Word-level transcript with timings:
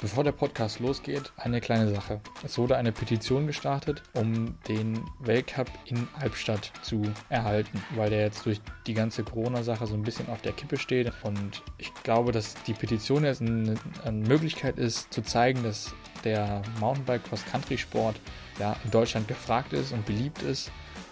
Bevor 0.00 0.24
der 0.24 0.32
Podcast 0.32 0.80
losgeht, 0.80 1.30
eine 1.36 1.60
kleine 1.60 1.94
Sache. 1.94 2.22
Es 2.42 2.56
wurde 2.56 2.78
eine 2.78 2.90
Petition 2.90 3.46
gestartet, 3.46 4.02
um 4.14 4.56
den 4.66 5.04
Weltcup 5.18 5.70
in 5.84 6.08
Albstadt 6.18 6.72
zu 6.80 7.02
erhalten, 7.28 7.82
weil 7.96 8.08
der 8.08 8.20
jetzt 8.20 8.46
durch 8.46 8.62
die 8.86 8.94
ganze 8.94 9.24
Corona-Sache 9.24 9.86
so 9.86 9.92
ein 9.92 10.02
bisschen 10.02 10.30
auf 10.30 10.40
der 10.40 10.52
Kippe 10.52 10.78
steht. 10.78 11.12
Und 11.22 11.62
ich 11.76 11.92
glaube, 12.02 12.32
dass 12.32 12.54
die 12.66 12.72
Petition 12.72 13.24
jetzt 13.24 13.42
eine, 13.42 13.74
eine 14.02 14.26
Möglichkeit 14.26 14.78
ist, 14.78 15.12
zu 15.12 15.20
zeigen, 15.20 15.62
dass 15.64 15.92
der 16.24 16.62
Mountainbike 16.80 17.24
Cross-Country-Sport 17.24 18.16
ja, 18.58 18.76
in 18.82 18.90
Deutschland 18.90 19.28
gefragt 19.28 19.74
ist 19.74 19.92
und 19.92 20.06
beliebt 20.06 20.40
ist. 20.40 20.70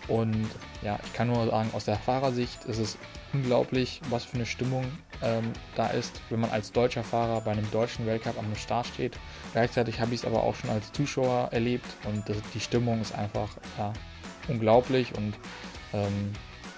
Und 0.08 0.48
ja, 0.82 0.98
ich 1.04 1.12
kann 1.12 1.28
nur 1.28 1.46
sagen, 1.46 1.70
aus 1.74 1.84
der 1.84 1.96
Fahrersicht 1.96 2.64
ist 2.64 2.78
es 2.78 2.98
unglaublich, 3.32 4.00
was 4.08 4.24
für 4.24 4.36
eine 4.36 4.46
Stimmung 4.46 4.84
ähm, 5.22 5.52
da 5.76 5.88
ist, 5.88 6.20
wenn 6.30 6.40
man 6.40 6.50
als 6.50 6.72
deutscher 6.72 7.04
Fahrer 7.04 7.42
bei 7.42 7.52
einem 7.52 7.70
deutschen 7.70 8.06
Weltcup 8.06 8.38
am 8.38 8.54
Start 8.56 8.86
steht. 8.86 9.18
Gleichzeitig 9.52 10.00
habe 10.00 10.14
ich 10.14 10.20
es 10.20 10.26
aber 10.26 10.42
auch 10.42 10.54
schon 10.54 10.70
als 10.70 10.90
Zuschauer 10.92 11.48
erlebt 11.52 11.86
und 12.06 12.28
das, 12.28 12.38
die 12.54 12.60
Stimmung 12.60 13.00
ist 13.00 13.14
einfach 13.14 13.50
ja, 13.76 13.92
unglaublich 14.48 15.14
und 15.14 15.34
ähm, 15.92 16.32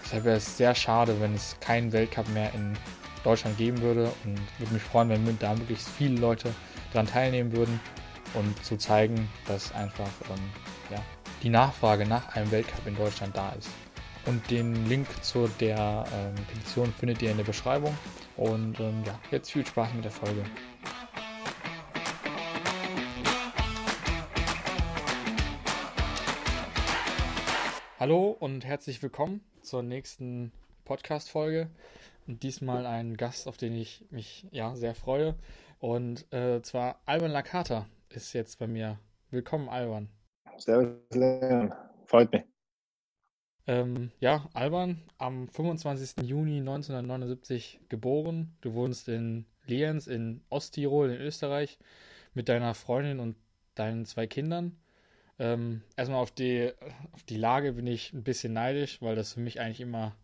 deshalb 0.04 0.24
wäre 0.24 0.36
es 0.36 0.56
sehr 0.56 0.74
schade, 0.74 1.20
wenn 1.20 1.34
es 1.34 1.56
keinen 1.60 1.92
Weltcup 1.92 2.28
mehr 2.30 2.52
in 2.54 2.76
Deutschland 3.22 3.56
geben 3.58 3.80
würde 3.80 4.10
und 4.24 4.40
würde 4.58 4.74
mich 4.74 4.82
freuen, 4.82 5.10
wenn 5.10 5.38
da 5.38 5.54
möglichst 5.54 5.88
viele 5.88 6.18
Leute 6.18 6.52
daran 6.92 7.06
teilnehmen 7.06 7.52
würden 7.52 7.78
und 8.34 8.64
zu 8.64 8.76
zeigen, 8.76 9.28
dass 9.46 9.72
einfach 9.74 10.10
ähm, 10.30 10.50
ja, 10.90 11.02
die 11.42 11.48
Nachfrage 11.48 12.06
nach 12.06 12.36
einem 12.36 12.50
Weltcup 12.50 12.86
in 12.86 12.96
Deutschland 12.96 13.34
da 13.36 13.52
ist. 13.52 13.70
Und 14.26 14.50
den 14.50 14.86
Link 14.86 15.08
zu 15.22 15.48
der 15.48 16.04
ähm, 16.12 16.34
Petition 16.46 16.92
findet 16.92 17.22
ihr 17.22 17.30
in 17.30 17.38
der 17.38 17.44
Beschreibung. 17.44 17.96
Und 18.36 18.78
ähm, 18.78 19.02
ja, 19.06 19.18
jetzt 19.30 19.50
viel 19.50 19.64
Spaß 19.64 19.94
mit 19.94 20.04
der 20.04 20.10
Folge. 20.10 20.44
Hallo 27.98 28.36
und 28.38 28.64
herzlich 28.64 29.02
willkommen 29.02 29.40
zur 29.62 29.82
nächsten 29.82 30.52
Podcast-Folge. 30.84 31.70
Und 32.26 32.42
diesmal 32.42 32.84
ein 32.84 33.16
Gast, 33.16 33.48
auf 33.48 33.56
den 33.56 33.74
ich 33.74 34.04
mich 34.10 34.46
ja 34.50 34.76
sehr 34.76 34.94
freue. 34.94 35.34
Und 35.78 36.30
äh, 36.34 36.60
zwar 36.60 37.00
Alban 37.06 37.30
Lakata 37.30 37.86
ist 38.10 38.34
jetzt 38.34 38.58
bei 38.58 38.66
mir. 38.66 38.98
Willkommen, 39.30 39.70
Alban. 39.70 40.08
Servus, 40.60 40.96
Leon. 41.12 41.72
Freut 42.06 42.30
mich. 42.32 42.42
Ähm, 43.66 44.10
ja, 44.20 44.48
Alban, 44.52 45.02
am 45.18 45.48
25. 45.48 46.26
Juni 46.26 46.58
1979 46.58 47.80
geboren. 47.88 48.56
Du 48.60 48.74
wohnst 48.74 49.08
in 49.08 49.46
Lienz 49.66 50.06
in 50.06 50.42
Osttirol 50.50 51.10
in 51.10 51.20
Österreich 51.20 51.78
mit 52.34 52.48
deiner 52.48 52.74
Freundin 52.74 53.20
und 53.20 53.36
deinen 53.74 54.04
zwei 54.04 54.26
Kindern. 54.26 54.76
Ähm, 55.38 55.82
erstmal 55.96 56.20
auf 56.20 56.32
die, 56.32 56.72
auf 57.12 57.22
die 57.22 57.36
Lage 57.36 57.72
bin 57.72 57.86
ich 57.86 58.12
ein 58.12 58.24
bisschen 58.24 58.52
neidisch, 58.52 59.00
weil 59.00 59.16
das 59.16 59.34
für 59.34 59.40
mich 59.40 59.60
eigentlich 59.60 59.80
immer, 59.80 60.14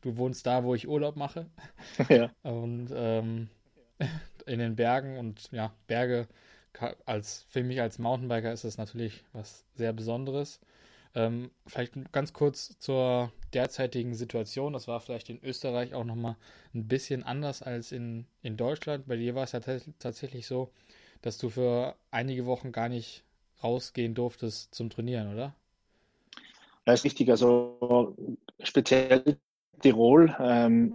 du 0.00 0.16
wohnst 0.16 0.46
da, 0.46 0.64
wo 0.64 0.74
ich 0.74 0.88
Urlaub 0.88 1.16
mache. 1.16 1.46
Ja. 2.08 2.30
Und 2.42 2.88
ähm, 2.92 3.48
in 4.46 4.58
den 4.58 4.76
Bergen 4.76 5.18
und 5.18 5.50
ja, 5.52 5.72
Berge 5.86 6.26
als 7.06 7.46
für 7.48 7.62
mich 7.62 7.80
als 7.80 7.98
Mountainbiker 7.98 8.52
ist 8.52 8.64
das 8.64 8.78
natürlich 8.78 9.24
was 9.32 9.64
sehr 9.74 9.92
Besonderes. 9.92 10.60
Ähm, 11.14 11.50
vielleicht 11.66 11.94
ganz 12.12 12.32
kurz 12.32 12.78
zur 12.80 13.32
derzeitigen 13.52 14.14
Situation. 14.14 14.72
Das 14.72 14.88
war 14.88 15.00
vielleicht 15.00 15.30
in 15.30 15.42
Österreich 15.42 15.94
auch 15.94 16.04
nochmal 16.04 16.36
ein 16.74 16.88
bisschen 16.88 17.22
anders 17.22 17.62
als 17.62 17.92
in, 17.92 18.26
in 18.42 18.56
Deutschland. 18.56 19.06
Bei 19.06 19.16
dir 19.16 19.34
war 19.34 19.44
es 19.44 19.52
ja 19.52 19.60
tatsächlich 19.60 20.46
so, 20.46 20.70
dass 21.22 21.38
du 21.38 21.50
für 21.50 21.94
einige 22.10 22.46
Wochen 22.46 22.72
gar 22.72 22.88
nicht 22.88 23.22
rausgehen 23.62 24.14
durftest 24.14 24.74
zum 24.74 24.90
Trainieren, 24.90 25.32
oder? 25.32 25.54
Ja, 26.86 26.92
ist 26.92 27.04
richtig. 27.04 27.30
Also 27.30 28.16
speziell 28.60 29.38
Tirol. 29.80 30.34
Ähm, 30.40 30.94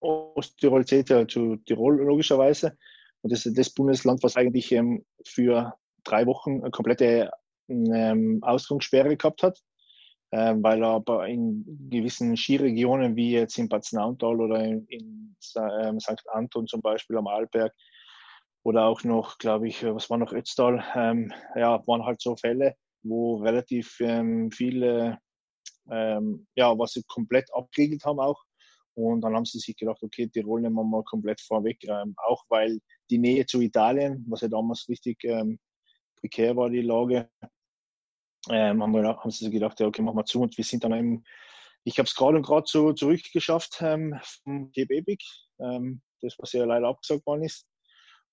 Osttirol 0.00 0.86
zählt 0.86 1.10
ja 1.10 1.26
zu 1.26 1.56
Tirol 1.56 1.96
logischerweise. 1.96 2.76
Und 3.26 3.32
das 3.32 3.44
ist 3.44 3.58
das 3.58 3.70
Bundesland, 3.70 4.22
was 4.22 4.36
eigentlich 4.36 4.70
ähm, 4.70 5.04
für 5.24 5.74
drei 6.04 6.26
Wochen 6.26 6.60
eine 6.60 6.70
komplette 6.70 7.32
ähm, 7.68 8.38
Ausgangssperre 8.40 9.16
gehabt 9.16 9.42
hat, 9.42 9.58
ähm, 10.30 10.62
weil 10.62 10.80
er 10.80 10.90
aber 10.90 11.26
in 11.26 11.88
gewissen 11.90 12.36
Skiregionen 12.36 13.16
wie 13.16 13.32
jetzt 13.32 13.58
in 13.58 13.68
Bad 13.68 13.84
Nauntal 13.90 14.40
oder 14.40 14.62
in, 14.62 14.86
in 14.86 15.36
ähm, 15.56 15.98
St. 15.98 16.22
Anton 16.28 16.68
zum 16.68 16.80
Beispiel 16.82 17.16
am 17.16 17.26
Arlberg 17.26 17.74
oder 18.62 18.84
auch 18.84 19.02
noch, 19.02 19.38
glaube 19.38 19.66
ich, 19.66 19.82
was 19.82 20.08
war 20.08 20.18
noch 20.18 20.32
Ötztal, 20.32 20.84
ähm, 20.94 21.32
ja, 21.56 21.84
waren 21.88 22.04
halt 22.04 22.20
so 22.20 22.36
Fälle, 22.36 22.76
wo 23.02 23.38
relativ 23.38 23.98
ähm, 23.98 24.52
viele, 24.52 25.18
ähm, 25.90 26.46
ja, 26.54 26.78
was 26.78 26.92
sie 26.92 27.02
komplett 27.08 27.52
abgeriegelt 27.52 28.04
haben 28.04 28.20
auch. 28.20 28.40
Und 28.94 29.22
dann 29.22 29.34
haben 29.34 29.44
sie 29.44 29.58
sich 29.58 29.76
gedacht, 29.76 30.02
okay, 30.02 30.28
Tirol 30.28 30.60
nehmen 30.60 30.76
wir 30.76 30.84
mal 30.84 31.02
komplett 31.02 31.40
vorweg, 31.40 31.82
ähm, 31.88 32.14
auch 32.16 32.44
weil 32.48 32.78
die 33.10 33.18
Nähe 33.18 33.46
zu 33.46 33.60
Italien, 33.60 34.24
was 34.28 34.40
ja 34.40 34.48
damals 34.48 34.88
richtig 34.88 35.24
ähm, 35.24 35.58
prekär 36.16 36.56
war, 36.56 36.70
die 36.70 36.82
Lage, 36.82 37.28
ähm, 38.50 38.82
haben, 38.82 38.92
wir, 38.92 39.16
haben 39.16 39.30
sie 39.30 39.50
gedacht, 39.50 39.80
ja, 39.80 39.86
okay, 39.86 40.02
machen 40.02 40.16
wir 40.16 40.24
zu. 40.24 40.40
Und 40.40 40.56
wir 40.56 40.64
sind 40.64 40.84
dann 40.84 40.92
eben, 40.92 41.24
ich 41.84 41.98
habe 41.98 42.06
es 42.06 42.14
gerade 42.14 42.36
und 42.36 42.46
gerade 42.46 42.66
so 42.66 42.92
zurückgeschafft 42.92 43.78
ähm, 43.80 44.18
vom 44.44 44.70
Cape 44.72 44.94
Epic, 44.94 45.24
ähm, 45.60 46.00
das 46.20 46.36
was 46.38 46.52
ja 46.52 46.64
leider 46.64 46.88
abgesagt 46.88 47.26
worden 47.26 47.44
ist. 47.44 47.66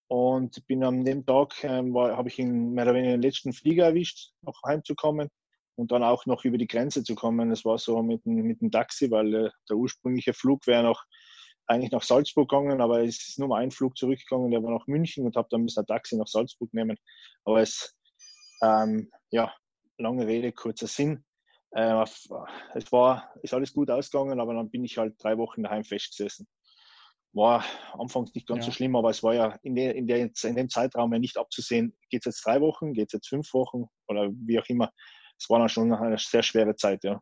Und 0.08 0.66
bin 0.68 0.84
an 0.84 1.06
dem 1.06 1.26
Tag, 1.26 1.64
ähm, 1.64 1.98
habe 1.98 2.30
ich 2.30 2.38
ihn 2.38 2.74
mehr 2.74 2.86
oder 2.86 2.94
weniger 2.94 3.14
den 3.14 3.22
letzten 3.22 3.54
Flieger 3.54 3.86
erwischt, 3.86 4.32
noch 4.42 4.62
heimzukommen 4.66 5.30
und 5.76 5.92
dann 5.92 6.04
auch 6.04 6.26
noch 6.26 6.44
über 6.46 6.58
die 6.58 6.68
Grenze 6.68 7.04
zu 7.04 7.16
kommen. 7.16 7.50
Das 7.50 7.66
war 7.66 7.78
so 7.78 8.04
mit 8.04 8.26
mit 8.26 8.62
dem 8.62 8.70
Taxi, 8.70 9.10
weil 9.10 9.34
äh, 9.34 9.50
der 9.70 9.78
ursprüngliche 9.78 10.34
Flug 10.34 10.68
wäre 10.68 10.84
noch 10.84 11.04
eigentlich 11.68 11.92
nach 11.92 12.04
Salzburg 12.04 12.50
gegangen, 12.50 12.82
aber 12.82 13.04
es 13.04 13.30
ist 13.30 13.40
nur 13.40 13.48
mal 13.48 13.62
ein 13.62 13.72
Flug 13.72 13.98
zurückgegangen, 13.98 14.52
der 14.52 14.64
war 14.64 14.72
nach 14.72 14.88
München 14.88 15.26
und 15.26 15.36
habe 15.36 15.48
dann 15.52 15.62
müssen 15.62 15.80
ein 15.80 15.86
Taxi 15.86 16.18
nach 16.18 16.28
Salzburg 16.28 16.74
nehmen. 16.74 16.98
Aber 17.46 17.62
es, 17.62 17.96
ähm, 18.62 19.12
ja, 19.32 19.54
lange 19.98 20.28
Rede, 20.28 20.52
kurzer 20.52 20.88
Sinn. 20.88 21.24
Äh, 21.72 22.04
es 22.04 22.92
war, 22.92 23.34
ist 23.42 23.54
alles 23.54 23.74
gut 23.74 23.90
ausgegangen, 23.90 24.40
aber 24.40 24.54
dann 24.54 24.70
bin 24.70 24.84
ich 24.84 24.98
halt 24.98 25.16
drei 25.20 25.38
Wochen 25.38 25.64
daheim 25.64 25.84
festgesessen. 25.84 26.48
War 27.32 27.66
anfangs 27.94 28.34
nicht 28.36 28.48
ganz 28.48 28.66
ja. 28.66 28.72
so 28.72 28.72
schlimm, 28.72 28.96
aber 28.96 29.10
es 29.10 29.24
war 29.24 29.34
ja 29.34 29.58
in, 29.64 29.76
der, 29.76 29.96
in, 29.96 30.06
der, 30.06 30.18
in 30.20 30.56
dem 30.56 30.70
Zeitraum 30.70 31.12
ja 31.14 31.20
nicht 31.20 31.38
abzusehen, 31.38 31.98
geht 32.10 32.22
es 32.22 32.26
jetzt 32.26 32.46
drei 32.46 32.62
Wochen, 32.62 32.94
geht 32.94 33.08
es 33.08 33.14
jetzt 33.14 33.30
fünf 33.30 33.52
Wochen 33.54 33.86
oder 34.08 34.30
wie 34.32 34.60
auch 34.60 34.68
immer. 34.68 34.92
Es 35.40 35.50
war 35.50 35.60
dann 35.60 35.70
schon 35.70 35.92
eine 35.92 36.18
sehr 36.20 36.44
schwere 36.44 36.76
Zeit, 36.76 37.04
ja. 37.04 37.20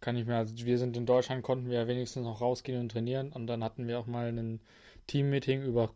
Kann 0.00 0.16
ich 0.16 0.26
mir, 0.26 0.36
also 0.36 0.54
wir 0.64 0.78
sind 0.78 0.96
in 0.96 1.06
Deutschland, 1.06 1.42
konnten 1.42 1.68
wir 1.68 1.80
ja 1.80 1.86
wenigstens 1.86 2.24
noch 2.24 2.40
rausgehen 2.40 2.80
und 2.80 2.90
trainieren. 2.90 3.32
Und 3.32 3.46
dann 3.46 3.62
hatten 3.62 3.86
wir 3.86 3.98
auch 3.98 4.06
mal 4.06 4.28
ein 4.28 4.60
Team-Meeting 5.06 5.62
über 5.62 5.90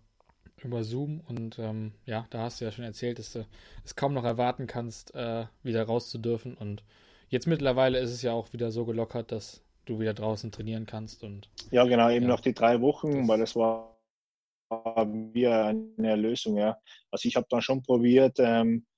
über 0.63 0.83
Zoom. 0.83 1.21
Und 1.29 1.59
ähm, 1.59 1.93
ja, 2.07 2.27
da 2.31 2.41
hast 2.41 2.61
du 2.61 2.65
ja 2.65 2.73
schon 2.73 2.85
erzählt, 2.85 3.19
dass 3.19 3.33
du 3.33 3.47
es 3.85 3.97
kaum 3.97 4.15
noch 4.15 4.25
erwarten 4.25 4.67
kannst, 4.67 5.15
äh, 5.15 5.47
wieder 5.63 5.85
raus 5.85 6.09
zu 6.11 6.19
dürfen. 6.19 6.55
Und 6.55 6.83
jetzt 7.29 7.47
mittlerweile 7.47 7.99
ist 7.99 8.11
es 8.11 8.23
ja 8.23 8.33
auch 8.33 8.53
wieder 8.53 8.71
so 8.71 8.85
gelockert, 8.85 9.33
dass 9.33 9.63
du 9.85 10.01
wieder 10.01 10.15
draußen 10.15 10.51
trainieren 10.51 10.87
kannst 10.87 11.23
und 11.23 11.51
ja 11.71 11.85
genau 11.85 12.09
eben 12.09 12.25
ja, 12.25 12.31
noch 12.31 12.41
die 12.41 12.55
drei 12.55 12.81
Wochen, 12.81 13.29
weil 13.29 13.39
das 13.39 13.55
war 13.55 13.95
wie 14.71 15.47
eine 15.47 16.17
Lösung, 16.17 16.57
ja. 16.57 16.79
Also 17.11 17.29
ich 17.29 17.37
habe 17.37 17.47
dann 17.51 17.61
schon 17.61 17.83
probiert, 17.83 18.39
ähm, 18.39 18.87
äh, 18.87 18.94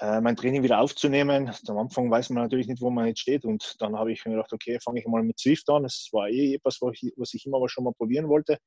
mein 0.00 0.36
Training 0.36 0.62
wieder 0.62 0.80
aufzunehmen. 0.80 1.52
Am 1.68 1.78
Anfang 1.78 2.10
weiß 2.10 2.30
man 2.30 2.42
natürlich 2.44 2.66
nicht, 2.66 2.80
wo 2.80 2.90
man 2.90 3.06
jetzt 3.06 3.20
steht. 3.20 3.44
Und 3.44 3.76
dann 3.80 3.96
habe 3.96 4.12
ich 4.12 4.24
mir 4.24 4.32
gedacht, 4.32 4.52
okay, 4.52 4.78
fange 4.82 5.00
ich 5.00 5.06
mal 5.06 5.22
mit 5.22 5.38
Swift 5.38 5.68
an. 5.68 5.82
Das 5.82 6.08
war 6.12 6.28
eh 6.28 6.54
etwas, 6.54 6.80
was 6.80 7.34
ich, 7.34 7.46
immer 7.46 7.68
schon 7.68 7.84
mal 7.84 7.92
probieren 7.92 8.28
wollte. 8.28 8.58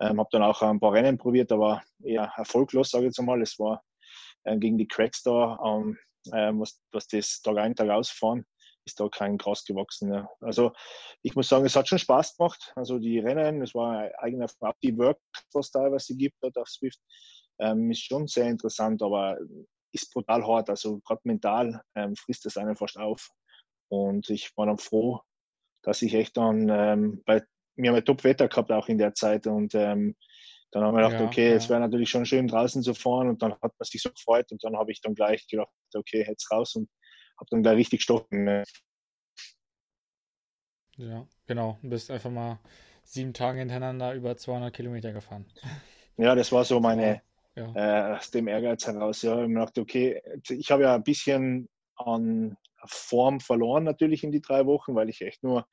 Ähm, 0.00 0.18
habe 0.18 0.28
dann 0.32 0.42
auch 0.42 0.62
ein 0.62 0.80
paar 0.80 0.92
Rennen 0.92 1.18
probiert, 1.18 1.52
aber 1.52 1.82
eher 2.02 2.32
erfolglos, 2.36 2.90
sage 2.90 3.04
ich 3.04 3.08
jetzt 3.08 3.22
mal. 3.22 3.40
Es 3.42 3.58
war 3.58 3.82
äh, 4.44 4.56
gegen 4.58 4.78
die 4.78 4.88
Cracks 4.88 5.22
da, 5.22 5.58
ähm, 5.64 5.98
äh, 6.32 6.52
was, 6.54 6.80
was 6.90 7.06
das 7.06 7.40
Tag 7.42 7.58
ein, 7.58 7.76
Tag 7.76 7.90
ausfahren, 7.90 8.44
ist 8.84 8.98
da 8.98 9.08
kein 9.08 9.38
Gras 9.38 9.64
gewachsen. 9.64 10.12
Ja. 10.12 10.28
Also 10.40 10.72
ich 11.22 11.34
muss 11.34 11.48
sagen, 11.48 11.66
es 11.66 11.76
hat 11.76 11.88
schon 11.88 11.98
Spaß 11.98 12.36
gemacht. 12.36 12.72
Also 12.74 12.98
die 12.98 13.18
Rennen, 13.18 13.62
es 13.62 13.74
war 13.74 14.10
eigener 14.18 14.46
auch 14.60 14.74
die 14.82 14.96
Work, 14.98 15.20
was 15.52 15.70
teilweise 15.70 16.16
gibt 16.16 16.36
dort 16.40 16.56
auf 16.56 16.68
Swift, 16.68 16.98
ähm, 17.60 17.90
ist 17.90 18.02
schon 18.02 18.26
sehr 18.26 18.48
interessant, 18.48 19.02
aber 19.02 19.38
ist 19.92 20.12
brutal 20.12 20.46
hart. 20.46 20.70
Also 20.70 21.00
gerade 21.00 21.20
mental 21.24 21.82
ähm, 21.94 22.16
frisst 22.16 22.46
es 22.46 22.56
einen 22.56 22.76
fast 22.76 22.98
auf. 22.98 23.30
Und 23.88 24.30
ich 24.30 24.50
war 24.56 24.66
dann 24.66 24.78
froh, 24.78 25.20
dass 25.82 26.02
ich 26.02 26.14
echt 26.14 26.36
dann 26.36 26.68
ähm, 26.68 27.22
bei 27.24 27.42
wir 27.76 27.90
haben 27.90 28.04
Top-Wetter 28.04 28.48
gehabt 28.48 28.70
auch 28.70 28.88
in 28.88 28.98
der 28.98 29.14
Zeit 29.14 29.46
und 29.46 29.74
ähm, 29.74 30.14
dann 30.72 30.84
haben 30.84 30.94
wir 30.94 31.02
gedacht, 31.02 31.20
ja, 31.20 31.26
okay, 31.26 31.50
ja. 31.50 31.56
es 31.56 31.68
wäre 31.68 31.80
natürlich 31.80 32.10
schon 32.10 32.24
schön 32.24 32.48
draußen 32.48 32.82
zu 32.82 32.94
fahren 32.94 33.28
und 33.28 33.42
dann 33.42 33.52
hat 33.52 33.60
man 33.62 33.72
sich 33.80 34.00
so 34.00 34.10
gefreut 34.10 34.50
und 34.52 34.62
dann 34.64 34.76
habe 34.76 34.90
ich 34.92 35.00
dann 35.00 35.14
gleich 35.14 35.46
gedacht, 35.46 35.70
okay, 35.94 36.24
jetzt 36.26 36.50
raus 36.50 36.74
und 36.74 36.88
habe 37.38 37.48
dann 37.50 37.62
gleich 37.62 37.76
richtig 37.76 38.02
stoppen. 38.02 38.64
Ja, 40.96 41.26
genau. 41.46 41.78
Du 41.82 41.90
bist 41.90 42.10
einfach 42.10 42.30
mal 42.30 42.58
sieben 43.04 43.34
Tage 43.34 43.58
hintereinander 43.58 44.14
über 44.14 44.36
200 44.36 44.74
Kilometer 44.74 45.12
gefahren. 45.12 45.46
Ja, 46.16 46.34
das 46.34 46.52
war 46.52 46.64
so 46.64 46.78
meine, 46.80 47.22
ja. 47.54 47.72
äh, 47.74 48.16
aus 48.16 48.30
dem 48.30 48.48
Ehrgeiz 48.48 48.86
heraus. 48.86 49.22
Ja, 49.22 49.40
ich 49.42 49.48
mir 49.48 49.54
gedacht, 49.54 49.78
okay, 49.78 50.22
ich 50.48 50.70
habe 50.70 50.82
ja 50.82 50.94
ein 50.94 51.04
bisschen 51.04 51.68
an 51.96 52.56
Form 52.84 53.40
verloren 53.40 53.84
natürlich 53.84 54.24
in 54.24 54.32
die 54.32 54.40
drei 54.42 54.66
Wochen, 54.66 54.94
weil 54.94 55.08
ich 55.08 55.20
echt 55.20 55.42
nur 55.42 55.66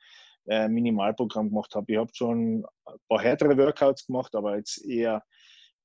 äh, 0.47 0.67
Minimalprogramm 0.67 1.49
gemacht 1.49 1.75
habe. 1.75 1.91
Ich 1.91 1.97
habe 1.97 2.11
schon 2.13 2.65
ein 2.85 2.97
paar 3.07 3.21
härtere 3.21 3.57
Workouts 3.57 4.05
gemacht, 4.05 4.35
aber 4.35 4.57
jetzt 4.57 4.85
eher, 4.85 5.23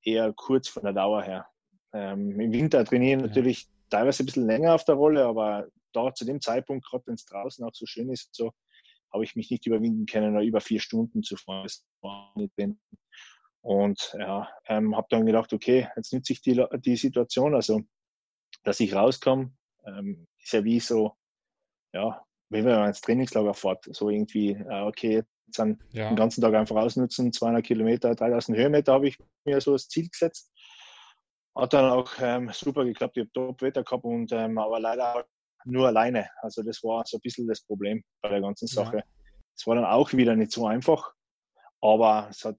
eher 0.03 0.33
kurz 0.35 0.69
von 0.69 0.85
der 0.85 0.93
Dauer 0.93 1.23
her. 1.23 1.47
Ähm, 1.93 2.39
Im 2.41 2.53
Winter 2.53 2.85
trainieren 2.85 3.21
ja. 3.21 3.27
natürlich 3.27 3.69
teilweise 3.89 4.23
ein 4.23 4.27
bisschen 4.27 4.47
länger 4.47 4.75
auf 4.75 4.85
der 4.85 4.97
Rolle, 4.97 5.25
aber 5.25 5.69
da 5.93 6.13
zu 6.13 6.25
dem 6.25 6.41
Zeitpunkt, 6.41 6.87
gerade 6.87 7.07
wenn 7.07 7.15
es 7.15 7.25
draußen 7.25 7.65
auch 7.65 7.75
so 7.75 7.87
schön 7.87 8.11
ist, 8.11 8.35
so 8.35 8.53
habe 9.13 9.25
ich 9.25 9.37
mich 9.37 9.51
nicht 9.51 9.67
überwinden 9.67 10.07
können, 10.07 10.41
über 10.43 10.61
vier 10.61 10.81
Stunden 10.81 11.23
zu 11.23 11.37
fahren. 11.37 11.69
Und 13.65 14.15
ja, 14.19 14.47
ähm, 14.67 14.95
habe 14.95 15.07
dann 15.09 15.25
gedacht, 15.25 15.51
okay, 15.55 15.89
jetzt 15.97 16.13
nütze 16.13 16.35
ich 16.35 16.43
die, 16.43 16.63
die 16.81 16.97
Situation, 16.97 17.55
also 17.55 17.81
dass 18.63 18.79
ich 18.79 18.95
rauskomme, 18.95 19.55
ähm, 19.87 20.27
ist 20.39 20.53
ja 20.53 20.63
wie 20.65 20.81
so, 20.81 21.17
ja, 21.95 22.23
wenn 22.51 22.67
man 22.67 22.89
ins 22.89 23.01
Trainingslager 23.01 23.55
fährt, 23.55 23.87
so 23.91 24.11
irgendwie, 24.11 24.51
äh, 24.51 24.83
okay, 24.83 25.25
jetzt 25.47 25.59
dann 25.59 25.83
ja. 25.93 26.09
den 26.09 26.17
ganzen 26.17 26.43
Tag 26.43 26.53
einfach 26.53 26.77
ausnutzen, 26.77 27.33
200 27.33 27.65
Kilometer, 27.65 28.15
3000 28.15 28.59
Höhenmeter 28.59 28.93
habe 28.93 29.09
ich 29.09 29.17
mir 29.47 29.59
so 29.63 29.73
als 29.73 29.89
Ziel 29.89 30.11
gesetzt. 30.11 30.53
Hat 31.57 31.73
dann 31.73 31.91
auch 31.91 32.13
ähm, 32.21 32.51
super 32.53 32.85
geklappt, 32.85 33.17
ich 33.17 33.23
habe 33.23 33.33
Top-Wetter 33.33 33.83
gehabt 33.83 34.05
und 34.05 34.31
ähm, 34.33 34.59
aber 34.59 34.79
leider 34.79 35.25
nur 35.65 35.87
alleine. 35.87 36.29
Also 36.43 36.63
das 36.63 36.83
war 36.83 37.03
so 37.07 37.17
ein 37.17 37.21
bisschen 37.23 37.49
das 37.49 37.63
Problem 37.63 38.05
bei 38.21 38.29
der 38.29 38.43
ganzen 38.43 38.67
Sache. 38.67 39.05
Es 39.57 39.65
ja. 39.65 39.69
war 39.69 39.77
dann 39.77 39.87
auch 39.87 40.13
wieder 40.13 40.37
nicht 40.37 40.53
so 40.53 40.67
einfach, 40.67 41.15
aber 41.81 42.29
es 42.31 42.45
hat 42.45 42.57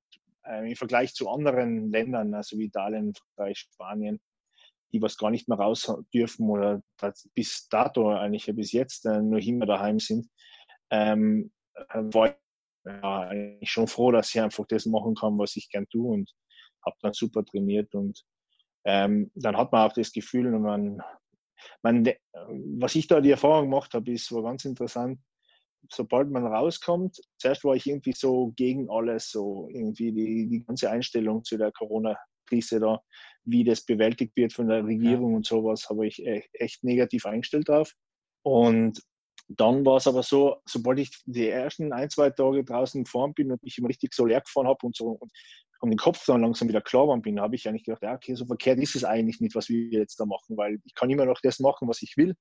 äh, 0.47 0.69
im 0.69 0.75
Vergleich 0.75 1.13
zu 1.13 1.29
anderen 1.29 1.91
Ländern, 1.91 2.33
also 2.33 2.57
wie 2.57 2.65
Italien, 2.65 3.13
Frankreich, 3.35 3.59
Spanien, 3.59 4.19
die 4.91 5.01
was 5.01 5.17
gar 5.17 5.31
nicht 5.31 5.47
mehr 5.47 5.57
raus 5.57 5.91
dürfen 6.13 6.49
oder 6.49 6.81
bis 7.33 7.67
dato 7.69 8.09
eigentlich 8.11 8.45
bis 8.55 8.71
jetzt 8.71 9.05
äh, 9.05 9.21
nur 9.21 9.39
immer 9.39 9.65
daheim 9.65 9.99
sind, 9.99 10.29
ähm, 10.91 11.51
äh, 11.73 12.01
war 12.13 12.27
ich 12.29 12.35
ja, 12.85 13.31
schon 13.63 13.87
froh, 13.87 14.11
dass 14.11 14.33
ich 14.33 14.41
einfach 14.41 14.65
das 14.67 14.85
machen 14.85 15.15
kann, 15.15 15.37
was 15.37 15.55
ich 15.55 15.69
gern 15.69 15.87
tue 15.89 16.13
und 16.13 16.31
habe 16.85 16.95
dann 17.01 17.13
super 17.13 17.43
trainiert 17.43 17.93
und 17.95 18.23
ähm, 18.85 19.31
dann 19.33 19.57
hat 19.57 19.71
man 19.71 19.89
auch 19.89 19.93
das 19.93 20.11
Gefühl, 20.11 20.51
man, 20.51 21.01
man, 21.81 22.07
was 22.77 22.95
ich 22.95 23.07
da 23.07 23.19
die 23.19 23.31
Erfahrung 23.31 23.69
gemacht 23.69 23.93
habe, 23.95 24.11
ist 24.11 24.31
war 24.31 24.43
ganz 24.43 24.65
interessant. 24.65 25.19
Sobald 25.91 26.29
man 26.29 26.45
rauskommt, 26.45 27.19
zuerst 27.37 27.63
war 27.63 27.75
ich 27.75 27.87
irgendwie 27.87 28.13
so 28.13 28.53
gegen 28.55 28.89
alles, 28.89 29.29
so 29.29 29.67
irgendwie 29.71 30.11
die, 30.11 30.47
die 30.47 30.63
ganze 30.65 30.89
Einstellung 30.89 31.43
zu 31.43 31.57
der 31.57 31.71
Corona-Krise 31.71 32.79
da, 32.79 33.01
wie 33.43 33.63
das 33.63 33.85
bewältigt 33.85 34.35
wird 34.35 34.53
von 34.53 34.67
der 34.67 34.85
Regierung 34.85 35.31
ja. 35.31 35.37
und 35.37 35.45
sowas, 35.45 35.89
habe 35.89 36.07
ich 36.07 36.21
e-, 36.21 36.43
echt 36.53 36.83
negativ 36.83 37.25
eingestellt 37.25 37.69
drauf. 37.69 37.93
Und 38.43 39.01
dann 39.47 39.85
war 39.85 39.97
es 39.97 40.07
aber 40.07 40.23
so, 40.23 40.57
sobald 40.65 40.99
ich 40.99 41.21
die 41.25 41.47
ersten 41.47 41.93
ein, 41.93 42.09
zwei 42.09 42.29
Tage 42.31 42.63
draußen 42.63 43.03
gefahren 43.03 43.33
bin 43.33 43.51
und 43.51 43.61
mich 43.63 43.77
immer 43.77 43.89
richtig 43.89 44.13
so 44.13 44.25
leer 44.25 44.41
gefahren 44.41 44.67
habe 44.67 44.85
und 44.85 44.95
so 44.95 45.09
und, 45.09 45.31
und 45.79 45.89
den 45.89 45.97
Kopf 45.97 46.25
dann 46.25 46.41
langsam 46.41 46.67
wieder 46.67 46.81
klar 46.81 47.03
geworden 47.03 47.21
bin, 47.21 47.39
habe 47.39 47.55
ich 47.55 47.67
eigentlich 47.67 47.83
gedacht, 47.83 48.01
ja, 48.01 48.15
okay, 48.15 48.33
so 48.35 48.45
verkehrt 48.45 48.79
ist 48.79 48.95
es 48.95 49.03
eigentlich 49.03 49.41
nicht, 49.41 49.55
was 49.55 49.69
wir 49.69 49.87
jetzt 49.89 50.19
da 50.19 50.25
machen, 50.25 50.57
weil 50.57 50.79
ich 50.83 50.95
kann 50.95 51.09
immer 51.09 51.25
noch 51.25 51.39
das 51.41 51.59
machen, 51.59 51.87
was 51.87 52.01
ich 52.01 52.17
will. 52.17 52.35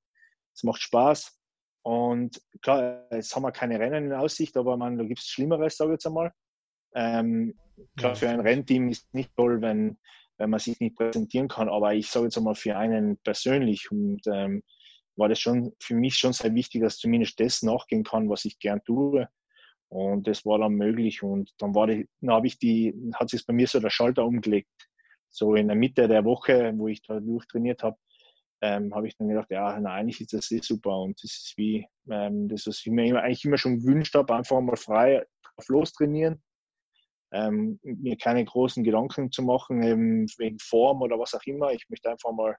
Es 0.55 0.63
macht 0.63 0.81
Spaß. 0.81 1.37
Und 1.85 2.41
klar, 2.63 3.07
jetzt 3.11 3.37
haben 3.37 3.43
wir 3.43 3.53
keine 3.53 3.79
Rennen 3.79 4.07
in 4.07 4.13
Aussicht, 4.15 4.57
aber 4.57 4.77
man, 4.77 4.97
da 4.97 5.05
gibt 5.05 5.21
es 5.21 5.27
Schlimmeres, 5.27 5.77
sage 5.77 5.91
ich 5.91 5.95
jetzt 5.97 6.07
einmal. 6.07 6.33
Ähm, 6.95 7.55
klar, 7.97 8.17
für 8.17 8.29
ein 8.29 8.41
Rennteam 8.41 8.89
ist 8.89 9.07
es 9.07 9.13
nicht 9.13 9.37
toll, 9.37 9.61
wenn, 9.61 9.99
wenn 10.39 10.49
man 10.51 10.61
sich 10.61 10.81
nicht 10.81 10.97
präsentieren 10.97 11.49
kann, 11.49 11.69
aber 11.69 11.95
ich 11.95 12.09
sage 12.09 12.27
jetzt 12.27 12.39
einmal 12.39 12.55
für 12.55 12.77
einen 12.77 13.19
persönlich 13.19 13.91
und 13.91 14.23
ähm, 14.27 14.63
war 15.17 15.29
das 15.29 15.39
schon 15.39 15.75
für 15.79 15.95
mich 15.95 16.17
schon 16.17 16.33
sehr 16.33 16.55
wichtig, 16.55 16.81
dass 16.81 16.99
zumindest 16.99 17.39
das 17.39 17.63
nachgehen 17.63 18.03
kann, 18.03 18.29
was 18.31 18.47
ich 18.47 18.59
gern 18.59 18.83
tue. 18.85 19.29
Und 19.89 20.27
das 20.27 20.45
war 20.45 20.59
dann 20.59 20.73
möglich. 20.73 21.23
Und 21.23 21.53
dann 21.59 21.75
war 21.75 21.87
die, 21.87 22.09
dann 22.21 22.35
habe 22.35 22.47
ich 22.47 22.59
die, 22.59 22.95
hat 23.15 23.31
sich 23.31 23.47
bei 23.47 23.53
mir 23.53 23.69
so 23.69 23.79
der 23.79 23.91
Schalter 23.91 24.25
umgelegt. 24.25 24.89
So 25.29 25.55
in 25.55 25.69
der 25.69 25.77
Mitte 25.77 26.09
der 26.09 26.25
Woche, 26.25 26.73
wo 26.77 26.89
ich 26.89 27.03
da 27.03 27.21
durchtrainiert 27.21 27.83
habe, 27.83 27.97
ähm, 28.61 28.95
habe 28.95 29.07
ich 29.07 29.17
dann 29.17 29.29
gedacht, 29.29 29.51
ja, 29.51 29.79
na, 29.81 29.95
eigentlich 29.95 30.21
ist 30.21 30.33
das 30.33 30.51
eh 30.51 30.61
super. 30.61 30.99
Und 31.01 31.23
das 31.23 31.33
ist 31.33 31.55
wie, 31.57 31.87
ähm, 32.11 32.49
das, 32.49 32.67
was 32.67 32.81
ich 32.81 32.87
mir 32.87 33.07
immer, 33.07 33.23
eigentlich 33.23 33.45
immer 33.45 33.59
schon 33.59 33.81
gewünscht 33.81 34.15
habe, 34.15 34.35
einfach 34.35 34.61
mal 34.61 34.77
frei 34.77 35.25
drauf 35.43 35.69
lostrainieren. 35.69 36.43
Ähm, 37.33 37.81
mir 37.83 38.17
keine 38.17 38.45
großen 38.45 38.85
Gedanken 38.85 39.33
zu 39.33 39.43
machen, 39.43 39.83
eben 39.83 40.27
wegen 40.39 40.59
Form 40.61 41.03
oder 41.03 41.19
was 41.19 41.35
auch 41.35 41.43
immer. 41.47 41.73
Ich 41.73 41.89
möchte 41.89 42.11
einfach 42.11 42.33
mal 42.33 42.57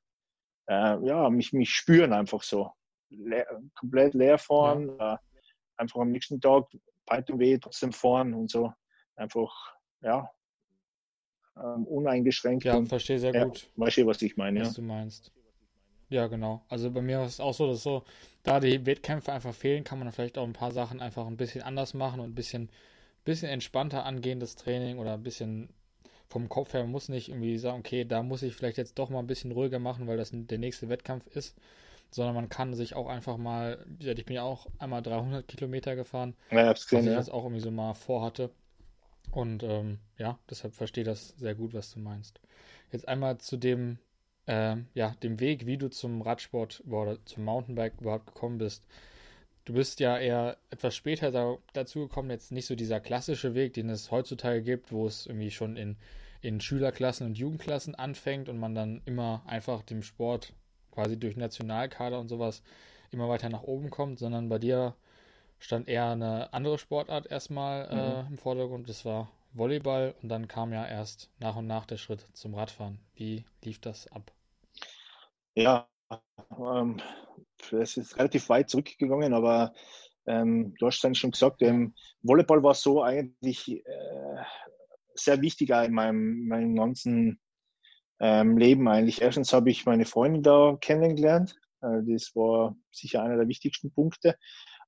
äh, 0.68 1.06
ja, 1.06 1.30
mich, 1.30 1.54
mich 1.54 1.70
spüren 1.70 2.14
einfach 2.14 2.44
so. 2.44 2.72
Le 3.10 3.46
komplett 3.76 4.14
leer 4.14 4.38
fahren, 4.38 4.96
ja. 5.00 5.14
äh, 5.14 5.18
einfach 5.78 6.02
am 6.02 6.12
nächsten 6.12 6.42
Tag 6.42 6.66
Beit 7.06 7.30
und 7.30 7.40
weh 7.40 7.58
trotzdem 7.60 7.92
fahren 7.92 8.34
und 8.34 8.50
so. 8.50 8.74
Einfach, 9.16 9.76
ja, 10.02 10.30
ähm, 11.56 11.86
uneingeschränkt. 11.86 12.66
Ja, 12.66 12.76
und, 12.76 12.88
verstehe 12.88 13.20
sehr 13.20 13.34
ja, 13.34 13.46
gut. 13.46 13.70
Weißt 13.76 13.98
du, 13.98 14.08
was 14.08 14.22
ich 14.22 14.36
meine? 14.38 14.62
Was 14.62 14.70
ja. 14.70 14.74
du 14.74 14.82
meinst. 14.82 15.32
Ja, 16.10 16.28
genau. 16.28 16.64
Also 16.70 16.92
bei 16.92 17.02
mir 17.02 17.24
ist 17.24 17.34
es 17.34 17.40
auch 17.40 17.54
so, 17.54 17.68
dass 17.68 17.84
so, 17.84 18.04
da 18.44 18.60
die 18.60 18.86
Wettkämpfe 18.86 19.34
einfach 19.34 19.54
fehlen, 19.54 19.84
kann 19.84 20.00
man 20.00 20.12
vielleicht 20.12 20.38
auch 20.38 20.46
ein 20.46 20.54
paar 20.54 20.72
Sachen 20.72 21.02
einfach 21.02 21.26
ein 21.26 21.38
bisschen 21.38 21.64
anders 21.64 21.94
machen 21.94 22.20
und 22.20 22.32
ein 22.32 22.36
bisschen, 22.36 22.70
bisschen 23.24 23.50
entspannter 23.50 24.06
angehen, 24.06 24.40
das 24.40 24.56
Training 24.56 25.00
oder 25.00 25.14
ein 25.14 25.24
bisschen 25.24 25.70
vom 26.28 26.50
Kopf 26.50 26.74
her, 26.74 26.82
man 26.82 26.92
muss 26.92 27.10
nicht 27.10 27.30
irgendwie 27.30 27.58
sagen, 27.58 27.80
okay, 27.80 28.04
da 28.04 28.24
muss 28.24 28.44
ich 28.44 28.56
vielleicht 28.56 28.78
jetzt 28.78 28.98
doch 28.98 29.10
mal 29.10 29.20
ein 29.20 29.28
bisschen 29.28 29.52
ruhiger 29.52 29.80
machen, 29.80 30.08
weil 30.08 30.18
das 30.18 30.32
der 30.34 30.58
nächste 30.58 30.90
Wettkampf 30.90 31.28
ist, 31.36 31.56
sondern 32.12 32.36
man 32.36 32.50
kann 32.50 32.74
sich 32.74 32.96
auch 32.96 33.08
einfach 33.08 33.38
mal, 33.38 33.86
ich 34.00 34.26
bin 34.26 34.36
ja 34.36 34.44
auch 34.44 34.68
einmal 34.80 35.02
300 35.02 35.48
Kilometer 35.48 35.96
gefahren, 35.96 36.36
ja, 36.52 36.70
was 36.70 36.92
ich 36.92 37.06
jetzt 37.06 37.32
auch 37.32 37.44
irgendwie 37.44 37.62
so 37.62 37.72
mal 37.72 37.94
vorhatte. 37.94 38.50
Und 39.32 39.64
ähm, 39.64 40.00
ja, 40.18 40.40
deshalb 40.50 40.76
verstehe 40.76 41.04
das 41.04 41.30
sehr 41.38 41.56
gut, 41.56 41.74
was 41.74 41.92
du 41.94 42.00
meinst. 42.00 42.40
Jetzt 42.92 43.08
einmal 43.08 43.38
zu 43.38 43.58
dem, 43.58 43.98
äh, 44.48 44.78
ja, 44.94 45.16
dem 45.24 45.40
Weg, 45.40 45.66
wie 45.66 45.78
du 45.78 45.90
zum 45.90 46.22
Radsport 46.22 46.84
oder 46.88 47.18
zum 47.26 47.46
Mountainbike 47.46 48.00
überhaupt 48.00 48.28
gekommen 48.28 48.58
bist. 48.58 48.84
Du 49.66 49.74
bist 49.74 50.00
ja 50.00 50.18
eher 50.18 50.58
etwas 50.70 50.96
später 50.96 51.32
da, 51.32 51.58
dazu 51.74 52.02
gekommen, 52.02 52.30
jetzt 52.30 52.52
nicht 52.52 52.68
so 52.68 52.76
dieser 52.76 53.00
klassische 53.00 53.56
Weg, 53.56 53.74
den 53.74 53.90
es 53.90 54.12
heutzutage 54.12 54.62
gibt, 54.62 54.92
wo 54.92 55.08
es 55.08 55.26
irgendwie 55.26 55.50
schon 55.50 55.76
in, 55.76 55.98
in 56.42 56.62
Schülerklassen 56.62 57.26
und 57.26 57.38
Jugendklassen 57.38 57.96
anfängt 57.96 58.48
und 58.48 58.60
man 58.60 58.76
dann 58.76 59.02
immer 59.06 59.42
einfach 59.48 59.82
dem 59.82 60.04
Sport 60.04 60.54
quasi 60.92 61.18
durch 61.18 61.36
Nationalkader 61.36 62.20
und 62.20 62.28
sowas 62.28 62.62
immer 63.12 63.28
weiter 63.28 63.50
nach 63.50 63.64
oben 63.64 63.90
kommt, 63.90 64.20
sondern 64.20 64.50
bei 64.50 64.60
dir 64.60 64.96
stand 65.58 65.88
eher 65.88 66.10
eine 66.10 66.54
andere 66.54 66.78
Sportart 66.78 67.26
erstmal 67.26 67.88
äh, 67.90 68.24
mhm. 68.24 68.34
im 68.34 68.38
Vordergrund. 68.38 68.88
Das 68.88 69.04
war 69.04 69.32
Volleyball 69.54 70.14
und 70.22 70.30
dann 70.30 70.48
kam 70.48 70.74
ja 70.74 70.86
erst 70.86 71.30
nach 71.40 71.56
und 71.56 71.66
nach 71.66 71.86
der 71.86 71.98
Schritt 71.98 72.28
zum 72.34 72.54
Radfahren. 72.54 73.00
Wie 73.16 73.46
lief 73.64 73.80
das 73.80 74.12
ab? 74.12 74.32
Ja, 75.56 75.88
ähm, 76.60 76.98
es 77.72 77.96
ist 77.96 78.18
relativ 78.18 78.50
weit 78.50 78.70
zurückgegangen, 78.70 79.34
aber 79.34 79.74
ähm, 80.28 80.76
du 80.80 80.88
hast 80.88 81.04
es 81.04 81.18
schon 81.18 81.32
gesagt, 81.32 81.62
ähm, 81.62 81.96
Volleyball 82.22 82.62
war 82.62 82.74
so 82.74 83.02
eigentlich 83.02 83.70
äh, 83.86 84.44
sehr 85.14 85.42
wichtig 85.42 85.70
in 85.70 85.94
meinem, 85.94 86.48
meinem 86.48 86.76
ganzen 86.76 87.40
ähm, 88.20 88.58
Leben 88.58 88.88
eigentlich. 88.90 89.22
Erstens 89.22 89.54
habe 89.54 89.70
ich 89.70 89.86
meine 89.86 90.06
Freundin 90.06 90.44
da 90.44 90.78
kennengelernt. 90.82 91.56
Äh, 91.82 92.02
das 92.06 92.36
war 92.36 92.76
sicher 92.92 93.24
einer 93.24 93.38
der 93.38 93.48
wichtigsten 93.48 93.94
Punkte. 93.94 94.38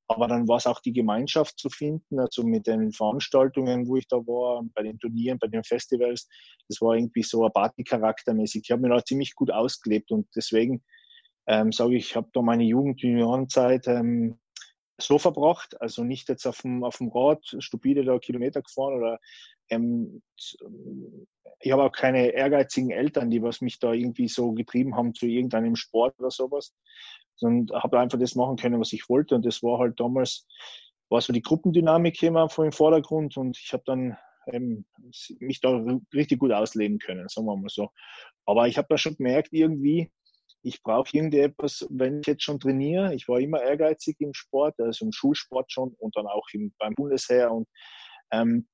Aber 0.08 0.28
dann 0.28 0.48
war 0.48 0.58
es 0.58 0.68
auch 0.68 0.80
die 0.80 0.94
Gemeinschaft 0.94 1.60
zu 1.60 1.70
finden, 1.70 2.20
also 2.20 2.44
mit 2.44 2.66
den 2.66 2.94
Veranstaltungen, 2.94 3.88
wo 3.88 3.98
ich 3.98 4.08
da 4.08 4.18
war, 4.18 4.64
bei 4.74 4.84
den 4.84 5.00
Turnieren, 5.00 5.38
bei 5.38 5.48
den 5.48 5.64
Festivals. 5.64 6.30
Das 6.70 6.82
war 6.82 6.96
irgendwie 6.96 7.24
so 7.24 7.46
ein 7.46 7.52
Party-Charaktermäßig. 7.52 8.64
Ich 8.64 8.72
habe 8.72 8.82
mir 8.82 8.90
da 8.90 9.04
ziemlich 9.04 9.36
gut 9.36 9.52
ausgelebt 9.52 10.12
und 10.12 10.28
deswegen 10.36 10.84
ähm, 11.48 11.72
sage 11.72 11.96
ich, 11.96 12.12
ich 12.12 12.16
habe 12.16 12.30
da 12.34 12.42
meine 12.42 12.64
Jugend, 12.64 13.02
Juniorenzeit 13.02 13.88
ähm, 13.88 14.40
so 15.00 15.20
verbracht, 15.20 15.80
also 15.82 16.04
nicht 16.04 16.30
jetzt 16.30 16.46
auf 16.46 16.62
dem, 16.62 16.84
auf 16.84 16.98
dem 16.98 17.10
Rad 17.10 17.44
stupide 17.60 18.04
da 18.04 18.18
Kilometer 18.18 18.62
gefahren 18.62 18.96
oder 18.96 19.20
ähm, 19.70 20.22
ich 21.60 21.72
habe 21.72 21.84
auch 21.84 21.92
keine 21.92 22.30
ehrgeizigen 22.30 22.92
Eltern, 22.92 23.30
die 23.30 23.42
was 23.42 23.62
mich 23.62 23.80
da 23.80 23.94
irgendwie 23.94 24.28
so 24.28 24.54
getrieben 24.54 24.96
haben 24.96 25.14
zu 25.14 25.26
irgendeinem 25.26 25.76
Sport 25.76 26.20
oder 26.20 26.32
sowas, 26.32 26.74
sondern 27.38 27.82
habe 27.82 28.00
einfach 28.00 28.20
das 28.20 28.36
machen 28.36 28.58
können, 28.58 28.80
was 28.80 28.94
ich 28.94 29.10
wollte 29.10 29.36
und 29.36 29.46
das 29.46 29.64
war 29.64 29.80
halt 29.80 30.00
damals, 30.00 30.46
war 31.10 31.22
so 31.22 31.32
die 31.34 31.42
Gruppendynamik 31.42 32.22
immer 32.24 32.50
vor 32.50 32.66
dem 32.66 32.74
Vordergrund 32.74 33.38
und 33.38 33.58
ich 33.58 33.72
habe 33.74 33.84
dann 33.86 34.18
ähm, 34.48 34.86
mich 35.40 35.62
da 35.62 35.82
richtig 36.14 36.40
gut 36.40 36.52
ausleben 36.52 37.00
können, 37.00 37.28
sagen 37.30 37.48
wir 37.48 37.56
mal 37.56 37.70
so. 37.70 37.90
Aber 38.46 38.68
ich 38.68 38.78
habe 38.78 38.88
da 38.90 38.98
schon 38.98 39.16
gemerkt, 39.16 39.50
irgendwie, 39.52 40.12
ich 40.64 40.82
brauche 40.84 41.16
irgendetwas, 41.16 41.86
wenn 41.90 42.22
ich 42.22 42.28
jetzt 42.28 42.44
schon 42.44 42.60
trainiere. 42.60 43.14
Ich 43.14 43.28
war 43.28 43.40
immer 43.40 43.62
ehrgeizig 43.62 44.18
im 44.20 44.34
Sport, 44.34 44.80
also 44.80 45.06
im 45.06 45.12
Schulsport 45.12 45.72
schon 45.72 45.94
und 45.98 46.16
dann 46.16 46.28
auch 46.28 46.48
im, 46.54 46.74
beim 46.78 46.94
Bundesheer. 46.96 47.52
Und 47.52 47.68
ähm, 48.32 48.68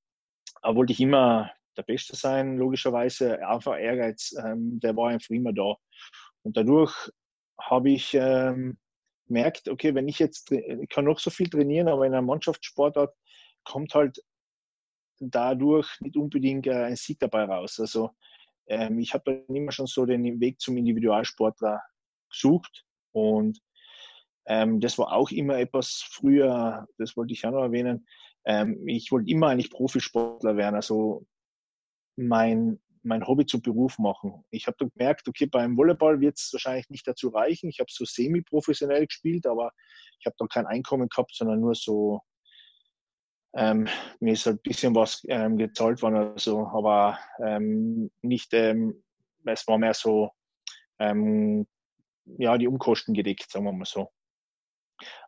da 0.62 0.76
wollte 0.76 0.94
ich 0.94 1.00
immer 1.00 1.52
der 1.78 1.84
Beste 1.84 2.16
sein, 2.16 2.58
logischerweise. 2.58 3.46
Einfach 3.48 3.78
Ehrgeiz, 3.78 4.34
ähm, 4.44 4.80
der 4.80 4.96
war 4.96 5.10
einfach 5.10 5.30
immer 5.30 5.54
da. 5.54 5.76
Und 6.44 6.58
dadurch 6.58 7.12
habe 7.60 7.92
ich 7.92 8.14
ähm, 8.14 8.78
gemerkt, 9.28 9.70
okay, 9.70 9.96
wenn 9.96 10.08
ich 10.08 10.20
jetzt, 10.20 10.52
ich 10.52 10.90
kann 10.90 11.06
noch 11.06 11.20
so 11.20 11.30
viel 11.30 11.50
trainieren, 11.50 11.88
aber 11.88 12.06
in 12.06 12.14
einer 12.14 12.22
Mannschaftssportart 12.22 13.14
kommt 13.64 13.94
halt 13.94 14.20
dadurch 15.20 16.00
nicht 16.02 16.18
unbedingt 16.18 16.68
äh, 16.68 16.84
ein 16.84 16.96
Sieg 16.96 17.20
dabei 17.20 17.46
raus. 17.46 17.80
Also 17.80 18.12
ähm, 18.68 19.00
ich 19.00 19.14
habe 19.14 19.44
dann 19.48 19.56
immer 19.56 19.72
schon 19.72 19.88
so 19.88 20.06
den 20.06 20.40
Weg 20.40 20.60
zum 20.60 20.78
Individualsportler 20.78 21.82
gesucht 22.30 22.86
und 23.12 23.60
ähm, 24.46 24.80
das 24.80 24.98
war 24.98 25.14
auch 25.14 25.32
immer 25.32 25.58
etwas 25.58 26.04
früher, 26.10 26.86
das 26.98 27.16
wollte 27.16 27.34
ich 27.34 27.44
ja 27.44 27.52
noch 27.52 27.62
erwähnen. 27.62 28.06
Ähm, 28.46 28.86
ich 28.88 29.12
wollte 29.12 29.32
immer 29.32 29.48
eigentlich 29.48 29.72
Profisportler 29.72 30.58
werden, 30.58 30.76
also 30.76 31.26
mein, 32.18 32.82
mein 33.04 33.26
Hobby 33.28 33.46
zum 33.46 33.62
Beruf 33.62 34.00
machen. 34.00 34.44
Ich 34.50 34.68
habe 34.68 34.78
gemerkt, 34.78 35.28
okay, 35.28 35.46
beim 35.46 35.78
Volleyball 35.78 36.20
wird 36.20 36.38
es 36.38 36.50
wahrscheinlich 36.54 36.90
nicht 36.90 37.08
dazu 37.08 37.30
reichen. 37.30 37.70
Ich 37.70 37.80
habe 37.80 37.92
so 37.92 38.06
semi-professionell 38.06 39.06
gespielt, 39.06 39.46
aber 39.46 39.72
ich 40.20 40.26
habe 40.26 40.36
dann 40.40 40.48
kein 40.48 40.66
Einkommen 40.66 41.10
gehabt, 41.10 41.36
sondern 41.36 41.60
nur 41.60 41.76
so, 41.76 42.22
ähm, 43.56 43.88
mir 44.20 44.34
ist 44.34 44.46
halt 44.46 44.58
ein 44.58 44.64
bisschen 44.64 44.96
was 44.96 45.24
ähm, 45.28 45.58
gezahlt 45.58 46.02
worden 46.02 46.16
oder 46.16 46.40
so, 46.40 46.66
aber 46.68 47.20
ähm, 47.46 48.10
nicht, 48.22 48.54
ähm, 48.54 49.04
es 49.46 49.68
war 49.68 49.78
mehr 49.78 49.94
so, 49.94 50.32
ähm, 51.00 51.68
ja, 52.26 52.58
die 52.58 52.68
Umkosten 52.68 53.14
gedeckt, 53.14 53.52
sagen 53.52 53.66
wir 53.66 53.74
mal 53.74 53.86
so. 53.86 54.10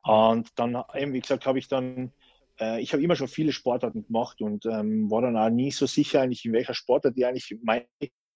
Und 0.03 0.49
dann, 0.55 0.81
eben, 0.93 1.13
wie 1.13 1.19
gesagt, 1.19 1.45
habe 1.45 1.59
ich 1.59 1.67
dann, 1.67 2.13
äh, 2.59 2.81
ich 2.81 2.93
habe 2.93 3.03
immer 3.03 3.15
schon 3.15 3.27
viele 3.27 3.51
Sportarten 3.51 4.05
gemacht 4.05 4.41
und 4.41 4.65
ähm, 4.65 5.09
war 5.09 5.21
dann 5.21 5.37
auch 5.37 5.49
nie 5.49 5.71
so 5.71 5.85
sicher 5.85 6.21
eigentlich, 6.21 6.45
in 6.45 6.53
welcher 6.53 6.73
Sportart 6.73 7.17
ich 7.17 7.25
eigentlich 7.25 7.57
meinen 7.63 7.85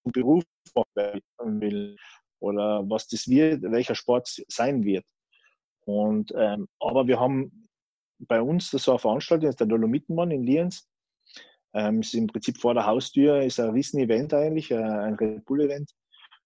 Beruf 0.04 0.44
machen 0.76 1.62
will 1.62 1.96
oder 2.40 2.84
was 2.90 3.08
das 3.08 3.28
wird, 3.28 3.64
welcher 3.64 3.96
Sport 3.96 4.44
sein 4.48 4.84
wird. 4.84 5.06
Und, 5.86 6.34
ähm, 6.36 6.68
aber 6.80 7.08
wir 7.08 7.20
haben 7.20 7.68
bei 8.20 8.42
uns, 8.42 8.72
das 8.72 8.88
war 8.88 8.96
eine 8.96 9.00
Veranstaltung, 9.00 9.48
das 9.48 9.54
ist 9.54 9.60
der 9.60 9.68
Dolomitenmann 9.68 10.32
in 10.32 10.44
Lienz. 10.44 10.88
Ähm, 11.74 12.00
ist 12.00 12.16
im 12.16 12.28
Prinzip 12.28 12.58
vor 12.58 12.74
der 12.74 12.86
Haustür, 12.86 13.42
ist 13.42 13.60
ein 13.60 13.70
Riesen-Event 13.70 14.34
eigentlich, 14.34 14.72
äh, 14.72 14.76
ein 14.76 15.14
Red 15.16 15.46
Bull-Event. 15.46 15.92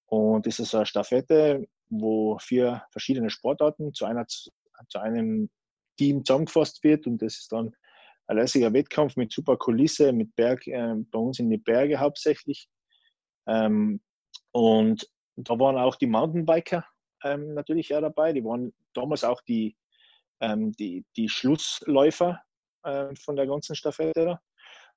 Und 0.08 0.46
das 0.46 0.60
ist 0.60 0.76
eine 0.76 0.86
Staffette, 0.86 1.66
wo 1.90 2.38
vier 2.40 2.84
verschiedene 2.92 3.30
Sportarten 3.30 3.94
zu 3.94 4.06
einer 4.06 4.28
zu 4.28 5.00
einem 5.00 5.50
Team 5.98 6.24
zusammengefasst 6.24 6.84
wird 6.84 7.08
und 7.08 7.22
das 7.22 7.38
ist 7.38 7.52
dann 7.52 7.76
ein 8.28 8.38
lässiger 8.38 8.74
Wettkampf 8.74 9.16
mit 9.16 9.32
super 9.32 9.58
Kulisse, 9.58 10.14
mit 10.14 10.36
Berg, 10.36 10.66
äh, 10.68 10.96
bei 11.12 11.20
uns 11.20 11.40
in 11.40 11.50
die 11.50 11.58
Berge 11.58 12.00
hauptsächlich. 12.00 12.68
Ähm, 13.48 14.02
und 14.52 15.08
da 15.36 15.60
waren 15.60 15.78
auch 15.78 15.96
die 15.96 16.08
Mountainbiker 16.08 16.86
ähm, 17.24 17.54
natürlich 17.54 17.90
ja 17.90 18.02
dabei. 18.02 18.34
Die 18.34 18.44
waren 18.44 18.74
damals 18.94 19.24
auch 19.24 19.42
die, 19.42 19.76
ähm, 20.42 20.72
die, 20.74 21.06
die 21.18 21.28
Schlussläufer 21.28 22.42
äh, 22.84 23.14
von 23.16 23.36
der 23.36 23.48
ganzen 23.48 23.76
Staffette. 23.76 24.40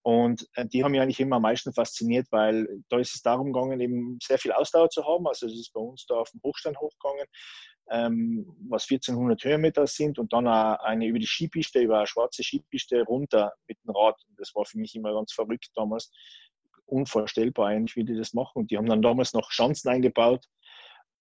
Und 0.03 0.47
äh, 0.55 0.67
die 0.67 0.85
haben 0.85 0.93
mich 0.93 1.00
eigentlich 1.00 1.21
immer 1.21 1.37
am 1.37 1.43
meisten 1.43 1.73
fasziniert, 1.73 2.29
weil 2.31 2.69
da 2.91 2.99
ist 2.99 3.15
es 3.15 3.23
darum 3.23 3.53
gegangen, 3.53 3.81
eben 3.81 4.19
sehr 4.23 4.38
viel 4.38 4.53
Ausdauer 4.53 4.88
zu 4.88 5.05
haben. 5.05 5.26
Also 5.26 5.47
es 5.47 5.55
ist 5.55 5.73
bei 5.73 5.81
uns 5.81 6.07
da 6.07 6.17
auf 6.17 6.31
dem 6.31 6.41
Hochstein 6.45 6.76
hochgegangen 6.79 7.26
ähm, 7.90 8.47
was 8.69 8.85
1400 8.90 9.45
Höhenmeter 9.45 9.87
sind 9.87 10.19
und 10.19 10.33
dann 10.33 10.47
eine 10.47 11.07
über 11.07 11.19
die 11.19 11.26
Skipiste, 11.26 11.81
über 11.81 11.99
eine 11.99 12.07
schwarze 12.07 12.43
Skipiste 12.43 13.02
runter 13.02 13.52
mit 13.69 13.78
dem 13.85 13.90
Rad. 13.90 14.21
Das 14.38 14.55
war 14.55 14.64
für 14.64 14.78
mich 14.78 14.95
immer 14.95 15.12
ganz 15.12 15.33
verrückt 15.33 15.71
damals. 15.75 16.11
Unvorstellbar 16.87 17.69
eigentlich, 17.69 17.97
wie 17.97 18.05
die 18.05 18.16
das 18.16 18.35
machen. 18.35 18.61
Und 18.61 18.71
die 18.71 18.76
haben 18.76 18.87
dann 18.87 19.02
damals 19.02 19.33
noch 19.33 19.50
Schanzen 19.50 19.90
eingebaut 19.90 20.47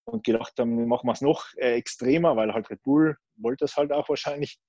und 0.05 0.23
gedacht 0.23 0.53
haben, 0.59 0.87
machen 0.87 1.07
wir 1.07 1.13
es 1.13 1.21
noch 1.21 1.45
äh, 1.57 1.73
extremer, 1.75 2.35
weil 2.35 2.53
halt 2.53 2.69
Red 2.69 2.83
Bull 2.83 3.17
wollte 3.37 3.65
das 3.65 3.75
halt 3.75 3.91
auch 3.91 4.07
wahrscheinlich. 4.09 4.59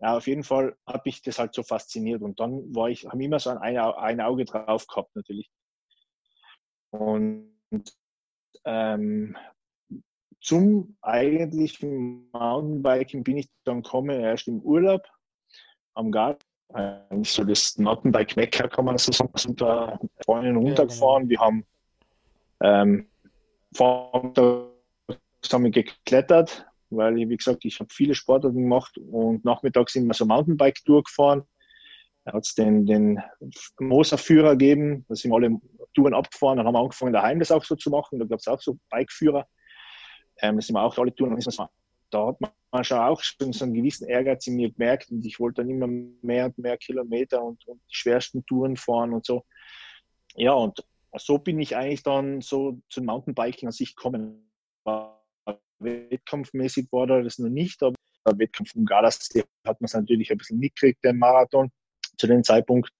Ja, 0.00 0.16
auf 0.16 0.26
jeden 0.28 0.44
Fall 0.44 0.76
hat 0.86 1.04
mich 1.06 1.22
das 1.22 1.38
halt 1.38 1.54
so 1.54 1.62
fasziniert 1.62 2.22
und 2.22 2.38
dann 2.38 2.74
war 2.74 2.88
ich, 2.88 3.06
habe 3.06 3.22
immer 3.22 3.40
so 3.40 3.50
ein, 3.50 3.76
ein 3.76 4.20
Auge 4.20 4.44
drauf 4.44 4.86
gehabt 4.86 5.16
natürlich. 5.16 5.50
Und 6.90 7.52
ähm, 8.64 9.36
zum 10.40 10.96
eigentlichen 11.02 12.30
Mountainbiking 12.32 13.24
bin 13.24 13.38
ich 13.38 13.48
dann 13.64 13.82
gekommen, 13.82 14.20
erst 14.20 14.48
im 14.48 14.60
Urlaub 14.60 15.02
am 15.94 16.10
Garten. 16.10 16.44
Eigentlich 16.70 17.32
so 17.32 17.44
das 17.44 17.78
Mountainbike-Mecker, 17.78 18.68
kann 18.68 18.84
man 18.84 18.98
so 18.98 19.10
sagen. 19.10 19.30
Wir 19.32 19.40
sind 19.40 19.60
da 19.60 19.98
vorne 20.24 20.54
runtergefahren. 20.54 21.28
Genau. 21.28 21.30
Wir 21.30 21.40
haben 21.40 21.66
ähm, 22.62 23.08
zusammen 25.40 25.72
geklettert, 25.72 26.66
weil, 26.90 27.16
wie 27.16 27.36
gesagt, 27.36 27.64
ich 27.64 27.80
habe 27.80 27.88
viele 27.90 28.14
Sportarten 28.14 28.62
gemacht 28.62 28.98
und 28.98 29.44
nachmittags 29.44 29.94
sind 29.94 30.06
wir 30.06 30.14
so 30.14 30.26
Mountainbike-Tour 30.26 31.04
gefahren. 31.04 31.44
Da 32.24 32.34
hat 32.34 32.44
es 32.44 32.54
den, 32.54 32.84
den 32.84 33.22
Moser-Führer 33.80 34.50
gegeben, 34.50 35.06
da 35.08 35.14
sind 35.14 35.30
wir 35.30 35.36
alle 35.36 35.58
Touren 35.94 36.12
abgefahren, 36.12 36.58
dann 36.58 36.66
haben 36.66 36.74
wir 36.74 36.80
angefangen, 36.80 37.14
daheim 37.14 37.38
das 37.38 37.50
auch 37.50 37.64
so 37.64 37.76
zu 37.76 37.88
machen. 37.88 38.18
Da 38.18 38.26
gab 38.26 38.40
es 38.40 38.48
auch 38.48 38.60
so 38.60 38.78
Bikeführer. 38.90 39.46
Ähm, 40.40 40.56
das 40.56 40.70
wir 40.70 40.82
auch 40.82 40.96
alle 40.98 41.14
tun. 41.14 41.38
Da 42.10 42.26
hat 42.26 42.40
man 42.40 42.84
schon 42.84 42.98
auch 42.98 43.22
schon 43.22 43.52
so 43.52 43.64
einen 43.64 43.74
gewissen 43.74 44.08
Ehrgeiz 44.08 44.46
in 44.46 44.56
mir 44.56 44.70
gemerkt 44.70 45.10
und 45.10 45.24
ich 45.26 45.38
wollte 45.40 45.62
dann 45.62 45.70
immer 45.70 45.86
mehr 45.86 46.46
und 46.46 46.58
mehr 46.58 46.78
Kilometer 46.78 47.42
und, 47.42 47.66
und 47.66 47.80
die 47.90 47.96
schwersten 47.96 48.44
Touren 48.46 48.76
fahren 48.76 49.12
und 49.12 49.26
so. 49.26 49.44
Ja, 50.36 50.52
und 50.52 50.82
so 51.16 51.38
bin 51.38 51.58
ich 51.60 51.76
eigentlich 51.76 52.02
dann 52.02 52.40
so 52.40 52.80
zum 52.88 53.06
Mountainbiking 53.06 53.68
an 53.68 53.72
sich 53.72 53.94
gekommen. 53.94 54.50
Wettkampfmäßig 55.80 56.88
war 56.90 57.06
da 57.06 57.22
das 57.22 57.38
noch 57.38 57.48
nicht, 57.48 57.82
aber 57.82 57.94
der 58.26 58.38
Wettkampf 58.38 58.74
im 58.74 58.84
Gardasee 58.84 59.44
hat 59.66 59.80
man 59.80 59.86
es 59.86 59.94
natürlich 59.94 60.30
ein 60.30 60.38
bisschen 60.38 60.58
mitgekriegt, 60.58 61.04
den 61.04 61.18
Marathon 61.18 61.70
zu 62.16 62.26
dem 62.26 62.42
Zeitpunkt. 62.44 62.90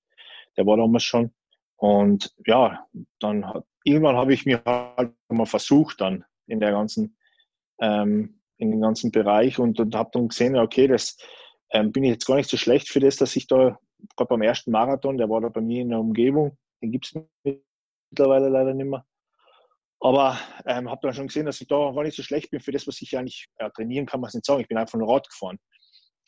Der 0.56 0.66
war 0.66 0.76
damals 0.76 1.04
schon. 1.04 1.32
Und 1.76 2.34
ja, 2.46 2.86
dann 3.20 3.46
hat, 3.46 3.64
irgendwann 3.84 4.16
habe 4.16 4.32
ich 4.32 4.46
mir 4.46 4.62
halt 4.64 5.12
mal 5.28 5.46
versucht, 5.46 6.00
dann 6.00 6.24
in 6.46 6.60
der 6.60 6.72
ganzen 6.72 7.16
ähm, 7.80 8.40
in 8.58 8.70
den 8.70 8.80
ganzen 8.80 9.10
Bereich 9.10 9.58
und, 9.58 9.78
und 9.80 9.94
habe 9.94 10.10
dann 10.12 10.28
gesehen, 10.28 10.56
okay, 10.56 10.88
das 10.88 11.16
ähm, 11.70 11.92
bin 11.92 12.04
ich 12.04 12.10
jetzt 12.10 12.26
gar 12.26 12.36
nicht 12.36 12.50
so 12.50 12.56
schlecht 12.56 12.88
für 12.88 13.00
das, 13.00 13.16
dass 13.16 13.36
ich 13.36 13.46
da 13.46 13.78
gerade 14.16 14.28
beim 14.28 14.42
ersten 14.42 14.70
Marathon, 14.70 15.18
der 15.18 15.28
war 15.28 15.40
da 15.40 15.48
bei 15.48 15.60
mir 15.60 15.82
in 15.82 15.90
der 15.90 16.00
Umgebung, 16.00 16.56
den 16.82 16.92
gibt 16.92 17.06
es 17.06 17.22
mittlerweile 18.10 18.48
leider 18.48 18.74
nicht 18.74 18.88
mehr. 18.88 19.04
Aber 20.00 20.38
ähm, 20.64 20.88
habe 20.88 21.00
dann 21.02 21.14
schon 21.14 21.26
gesehen, 21.26 21.46
dass 21.46 21.60
ich 21.60 21.66
da 21.66 21.90
gar 21.92 22.04
nicht 22.04 22.16
so 22.16 22.22
schlecht 22.22 22.50
bin 22.50 22.60
für 22.60 22.70
das, 22.70 22.86
was 22.86 23.00
ich 23.02 23.16
eigentlich 23.16 23.48
ja, 23.58 23.68
trainieren 23.70 24.06
kann, 24.06 24.20
man 24.20 24.28
es 24.28 24.34
nicht 24.34 24.46
sagen. 24.46 24.60
Ich 24.60 24.68
bin 24.68 24.78
einfach 24.78 24.98
nur 24.98 25.12
Rad 25.12 25.28
gefahren 25.28 25.58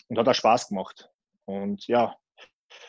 und 0.08 0.18
hat 0.18 0.28
auch 0.28 0.34
Spaß 0.34 0.68
gemacht. 0.68 1.08
Und 1.44 1.86
ja, 1.86 2.16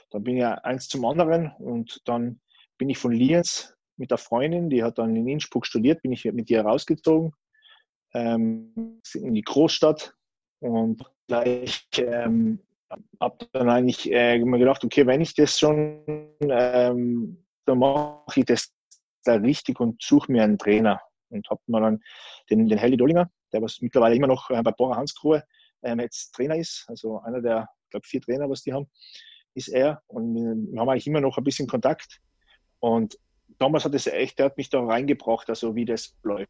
dann 0.09 0.23
bin 0.23 0.37
ich 0.37 0.43
eins 0.43 0.87
zum 0.87 1.05
anderen 1.05 1.51
und 1.59 2.01
dann 2.05 2.41
bin 2.79 2.89
ich 2.89 2.97
von 2.97 3.11
Lienz 3.11 3.75
mit 3.97 4.09
der 4.09 4.17
Freundin, 4.17 4.71
die 4.71 4.83
hat 4.83 4.97
dann 4.97 5.15
in 5.15 5.27
Innsbruck 5.27 5.67
studiert, 5.67 6.01
bin 6.01 6.13
ich 6.13 6.25
mit 6.25 6.49
ihr 6.49 6.61
rausgezogen 6.61 7.31
ähm, 8.13 9.01
in 9.13 9.33
die 9.33 9.41
Großstadt 9.41 10.13
und 10.59 11.03
gleich 11.27 11.87
ähm, 11.97 12.59
habe 13.19 13.47
dann 13.53 13.69
eigentlich 13.69 14.11
äh, 14.11 14.35
immer 14.35 14.57
gedacht, 14.57 14.83
okay, 14.83 15.05
wenn 15.07 15.21
ich 15.21 15.33
das 15.33 15.57
schon, 15.57 16.03
ähm, 16.41 17.45
dann 17.65 17.77
mache 17.77 18.39
ich 18.39 18.45
das 18.45 18.73
da 19.23 19.35
richtig 19.35 19.79
und 19.79 20.01
suche 20.01 20.31
mir 20.31 20.43
einen 20.43 20.57
Trainer. 20.57 21.01
Und 21.29 21.49
habe 21.49 21.61
mir 21.67 21.79
dann 21.79 22.01
den, 22.49 22.67
den 22.67 22.77
Helly 22.77 22.97
Dollinger, 22.97 23.29
der 23.53 23.61
was 23.61 23.79
mittlerweile 23.79 24.15
immer 24.15 24.27
noch 24.27 24.49
äh, 24.49 24.61
bei 24.61 24.71
Bora 24.71 24.97
Hansgrohe 24.97 25.43
ähm, 25.83 25.99
jetzt 25.99 26.33
Trainer 26.33 26.57
ist, 26.57 26.85
also 26.87 27.19
einer 27.21 27.41
der, 27.41 27.67
glaube, 27.89 28.05
vier 28.05 28.21
Trainer, 28.21 28.49
was 28.49 28.63
die 28.63 28.73
haben, 28.73 28.89
ist 29.53 29.69
er. 29.69 30.01
Und 30.07 30.35
wir 30.35 30.79
haben 30.79 30.89
eigentlich 30.89 31.07
immer 31.07 31.21
noch 31.21 31.37
ein 31.37 31.43
bisschen 31.43 31.67
Kontakt. 31.67 32.19
Und 32.79 33.17
damals 33.59 33.85
hat 33.85 33.95
es 33.95 34.07
echt, 34.07 34.39
der 34.39 34.47
hat 34.47 34.57
mich 34.57 34.69
da 34.69 34.83
reingebracht, 34.83 35.49
also 35.49 35.75
wie 35.75 35.85
das 35.85 36.15
läuft 36.23 36.49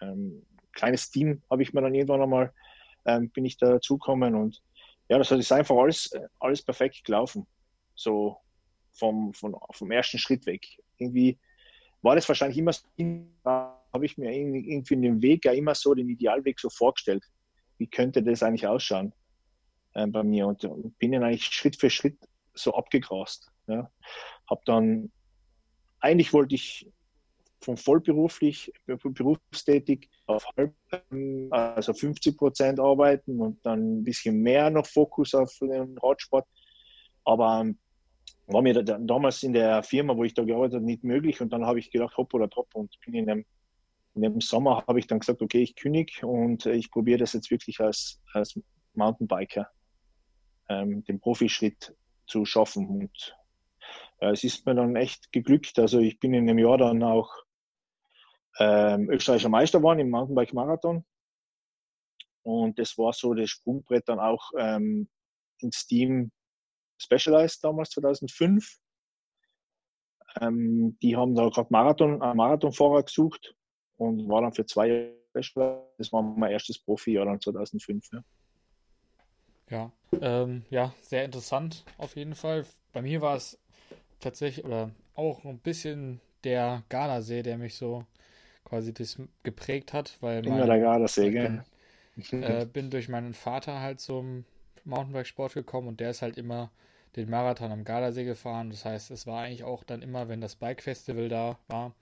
ähm, 0.00 0.46
kleines 0.72 1.10
Team 1.10 1.42
habe 1.50 1.62
ich 1.62 1.72
mir 1.72 1.82
dann 1.82 1.94
irgendwann 1.94 2.22
einmal, 2.22 2.52
ähm, 3.04 3.30
bin 3.30 3.44
ich 3.44 3.56
da 3.56 3.72
dazugekommen 3.72 4.34
und 4.34 4.62
ja, 5.08 5.18
das 5.18 5.30
ist 5.30 5.52
einfach 5.52 5.76
alles, 5.76 6.10
alles 6.38 6.62
perfekt 6.62 7.04
gelaufen. 7.04 7.46
So 7.94 8.38
vom, 8.92 9.32
vom, 9.32 9.56
vom 9.72 9.90
ersten 9.90 10.18
Schritt 10.18 10.44
weg. 10.46 10.66
Irgendwie 10.98 11.38
war 12.02 12.14
das 12.14 12.28
wahrscheinlich 12.28 12.58
immer 12.58 12.72
so, 12.72 12.84
habe 13.44 14.04
ich 14.04 14.18
mir 14.18 14.32
irgendwie 14.32 14.94
in 14.94 15.02
dem 15.02 15.22
Weg 15.22 15.44
ja 15.44 15.52
immer 15.52 15.74
so 15.74 15.94
den 15.94 16.08
Idealweg 16.08 16.60
so 16.60 16.68
vorgestellt. 16.68 17.24
Wie 17.78 17.86
könnte 17.86 18.22
das 18.22 18.42
eigentlich 18.42 18.66
ausschauen 18.66 19.12
äh, 19.94 20.06
bei 20.06 20.22
mir? 20.22 20.46
Und, 20.46 20.64
und, 20.64 20.98
bin 20.98 21.12
dann 21.12 21.24
eigentlich 21.24 21.44
Schritt 21.44 21.76
für 21.76 21.90
Schritt 21.90 22.18
so 22.54 22.74
abgegrast. 22.74 23.50
Ja. 23.66 23.90
Hab 24.48 24.64
dann, 24.64 25.10
eigentlich 26.00 26.32
wollte 26.32 26.54
ich 26.54 26.90
von 27.60 27.76
vollberuflich, 27.76 28.72
berufstätig 28.86 30.08
auf 30.26 30.44
halb, 30.56 30.74
also 31.50 31.92
50 31.92 32.36
Prozent 32.36 32.80
arbeiten 32.80 33.40
und 33.40 33.64
dann 33.64 33.98
ein 33.98 34.04
bisschen 34.04 34.40
mehr 34.40 34.70
noch 34.70 34.86
Fokus 34.86 35.34
auf 35.34 35.52
den 35.60 35.98
Radsport. 35.98 36.46
Aber 37.24 37.66
war 38.46 38.62
mir 38.62 38.82
da, 38.82 38.98
damals 38.98 39.42
in 39.42 39.52
der 39.52 39.82
Firma, 39.82 40.16
wo 40.16 40.24
ich 40.24 40.34
da 40.34 40.42
gearbeitet 40.42 40.76
habe, 40.76 40.84
nicht 40.84 41.04
möglich. 41.04 41.40
Und 41.40 41.52
dann 41.52 41.66
habe 41.66 41.78
ich 41.78 41.90
gedacht, 41.90 42.16
hopp 42.16 42.32
oder 42.34 42.48
top. 42.48 42.74
Und 42.74 42.98
bin 43.04 43.14
in 43.14 43.26
dem, 43.26 43.44
in 44.14 44.22
dem 44.22 44.40
Sommer 44.40 44.84
habe 44.86 44.98
ich 44.98 45.06
dann 45.06 45.20
gesagt, 45.20 45.42
okay, 45.42 45.60
ich 45.60 45.76
kündige 45.76 46.26
und 46.26 46.66
ich 46.66 46.90
probiere 46.90 47.18
das 47.18 47.34
jetzt 47.34 47.50
wirklich 47.50 47.80
als, 47.80 48.20
als 48.32 48.58
Mountainbiker, 48.94 49.68
ähm, 50.68 51.04
den 51.04 51.20
Profischritt 51.20 51.94
zu 52.26 52.44
schaffen. 52.44 52.86
Und 52.86 53.36
äh, 54.20 54.30
es 54.30 54.44
ist 54.44 54.64
mir 54.64 54.74
dann 54.74 54.96
echt 54.96 55.30
geglückt. 55.32 55.78
Also 55.78 55.98
ich 55.98 56.18
bin 56.18 56.32
in 56.32 56.46
dem 56.46 56.58
Jahr 56.58 56.78
dann 56.78 57.02
auch 57.02 57.30
ähm, 58.58 59.10
österreichischer 59.10 59.48
Meister 59.48 59.78
geworden 59.78 60.00
im 60.00 60.10
Mountainbike-Marathon. 60.10 61.04
Und 62.42 62.78
das 62.78 62.96
war 62.96 63.12
so 63.12 63.34
das 63.34 63.50
Sprungbrett 63.50 64.08
dann 64.08 64.18
auch 64.18 64.50
ähm, 64.56 65.08
ins 65.58 65.86
Team 65.86 66.30
Specialized 66.98 67.62
damals 67.62 67.90
2005. 67.90 68.78
Ähm, 70.40 70.98
die 71.02 71.16
haben 71.16 71.34
da 71.34 71.48
gerade 71.48 71.68
Marathon, 71.70 72.22
einen 72.22 72.36
Marathonfahrer 72.36 73.02
gesucht 73.02 73.54
und 73.96 74.28
war 74.28 74.42
dann 74.42 74.52
für 74.52 74.66
zwei 74.66 74.88
Jahre. 74.88 75.18
Das 75.98 76.12
war 76.12 76.22
mein 76.22 76.50
erstes 76.50 76.78
Profi-Jahr 76.78 77.26
dann 77.26 77.40
2005. 77.40 78.12
Ja. 78.12 78.24
Ja, 79.70 79.92
ähm, 80.20 80.64
ja, 80.70 80.94
sehr 81.02 81.24
interessant 81.24 81.84
auf 81.98 82.16
jeden 82.16 82.34
Fall. 82.34 82.64
Bei 82.92 83.02
mir 83.02 83.20
war 83.20 83.36
es 83.36 83.58
tatsächlich 84.20 84.64
oder 84.64 84.90
auch 85.14 85.44
ein 85.44 85.58
bisschen 85.58 86.20
der 86.44 86.84
Gardasee, 86.88 87.42
der 87.42 87.58
mich 87.58 87.74
so 87.74 88.06
quasi 88.68 88.92
das 88.92 89.20
geprägt 89.42 89.92
hat, 89.92 90.16
weil 90.20 90.42
der 90.42 90.80
Gardasee? 90.80 91.30
Bin, 91.30 91.62
äh, 92.42 92.66
bin 92.66 92.90
durch 92.90 93.08
meinen 93.08 93.34
Vater 93.34 93.80
halt 93.80 94.00
zum 94.00 94.44
Mountainbike-Sport 94.84 95.54
gekommen 95.54 95.88
und 95.88 96.00
der 96.00 96.10
ist 96.10 96.22
halt 96.22 96.36
immer 96.38 96.70
den 97.16 97.30
Marathon 97.30 97.72
am 97.72 97.84
Gardasee 97.84 98.24
gefahren. 98.24 98.70
Das 98.70 98.84
heißt, 98.84 99.10
es 99.10 99.26
war 99.26 99.42
eigentlich 99.42 99.64
auch 99.64 99.84
dann 99.84 100.02
immer, 100.02 100.28
wenn 100.28 100.40
das 100.40 100.56
Bike-Festival 100.56 101.28
da 101.28 101.58
war, 101.68 101.94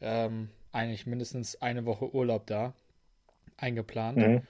ähm, 0.00 0.50
eigentlich 0.72 1.06
mindestens 1.06 1.60
eine 1.60 1.84
Woche 1.86 2.14
Urlaub 2.14 2.46
da 2.46 2.74
eingeplant. 3.56 4.18
Mhm. 4.18 4.42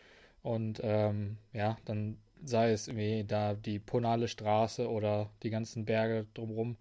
Und 0.42 0.80
ähm, 0.82 1.38
ja, 1.52 1.76
dann 1.84 2.18
sei 2.44 2.72
es 2.72 2.88
irgendwie 2.88 3.24
da 3.24 3.54
die 3.54 3.78
Ponale 3.78 4.28
Straße 4.28 4.88
oder 4.88 5.30
die 5.42 5.50
ganzen 5.50 5.84
Berge 5.84 6.26
drumherum. 6.34 6.76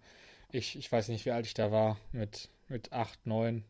Ich, 0.50 0.76
ich 0.76 0.90
weiß 0.90 1.08
nicht, 1.08 1.24
wie 1.24 1.30
alt 1.30 1.46
ich 1.46 1.54
da 1.54 1.72
war, 1.72 1.98
mit, 2.12 2.50
mit 2.68 2.92
8, 2.92 3.26
9, 3.26 3.64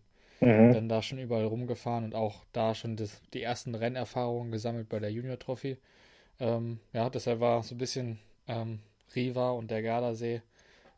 mhm. 0.46 0.72
dann 0.72 0.88
da 0.88 1.02
schon 1.02 1.18
überall 1.18 1.44
rumgefahren 1.44 2.04
und 2.04 2.14
auch 2.14 2.44
da 2.52 2.74
schon 2.74 2.96
das, 2.96 3.20
die 3.32 3.42
ersten 3.42 3.74
Rennerfahrungen 3.74 4.52
gesammelt 4.52 4.88
bei 4.88 4.98
der 4.98 5.10
Junior 5.10 5.38
Trophy. 5.38 5.78
Ähm, 6.40 6.80
ja, 6.92 7.10
deshalb 7.10 7.40
war 7.40 7.62
so 7.62 7.74
ein 7.74 7.78
bisschen 7.78 8.18
ähm, 8.48 8.80
Riva 9.14 9.50
und 9.50 9.70
der 9.70 9.82
Gardasee 9.82 10.42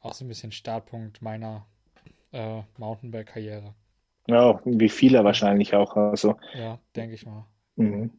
auch 0.01 0.15
so 0.15 0.25
ein 0.25 0.29
bisschen 0.29 0.53
Startpunkt 0.53 1.21
meiner 1.23 1.67
äh, 2.33 2.63
Mountainbike-Karriere. 2.79 3.75
Ja, 4.29 4.61
wie 4.65 4.89
viele 4.89 5.25
wahrscheinlich 5.25 5.75
auch. 5.75 5.97
Also. 5.97 6.37
Ja, 6.55 6.79
denke 6.95 7.15
ich 7.15 7.27
mal. 7.27 7.47
Mhm. 7.77 8.11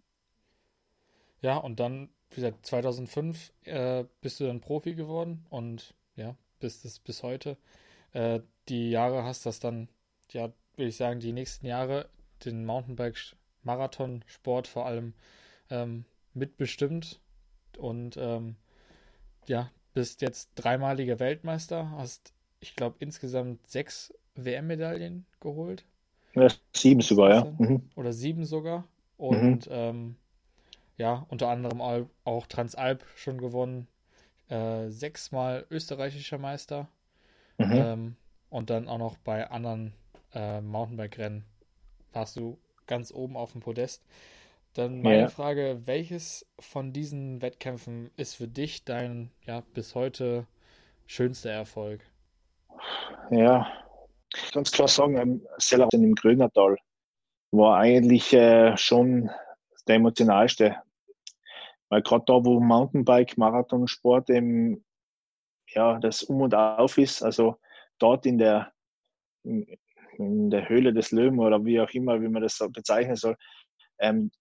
Ja, 1.42 1.58
und 1.58 1.80
dann, 1.80 2.10
wie 2.30 2.36
gesagt, 2.36 2.66
2005 2.66 3.54
äh, 3.64 4.06
bist 4.22 4.40
du 4.40 4.46
dann 4.46 4.62
Profi 4.62 4.96
geworden 4.96 5.46
und 5.50 5.94
ja, 6.16 6.36
bist 6.60 6.86
es 6.86 7.00
bis 7.00 7.24
heute. 7.24 7.58
Äh, 8.14 8.40
die 8.70 8.90
Jahre 8.90 9.24
hast 9.24 9.46
das 9.46 9.60
dann, 9.60 9.90
ja, 10.32 10.52
würde 10.78 10.90
ich 10.90 10.98
sagen, 10.98 11.20
die 11.20 11.34
nächsten 11.34 11.66
Jahre 11.66 12.10
den 12.46 12.66
Mountainbike-Marathon-Sport 12.66 14.68
vor 14.68 14.86
allem 14.86 15.14
ähm, 15.70 16.06
mitbestimmt 16.34 17.20
und 17.78 18.18
ähm, 18.18 18.56
ja, 19.48 19.72
bist 19.94 20.22
jetzt 20.22 20.52
dreimaliger 20.56 21.20
Weltmeister, 21.20 21.92
hast, 21.92 22.34
ich 22.60 22.76
glaube, 22.76 22.98
insgesamt 23.00 23.66
sechs 23.68 24.14
WM-Medaillen 24.36 25.26
geholt. 25.40 25.86
Ja, 26.36 26.48
sieben 26.76 27.02
sogar, 27.02 27.30
ja. 27.30 27.46
Mhm. 27.58 27.90
Oder 27.96 28.14
sieben 28.14 28.46
sogar. 28.46 28.86
Und 29.18 29.68
mhm. 29.68 29.72
ähm, 29.72 30.16
ja, 30.98 31.26
unter 31.30 31.50
anderem 31.50 32.08
auch 32.24 32.48
Transalp 32.48 33.04
schon 33.16 33.40
gewonnen. 33.40 33.88
Äh, 34.50 34.90
sechsmal 34.90 35.66
österreichischer 35.72 36.38
Meister. 36.38 36.88
Mhm. 37.58 37.72
Ähm, 37.72 38.16
und 38.50 38.70
dann 38.70 38.88
auch 38.88 39.00
noch 39.00 39.18
bei 39.18 39.50
anderen 39.50 39.94
äh, 40.38 40.62
Mountainbike-Rennen 40.62 41.44
warst 42.14 42.38
du 42.38 42.58
ganz 42.86 43.12
oben 43.12 43.36
auf 43.36 43.52
dem 43.52 43.62
Podest. 43.62 44.06
Dann 44.74 45.02
meine 45.02 45.22
ja. 45.22 45.28
Frage, 45.28 45.82
welches 45.86 46.46
von 46.60 46.94
diesen 46.94 47.42
Wettkämpfen 47.42 48.12
ist 48.16 48.36
für 48.36 48.48
dich 48.48 48.86
dein 48.86 49.32
ja, 49.46 49.64
bis 49.74 49.96
heute 49.96 50.46
schönster 51.08 51.50
Erfolg? 51.50 52.02
Ja, 53.32 53.68
ich 54.36 54.52
kann 54.52 54.62
es 54.62 54.72
klar 54.72 54.88
sagen, 54.88 55.18
ähm, 55.18 55.48
Seller 55.58 55.90
im 55.94 56.14
Grönertal 56.14 56.78
war 57.52 57.78
eigentlich 57.78 58.34
äh, 58.34 58.78
schon 58.78 59.32
der 59.88 59.96
emotionalste. 59.96 60.76
Weil 61.90 62.04
gerade 62.04 62.26
da, 62.28 62.46
wo 62.46 62.60
Mountainbike, 62.60 63.38
Marathonsport 63.38 64.30
eben, 64.30 64.86
ja, 65.70 65.98
das 66.00 66.22
Um 66.24 66.42
und 66.42 66.54
Auf 66.54 66.98
ist, 66.98 67.24
also 67.24 67.56
dort 67.98 68.26
in 68.26 68.38
der, 68.38 68.74
in, 69.44 69.66
in 70.20 70.50
der 70.50 70.70
Höhle 70.70 70.94
des 70.94 71.12
Löwen 71.12 71.40
oder 71.40 71.64
wie 71.66 71.80
auch 71.80 71.90
immer, 71.92 72.22
wie 72.22 72.30
man 72.30 72.42
das 72.42 72.58
so 72.58 72.70
bezeichnen 72.70 73.16
soll, 73.16 73.36
ähm, 74.00 74.32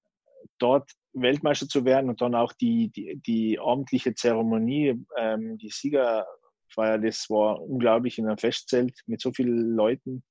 dort 0.59 0.91
Weltmeister 1.13 1.67
zu 1.67 1.85
werden 1.85 2.11
und 2.11 2.21
dann 2.21 2.35
auch 2.35 2.53
die, 2.53 2.91
die, 2.91 3.21
die 3.27 3.59
abendliche 3.59 4.15
Zeremonie, 4.15 5.05
ähm, 5.17 5.59
die 5.59 5.71
Siegerfeier, 5.71 6.99
das 6.99 7.29
war 7.31 7.61
unglaublich 7.63 8.19
in 8.19 8.27
einem 8.27 8.39
Festzelt 8.39 9.01
mit 9.07 9.21
so 9.21 9.33
vielen 9.33 9.75
Leuten. 9.75 10.23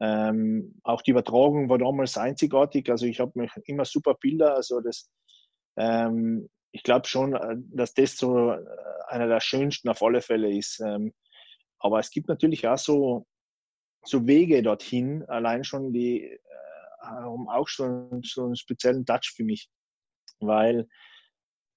Ähm, 0.00 0.78
auch 0.82 1.02
die 1.02 1.12
Übertragung 1.12 1.68
war 1.68 1.78
damals 1.78 2.16
einzigartig. 2.16 2.90
Also 2.90 3.06
ich 3.06 3.20
habe 3.20 3.32
mich 3.34 3.50
immer 3.66 3.84
super 3.84 4.14
Bilder. 4.14 4.54
Also 4.56 4.80
das, 4.80 5.10
ähm, 5.76 6.48
ich 6.72 6.82
glaube 6.82 7.06
schon, 7.06 7.34
äh, 7.34 7.56
dass 7.72 7.94
das 7.94 8.16
so 8.16 8.52
äh, 8.52 8.58
einer 9.08 9.28
der 9.28 9.40
schönsten 9.40 9.88
auf 9.88 10.02
alle 10.02 10.20
Fälle 10.20 10.52
ist. 10.56 10.80
Ähm, 10.80 11.12
aber 11.78 11.98
es 12.00 12.10
gibt 12.10 12.28
natürlich 12.28 12.66
auch 12.66 12.78
so, 12.78 13.26
so 14.04 14.26
Wege 14.26 14.62
dorthin, 14.62 15.24
allein 15.24 15.64
schon 15.64 15.92
die 15.92 16.38
um 17.26 17.48
auch 17.48 17.68
schon 17.68 18.22
so 18.24 18.44
einen 18.44 18.56
speziellen 18.56 19.04
Touch 19.04 19.32
für 19.34 19.44
mich, 19.44 19.68
weil 20.40 20.88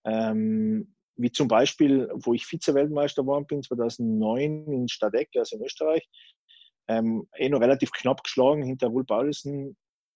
ähm, 0.06 0.96
wie 1.16 1.32
zum 1.32 1.48
Beispiel, 1.48 2.10
wo 2.14 2.34
ich 2.34 2.46
Vize-Weltmeister 2.46 3.24
geworden 3.24 3.48
bin, 3.48 3.64
2009 3.64 4.72
in 4.72 4.88
Stadeck, 4.88 5.30
also 5.36 5.58
in 5.58 5.64
Österreich, 5.64 6.08
ähm, 6.88 7.28
eh 7.36 7.50
noch 7.50 7.60
relativ 7.60 7.92
knapp 7.92 8.24
geschlagen 8.24 8.64
hinter 8.64 8.94
Wolf 8.94 9.08
Paulsen. 9.08 9.76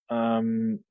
Ähm, 0.10 0.86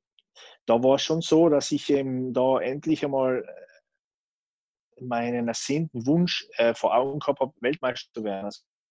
da 0.67 0.83
war 0.83 0.97
es 0.97 1.03
schon 1.03 1.23
so, 1.23 1.49
dass 1.49 1.71
ich 1.71 1.89
eben 1.91 2.33
da 2.33 2.61
endlich 2.61 3.05
einmal 3.05 3.45
äh, 3.45 5.03
meinen 5.03 5.49
ersehnten 5.49 6.07
Wunsch 6.07 6.47
äh, 6.57 6.75
vor 6.75 6.95
Augen 6.95 7.21
gehabt 7.21 7.41
habe, 7.41 7.55
Weltmeister 7.61 8.11
zu 8.13 8.25
werden. 8.25 8.51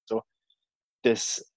Also 0.09 0.23
das 1.03 1.53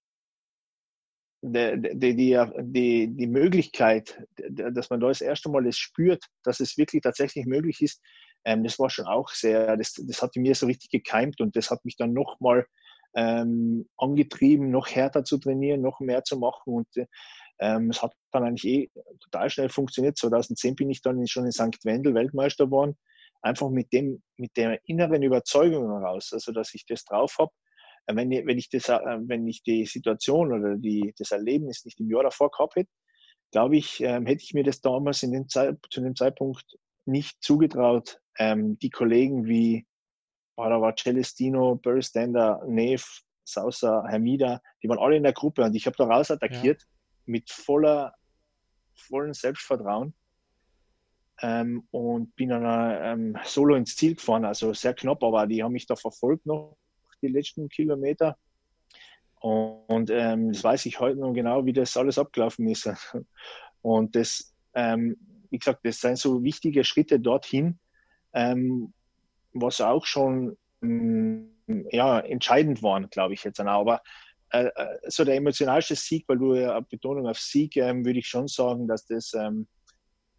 die, 1.42 2.14
die, 2.14 2.38
die, 2.60 3.08
die 3.08 3.26
Möglichkeit, 3.26 4.22
dass 4.48 4.90
man 4.90 5.00
da 5.00 5.08
das 5.08 5.20
erste 5.20 5.50
Mal 5.50 5.64
das 5.64 5.76
spürt, 5.76 6.24
dass 6.44 6.60
es 6.60 6.78
wirklich 6.78 7.02
tatsächlich 7.02 7.46
möglich 7.46 7.82
ist, 7.82 8.00
ähm, 8.44 8.62
das 8.62 8.78
war 8.78 8.90
schon 8.90 9.06
auch 9.06 9.28
sehr, 9.30 9.76
das, 9.76 9.94
das 9.94 10.22
hat 10.22 10.36
mir 10.36 10.54
so 10.54 10.66
richtig 10.66 10.90
gekeimt 10.90 11.40
und 11.40 11.56
das 11.56 11.70
hat 11.70 11.84
mich 11.84 11.96
dann 11.96 12.12
nochmal 12.12 12.66
ähm, 13.14 13.88
angetrieben, 13.98 14.70
noch 14.70 14.88
härter 14.88 15.24
zu 15.24 15.38
trainieren, 15.38 15.82
noch 15.82 16.00
mehr 16.00 16.22
zu 16.24 16.38
machen 16.38 16.72
und 16.72 16.88
ähm, 17.58 17.90
es 17.90 18.02
hat 18.02 18.12
dann 18.30 18.44
eigentlich 18.44 18.64
eh 18.64 18.90
total 19.20 19.50
schnell 19.50 19.68
funktioniert. 19.68 20.16
2010 20.16 20.76
bin 20.76 20.90
ich 20.90 21.02
dann 21.02 21.26
schon 21.26 21.44
in 21.44 21.52
St. 21.52 21.84
Wendel 21.84 22.14
Weltmeister 22.14 22.66
geworden, 22.66 22.96
einfach 23.42 23.68
mit 23.68 23.92
dem, 23.92 24.22
mit 24.36 24.56
der 24.56 24.80
inneren 24.86 25.22
Überzeugung 25.22 25.90
heraus, 25.90 26.30
also 26.32 26.52
dass 26.52 26.72
ich 26.74 26.86
das 26.86 27.04
drauf 27.04 27.36
habe 27.38 27.52
wenn 28.06 28.30
ich, 28.32 28.46
wenn 28.46 28.58
ich, 28.58 28.68
das, 28.68 28.88
äh, 28.88 28.98
wenn 29.22 29.46
ich 29.46 29.62
die 29.62 29.86
Situation 29.86 30.52
oder 30.52 30.76
die, 30.76 31.14
das 31.18 31.30
Erlebnis 31.30 31.84
nicht 31.84 32.00
im 32.00 32.10
Jahr 32.10 32.24
davor 32.24 32.50
gehabt 32.50 32.76
hätte, 32.76 32.90
glaube 33.50 33.76
ich, 33.76 34.00
ähm, 34.00 34.26
hätte 34.26 34.42
ich 34.42 34.54
mir 34.54 34.64
das 34.64 34.80
damals 34.80 35.20
dem 35.20 35.48
Zeit, 35.48 35.76
zu 35.90 36.00
dem 36.00 36.16
Zeitpunkt 36.16 36.64
nicht 37.04 37.42
zugetraut. 37.42 38.18
Ähm, 38.38 38.78
die 38.78 38.90
Kollegen 38.90 39.46
wie 39.46 39.86
oh, 40.56 40.68
da 40.68 40.80
war 40.80 40.94
Celestino, 40.96 41.76
Barry 41.76 42.02
Stander, 42.02 42.62
Neve, 42.66 43.04
Sausa, 43.44 44.04
Hermida, 44.08 44.60
die 44.82 44.88
waren 44.88 44.98
alle 44.98 45.16
in 45.16 45.22
der 45.22 45.32
Gruppe 45.32 45.62
und 45.64 45.74
ich 45.74 45.86
habe 45.86 45.96
da 45.96 46.04
raus 46.04 46.30
attackiert 46.30 46.82
ja. 46.82 46.88
mit 47.26 47.50
voller, 47.50 48.14
vollem 48.94 49.34
Selbstvertrauen 49.34 50.14
ähm, 51.40 51.86
und 51.90 52.34
bin 52.36 52.50
dann 52.50 52.64
ähm, 53.02 53.38
solo 53.44 53.74
ins 53.74 53.96
Ziel 53.96 54.14
gefahren, 54.14 54.44
also 54.44 54.72
sehr 54.72 54.94
knapp, 54.94 55.22
aber 55.22 55.46
die 55.46 55.62
haben 55.62 55.72
mich 55.72 55.86
da 55.86 55.96
verfolgt 55.96 56.46
noch 56.46 56.76
die 57.22 57.28
letzten 57.28 57.68
Kilometer. 57.68 58.36
Und 59.40 60.10
ähm, 60.10 60.52
das 60.52 60.62
weiß 60.62 60.86
ich 60.86 61.00
heute 61.00 61.18
noch 61.18 61.32
genau, 61.32 61.66
wie 61.66 61.72
das 61.72 61.96
alles 61.96 62.18
abgelaufen 62.18 62.68
ist. 62.68 62.88
Und 63.82 64.14
das, 64.14 64.54
ähm, 64.74 65.16
wie 65.50 65.58
gesagt, 65.58 65.80
das 65.84 66.00
sind 66.00 66.18
so 66.18 66.42
wichtige 66.44 66.84
Schritte 66.84 67.18
dorthin, 67.18 67.78
ähm, 68.32 68.92
was 69.52 69.80
auch 69.80 70.06
schon 70.06 70.56
ähm, 70.80 71.50
ja, 71.90 72.20
entscheidend 72.20 72.82
waren, 72.82 73.10
glaube 73.10 73.34
ich 73.34 73.42
jetzt. 73.42 73.60
Aber 73.60 74.00
äh, 74.50 74.66
äh, 74.66 74.98
so 75.08 75.24
der 75.24 75.36
emotionalste 75.36 75.96
Sieg, 75.96 76.24
weil 76.28 76.38
du 76.38 76.54
ja 76.54 76.78
Betonung 76.80 77.26
auf 77.26 77.38
Sieg, 77.38 77.76
ähm, 77.76 78.04
würde 78.04 78.18
ich 78.18 78.28
schon 78.28 78.48
sagen, 78.48 78.86
dass 78.86 79.06
das 79.06 79.32
ähm, 79.34 79.66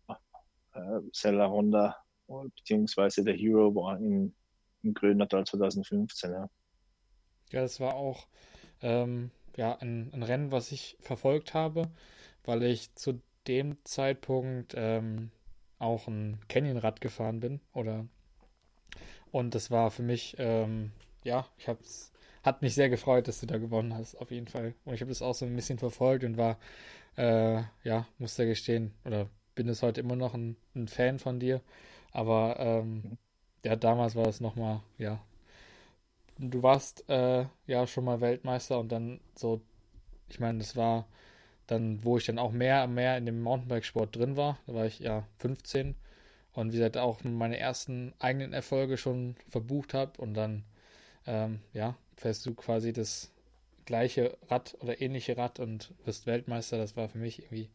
äh, 0.08 1.00
Seller 1.12 1.50
Honda 1.50 1.98
beziehungsweise 2.56 3.24
der 3.24 3.36
Hero 3.36 3.76
war 3.76 3.98
in, 3.98 4.34
in 4.84 4.94
Grönatal 4.94 5.46
2015. 5.46 6.32
Ja. 6.32 6.50
Ja, 7.54 7.62
das 7.62 7.80
war 7.80 7.96
auch 7.96 8.28
ähm, 8.82 9.32
ja, 9.56 9.76
ein, 9.78 10.12
ein, 10.14 10.24
Rennen, 10.24 10.52
was 10.52 10.72
ich 10.72 10.98
verfolgt 11.00 11.54
habe, 11.54 11.90
weil 12.44 12.64
ich 12.64 12.94
zu 12.96 13.22
dem 13.48 13.78
Zeitpunkt 13.86 14.74
ähm, 14.76 15.32
auch 15.80 16.08
ein 16.08 16.40
Canyon-Rad 16.50 17.02
gefahren 17.02 17.40
bin 17.40 17.62
oder 17.74 18.06
und 19.32 19.56
das 19.56 19.72
war 19.72 19.92
für 19.92 20.04
mich 20.04 20.36
ähm, 20.38 20.92
ja, 21.24 21.48
ich 21.58 21.68
hab's 21.68 22.14
hat 22.44 22.62
mich 22.62 22.76
sehr 22.76 22.90
gefreut, 22.90 23.28
dass 23.28 23.40
du 23.40 23.46
da 23.46 23.58
gewonnen 23.58 23.96
hast, 23.96 24.16
auf 24.16 24.30
jeden 24.30 24.48
Fall. 24.48 24.76
Und 24.86 24.94
ich 24.94 25.02
habe 25.02 25.10
das 25.10 25.22
auch 25.22 25.34
so 25.34 25.46
ein 25.46 25.56
bisschen 25.56 25.80
verfolgt 25.80 26.26
und 26.26 26.38
war, 26.38 26.60
äh, 27.18 27.62
ja, 27.84 28.06
muss 28.18 28.36
da 28.36 28.44
gestehen, 28.46 28.94
oder 29.06 29.30
bin 29.56 29.70
es 29.70 29.82
heute 29.82 30.02
immer 30.02 30.18
noch 30.18 30.34
ein, 30.34 30.58
ein 30.76 30.88
Fan 30.88 31.20
von 31.20 31.40
dir. 31.40 31.62
Aber 32.12 32.58
ähm, 32.60 33.18
ja, 33.64 33.76
damals 33.76 34.16
war 34.16 34.28
es 34.28 34.42
nochmal, 34.42 34.82
ja. 34.98 35.22
Du 36.38 36.64
warst 36.64 37.08
äh, 37.10 37.46
ja 37.68 37.88
schon 37.88 38.06
mal 38.06 38.22
Weltmeister 38.22 38.80
und 38.80 38.92
dann 38.92 39.20
so, 39.36 39.62
ich 40.30 40.40
meine, 40.40 40.60
das 40.60 40.76
war 40.76 41.08
dann, 41.68 42.04
wo 42.06 42.18
ich 42.18 42.26
dann 42.26 42.40
auch 42.40 42.52
mehr 42.52 42.86
und 42.86 42.96
mehr 42.96 43.18
in 43.18 43.26
dem 43.26 43.42
Mountainbikesport 43.42 44.16
drin 44.16 44.38
war. 44.38 44.60
Da 44.68 44.74
war 44.76 44.86
ich 44.88 45.00
ja 45.00 45.28
15 45.40 45.96
und 46.54 46.74
wie 46.74 46.78
gesagt 46.78 46.98
auch 46.98 47.24
meine 47.24 47.60
ersten 47.60 48.14
eigenen 48.20 48.54
Erfolge 48.54 48.98
schon 48.98 49.36
verbucht 49.50 49.94
habe 49.94 50.22
und 50.22 50.34
dann 50.36 50.66
ähm, 51.28 51.62
ja, 51.74 51.98
fährst 52.18 52.46
du 52.46 52.56
quasi 52.56 52.94
das 52.94 53.32
gleiche 53.86 54.38
Rad 54.50 54.78
oder 54.82 55.02
ähnliche 55.02 55.38
Rad 55.38 55.60
und 55.60 55.94
wirst 56.06 56.28
Weltmeister. 56.28 56.78
Das 56.80 56.98
war 56.98 57.10
für 57.10 57.20
mich 57.20 57.40
irgendwie, 57.44 57.70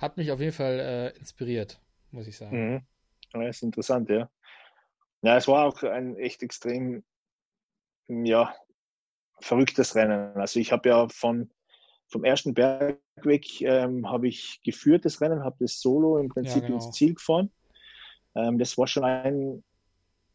hat 0.00 0.16
mich 0.18 0.32
auf 0.32 0.40
jeden 0.40 0.52
Fall 0.52 0.80
äh, 1.14 1.18
inspiriert, 1.18 1.80
muss 2.12 2.26
ich 2.28 2.36
sagen. 2.38 2.64
Mhm. 2.64 2.86
Ja, 3.34 3.48
ist 3.48 3.62
interessant, 3.62 4.08
ja. 4.10 4.28
Ja, 5.22 5.36
es 5.38 5.48
war 5.48 5.66
auch 5.66 5.82
ein 5.84 6.16
echt 6.16 6.42
extrem, 6.42 7.04
ja, 8.10 8.54
verrücktes 9.40 9.94
Rennen. 9.94 10.36
Also 10.36 10.60
ich 10.60 10.72
habe 10.72 10.88
ja 10.88 11.08
von 11.08 11.50
vom 12.08 12.24
ersten 12.24 12.54
Berg 12.54 12.98
weg 13.22 13.60
ähm, 13.60 14.10
habe 14.10 14.26
ich 14.26 14.60
geführt 14.64 15.04
das 15.04 15.20
Rennen, 15.20 15.44
habe 15.44 15.56
das 15.60 15.80
Solo 15.80 16.18
im 16.18 16.28
Prinzip 16.28 16.62
ja, 16.62 16.68
genau. 16.68 16.74
ins 16.84 16.90
Ziel 16.90 17.14
gefahren. 17.14 17.50
Ähm, 18.34 18.58
das 18.58 18.76
war 18.76 18.86
schon 18.86 19.04
ein 19.04 19.62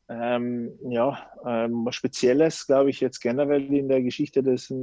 ähm, 0.07 0.77
ja, 0.89 1.29
ähm, 1.45 1.87
Spezielles, 1.91 2.65
glaube 2.65 2.91
ich, 2.91 2.99
jetzt 3.01 3.19
generell 3.19 3.73
in 3.73 3.89
der 3.89 4.01
Geschichte 4.01 4.43
des 4.43 4.73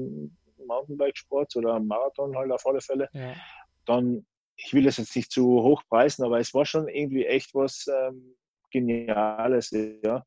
Mountainbike-Sports 0.66 1.57
oder 1.57 1.78
Marathon 1.81 2.37
halt 2.37 2.50
auf 2.50 2.66
alle 2.66 2.81
Fälle. 2.81 3.09
Ja. 3.12 3.35
Dann, 3.87 4.26
ich 4.57 4.74
will 4.74 4.85
das 4.85 4.98
jetzt 4.98 5.14
nicht 5.16 5.31
zu 5.31 5.62
hoch 5.62 5.83
preisen, 5.88 6.24
aber 6.24 6.40
es 6.40 6.52
war 6.55 6.66
schon 6.66 6.88
irgendwie 6.88 7.24
echt 7.24 7.55
was 7.55 7.87
ähm, 7.88 8.35
Geniales, 8.70 9.70
ja. 10.02 10.24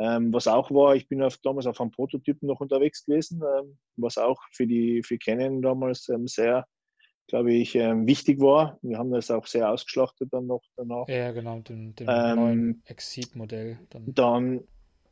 Ähm, 0.00 0.32
was 0.32 0.48
auch 0.48 0.70
war, 0.70 0.96
ich 0.96 1.08
bin 1.08 1.22
auf, 1.22 1.36
damals 1.38 1.66
auf 1.66 1.80
einem 1.80 1.90
Prototypen 1.90 2.48
noch 2.48 2.60
unterwegs 2.60 3.04
gewesen, 3.04 3.42
ähm, 3.42 3.76
was 3.96 4.16
auch 4.16 4.40
für 4.52 4.66
die 4.66 5.02
für 5.02 5.18
Canon 5.18 5.60
damals 5.60 6.08
ähm, 6.08 6.26
sehr 6.26 6.64
glaube 7.30 7.52
ich, 7.52 7.76
ähm, 7.76 8.06
wichtig 8.06 8.40
war. 8.40 8.78
Wir 8.82 8.98
haben 8.98 9.12
das 9.12 9.30
auch 9.30 9.46
sehr 9.46 9.70
ausgeschlachtet 9.70 10.32
dann 10.32 10.46
noch 10.46 10.62
danach. 10.76 11.08
Ja, 11.08 11.30
genau, 11.30 11.60
dem, 11.60 11.94
dem 11.94 12.08
ähm, 12.10 12.36
neuen 12.36 12.82
Exceed-Modell. 12.86 13.78
Dann. 13.88 14.14
dann. 14.14 14.60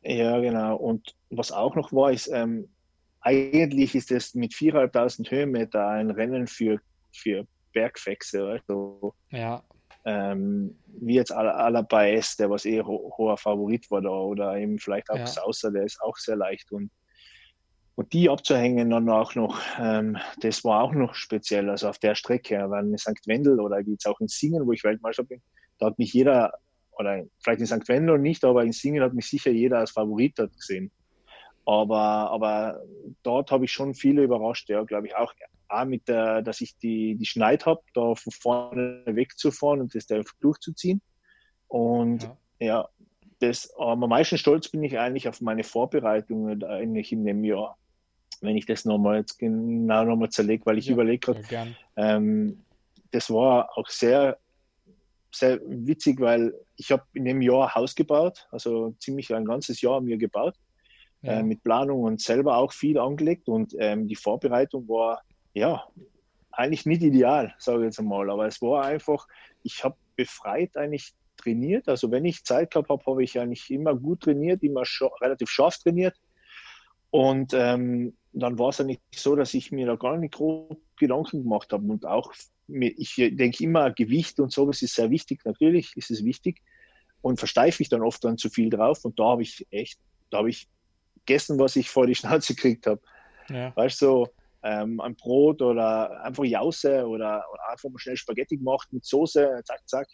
ja, 0.03 0.37
genau. 0.39 0.75
Und 0.75 1.15
was 1.29 1.53
auch 1.53 1.75
noch 1.75 1.93
war, 1.93 2.11
ist, 2.11 2.27
ähm, 2.27 2.67
eigentlich 3.21 3.95
ist 3.95 4.11
es 4.11 4.35
mit 4.35 4.51
4.500 4.51 5.31
Höhenmeter 5.31 5.87
ein 5.87 6.11
Rennen 6.11 6.47
für, 6.47 6.79
für 7.13 7.47
Bergfexe. 7.71 8.45
Also, 8.45 9.13
ja. 9.31 9.63
Ähm, 10.05 10.79
wie 10.87 11.15
jetzt 11.15 11.31
Alabais, 11.31 12.37
der 12.37 12.49
was 12.49 12.65
eh 12.65 12.81
ho 12.81 13.13
hoher 13.17 13.37
Favorit 13.37 13.89
war 13.91 14.01
da, 14.01 14.09
oder 14.09 14.57
eben 14.57 14.79
vielleicht 14.79 15.09
auch 15.09 15.17
ja. 15.17 15.27
Sauser, 15.27 15.71
der 15.71 15.83
ist 15.83 16.01
auch 16.01 16.17
sehr 16.17 16.35
leicht. 16.35 16.71
Und 16.71 16.89
und 17.99 18.13
die 18.13 18.29
abzuhängen 18.29 18.91
dann 18.91 19.09
auch 19.09 19.35
noch, 19.35 19.59
ähm, 19.77 20.17
das 20.39 20.63
war 20.63 20.83
auch 20.83 20.93
noch 20.93 21.15
speziell. 21.15 21.69
Also 21.69 21.89
auf 21.89 21.99
der 21.99 22.15
Strecke, 22.15 22.55
weil 22.69 22.87
in 22.87 22.97
St. 22.97 23.27
Wendel 23.27 23.59
oder 23.59 23.81
jetzt 23.81 24.07
auch 24.07 24.21
in 24.21 24.29
Singen, 24.29 24.65
wo 24.65 24.71
ich 24.71 24.85
Weltmeister 24.85 25.25
bin, 25.25 25.41
da 25.79 25.87
hat 25.87 25.99
mich 25.99 26.13
jeder, 26.13 26.53
oder 26.93 27.25
vielleicht 27.43 27.59
in 27.59 27.67
St. 27.67 27.89
Wendel 27.89 28.17
nicht, 28.17 28.45
aber 28.45 28.63
in 28.63 28.71
Singen 28.71 29.03
hat 29.03 29.13
mich 29.13 29.27
sicher 29.29 29.51
jeder 29.51 29.79
als 29.79 29.91
Favorit 29.91 30.39
dort 30.39 30.55
gesehen. 30.55 30.91
Aber, 31.65 32.31
aber 32.31 32.81
dort 33.21 33.51
habe 33.51 33.65
ich 33.65 33.73
schon 33.73 33.93
viele 33.93 34.23
überrascht, 34.23 34.69
ja, 34.69 34.81
glaube 34.83 35.07
ich 35.07 35.17
auch. 35.17 35.33
Auch 35.69 35.85
mit 35.85 36.07
der, 36.07 36.41
dass 36.41 36.61
ich 36.61 36.77
die, 36.77 37.15
die 37.15 37.25
Schneid 37.25 37.65
habe, 37.65 37.81
da 37.93 38.15
von 38.15 38.31
vorne 38.31 39.03
wegzufahren 39.05 39.81
und 39.81 39.95
das 39.95 40.07
da 40.07 40.21
durchzuziehen. 40.41 41.01
Und 41.67 42.23
ja, 42.23 42.37
ja 42.59 42.89
das, 43.39 43.73
am 43.77 43.99
meisten 43.99 44.37
stolz 44.37 44.69
bin 44.69 44.83
ich 44.83 44.99
eigentlich 44.99 45.29
auf 45.29 45.41
meine 45.41 45.63
Vorbereitungen 45.63 46.63
eigentlich 46.63 47.11
in 47.11 47.25
dem 47.25 47.43
Jahr 47.43 47.77
wenn 48.41 48.57
ich 48.57 48.65
das 48.65 48.85
nochmal 48.85 49.17
jetzt 49.17 49.37
genau 49.37 50.03
nochmal 50.03 50.29
zerlege, 50.29 50.65
weil 50.65 50.77
ich 50.77 50.85
ja, 50.85 50.93
überlege 50.93 51.19
gerade, 51.19 51.75
ähm, 51.95 52.63
das 53.11 53.29
war 53.29 53.77
auch 53.77 53.87
sehr, 53.87 54.37
sehr 55.31 55.59
witzig, 55.65 56.19
weil 56.19 56.53
ich 56.75 56.91
habe 56.91 57.03
in 57.13 57.25
dem 57.25 57.41
Jahr 57.41 57.73
Haus 57.75 57.95
gebaut, 57.95 58.47
also 58.51 58.91
ziemlich 58.99 59.33
ein 59.33 59.45
ganzes 59.45 59.81
Jahr 59.81 60.01
mir 60.01 60.17
gebaut, 60.17 60.55
ja. 61.21 61.39
äh, 61.39 61.43
mit 61.43 61.63
Planung 61.63 62.03
und 62.03 62.21
selber 62.21 62.57
auch 62.57 62.71
viel 62.71 62.97
angelegt 62.97 63.47
und 63.47 63.75
ähm, 63.79 64.07
die 64.07 64.15
Vorbereitung 64.15 64.87
war, 64.87 65.21
ja, 65.53 65.83
eigentlich 66.51 66.85
nicht 66.85 67.03
ideal, 67.03 67.53
sage 67.57 67.79
ich 67.79 67.85
jetzt 67.85 67.99
einmal, 67.99 68.29
aber 68.29 68.47
es 68.47 68.61
war 68.61 68.85
einfach, 68.85 69.27
ich 69.63 69.83
habe 69.83 69.95
befreit 70.15 70.75
eigentlich 70.77 71.13
trainiert, 71.37 71.87
also 71.87 72.11
wenn 72.11 72.25
ich 72.25 72.43
Zeit 72.43 72.71
gehabt 72.71 72.89
habe, 72.89 73.05
habe 73.05 73.23
ich 73.23 73.39
eigentlich 73.39 73.69
immer 73.69 73.95
gut 73.95 74.21
trainiert, 74.21 74.61
immer 74.63 74.83
relativ 75.21 75.49
scharf 75.49 75.77
trainiert 75.77 76.15
und 77.11 77.53
ähm, 77.53 78.17
dann 78.33 78.59
war 78.59 78.69
es 78.69 78.77
ja 78.77 78.85
nicht 78.85 79.01
so, 79.15 79.35
dass 79.35 79.53
ich 79.53 79.71
mir 79.71 79.87
da 79.87 79.95
gar 79.95 80.17
nicht 80.17 80.35
grob 80.35 80.79
Gedanken 80.97 81.43
gemacht 81.43 81.73
habe. 81.73 81.85
Und 81.85 82.05
auch, 82.05 82.33
ich 82.67 83.15
denke 83.15 83.63
immer, 83.63 83.91
Gewicht 83.91 84.39
und 84.39 84.51
sowas 84.51 84.81
ist 84.81 84.95
sehr 84.95 85.09
wichtig. 85.09 85.41
Natürlich 85.45 85.95
ist 85.95 86.11
es 86.11 86.23
wichtig. 86.23 86.61
Und 87.21 87.39
versteife 87.39 87.81
ich 87.81 87.89
dann 87.89 88.03
oft 88.03 88.23
dann 88.23 88.37
zu 88.37 88.49
viel 88.49 88.69
drauf. 88.69 89.03
Und 89.03 89.19
da 89.19 89.25
habe 89.25 89.41
ich 89.41 89.65
echt, 89.71 89.99
da 90.29 90.39
habe 90.39 90.49
ich 90.49 90.67
gegessen, 91.25 91.59
was 91.59 91.75
ich 91.75 91.89
vor 91.89 92.05
die 92.05 92.15
Schnauze 92.15 92.53
gekriegt 92.55 92.85
habe. 92.85 93.01
Ja. 93.49 93.75
Weißt 93.75 94.01
du, 94.01 94.05
so, 94.05 94.27
ähm, 94.63 94.99
ein 94.99 95.15
Brot 95.15 95.61
oder 95.61 96.23
einfach 96.23 96.43
Jause 96.43 97.07
oder, 97.07 97.43
oder 97.51 97.69
einfach 97.71 97.89
mal 97.89 97.99
schnell 97.99 98.17
Spaghetti 98.17 98.57
gemacht 98.57 98.87
mit 98.91 99.05
Soße, 99.05 99.61
zack, 99.63 99.81
zack. 99.87 100.07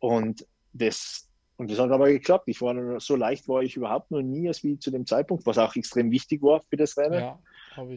Und 0.00 0.46
das, 0.72 1.28
und 1.56 1.70
das 1.70 1.78
hat 1.78 1.90
aber 1.90 2.08
geklappt. 2.08 2.44
Ich 2.48 2.60
war 2.60 3.00
so 3.00 3.16
leicht 3.16 3.48
war 3.48 3.62
ich 3.62 3.76
überhaupt 3.76 4.10
noch 4.10 4.22
nie 4.22 4.48
als 4.48 4.62
wie 4.62 4.78
zu 4.78 4.90
dem 4.90 5.06
Zeitpunkt, 5.06 5.46
was 5.46 5.58
auch 5.58 5.74
extrem 5.74 6.10
wichtig 6.10 6.42
war 6.42 6.60
für 6.68 6.76
das 6.76 6.96
Rennen. 6.96 7.20
Ja. 7.20 7.38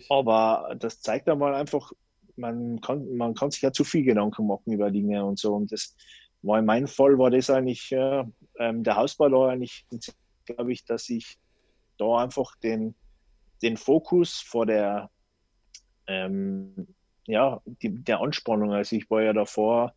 Aber 0.09 0.75
das 0.79 1.01
zeigt 1.01 1.27
einmal 1.27 1.55
einfach, 1.55 1.91
man 2.35 2.79
kann, 2.81 3.15
man 3.15 3.33
kann 3.33 3.51
sich 3.51 3.61
ja 3.61 3.71
zu 3.71 3.83
viel 3.83 4.03
Gedanken 4.03 4.47
machen 4.47 4.71
über 4.71 4.91
Dinge 4.91 5.25
und 5.25 5.39
so. 5.39 5.53
Und 5.53 5.71
das 5.71 5.95
war 6.41 6.59
in 6.59 6.65
meinem 6.65 6.87
Fall 6.87 7.17
war 7.17 7.29
das 7.29 7.49
eigentlich 7.49 7.91
äh, 7.91 8.23
ähm, 8.59 8.83
der 8.83 8.95
Hausbau 8.95 9.29
da 9.29 9.47
eigentlich, 9.49 9.85
glaube 10.45 10.71
ich, 10.71 10.85
dass 10.85 11.09
ich 11.09 11.37
da 11.97 12.17
einfach 12.17 12.55
den, 12.57 12.95
den 13.61 13.77
Fokus 13.77 14.39
vor 14.39 14.65
der 14.65 15.09
ähm, 16.11 16.87
ja, 17.27 17.61
die, 17.65 18.03
der 18.03 18.19
Anspannung. 18.19 18.73
Also 18.73 18.95
ich 18.95 19.09
war 19.09 19.21
ja 19.21 19.33
davor 19.33 19.93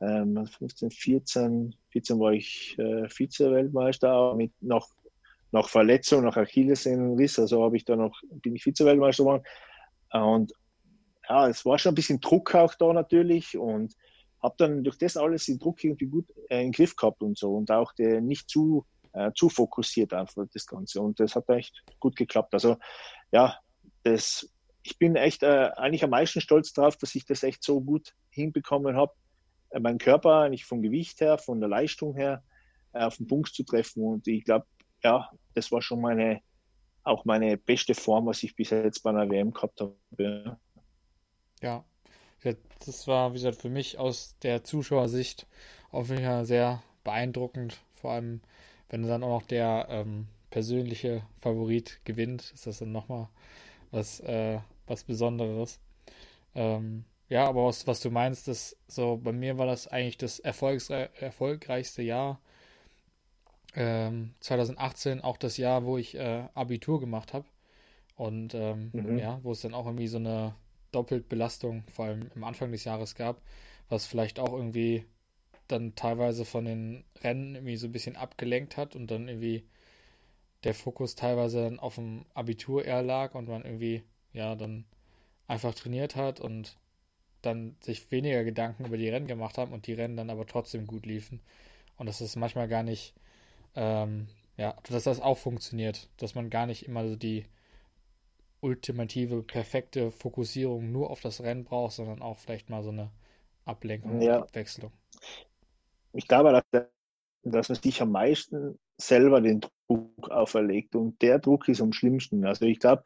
ähm, 0.00 0.46
15, 0.46 0.90
14, 0.90 1.74
14 1.90 2.18
war 2.18 2.32
ich 2.32 2.76
äh, 2.78 3.08
Vize-Weltmeister, 3.08 4.34
mit 4.34 4.52
nach, 4.60 4.86
nach 5.52 5.68
Verletzung, 5.68 6.24
nach 6.24 6.36
Achillessehnenriss, 6.36 7.38
also 7.38 7.62
habe 7.62 7.76
ich 7.76 7.84
da 7.84 7.94
noch, 7.94 8.20
bin 8.42 8.56
ich 8.56 8.64
Vize-Weltmeister 8.64 9.22
geworden. 9.22 9.44
Und 10.12 10.52
ja, 11.28 11.48
es 11.48 11.64
war 11.64 11.78
schon 11.78 11.92
ein 11.92 11.94
bisschen 11.94 12.20
Druck 12.20 12.54
auch 12.54 12.74
da 12.74 12.92
natürlich 12.92 13.56
und 13.56 13.94
habe 14.42 14.54
dann 14.58 14.82
durch 14.82 14.98
das 14.98 15.16
alles 15.16 15.46
den 15.46 15.60
Druck 15.60 15.82
irgendwie 15.84 16.06
gut 16.06 16.26
äh, 16.48 16.58
in 16.58 16.68
den 16.68 16.72
Griff 16.72 16.96
gehabt 16.96 17.22
und 17.22 17.38
so 17.38 17.54
und 17.54 17.70
auch 17.70 17.92
der 17.92 18.20
nicht 18.20 18.50
zu, 18.50 18.84
äh, 19.12 19.30
zu 19.36 19.48
fokussiert 19.48 20.12
einfach 20.12 20.46
das 20.52 20.66
Ganze 20.66 21.00
und 21.00 21.20
das 21.20 21.36
hat 21.36 21.48
echt 21.48 21.84
gut 22.00 22.16
geklappt. 22.16 22.52
Also 22.54 22.76
ja, 23.30 23.56
das, 24.02 24.50
ich 24.82 24.98
bin 24.98 25.16
echt 25.16 25.42
äh, 25.42 25.70
eigentlich 25.76 26.04
am 26.04 26.10
meisten 26.10 26.40
stolz 26.40 26.72
drauf, 26.72 26.96
dass 26.96 27.14
ich 27.14 27.24
das 27.24 27.42
echt 27.42 27.62
so 27.62 27.80
gut 27.80 28.14
hinbekommen 28.30 28.96
habe 28.96 29.12
äh, 29.70 29.80
meinen 29.80 29.98
Körper 29.98 30.40
eigentlich 30.40 30.64
vom 30.64 30.82
Gewicht 30.82 31.20
her, 31.20 31.38
von 31.38 31.60
der 31.60 31.68
Leistung 31.68 32.14
her 32.14 32.42
äh, 32.92 33.04
auf 33.04 33.16
den 33.16 33.26
Punkt 33.26 33.54
zu 33.54 33.64
treffen. 33.64 34.02
Und 34.04 34.26
ich 34.28 34.44
glaube, 34.44 34.66
ja, 35.02 35.30
das 35.54 35.72
war 35.72 35.82
schon 35.82 36.00
meine, 36.00 36.40
auch 37.02 37.24
meine 37.24 37.56
beste 37.56 37.94
Form, 37.94 38.26
was 38.26 38.42
ich 38.42 38.54
bis 38.54 38.70
jetzt 38.70 39.02
bei 39.02 39.10
einer 39.10 39.28
WM 39.28 39.52
gehabt 39.52 39.80
habe. 39.80 40.58
Ja, 41.60 41.84
das 42.84 43.06
war, 43.06 43.30
wie 43.30 43.34
gesagt, 43.34 43.60
für 43.60 43.70
mich 43.70 43.98
aus 43.98 44.36
der 44.42 44.64
Zuschauersicht 44.64 45.46
auf 45.90 46.10
jeden 46.10 46.24
Fall 46.24 46.44
sehr 46.44 46.82
beeindruckend. 47.04 47.78
Vor 47.94 48.12
allem, 48.12 48.40
wenn 48.88 49.06
dann 49.06 49.22
auch 49.22 49.40
noch 49.40 49.46
der, 49.46 49.86
ähm, 49.88 50.26
persönliche 50.50 51.22
Favorit 51.40 52.00
gewinnt, 52.04 52.52
ist 52.52 52.66
das 52.66 52.78
dann 52.78 52.92
nochmal 52.92 53.28
was, 53.90 54.20
äh, 54.20 54.58
was 54.92 55.04
Besonderes. 55.04 55.80
Ähm, 56.54 57.04
ja, 57.28 57.46
aber 57.46 57.66
was, 57.66 57.86
was 57.86 58.00
du 58.00 58.10
meinst, 58.10 58.46
ist 58.48 58.76
so, 58.86 59.16
bei 59.16 59.32
mir 59.32 59.56
war 59.58 59.66
das 59.66 59.88
eigentlich 59.88 60.18
das 60.18 60.38
erfolgreichste 60.38 62.02
Jahr. 62.02 62.40
Ähm, 63.74 64.34
2018 64.40 65.22
auch 65.22 65.38
das 65.38 65.56
Jahr, 65.56 65.84
wo 65.84 65.96
ich 65.96 66.14
äh, 66.14 66.44
Abitur 66.54 67.00
gemacht 67.00 67.32
habe. 67.32 67.46
Und 68.16 68.54
ähm, 68.54 68.90
mhm. 68.92 69.18
ja, 69.18 69.40
wo 69.42 69.52
es 69.52 69.62
dann 69.62 69.72
auch 69.72 69.86
irgendwie 69.86 70.08
so 70.08 70.18
eine 70.18 70.54
Doppelbelastung, 70.92 71.84
vor 71.90 72.04
allem 72.04 72.30
am 72.36 72.44
Anfang 72.44 72.70
des 72.70 72.84
Jahres 72.84 73.14
gab, 73.14 73.40
was 73.88 74.06
vielleicht 74.06 74.38
auch 74.38 74.52
irgendwie 74.52 75.06
dann 75.68 75.94
teilweise 75.94 76.44
von 76.44 76.66
den 76.66 77.04
Rennen 77.22 77.54
irgendwie 77.54 77.76
so 77.76 77.86
ein 77.86 77.92
bisschen 77.92 78.16
abgelenkt 78.16 78.76
hat 78.76 78.94
und 78.94 79.10
dann 79.10 79.28
irgendwie 79.28 79.64
der 80.64 80.74
Fokus 80.74 81.14
teilweise 81.14 81.62
dann 81.62 81.80
auf 81.80 81.94
dem 81.94 82.26
Abitur 82.34 82.84
eher 82.84 83.02
lag 83.02 83.34
und 83.34 83.48
man 83.48 83.64
irgendwie 83.64 84.02
ja 84.32 84.54
dann 84.54 84.84
einfach 85.46 85.74
trainiert 85.74 86.16
hat 86.16 86.40
und 86.40 86.76
dann 87.42 87.76
sich 87.80 88.10
weniger 88.10 88.44
Gedanken 88.44 88.86
über 88.86 88.96
die 88.96 89.08
Rennen 89.08 89.26
gemacht 89.26 89.58
haben 89.58 89.72
und 89.72 89.86
die 89.86 89.94
Rennen 89.94 90.16
dann 90.16 90.30
aber 90.30 90.46
trotzdem 90.46 90.86
gut 90.86 91.06
liefen. 91.06 91.40
Und 91.96 92.06
dass 92.06 92.20
es 92.20 92.36
manchmal 92.36 92.68
gar 92.68 92.82
nicht, 92.82 93.14
ähm, 93.74 94.28
ja, 94.56 94.76
dass 94.88 95.04
das 95.04 95.20
auch 95.20 95.38
funktioniert, 95.38 96.08
dass 96.16 96.34
man 96.34 96.50
gar 96.50 96.66
nicht 96.66 96.86
immer 96.86 97.06
so 97.08 97.16
die 97.16 97.44
ultimative, 98.60 99.42
perfekte 99.42 100.10
Fokussierung 100.12 100.92
nur 100.92 101.10
auf 101.10 101.20
das 101.20 101.42
Rennen 101.42 101.64
braucht, 101.64 101.94
sondern 101.94 102.22
auch 102.22 102.38
vielleicht 102.38 102.70
mal 102.70 102.82
so 102.82 102.90
eine 102.90 103.10
Ablenkung, 103.64 104.20
ja. 104.20 104.40
Abwechslung. 104.40 104.92
Ich 106.12 106.28
glaube, 106.28 106.62
dass, 106.70 106.84
dass 107.42 107.68
man 107.68 107.82
sich 107.82 108.00
am 108.00 108.12
meisten 108.12 108.78
selber 108.96 109.40
den 109.40 109.62
Druck 109.88 110.30
auferlegt 110.30 110.94
und 110.94 111.20
der 111.22 111.40
Druck 111.40 111.68
ist 111.68 111.80
am 111.80 111.92
schlimmsten. 111.92 112.44
Also 112.44 112.66
ich 112.66 112.78
glaube, 112.78 113.02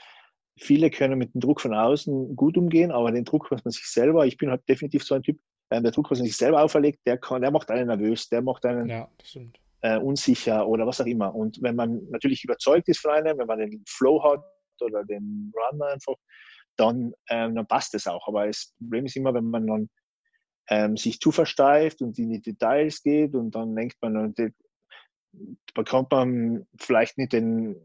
viele 0.59 0.91
können 0.91 1.19
mit 1.19 1.35
dem 1.35 1.41
Druck 1.41 1.61
von 1.61 1.75
außen 1.75 2.35
gut 2.37 2.57
umgehen, 2.57 2.91
aber 2.91 3.13
den 3.13 3.25
Druck, 3.25 3.51
was 3.51 3.65
man 3.65 3.73
sich 3.73 3.87
selber, 3.87 4.27
ich 4.27 4.37
bin 4.37 4.51
halt 4.51 4.67
definitiv 4.69 5.05
so 5.05 5.15
ein 5.15 5.23
Typ, 5.23 5.39
äh, 5.71 5.83
der 5.83 5.91
Druck, 5.91 6.11
was 6.11 6.19
man 6.19 6.27
sich 6.27 6.37
selber 6.37 6.63
auferlegt, 6.63 7.01
der, 7.07 7.19
kann, 7.19 7.43
der 7.43 7.51
macht 7.51 7.71
einen 7.71 7.89
nervös, 7.89 8.29
der 8.29 8.43
macht 8.43 8.65
einen 8.65 8.89
ja, 8.89 9.09
äh, 9.83 9.99
unsicher 9.99 10.67
oder 10.67 10.87
was 10.87 11.01
auch 11.01 11.07
immer. 11.07 11.35
Und 11.35 11.61
wenn 11.63 11.77
man 11.77 12.09
natürlich 12.11 12.45
überzeugt 12.45 12.89
ist 12.89 13.01
von 13.01 13.13
einem, 13.13 13.39
wenn 13.39 13.47
man 13.47 13.59
den 13.59 13.83
Flow 13.87 14.23
hat 14.23 14.43
oder 14.81 15.05
den 15.05 15.53
Run 15.55 15.83
einfach, 15.83 16.15
dann, 16.77 17.13
ähm, 17.31 17.55
dann 17.55 17.67
passt 17.67 17.95
es 17.95 18.07
auch. 18.07 18.27
Aber 18.29 18.47
das 18.47 18.75
Problem 18.79 19.07
ist 19.07 19.17
immer, 19.17 19.35
wenn 19.35 19.51
man 19.51 19.67
dann 19.67 19.89
ähm, 20.69 20.97
sich 20.97 21.21
zu 21.21 21.33
versteift 21.33 22.03
und 22.03 22.19
in 22.19 22.31
die 22.31 22.43
Details 22.43 23.03
geht 23.03 23.35
und 23.35 23.55
dann 23.55 23.75
denkt 23.75 23.97
man, 24.01 24.35
bekommt 25.75 26.11
man 26.11 26.67
vielleicht 26.79 27.19
nicht 27.19 27.33
den, 27.33 27.77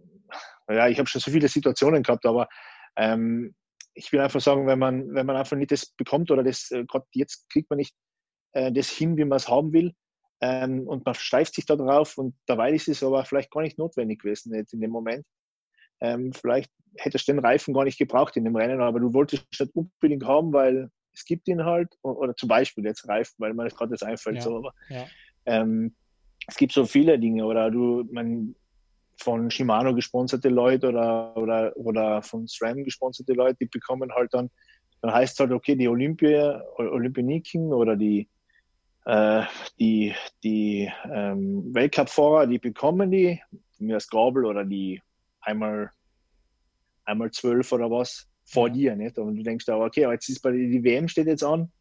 ja, 0.69 0.87
ich 0.87 0.99
habe 0.99 1.09
schon 1.09 1.21
so 1.21 1.31
viele 1.31 1.47
Situationen 1.47 2.03
gehabt, 2.03 2.25
aber 2.25 2.47
ähm, 2.95 3.55
ich 3.93 4.11
will 4.11 4.21
einfach 4.21 4.41
sagen, 4.41 4.67
wenn 4.67 4.79
man, 4.79 5.13
wenn 5.13 5.25
man 5.25 5.35
einfach 5.35 5.57
nicht 5.57 5.71
das 5.71 5.87
bekommt 5.97 6.31
oder 6.31 6.43
das, 6.43 6.71
äh, 6.71 6.85
gerade 6.85 7.05
jetzt 7.13 7.49
kriegt 7.49 7.69
man 7.69 7.77
nicht 7.77 7.95
äh, 8.53 8.71
das 8.71 8.89
hin, 8.89 9.17
wie 9.17 9.25
man 9.25 9.37
es 9.37 9.47
haben 9.47 9.73
will, 9.73 9.93
ähm, 10.41 10.87
und 10.87 11.05
man 11.05 11.13
steift 11.13 11.53
sich 11.53 11.65
da 11.65 11.75
drauf 11.75 12.17
und 12.17 12.35
dabei 12.47 12.71
ist 12.71 12.87
es 12.87 13.03
aber 13.03 13.23
vielleicht 13.25 13.51
gar 13.51 13.61
nicht 13.61 13.77
notwendig 13.77 14.21
gewesen 14.21 14.53
jetzt 14.55 14.73
in 14.73 14.81
dem 14.81 14.89
Moment. 14.89 15.23
Ähm, 16.01 16.33
vielleicht 16.33 16.71
hättest 16.97 17.27
du 17.27 17.33
den 17.33 17.45
Reifen 17.45 17.75
gar 17.75 17.83
nicht 17.83 17.99
gebraucht 17.99 18.35
in 18.35 18.43
dem 18.43 18.55
Rennen, 18.55 18.81
aber 18.81 18.99
du 18.99 19.13
wolltest 19.13 19.45
es 19.53 19.59
nicht 19.59 19.75
unbedingt 19.75 20.25
haben, 20.25 20.51
weil 20.51 20.89
es 21.13 21.25
gibt 21.25 21.47
ihn 21.47 21.63
halt, 21.63 21.95
oder 22.01 22.35
zum 22.35 22.49
Beispiel 22.49 22.83
jetzt 22.85 23.07
Reifen, 23.07 23.35
weil 23.37 23.53
mir 23.53 23.65
das 23.65 23.75
gerade 23.75 23.91
jetzt 23.91 24.03
einfällt, 24.03 24.37
ja, 24.37 24.41
so, 24.41 24.57
aber 24.57 24.73
ja. 24.89 25.05
ähm, 25.45 25.95
es 26.47 26.55
gibt 26.57 26.73
so 26.73 26.85
viele 26.85 27.19
Dinge, 27.19 27.45
oder 27.45 27.69
du, 27.69 28.03
man, 28.11 28.55
von 29.21 29.51
Shimano 29.51 29.93
gesponserte 29.93 30.49
Leute 30.49 30.89
oder, 30.89 31.35
oder, 31.37 31.77
oder 31.77 32.21
von 32.21 32.47
SRAM 32.47 32.83
gesponserte 32.83 33.33
Leute, 33.33 33.57
die 33.61 33.65
bekommen 33.67 34.11
halt 34.13 34.33
dann, 34.33 34.49
dann 35.01 35.13
heißt 35.13 35.33
es 35.33 35.39
halt, 35.39 35.51
okay, 35.51 35.75
die 35.75 35.87
Olympia, 35.87 36.63
Olympioniken 36.77 37.71
oder 37.73 37.95
die, 37.95 38.27
äh, 39.05 39.43
die, 39.79 40.13
die 40.43 40.91
ähm, 41.09 41.73
Weltcup-Fahrer, 41.73 42.47
die 42.47 42.59
bekommen 42.59 43.11
die, 43.11 43.41
mir 43.79 43.95
das 43.95 44.07
Grabel 44.07 44.45
oder 44.45 44.65
die 44.65 45.01
einmal, 45.41 45.91
einmal 47.05 47.31
zwölf 47.31 47.71
oder 47.71 47.89
was 47.89 48.27
vor 48.43 48.67
ja. 48.67 48.73
dir, 48.73 48.95
nicht? 48.95 49.17
Und 49.17 49.37
du 49.37 49.43
denkst 49.43 49.65
da, 49.65 49.77
okay, 49.77 50.05
aber 50.05 50.13
jetzt 50.13 50.29
ist 50.29 50.41
bei 50.41 50.51
die 50.51 50.83
WM 50.83 51.07
steht 51.07 51.27
jetzt 51.27 51.43
an, 51.43 51.71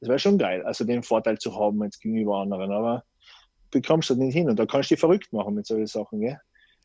das 0.00 0.08
wäre 0.08 0.18
schon 0.18 0.38
geil, 0.38 0.62
also 0.64 0.84
den 0.84 1.02
Vorteil 1.02 1.38
zu 1.38 1.58
haben 1.58 1.82
jetzt 1.82 2.00
gegenüber 2.00 2.38
anderen, 2.38 2.70
aber 2.70 3.04
bekommst 3.70 4.10
du 4.10 4.14
nicht 4.14 4.34
hin 4.34 4.48
und 4.48 4.58
da 4.58 4.66
kannst 4.66 4.90
du 4.90 4.94
dich 4.94 5.00
verrückt 5.00 5.32
machen 5.32 5.54
mit 5.54 5.66
solchen 5.66 5.86
Sachen, 5.86 6.20
gell? 6.20 6.38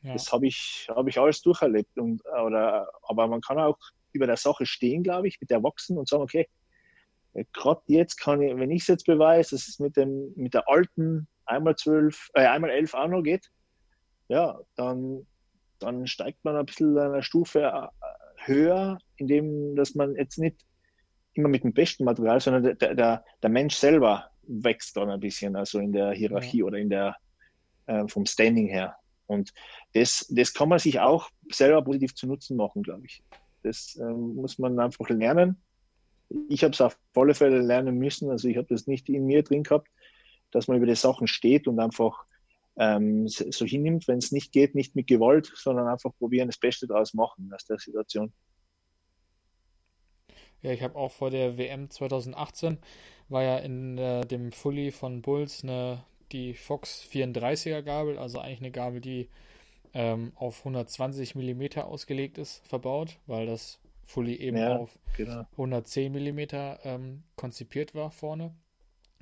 Ja. 0.03 0.13
Das 0.13 0.31
habe 0.31 0.47
ich, 0.47 0.87
hab 0.89 1.07
ich 1.07 1.19
alles 1.19 1.41
durcherlebt. 1.41 1.97
Und, 1.97 2.21
oder, 2.25 2.89
aber 3.03 3.27
man 3.27 3.41
kann 3.41 3.59
auch 3.59 3.77
über 4.13 4.27
der 4.27 4.37
Sache 4.37 4.65
stehen, 4.65 5.03
glaube 5.03 5.27
ich, 5.27 5.39
mit 5.39 5.49
der 5.49 5.57
Erwachsenen 5.57 5.99
und 5.99 6.09
sagen, 6.09 6.23
okay, 6.23 6.47
gerade 7.53 7.81
jetzt 7.87 8.17
kann 8.17 8.41
ich, 8.41 8.55
wenn 8.57 8.71
ich 8.71 8.81
es 8.81 8.87
jetzt 8.87 9.05
beweise, 9.05 9.55
dass 9.55 9.67
es 9.67 9.79
mit, 9.79 9.95
dem, 9.95 10.33
mit 10.35 10.53
der 10.53 10.67
alten 10.67 11.27
einmal 11.45 11.75
zwölf, 11.75 12.29
äh, 12.33 12.45
einmal 12.45 12.71
elf 12.71 12.93
auch 12.93 13.07
noch 13.07 13.21
geht, 13.21 13.49
ja, 14.27 14.59
dann, 14.75 15.25
dann 15.79 16.07
steigt 16.07 16.43
man 16.43 16.55
ein 16.55 16.65
bisschen 16.65 16.97
eine 16.97 17.23
Stufe 17.23 17.61
äh, 17.61 17.87
höher, 18.45 18.97
indem 19.17 19.75
dass 19.75 19.95
man 19.95 20.15
jetzt 20.15 20.37
nicht 20.37 20.57
immer 21.33 21.49
mit 21.49 21.63
dem 21.63 21.73
besten 21.73 22.03
Material, 22.03 22.39
sondern 22.39 22.77
der, 22.77 22.95
der, 22.95 23.25
der 23.41 23.49
Mensch 23.49 23.75
selber 23.75 24.29
wächst 24.43 24.97
dann 24.97 25.09
ein 25.09 25.19
bisschen, 25.19 25.55
also 25.55 25.79
in 25.79 25.93
der 25.93 26.11
Hierarchie 26.11 26.59
ja. 26.59 26.65
oder 26.65 26.77
in 26.77 26.89
der 26.89 27.15
äh, 27.85 28.07
vom 28.07 28.25
Standing 28.25 28.67
her. 28.67 28.95
Und 29.31 29.53
das, 29.93 30.27
das 30.29 30.53
kann 30.53 30.69
man 30.69 30.79
sich 30.79 30.99
auch 30.99 31.29
selber 31.51 31.81
positiv 31.83 32.13
zu 32.15 32.27
Nutzen 32.27 32.57
machen, 32.57 32.83
glaube 32.83 33.05
ich. 33.05 33.23
Das 33.63 33.97
ähm, 34.01 34.35
muss 34.35 34.59
man 34.59 34.79
einfach 34.79 35.09
lernen. 35.09 35.61
Ich 36.49 36.63
habe 36.63 36.73
es 36.73 36.81
auf 36.81 36.97
alle 37.15 37.33
Fälle 37.33 37.61
lernen 37.61 37.97
müssen. 37.97 38.29
Also 38.29 38.47
ich 38.47 38.57
habe 38.57 38.67
das 38.69 38.87
nicht 38.87 39.09
in 39.09 39.25
mir 39.25 39.43
drin 39.43 39.63
gehabt, 39.63 39.87
dass 40.51 40.67
man 40.67 40.77
über 40.77 40.85
die 40.85 40.95
Sachen 40.95 41.27
steht 41.27 41.67
und 41.67 41.79
einfach 41.79 42.25
ähm, 42.77 43.27
so 43.27 43.65
hinnimmt, 43.65 44.07
wenn 44.07 44.19
es 44.19 44.31
nicht 44.31 44.51
geht, 44.51 44.75
nicht 44.75 44.95
mit 44.95 45.07
Gewalt, 45.07 45.51
sondern 45.55 45.87
einfach 45.87 46.11
probieren, 46.17 46.47
das 46.47 46.57
Beste 46.57 46.87
daraus 46.87 47.13
machen 47.13 47.51
aus 47.53 47.65
der 47.65 47.77
Situation. 47.77 48.31
Ja, 50.61 50.71
ich 50.71 50.81
habe 50.81 50.95
auch 50.95 51.11
vor 51.11 51.31
der 51.31 51.57
WM 51.57 51.89
2018 51.89 52.77
war 53.29 53.43
ja 53.43 53.57
in 53.57 53.97
äh, 53.97 54.25
dem 54.25 54.51
Fully 54.51 54.91
von 54.91 55.21
Bulls 55.21 55.63
eine 55.63 56.03
die 56.31 56.53
Fox 56.53 57.07
34er 57.11 57.81
Gabel, 57.81 58.17
also 58.17 58.39
eigentlich 58.39 58.59
eine 58.59 58.71
Gabel, 58.71 59.01
die 59.01 59.29
ähm, 59.93 60.31
auf 60.35 60.59
120 60.59 61.35
mm 61.35 61.79
ausgelegt 61.79 62.37
ist, 62.37 62.65
verbaut, 62.67 63.17
weil 63.27 63.45
das 63.45 63.79
Fully 64.05 64.35
eben 64.35 64.57
ja, 64.57 64.77
auf 64.77 64.97
genau. 65.15 65.45
110 65.51 66.11
mm 66.11 66.39
ähm, 66.83 67.23
konzipiert 67.35 67.95
war 67.95 68.11
vorne 68.11 68.53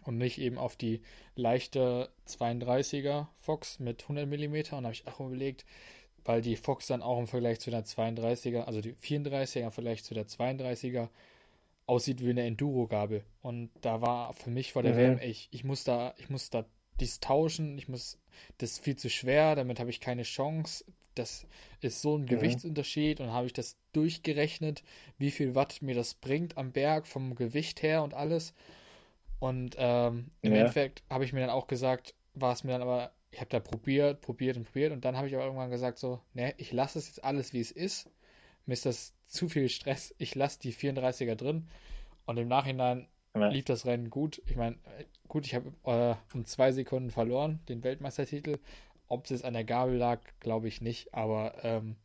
und 0.03 0.17
nicht 0.17 0.39
eben 0.39 0.57
auf 0.57 0.75
die 0.75 1.01
leichte 1.35 2.09
32er 2.27 3.27
Fox 3.39 3.79
mit 3.79 4.03
100 4.03 4.27
mm. 4.27 4.53
Und 4.53 4.71
da 4.71 4.83
habe 4.83 4.93
ich 4.93 5.07
auch 5.07 5.19
überlegt, 5.19 5.65
weil 6.25 6.41
die 6.41 6.55
Fox 6.55 6.87
dann 6.87 7.01
auch 7.01 7.19
im 7.19 7.27
Vergleich 7.27 7.59
zu 7.59 7.71
der 7.71 7.85
32er, 7.85 8.61
also 8.61 8.81
die 8.81 8.93
34er 8.95 9.59
im 9.59 9.71
Vergleich 9.71 10.03
zu 10.03 10.13
der 10.13 10.27
32er 10.27 11.09
aussieht 11.85 12.23
wie 12.23 12.29
eine 12.29 12.45
Enduro-Gabel. 12.45 13.23
Und 13.41 13.71
da 13.81 14.01
war 14.01 14.33
für 14.33 14.51
mich 14.51 14.73
vor 14.73 14.83
der 14.83 14.93
mhm. 14.93 14.97
WM, 14.97 15.19
ich, 15.21 15.49
ich 15.51 15.63
muss 15.63 15.83
da, 15.83 16.13
ich 16.17 16.29
muss 16.29 16.49
da 16.49 16.65
dies 17.01 17.19
tauschen, 17.19 17.77
ich 17.77 17.87
muss, 17.87 18.17
das 18.57 18.71
ist 18.71 18.83
viel 18.83 18.95
zu 18.95 19.09
schwer, 19.09 19.55
damit 19.55 19.79
habe 19.79 19.89
ich 19.89 19.99
keine 19.99 20.23
Chance. 20.23 20.85
Das 21.15 21.45
ist 21.81 22.01
so 22.01 22.17
ein. 22.17 22.25
Gewichtsunterschied 22.25 23.19
und 23.19 23.31
habe 23.33 23.47
ich 23.47 23.53
das 23.53 23.77
durchgerechnet, 23.93 24.83
wie 25.17 25.31
viel 25.31 25.55
Watt 25.55 25.81
mir 25.81 25.95
das 25.95 26.13
bringt 26.13 26.57
am 26.57 26.71
Berg 26.71 27.07
vom 27.07 27.35
Gewicht 27.35 27.81
her 27.81 28.03
und 28.03 28.13
alles. 28.13 28.53
Und 29.39 29.75
ähm, 29.77 30.27
im 30.41 30.53
ja. 30.53 30.59
Endeffekt 30.59 31.03
habe 31.09 31.25
ich 31.25 31.33
mir 31.33 31.41
dann 31.41 31.49
auch 31.49 31.67
gesagt, 31.67 32.13
war 32.35 32.53
es 32.53 32.63
mir 32.63 32.73
dann 32.73 32.81
aber, 32.81 33.11
ich 33.31 33.39
habe 33.39 33.49
da 33.49 33.59
probiert, 33.59 34.21
probiert 34.21 34.57
und 34.57 34.65
probiert 34.65 34.91
und 34.91 35.05
dann 35.05 35.17
habe 35.17 35.27
ich 35.27 35.35
aber 35.35 35.45
irgendwann 35.45 35.71
gesagt 35.71 35.97
so, 35.97 36.21
ne, 36.33 36.53
ich 36.57 36.71
lasse 36.71 36.99
es 36.99 37.07
jetzt 37.07 37.23
alles, 37.23 37.53
wie 37.53 37.59
es 37.59 37.71
ist. 37.71 38.09
Mir 38.65 38.73
ist 38.73 38.85
das 38.85 39.13
zu 39.27 39.49
viel 39.49 39.69
Stress. 39.69 40.13
Ich 40.17 40.35
lasse 40.35 40.59
die 40.59 40.73
34er 40.73 41.35
drin 41.35 41.67
und 42.25 42.37
im 42.37 42.47
Nachhinein 42.47 43.07
ja. 43.41 43.47
lief 43.49 43.65
das 43.65 43.85
Rennen 43.85 44.09
gut. 44.09 44.41
Ich 44.45 44.55
meine, 44.55 44.77
gut, 45.27 45.45
ich 45.45 45.55
habe 45.55 45.71
äh, 45.85 46.15
um 46.35 46.45
zwei 46.45 46.71
Sekunden 46.71 47.11
verloren, 47.11 47.59
den 47.69 47.83
Weltmeistertitel. 47.83 48.59
Ob 49.07 49.29
es 49.29 49.43
an 49.43 49.53
der 49.53 49.63
Gabel 49.63 49.97
lag, 49.97 50.19
glaube 50.39 50.67
ich 50.67 50.81
nicht, 50.81 51.13
aber 51.13 51.63
ähm, 51.63 51.95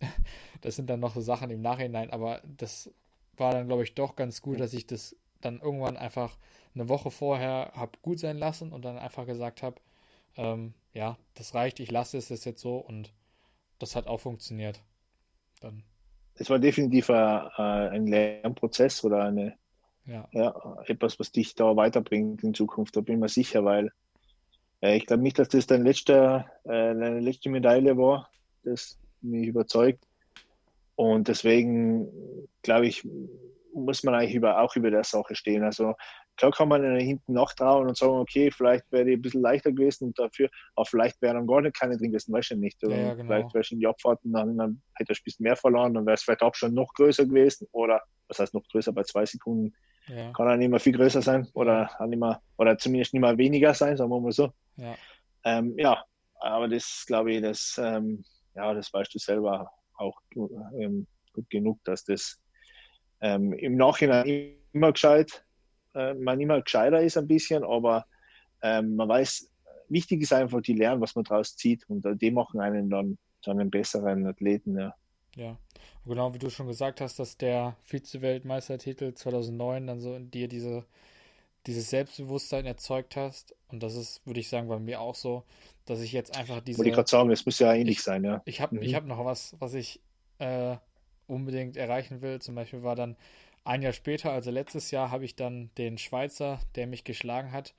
das 0.60 0.76
sind 0.76 0.90
dann 0.90 1.00
noch 1.00 1.14
so 1.14 1.20
Sachen 1.20 1.50
im 1.50 1.60
Nachhinein. 1.60 2.10
Aber 2.10 2.42
das 2.44 2.92
war 3.36 3.52
dann, 3.52 3.68
glaube 3.68 3.84
ich, 3.84 3.94
doch 3.94 4.16
ganz 4.16 4.42
gut, 4.42 4.60
dass 4.60 4.72
ich 4.72 4.86
das 4.86 5.16
dann 5.40 5.60
irgendwann 5.60 5.96
einfach 5.96 6.36
eine 6.74 6.88
Woche 6.88 7.10
vorher 7.10 7.72
habe 7.74 7.92
gut 8.02 8.18
sein 8.18 8.38
lassen 8.38 8.72
und 8.72 8.84
dann 8.84 8.98
einfach 8.98 9.26
gesagt 9.26 9.62
habe, 9.62 9.76
ähm, 10.36 10.74
ja, 10.92 11.16
das 11.34 11.54
reicht, 11.54 11.80
ich 11.80 11.90
lasse 11.90 12.18
es 12.18 12.44
jetzt 12.44 12.60
so 12.60 12.76
und 12.76 13.12
das 13.78 13.96
hat 13.96 14.06
auch 14.06 14.18
funktioniert. 14.18 14.80
Dann. 15.60 15.82
Es 16.34 16.50
war 16.50 16.58
definitiv 16.58 17.08
äh, 17.08 17.12
ein 17.12 18.06
Lernprozess 18.06 19.04
oder 19.04 19.24
eine, 19.24 19.56
ja. 20.08 20.28
ja. 20.32 20.82
etwas, 20.86 21.18
was 21.20 21.30
dich 21.32 21.54
da 21.54 21.76
weiterbringt 21.76 22.42
in 22.42 22.54
Zukunft, 22.54 22.96
da 22.96 23.00
bin 23.00 23.16
ich 23.16 23.20
mir 23.20 23.28
sicher, 23.28 23.64
weil 23.64 23.92
äh, 24.80 24.96
ich 24.96 25.06
glaube 25.06 25.22
nicht, 25.22 25.38
dass 25.38 25.48
das 25.48 25.66
dein 25.66 25.84
letzter, 25.84 26.46
äh, 26.64 26.94
deine 26.94 27.20
letzte 27.20 27.50
Medaille 27.50 27.96
war. 27.96 28.30
das 28.64 28.98
mich 29.20 29.48
überzeugt. 29.48 30.04
Und 30.96 31.28
deswegen, 31.28 32.08
glaube 32.62 32.86
ich, 32.86 33.06
muss 33.72 34.02
man 34.02 34.14
eigentlich 34.14 34.34
über, 34.34 34.60
auch 34.60 34.74
über 34.76 34.90
der 34.90 35.04
Sache 35.04 35.34
stehen. 35.34 35.62
Also 35.62 35.94
klar 36.36 36.50
kann 36.52 36.68
man 36.68 36.98
hinten 36.98 37.32
nachtrauen 37.32 37.88
und 37.88 37.96
sagen, 37.96 38.14
okay, 38.14 38.50
vielleicht 38.50 38.90
wäre 38.90 39.04
die 39.04 39.12
ein 39.12 39.22
bisschen 39.22 39.42
leichter 39.42 39.72
gewesen 39.72 40.08
und 40.08 40.18
dafür, 40.18 40.48
aber 40.74 40.86
vielleicht 40.86 41.20
wäre 41.20 41.34
dann 41.34 41.46
gar 41.46 41.60
nicht 41.60 41.78
keine 41.78 41.96
drin 41.96 42.10
gewesen, 42.10 42.32
weiß 42.32 42.50
ich 42.52 42.56
nicht. 42.56 42.82
Ja, 42.82 43.14
genau. 43.14 43.28
vielleicht 43.28 43.54
wäre 43.54 43.64
in 43.70 43.80
die 43.80 43.86
Abfahrten, 43.86 44.32
dann, 44.32 44.56
dann 44.56 44.82
hätte 44.94 45.12
er 45.12 45.16
ein 45.16 45.24
bisschen 45.24 45.44
mehr 45.44 45.56
verloren, 45.56 45.94
dann 45.94 46.06
wäre 46.06 46.14
es 46.14 46.22
vielleicht 46.22 46.42
auch 46.42 46.54
schon 46.54 46.74
noch 46.74 46.92
größer 46.94 47.26
gewesen 47.26 47.68
oder 47.72 48.00
was 48.28 48.38
heißt 48.38 48.54
noch 48.54 48.66
größer 48.70 48.92
bei 48.92 49.02
zwei 49.02 49.26
Sekunden. 49.26 49.74
Ja. 50.08 50.32
Kann 50.32 50.48
er 50.48 50.56
nicht 50.56 50.70
mehr 50.70 50.80
viel 50.80 50.94
größer 50.94 51.22
sein 51.22 51.46
oder 51.52 51.90
nicht 52.06 52.18
mehr, 52.18 52.40
oder 52.56 52.78
zumindest 52.78 53.14
nicht 53.14 53.20
mehr 53.20 53.36
weniger 53.38 53.74
sein, 53.74 53.96
sagen 53.96 54.10
wir 54.10 54.20
mal 54.20 54.32
so. 54.32 54.52
Ja, 54.76 54.96
ähm, 55.44 55.74
ja 55.76 56.04
aber 56.40 56.68
das 56.68 57.04
glaube 57.06 57.32
ich, 57.32 57.42
das, 57.42 57.80
ähm, 57.82 58.24
ja, 58.54 58.72
das 58.74 58.92
weißt 58.92 59.14
du 59.14 59.18
selber 59.18 59.70
auch 59.96 60.20
ähm, 60.34 61.06
gut 61.32 61.50
genug, 61.50 61.78
dass 61.84 62.04
das 62.04 62.40
ähm, 63.20 63.52
im 63.52 63.76
Nachhinein 63.76 64.54
immer 64.72 64.92
gescheit 64.92 65.44
äh, 65.94 66.14
man 66.14 66.40
immer 66.40 66.62
gescheiter 66.62 67.00
ist 67.00 67.16
ein 67.16 67.26
bisschen, 67.26 67.64
aber 67.64 68.06
ähm, 68.62 68.96
man 68.96 69.08
weiß, 69.08 69.50
wichtig 69.88 70.22
ist 70.22 70.32
einfach, 70.32 70.60
die 70.60 70.74
lernen, 70.74 71.00
was 71.00 71.14
man 71.14 71.24
daraus 71.24 71.56
zieht 71.56 71.88
und 71.88 72.04
äh, 72.06 72.16
die 72.16 72.30
machen 72.30 72.60
einen 72.60 72.90
dann 72.90 73.18
zu 73.42 73.50
einem 73.50 73.70
besseren 73.70 74.26
Athleten. 74.26 74.78
Ja. 74.78 74.94
Ja, 75.38 75.56
genau 76.04 76.34
wie 76.34 76.38
du 76.38 76.50
schon 76.50 76.66
gesagt 76.66 77.00
hast, 77.00 77.18
dass 77.18 77.36
der 77.36 77.76
Vize-Weltmeistertitel 77.84 79.14
2009 79.14 79.86
dann 79.86 80.00
so 80.00 80.14
in 80.14 80.30
dir 80.30 80.48
diese, 80.48 80.84
dieses 81.66 81.90
Selbstbewusstsein 81.90 82.66
erzeugt 82.66 83.16
hast. 83.16 83.54
Und 83.68 83.82
das 83.82 83.94
ist, 83.94 84.26
würde 84.26 84.40
ich 84.40 84.48
sagen, 84.48 84.68
bei 84.68 84.78
mir 84.78 85.00
auch 85.00 85.14
so, 85.14 85.44
dass 85.86 86.00
ich 86.00 86.12
jetzt 86.12 86.36
einfach 86.36 86.60
diese. 86.60 86.78
Wollte 86.78 86.90
ich 86.90 86.94
gerade 86.94 87.08
sagen, 87.08 87.30
es 87.30 87.46
muss 87.46 87.58
ja 87.58 87.72
ähnlich 87.72 87.98
ich, 87.98 88.02
sein, 88.02 88.24
ja. 88.24 88.42
Ich 88.44 88.60
habe 88.60 88.76
mhm. 88.76 88.94
hab 88.94 89.04
noch 89.04 89.24
was, 89.24 89.54
was 89.60 89.74
ich 89.74 90.00
äh, 90.38 90.76
unbedingt 91.28 91.76
erreichen 91.76 92.20
will. 92.20 92.40
Zum 92.40 92.54
Beispiel 92.54 92.82
war 92.82 92.96
dann 92.96 93.16
ein 93.64 93.82
Jahr 93.82 93.92
später, 93.92 94.32
also 94.32 94.50
letztes 94.50 94.90
Jahr, 94.90 95.10
habe 95.10 95.24
ich 95.24 95.36
dann 95.36 95.70
den 95.78 95.98
Schweizer, 95.98 96.58
der 96.74 96.86
mich 96.86 97.04
geschlagen 97.04 97.52
hat, 97.52 97.74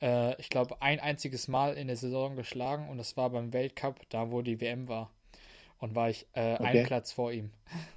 äh, 0.00 0.38
ich 0.40 0.48
glaube, 0.48 0.80
ein 0.82 1.00
einziges 1.00 1.48
Mal 1.48 1.74
in 1.74 1.86
der 1.86 1.96
Saison 1.96 2.36
geschlagen 2.36 2.88
und 2.88 2.98
das 2.98 3.16
war 3.16 3.30
beim 3.30 3.52
Weltcup, 3.52 4.00
da 4.10 4.30
wo 4.30 4.42
die 4.42 4.60
WM 4.60 4.88
war. 4.88 5.10
Und 5.80 5.94
war 5.94 6.10
ich 6.10 6.26
äh, 6.34 6.54
okay. 6.54 6.64
einen 6.64 6.86
Platz 6.86 7.12
vor 7.12 7.32
ihm. 7.32 7.50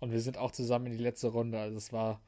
Und 0.00 0.12
wir 0.12 0.20
sind 0.20 0.36
auch 0.36 0.50
zusammen 0.50 0.86
in 0.86 0.92
die 0.92 1.02
letzte 1.02 1.28
Runde. 1.28 1.58
Also 1.58 1.76
es 1.76 1.92
war, 1.92 2.20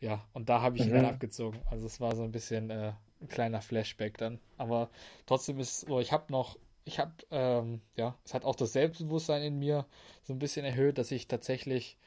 ja, 0.00 0.24
und 0.32 0.48
da 0.48 0.62
habe 0.62 0.76
ich 0.76 0.84
ihn 0.84 0.92
dann 0.92 1.02
mhm. 1.02 1.08
abgezogen. 1.08 1.60
Also 1.70 1.86
es 1.86 2.00
war 2.00 2.14
so 2.14 2.22
ein 2.22 2.32
bisschen 2.32 2.70
äh, 2.70 2.92
ein 3.20 3.28
kleiner 3.28 3.60
Flashback 3.60 4.18
dann. 4.18 4.40
Aber 4.56 4.90
trotzdem 5.26 5.58
ist 5.58 5.70
es 5.70 5.80
so, 5.82 6.00
ich 6.00 6.12
habe 6.12 6.32
noch, 6.32 6.58
ich 6.84 6.98
habe, 6.98 7.12
ähm, 7.30 7.80
ja, 7.96 8.16
es 8.24 8.34
hat 8.34 8.44
auch 8.44 8.56
das 8.56 8.72
Selbstbewusstsein 8.72 9.42
in 9.42 9.58
mir 9.58 9.86
so 10.24 10.32
ein 10.32 10.38
bisschen 10.38 10.64
erhöht, 10.64 10.98
dass 10.98 11.10
ich 11.10 11.28
tatsächlich, 11.28 11.98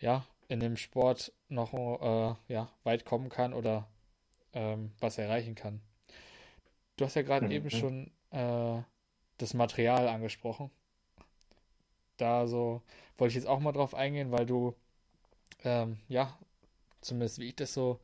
ja, 0.00 0.24
in 0.48 0.60
dem 0.60 0.76
Sport 0.76 1.32
noch 1.48 1.72
äh, 1.72 2.52
ja, 2.52 2.68
weit 2.84 3.04
kommen 3.04 3.28
kann 3.28 3.54
oder 3.54 3.88
ähm, 4.52 4.92
was 5.00 5.18
erreichen 5.18 5.54
kann. 5.54 5.80
Du 6.96 7.04
hast 7.04 7.14
ja 7.14 7.22
gerade 7.22 7.46
mhm. 7.46 7.52
eben 7.52 7.70
schon 7.70 8.10
äh, 8.30 8.82
das 9.38 9.54
Material 9.54 10.08
angesprochen. 10.08 10.70
Da 12.16 12.46
so 12.46 12.82
wollte 13.18 13.30
ich 13.30 13.36
jetzt 13.36 13.48
auch 13.48 13.60
mal 13.60 13.72
drauf 13.72 13.94
eingehen, 13.94 14.32
weil 14.32 14.46
du 14.46 14.74
ähm, 15.64 15.98
ja, 16.08 16.36
zumindest 17.00 17.38
wie 17.38 17.48
ich 17.48 17.56
das 17.56 17.74
so 17.74 18.00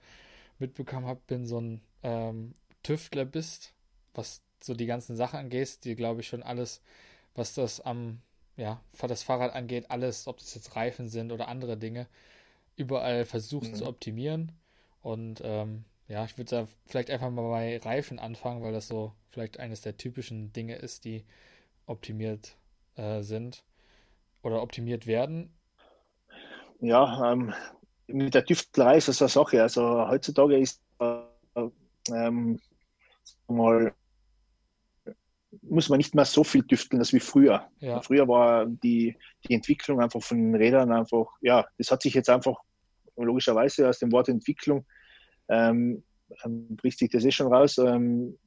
mitbekommen 0.59 1.07
habe, 1.07 1.21
bin 1.27 1.47
so 1.47 1.61
ein 1.61 1.81
ähm, 2.03 2.55
Tüftler 2.83 3.25
bist, 3.25 3.75
was 4.15 4.43
so 4.61 4.75
die 4.75 4.87
ganzen 4.87 5.17
Sachen 5.17 5.39
angeht, 5.39 5.85
die 5.85 5.95
glaube 5.95 6.21
ich 6.21 6.29
schon 6.29 6.43
alles, 6.43 6.83
was 7.35 7.55
das 7.55 7.81
am 7.81 8.21
ja, 8.57 8.81
das 9.01 9.23
Fahrrad 9.23 9.55
angeht, 9.55 9.89
alles, 9.89 10.27
ob 10.27 10.39
das 10.39 10.53
jetzt 10.57 10.75
Reifen 10.75 11.09
sind 11.09 11.31
oder 11.31 11.47
andere 11.47 11.77
Dinge, 11.77 12.09
überall 12.75 13.25
versuchst 13.25 13.71
mhm. 13.73 13.77
zu 13.77 13.87
optimieren. 13.87 14.51
Und 15.01 15.41
ähm, 15.45 15.85
ja, 16.09 16.25
ich 16.25 16.37
würde 16.39 16.51
da 16.51 16.69
vielleicht 16.87 17.09
einfach 17.11 17.31
mal 17.31 17.49
bei 17.49 17.79
Reifen 17.79 18.19
anfangen, 18.19 18.63
weil 18.63 18.73
das 18.73 18.89
so 18.89 19.13
vielleicht 19.31 19.61
eines 19.61 19.83
der 19.83 19.97
typischen 19.97 20.53
Dinge 20.53 20.75
ist, 20.75 21.05
die 21.05 21.25
optimiert 21.87 22.57
äh, 22.97 23.23
sind 23.23 23.63
oder 24.49 24.63
optimiert 24.63 25.07
werden. 25.07 25.57
Ja, 26.81 27.33
ähm, 27.33 27.55
mit 28.07 28.35
der 28.35 28.45
Tüftlerei 28.45 28.97
ist 28.99 29.09
das 29.09 29.21
eine 29.21 29.29
Sache. 29.29 29.63
Also 29.63 30.09
heutzutage 30.09 30.59
ist 30.59 30.83
äh, 31.01 31.69
ähm, 32.11 32.59
mal 33.47 33.95
muss 35.63 35.89
man 35.89 35.99
nicht 35.99 36.15
mehr 36.15 36.25
so 36.25 36.45
viel 36.45 36.63
tüfteln 36.63 37.01
als 37.01 37.13
wie 37.13 37.21
früher. 37.21 37.69
Ja. 37.79 38.01
Früher 38.03 38.29
war 38.29 38.67
die, 38.67 39.17
die 39.47 39.55
Entwicklung 39.55 40.01
einfach 40.01 40.23
von 40.23 40.39
den 40.39 40.55
Rädern 40.55 40.93
einfach, 40.93 41.27
ja, 41.41 41.67
das 41.79 41.91
hat 41.91 42.03
sich 42.03 42.15
jetzt 42.15 42.29
einfach 42.29 42.57
logischerweise 43.17 43.89
aus 43.89 43.99
dem 43.99 44.13
Wort 44.13 44.29
Entwicklung 44.29 44.87
ähm, 45.49 46.05
ähm, 46.45 46.77
bricht 46.77 46.99
sich 46.99 47.11
das 47.11 47.25
eh 47.25 47.31
schon 47.31 47.53
raus, 47.53 47.79
ähm, 47.79 48.39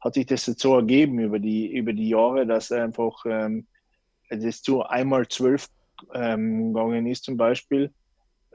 hat 0.00 0.14
sich 0.14 0.26
das 0.26 0.46
jetzt 0.46 0.60
so 0.60 0.76
ergeben 0.76 1.18
über 1.18 1.38
die, 1.38 1.72
über 1.72 1.92
die 1.92 2.08
Jahre, 2.08 2.46
dass 2.46 2.70
einfach 2.70 3.24
ähm, 3.26 3.66
das 4.30 4.62
zu 4.62 4.82
einmal 4.82 5.28
zwölf 5.28 5.68
ähm, 6.14 6.72
gegangen 6.72 7.06
ist 7.06 7.24
zum 7.24 7.36
Beispiel. 7.36 7.92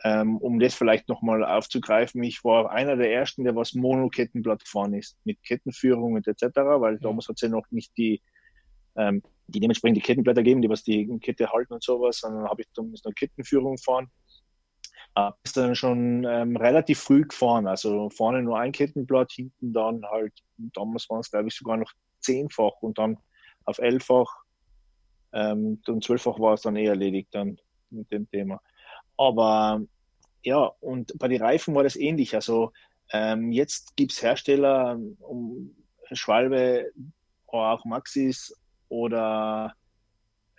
Ähm, 0.03 0.37
um 0.37 0.59
das 0.59 0.73
vielleicht 0.73 1.07
nochmal 1.07 1.45
aufzugreifen, 1.45 2.23
ich 2.23 2.43
war 2.43 2.71
einer 2.71 2.97
der 2.97 3.13
ersten, 3.13 3.43
der 3.43 3.55
was 3.55 3.73
Monokettenblatt 3.73 4.63
gefahren 4.63 4.93
ist, 4.95 5.17
mit 5.23 5.41
Kettenführung 5.43 6.13
und 6.13 6.27
etc., 6.27 6.57
weil 6.57 6.99
damals 6.99 7.29
hat 7.29 7.35
es 7.35 7.41
ja 7.41 7.49
noch 7.49 7.65
nicht 7.69 7.95
die, 7.95 8.21
ähm, 8.97 9.21
die 9.47 9.61
dementsprechend 9.61 9.97
die 9.97 10.01
Kettenblätter 10.01 10.41
gegeben, 10.43 10.61
die 10.61 10.69
was 10.69 10.83
die 10.83 11.07
Kette 11.19 11.49
halten 11.51 11.73
und 11.73 11.83
sowas, 11.83 12.17
sondern 12.17 12.49
habe 12.49 12.63
ich 12.63 12.67
damals 12.75 13.03
noch 13.05 13.13
Kettenführung 13.13 13.75
gefahren 13.75 14.11
ist 15.43 15.57
dann 15.57 15.75
schon 15.75 16.25
ähm, 16.25 16.57
relativ 16.57 16.99
früh 16.99 17.23
gefahren. 17.23 17.67
Also 17.67 18.09
vorne 18.09 18.41
nur 18.41 18.59
ein 18.59 18.71
Kettenblatt, 18.71 19.31
hinten 19.31 19.73
dann 19.73 20.03
halt, 20.05 20.33
damals 20.57 21.09
waren 21.09 21.19
es 21.19 21.29
glaube 21.29 21.49
ich 21.49 21.55
sogar 21.55 21.77
noch 21.77 21.91
zehnfach 22.19 22.81
und 22.81 22.97
dann 22.97 23.17
auf 23.65 23.77
elffach 23.77 24.42
ähm, 25.33 25.81
und 25.87 26.03
zwölffach 26.03 26.39
war 26.39 26.53
es 26.53 26.61
dann 26.61 26.75
eh 26.75 26.85
erledigt 26.85 27.29
dann 27.31 27.57
mit 27.89 28.11
dem 28.11 28.29
Thema. 28.29 28.61
Aber 29.17 29.81
ja, 30.43 30.71
und 30.79 31.17
bei 31.17 31.27
den 31.27 31.41
Reifen 31.41 31.75
war 31.75 31.83
das 31.83 31.95
ähnlich. 31.95 32.35
Also 32.35 32.71
ähm, 33.11 33.51
jetzt 33.51 33.95
gibt 33.95 34.11
es 34.11 34.21
Hersteller 34.21 34.99
um 35.19 35.75
Schwalbe 36.11 36.91
auch 37.47 37.85
Maxis 37.85 38.53
oder 38.89 39.73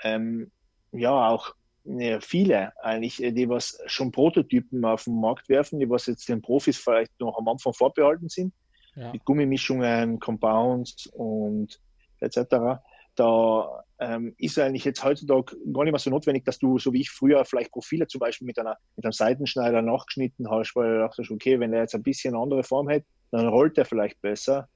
ähm, 0.02 0.50
ja 0.92 1.28
auch 1.28 1.54
ja, 1.84 2.20
viele 2.20 2.72
eigentlich, 2.82 3.22
äh, 3.22 3.32
die 3.32 3.48
was 3.48 3.78
schon 3.86 4.10
Prototypen 4.10 4.84
auf 4.84 5.04
den 5.04 5.20
Markt 5.20 5.48
werfen, 5.48 5.78
die 5.78 5.88
was 5.88 6.06
jetzt 6.06 6.28
den 6.28 6.40
Profis 6.40 6.78
vielleicht 6.78 7.12
noch 7.20 7.36
am 7.36 7.48
Anfang 7.48 7.74
vorbehalten 7.74 8.28
sind, 8.28 8.54
ja. 8.96 9.12
mit 9.12 9.24
Gummimischungen, 9.24 10.18
Compounds 10.18 11.06
und 11.08 11.80
etc. 12.20 12.80
Da 13.14 13.84
ähm, 13.98 14.34
ist 14.38 14.58
eigentlich 14.58 14.84
jetzt 14.84 15.04
heutzutage 15.04 15.56
gar 15.72 15.84
nicht 15.84 15.92
mehr 15.92 15.98
so 15.98 16.10
notwendig, 16.10 16.44
dass 16.44 16.58
du, 16.58 16.78
so 16.78 16.92
wie 16.92 17.02
ich 17.02 17.10
früher, 17.10 17.44
vielleicht 17.44 17.70
Profile 17.70 18.06
zum 18.06 18.18
Beispiel 18.18 18.46
mit, 18.46 18.58
einer, 18.58 18.76
mit 18.96 19.04
einem 19.04 19.12
Seitenschneider 19.12 19.82
nachgeschnitten 19.82 20.50
hast, 20.50 20.74
weil 20.74 20.94
du 20.94 20.98
dachtest, 21.00 21.30
okay, 21.30 21.60
wenn 21.60 21.72
er 21.72 21.82
jetzt 21.82 21.94
ein 21.94 22.02
bisschen 22.02 22.34
andere 22.34 22.64
Form 22.64 22.88
hätte, 22.88 23.06
dann 23.30 23.46
rollt 23.48 23.78
er 23.78 23.84
vielleicht 23.84 24.20
besser. 24.20 24.68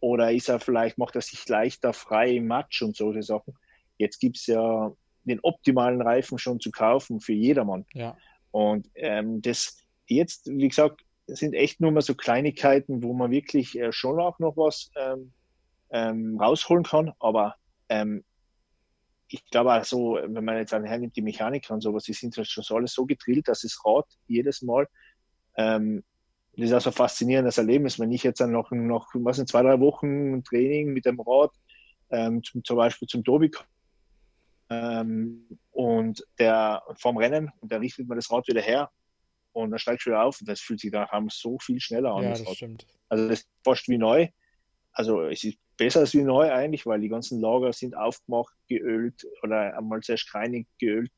Oder 0.00 0.32
ist 0.32 0.48
er 0.48 0.60
vielleicht, 0.60 0.98
macht 0.98 1.16
er 1.16 1.22
sich 1.22 1.48
leichter 1.48 1.92
frei 1.92 2.36
im 2.36 2.46
Matsch 2.46 2.82
und 2.82 2.96
solche 2.96 3.22
Sachen. 3.22 3.54
Jetzt 3.96 4.20
gibt 4.20 4.36
es 4.36 4.46
ja 4.46 4.92
den 5.24 5.40
optimalen 5.42 6.00
Reifen 6.00 6.38
schon 6.38 6.60
zu 6.60 6.70
kaufen 6.70 7.20
für 7.20 7.32
jedermann. 7.32 7.84
Ja. 7.94 8.16
Und 8.50 8.88
ähm, 8.94 9.42
das 9.42 9.76
jetzt, 10.06 10.46
wie 10.46 10.68
gesagt, 10.68 11.02
sind 11.26 11.54
echt 11.54 11.80
nur 11.80 11.90
mal 11.90 12.00
so 12.00 12.14
Kleinigkeiten, 12.14 13.02
wo 13.02 13.12
man 13.12 13.30
wirklich 13.30 13.78
äh, 13.78 13.92
schon 13.92 14.18
auch 14.20 14.38
noch 14.38 14.56
was 14.56 14.90
ähm, 14.96 15.32
ähm, 15.90 16.38
rausholen 16.40 16.84
kann. 16.84 17.12
Aber 17.18 17.56
ähm, 17.88 18.24
ich 19.28 19.44
glaube 19.50 19.74
auch 19.74 19.84
so, 19.84 20.18
wenn 20.22 20.44
man 20.44 20.56
jetzt 20.56 20.72
hernimmt, 20.72 21.14
die 21.16 21.22
Mechaniker 21.22 21.74
und 21.74 21.82
sowas, 21.82 22.04
die 22.04 22.14
sind 22.14 22.36
halt 22.36 22.48
schon 22.48 22.64
so 22.64 22.76
alles 22.76 22.94
so 22.94 23.04
gedrillt, 23.04 23.48
dass 23.48 23.60
das 23.60 23.78
Rad 23.84 24.06
jedes 24.26 24.62
Mal, 24.62 24.88
ähm, 25.56 26.02
das 26.56 26.70
ist 26.70 26.72
auch 26.72 26.80
so 26.80 26.90
ein 26.90 26.94
faszinierendes 26.94 27.58
Erlebnis, 27.58 27.98
wenn 27.98 28.10
ich 28.10 28.22
jetzt 28.22 28.40
dann 28.40 28.52
noch, 28.52 28.70
noch 28.70 29.08
was 29.14 29.38
in 29.38 29.46
zwei, 29.46 29.62
drei 29.62 29.78
Wochen 29.80 30.42
Training 30.44 30.92
mit 30.92 31.04
dem 31.04 31.20
Rad 31.20 31.52
ähm, 32.10 32.42
zum, 32.42 32.64
zum 32.64 32.76
Beispiel 32.76 33.06
zum 33.06 33.22
Tobi 33.22 33.50
ähm, 34.70 35.46
und 35.70 36.26
der 36.38 36.82
vom 36.94 37.16
Rennen, 37.16 37.52
und 37.60 37.70
der 37.70 37.80
richtet 37.80 38.08
mir 38.08 38.16
das 38.16 38.30
Rad 38.30 38.48
wieder 38.48 38.60
her 38.60 38.90
und 39.52 39.70
dann 39.70 39.78
steigt 39.78 40.06
wieder 40.06 40.24
auf 40.24 40.40
und 40.40 40.48
das 40.48 40.60
fühlt 40.60 40.80
sich 40.80 40.90
da 40.90 41.08
haben 41.08 41.28
so 41.30 41.58
viel 41.58 41.80
schneller 41.80 42.14
an. 42.14 42.24
Ja, 42.24 42.30
das, 42.30 42.44
das 42.44 42.54
stimmt. 42.54 42.86
Also 43.08 43.28
das 43.28 43.40
ist 43.40 43.48
fast 43.64 43.88
wie 43.88 43.98
neu. 43.98 44.28
Also 44.98 45.22
es 45.22 45.44
ist 45.44 45.56
besser 45.76 46.00
als 46.00 46.12
wie 46.12 46.24
neu 46.24 46.50
eigentlich, 46.52 46.84
weil 46.84 47.00
die 47.00 47.08
ganzen 47.08 47.40
Lager 47.40 47.72
sind 47.72 47.96
aufgemacht, 47.96 48.52
geölt 48.68 49.24
oder 49.44 49.78
einmal 49.78 50.02
sehr 50.02 50.16
schreinig 50.16 50.66
geölt. 50.80 51.12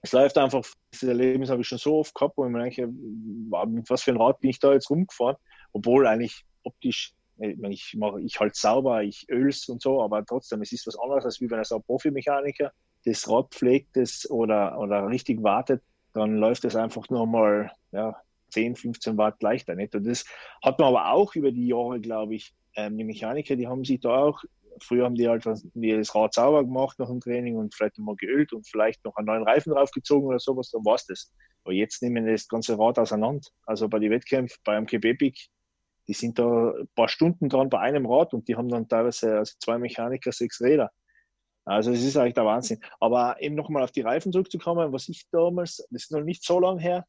Es 0.00 0.12
läuft 0.12 0.38
einfach, 0.38 0.64
das 0.90 1.02
Erlebnis 1.02 1.50
habe 1.50 1.60
ich 1.60 1.68
schon 1.68 1.76
so 1.76 1.98
oft 1.98 2.14
gehabt, 2.14 2.38
wo 2.38 2.46
ich 2.46 2.50
mir 2.50 2.62
denke, 2.62 2.86
mit 2.86 3.90
was 3.90 4.02
für 4.02 4.12
ein 4.12 4.16
Rad 4.16 4.40
bin 4.40 4.48
ich 4.48 4.58
da 4.58 4.72
jetzt 4.72 4.88
rumgefahren, 4.88 5.36
obwohl 5.74 6.06
eigentlich 6.06 6.46
optisch 6.62 7.12
ich, 7.36 7.62
ich 7.62 7.94
mache, 7.98 8.22
ich 8.22 8.40
halt 8.40 8.56
sauber, 8.56 9.02
ich 9.02 9.26
öl's 9.28 9.68
und 9.68 9.82
so, 9.82 10.02
aber 10.02 10.24
trotzdem, 10.24 10.62
es 10.62 10.72
ist 10.72 10.86
was 10.86 10.98
anderes, 10.98 11.26
als 11.26 11.42
wie 11.42 11.50
wenn 11.50 11.58
ein 11.58 11.82
Profimechaniker 11.82 12.72
das 13.04 13.28
Rad 13.28 13.50
pflegt 13.50 13.96
das 13.96 14.30
oder, 14.30 14.78
oder 14.78 15.06
richtig 15.08 15.42
wartet, 15.42 15.82
dann 16.14 16.36
läuft 16.36 16.64
es 16.64 16.74
einfach 16.74 17.10
nochmal 17.10 17.70
ja, 17.92 18.16
10, 18.54 18.76
15 18.76 19.18
Watt 19.18 19.42
leichter. 19.42 19.74
Nicht? 19.74 19.94
Und 19.94 20.06
das 20.06 20.24
hat 20.62 20.78
man 20.78 20.88
aber 20.88 21.12
auch 21.12 21.34
über 21.34 21.52
die 21.52 21.66
Jahre, 21.66 22.00
glaube 22.00 22.34
ich, 22.34 22.54
ähm, 22.76 22.96
die 22.96 23.04
Mechaniker, 23.04 23.56
die 23.56 23.68
haben 23.68 23.84
sich 23.84 24.00
da 24.00 24.16
auch, 24.16 24.42
früher 24.80 25.04
haben 25.04 25.14
die 25.14 25.28
halt 25.28 25.46
das 25.46 26.14
Rad 26.14 26.34
sauber 26.34 26.64
gemacht 26.64 26.98
nach 26.98 27.08
dem 27.08 27.20
Training 27.20 27.56
und 27.56 27.74
vielleicht 27.74 27.98
nochmal 27.98 28.16
geölt 28.16 28.52
und 28.52 28.66
vielleicht 28.66 29.04
noch 29.04 29.14
einen 29.16 29.26
neuen 29.26 29.44
Reifen 29.44 29.72
draufgezogen 29.72 30.28
oder 30.28 30.38
sowas, 30.38 30.70
dann 30.70 30.84
war 30.84 30.96
es 30.96 31.06
das. 31.06 31.32
Aber 31.64 31.72
jetzt 31.72 32.02
nehmen 32.02 32.26
das 32.26 32.48
ganze 32.48 32.78
Rad 32.78 32.98
auseinander. 32.98 33.46
Also 33.66 33.88
bei 33.88 33.98
den 33.98 34.10
Wettkämpfen, 34.10 34.58
bei 34.64 34.76
einem 34.76 34.86
Epic, 34.86 35.48
die 36.08 36.12
sind 36.12 36.38
da 36.38 36.70
ein 36.70 36.88
paar 36.94 37.08
Stunden 37.08 37.48
dran 37.48 37.70
bei 37.70 37.78
einem 37.78 38.06
Rad 38.06 38.34
und 38.34 38.48
die 38.48 38.56
haben 38.56 38.68
dann 38.68 38.88
teilweise 38.88 39.38
also 39.38 39.54
zwei 39.58 39.78
Mechaniker, 39.78 40.32
sechs 40.32 40.60
Räder. 40.60 40.90
Also 41.64 41.92
es 41.92 42.04
ist 42.04 42.16
eigentlich 42.16 42.34
der 42.34 42.44
Wahnsinn. 42.44 42.80
Aber 43.00 43.40
eben 43.40 43.54
nochmal 43.54 43.82
auf 43.82 43.92
die 43.92 44.02
Reifen 44.02 44.32
zurückzukommen, 44.32 44.92
was 44.92 45.08
ich 45.08 45.26
damals, 45.30 45.76
das 45.90 46.04
ist 46.04 46.12
noch 46.12 46.22
nicht 46.22 46.44
so 46.44 46.60
lange 46.60 46.80
her, 46.80 47.06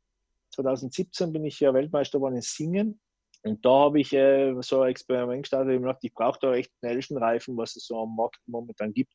2017 0.56 1.32
bin 1.32 1.46
ich 1.46 1.60
ja 1.60 1.74
Weltmeister 1.74 2.18
geworden 2.18 2.36
in 2.36 2.42
Singen. 2.42 3.00
Und 3.44 3.64
da 3.64 3.70
habe 3.70 4.00
ich 4.00 4.12
äh, 4.14 4.56
so 4.62 4.82
ein 4.82 4.90
Experiment 4.90 5.44
gestartet. 5.44 5.74
Ich, 5.74 5.80
gedacht, 5.80 6.00
ich 6.02 6.14
brauche 6.14 6.40
da 6.40 6.54
echt 6.56 6.72
schnellsten 6.80 7.18
Reifen, 7.18 7.56
was 7.58 7.76
es 7.76 7.86
so 7.86 8.02
am 8.02 8.16
Markt 8.16 8.40
momentan 8.48 8.92
gibt. 8.94 9.14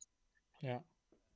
Ja. 0.61 0.85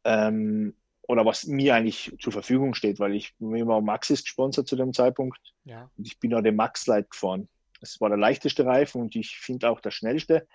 Ähm, 0.05 0.77
oder 1.03 1.27
was 1.27 1.47
mir 1.47 1.75
eigentlich 1.75 2.15
zur 2.21 2.33
Verfügung 2.33 2.75
steht, 2.75 2.99
weil 2.99 3.15
ich 3.15 3.35
mir 3.39 3.67
war 3.67 3.81
Maxis 3.81 4.23
gesponsert 4.23 4.69
zu 4.69 4.77
dem 4.77 4.93
Zeitpunkt. 4.93 5.41
Ja. 5.65 5.91
Und 5.97 6.07
ich 6.07 6.19
bin 6.19 6.31
da 6.31 6.41
den 6.41 6.57
Max 6.57 6.87
Light 6.87 7.11
gefahren. 7.11 7.49
Das 7.81 8.01
war 8.01 8.09
der 8.09 8.19
leichteste 8.19 8.65
Reifen 8.65 9.03
und 9.03 9.17
ich 9.17 9.37
finde 9.37 9.69
auch 9.69 9.81
der 9.81 9.91
schnellste. 9.91 10.47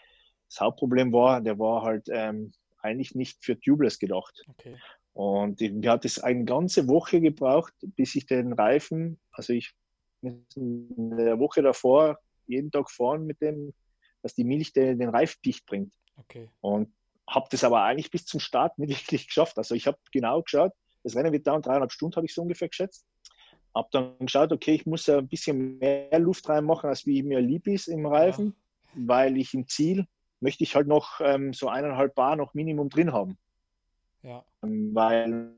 Das 0.47 0.61
Hauptproblem 0.61 1.11
war, 1.13 1.41
der 1.41 1.59
war 1.59 1.83
halt 1.83 2.07
ähm, 2.09 2.53
eigentlich 2.81 3.13
nicht 3.13 3.43
für 3.43 3.59
Tubeless 3.59 3.99
gedacht. 3.99 4.43
Okay. 4.47 4.77
Und 5.19 5.59
mir 5.59 5.91
hat 5.91 6.05
es 6.05 6.19
eine 6.19 6.45
ganze 6.45 6.87
Woche 6.87 7.19
gebraucht, 7.19 7.73
bis 7.81 8.15
ich 8.15 8.25
den 8.25 8.53
Reifen, 8.53 9.19
also 9.33 9.51
ich 9.51 9.73
in 10.21 10.45
der 11.17 11.39
Woche 11.39 11.61
davor 11.61 12.19
jeden 12.47 12.71
Tag 12.71 12.89
fahren 12.89 13.25
mit 13.25 13.41
dem, 13.41 13.73
dass 14.21 14.33
die 14.33 14.45
Milch 14.45 14.71
den, 14.71 14.97
den 14.97 15.09
Reifen 15.09 15.41
dicht 15.45 15.65
bringt. 15.65 15.93
Okay. 16.15 16.47
Und 16.61 16.93
habe 17.27 17.47
das 17.51 17.65
aber 17.65 17.83
eigentlich 17.83 18.11
bis 18.11 18.27
zum 18.27 18.39
Start 18.39 18.79
nicht 18.79 18.91
wirklich 19.01 19.27
geschafft. 19.27 19.57
Also 19.57 19.75
ich 19.75 19.87
habe 19.87 19.97
genau 20.13 20.41
geschaut, 20.41 20.71
das 21.03 21.17
Rennen 21.17 21.33
wird 21.33 21.45
dauern, 21.45 21.63
dreieinhalb 21.63 21.91
Stunden 21.91 22.15
habe 22.15 22.25
ich 22.25 22.33
so 22.33 22.43
ungefähr 22.43 22.69
geschätzt. 22.69 23.05
Habe 23.75 23.89
dann 23.91 24.17
geschaut, 24.19 24.53
okay, 24.53 24.75
ich 24.75 24.85
muss 24.85 25.09
ein 25.09 25.27
bisschen 25.27 25.79
mehr 25.79 26.17
Luft 26.19 26.47
reinmachen, 26.47 26.89
als 26.89 27.05
wie 27.05 27.23
mir 27.23 27.41
lieb 27.41 27.67
ist 27.67 27.89
im 27.89 28.05
Reifen, 28.05 28.55
ja. 28.95 29.01
weil 29.05 29.35
ich 29.35 29.53
im 29.53 29.67
Ziel 29.67 30.05
möchte 30.39 30.63
ich 30.63 30.77
halt 30.77 30.87
noch 30.87 31.19
ähm, 31.19 31.51
so 31.51 31.67
eineinhalb 31.67 32.15
Bar 32.15 32.37
noch 32.37 32.53
Minimum 32.53 32.87
drin 32.87 33.11
haben. 33.11 33.37
Ja. 34.23 34.43
Weil 34.61 35.55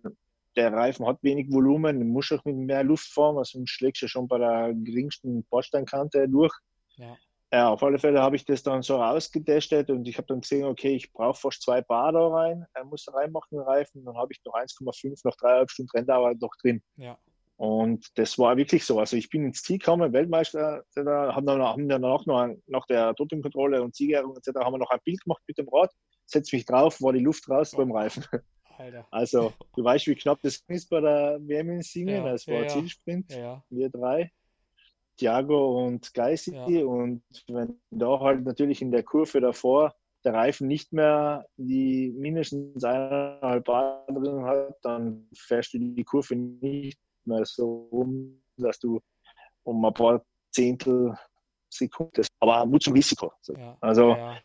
der 0.56 0.74
Reifen 0.74 1.06
hat 1.06 1.24
wenig 1.24 1.52
Volumen, 1.52 2.00
du 2.00 2.06
musst 2.06 2.32
auch 2.34 2.44
mit 2.46 2.56
mehr 2.56 2.84
Luft 2.84 3.08
fahren, 3.12 3.38
also 3.38 3.58
sonst 3.58 3.72
schlägst 3.72 4.02
du 4.02 4.08
schon 4.08 4.28
bei 4.28 4.38
der 4.38 4.74
geringsten 4.74 5.44
Bordsteinkante 5.46 6.28
durch. 6.28 6.54
Ja. 6.98 7.18
ja 7.52 7.70
auf 7.70 7.82
alle 7.84 8.00
Fälle 8.00 8.22
habe 8.22 8.36
ich 8.36 8.46
das 8.46 8.64
dann 8.64 8.82
so 8.82 8.98
rausgetestet 8.98 9.90
und 9.90 10.08
ich 10.08 10.18
habe 10.18 10.28
dann 10.28 10.42
gesehen, 10.42 10.66
okay, 10.66 10.96
ich 10.96 11.12
brauche 11.14 11.40
fast 11.40 11.62
zwei 11.62 11.82
Bar 11.82 12.12
da 12.12 12.28
rein, 12.28 12.66
er 12.74 12.84
muss 12.84 13.06
da 13.06 13.14
reinmachen, 13.14 13.58
den 13.58 13.62
Reifen, 13.62 14.04
dann 14.04 14.18
habe 14.18 14.34
ich 14.34 14.42
noch 14.46 14.54
1,5 14.54 15.22
noch 15.24 15.36
dreieinhalb 15.38 15.72
Stunden 15.72 15.92
Renndauer 15.92 16.34
noch 16.40 16.56
drin. 16.62 16.82
Ja. 16.98 17.18
Und 17.62 18.08
das 18.18 18.40
war 18.40 18.58
wirklich 18.58 18.84
so. 18.84 19.00
Also 19.00 19.16
ich 19.16 19.30
bin 19.30 19.46
ins 19.46 19.62
Ziel 19.62 19.78
gekommen, 19.78 20.14
Weltmeister, 20.14 20.84
da 20.96 21.36
haben 21.36 21.46
dann, 21.46 21.62
haben 21.62 21.88
dann 21.88 22.04
auch 22.04 22.26
noch 22.26 22.56
nach 22.66 22.88
der 22.88 23.14
Dopingkontrolle 23.14 23.84
und 23.84 23.96
Siegerehrung 23.96 24.36
etc. 24.36 24.62
haben 24.62 24.74
wir 24.74 24.80
noch 24.80 24.90
ein 24.90 25.00
Bild 25.06 25.22
gemacht 25.22 25.44
mit 25.48 25.60
dem 25.60 25.70
Rad, 25.70 25.92
setze 26.32 26.56
mich 26.56 26.66
drauf, 26.66 27.02
war 27.02 27.14
die 27.14 27.20
Luft 27.20 27.50
raus 27.50 27.74
oh. 27.74 27.78
beim 27.78 27.92
Reifen. 27.92 28.26
Alter. 28.78 29.08
Also 29.12 29.54
du 29.76 29.84
weißt, 29.84 30.08
wie 30.08 30.16
knapp 30.16 30.40
das 30.42 30.64
ist 30.68 30.90
bei 30.90 31.02
der 31.02 31.40
WM 31.42 31.70
in 31.70 31.82
Singen. 31.82 32.26
Ja, 32.26 32.34
es 32.34 32.48
war 32.48 32.64
ja, 32.64 32.68
Zielsprint, 32.68 33.32
ja. 33.32 33.64
wir 33.70 33.90
drei, 33.90 34.32
Thiago 35.18 35.86
und 35.86 36.14
Geisi. 36.14 36.56
Ja. 36.56 36.86
Und 36.86 37.24
wenn 37.48 37.80
da 37.92 38.20
halt 38.20 38.44
natürlich 38.44 38.82
in 38.82 38.92
der 38.92 39.04
Kurve 39.04 39.40
davor 39.40 39.94
der 40.24 40.34
Reifen 40.34 40.68
nicht 40.68 40.94
mehr 40.94 41.46
die 41.58 42.14
mindestens 42.16 42.84
eineinhalb 42.84 43.66
Bar 43.66 44.06
drin 44.08 44.44
hat, 44.44 44.76
dann 44.84 45.28
fährst 45.36 45.74
du 45.74 45.80
die 45.80 46.04
Kurve 46.04 46.36
nicht 46.36 47.00
mehr 47.26 47.46
so 47.46 47.90
rum, 47.92 48.42
dass 48.58 48.80
du 48.80 49.00
um 49.64 49.84
ein 49.84 49.94
paar 49.94 50.24
Zehntel 50.52 51.16
Sekunden, 51.74 52.26
aber 52.40 52.66
Mut 52.66 52.84
zum 52.84 52.94
Risiko. 52.94 53.32
Ja, 53.58 53.78
also 53.80 54.10
ja. 54.10 54.38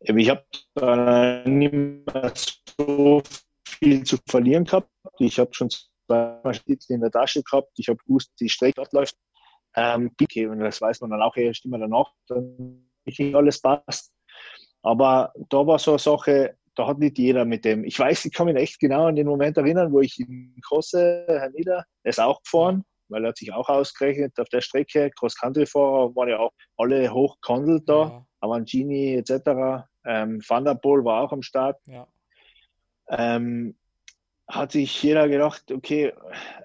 Ich 0.00 0.30
habe 0.30 0.44
nicht 1.48 1.72
mehr 1.72 2.32
so 2.34 3.22
viel 3.64 4.04
zu 4.04 4.16
verlieren 4.26 4.64
gehabt. 4.64 4.90
Ich 5.18 5.38
habe 5.38 5.52
schon 5.52 5.70
zweimal 5.70 6.58
in 6.66 7.00
der 7.00 7.10
Tasche 7.10 7.42
gehabt. 7.42 7.70
Ich 7.76 7.88
habe 7.88 7.98
gewusst, 8.06 8.32
die 8.40 8.48
Strecke 8.48 8.82
läuft. 8.92 9.16
Ähm, 9.76 10.10
okay, 10.20 10.46
und 10.46 10.60
das 10.60 10.80
weiß 10.80 11.00
man 11.02 11.10
dann 11.10 11.22
auch 11.22 11.36
erst 11.36 11.64
immer 11.64 11.78
danach, 11.78 12.10
dann 12.26 12.88
nicht 13.04 13.34
alles 13.34 13.60
passt. 13.60 14.12
Aber 14.82 15.32
da 15.50 15.66
war 15.66 15.78
so 15.78 15.92
eine 15.92 15.98
Sache, 15.98 16.56
da 16.74 16.86
hat 16.86 16.98
nicht 16.98 17.18
jeder 17.18 17.44
mit 17.44 17.64
dem. 17.64 17.84
Ich 17.84 17.98
weiß, 17.98 18.24
ich 18.24 18.32
kann 18.32 18.46
mich 18.46 18.56
echt 18.56 18.78
genau 18.78 19.06
an 19.06 19.16
den 19.16 19.26
Moment 19.26 19.56
erinnern, 19.56 19.92
wo 19.92 20.00
ich 20.00 20.18
in 20.18 20.54
Kosse, 20.66 21.24
Herr 21.28 21.50
Nieder, 21.50 21.84
der 22.04 22.10
ist 22.10 22.20
auch 22.20 22.42
gefahren, 22.42 22.84
weil 23.08 23.24
er 23.24 23.30
hat 23.30 23.36
sich 23.36 23.52
auch 23.52 23.68
ausgerechnet 23.68 24.38
auf 24.38 24.48
der 24.48 24.60
Strecke. 24.60 25.10
Cross-Country-Fahrer 25.18 26.14
waren 26.14 26.28
ja 26.28 26.38
auch 26.38 26.52
alle 26.76 27.12
hochgehandelt 27.12 27.88
da, 27.88 28.02
ja. 28.02 28.26
Avancini 28.40 29.14
etc. 29.16 29.86
Ähm, 30.04 30.42
Van 30.46 30.64
der 30.64 30.74
Poel 30.74 31.04
war 31.04 31.22
auch 31.22 31.32
am 31.32 31.42
Start. 31.42 31.80
Ja. 31.86 32.06
Ähm, 33.10 33.76
hat 34.46 34.72
sich 34.72 35.02
jeder 35.02 35.28
gedacht, 35.28 35.70
okay, 35.70 36.12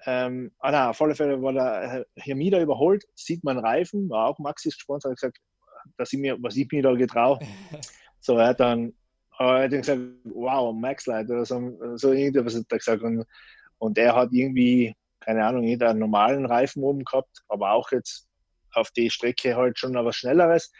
ähm, 0.06 0.52
ah 0.58 0.70
na, 0.70 0.90
auf 0.90 1.02
alle 1.02 1.14
Fälle 1.14 1.42
war 1.42 1.52
der 1.52 2.06
Hermida 2.16 2.60
überholt, 2.60 3.04
sieht 3.14 3.44
man 3.44 3.58
Reifen, 3.58 4.08
war 4.08 4.28
auch 4.28 4.38
Maxis 4.38 4.76
gesponsert, 4.76 5.10
hat 5.12 5.16
gesagt, 5.16 5.38
dass 5.98 6.12
ich 6.12 6.18
mir, 6.18 6.42
was 6.42 6.56
ich 6.56 6.66
mir 6.72 6.82
da 6.82 6.94
getraue. 6.94 7.38
so, 8.20 8.38
er 8.38 8.48
hat 8.48 8.60
dann 8.60 8.94
aber 9.36 9.58
er 9.58 9.64
hat 9.64 9.70
gesagt, 9.70 10.00
wow, 10.24 10.74
Max 10.74 11.06
Light 11.06 11.28
oder 11.28 11.44
so, 11.44 11.76
so 11.96 12.12
irgendwas 12.12 12.54
hat 12.54 12.66
er 12.68 12.78
gesagt. 12.78 13.02
Und, 13.02 13.24
und 13.78 13.98
er 13.98 14.14
hat 14.14 14.28
irgendwie, 14.32 14.94
keine 15.20 15.44
Ahnung, 15.44 15.64
jeder 15.64 15.90
einen 15.90 15.98
normalen 15.98 16.46
Reifen 16.46 16.82
oben 16.82 17.04
gehabt, 17.04 17.42
aber 17.48 17.72
auch 17.72 17.90
jetzt 17.90 18.28
auf 18.72 18.90
die 18.92 19.10
Strecke 19.10 19.56
halt 19.56 19.78
schon 19.78 19.94
was 19.94 20.16
Schnelleres. 20.16 20.72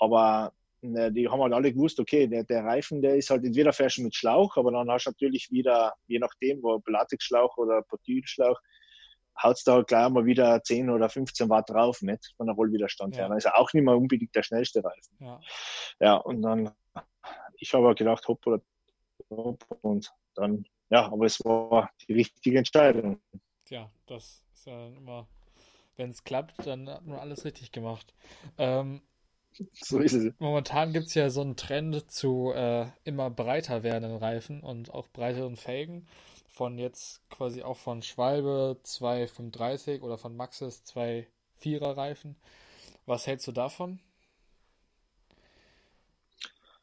Aber 0.00 0.52
ne, 0.82 1.12
die 1.12 1.28
haben 1.28 1.40
halt 1.40 1.52
alle 1.52 1.72
gewusst, 1.72 2.00
okay, 2.00 2.26
der, 2.26 2.44
der 2.44 2.64
Reifen, 2.64 3.00
der 3.00 3.16
ist 3.16 3.30
halt 3.30 3.44
entweder 3.44 3.72
fährst 3.72 3.98
mit 3.98 4.14
Schlauch, 4.14 4.56
aber 4.56 4.72
dann 4.72 4.90
hast 4.90 5.06
du 5.06 5.10
natürlich 5.10 5.50
wieder, 5.50 5.94
je 6.08 6.18
nachdem, 6.18 6.62
wo 6.62 6.82
Latexschlauch 6.86 7.56
oder 7.56 7.82
Potylschlauch, 7.82 8.58
haut 9.42 9.56
es 9.56 9.64
da 9.64 9.74
halt 9.74 9.86
gleich 9.86 10.08
mal 10.08 10.24
wieder 10.26 10.62
10 10.62 10.90
oder 10.90 11.08
15 11.08 11.48
Watt 11.48 11.70
drauf, 11.70 12.02
nicht 12.02 12.34
von 12.36 12.46
der 12.46 12.56
Rollwiderstand 12.56 13.16
ja. 13.16 13.28
her. 13.28 13.38
Er 13.42 13.58
auch 13.58 13.72
nicht 13.72 13.84
mehr 13.84 13.96
unbedingt 13.96 14.34
der 14.34 14.42
schnellste 14.42 14.82
Reifen. 14.84 15.16
Ja, 15.20 15.40
ja 16.00 16.16
und 16.16 16.42
dann 16.42 16.70
ich 17.60 17.74
habe 17.74 17.94
gedacht, 17.94 18.26
hopp 18.26 18.46
oder 18.46 18.60
hopp 19.30 19.64
und 19.82 20.12
dann, 20.34 20.64
ja, 20.88 21.06
aber 21.06 21.26
es 21.26 21.44
war 21.44 21.90
die 22.08 22.14
richtige 22.14 22.58
Entscheidung. 22.58 23.20
Tja, 23.64 23.90
das 24.06 24.42
ist 24.52 24.66
ja 24.66 24.88
immer, 24.88 25.28
wenn 25.96 26.10
es 26.10 26.24
klappt, 26.24 26.66
dann 26.66 26.88
hat 26.88 27.04
man 27.04 27.18
alles 27.18 27.44
richtig 27.44 27.70
gemacht. 27.70 28.14
Ähm, 28.58 29.02
so 29.72 29.98
ist 29.98 30.12
es. 30.12 30.32
Momentan 30.38 30.92
gibt 30.92 31.06
es 31.06 31.14
ja 31.14 31.30
so 31.30 31.40
einen 31.40 31.56
Trend 31.56 32.10
zu 32.10 32.52
äh, 32.54 32.86
immer 33.04 33.30
breiter 33.30 33.82
werdenden 33.82 34.16
Reifen 34.16 34.60
und 34.60 34.92
auch 34.92 35.08
breiteren 35.08 35.56
Felgen. 35.56 36.06
Von 36.48 36.78
jetzt 36.78 37.28
quasi 37.30 37.62
auch 37.62 37.76
von 37.76 38.02
Schwalbe 38.02 38.78
235 38.82 40.02
oder 40.02 40.18
von 40.18 40.36
Maxis 40.36 40.82
2,4er 40.86 41.96
Reifen. 41.96 42.36
Was 43.06 43.26
hältst 43.26 43.46
du 43.46 43.52
davon? 43.52 44.00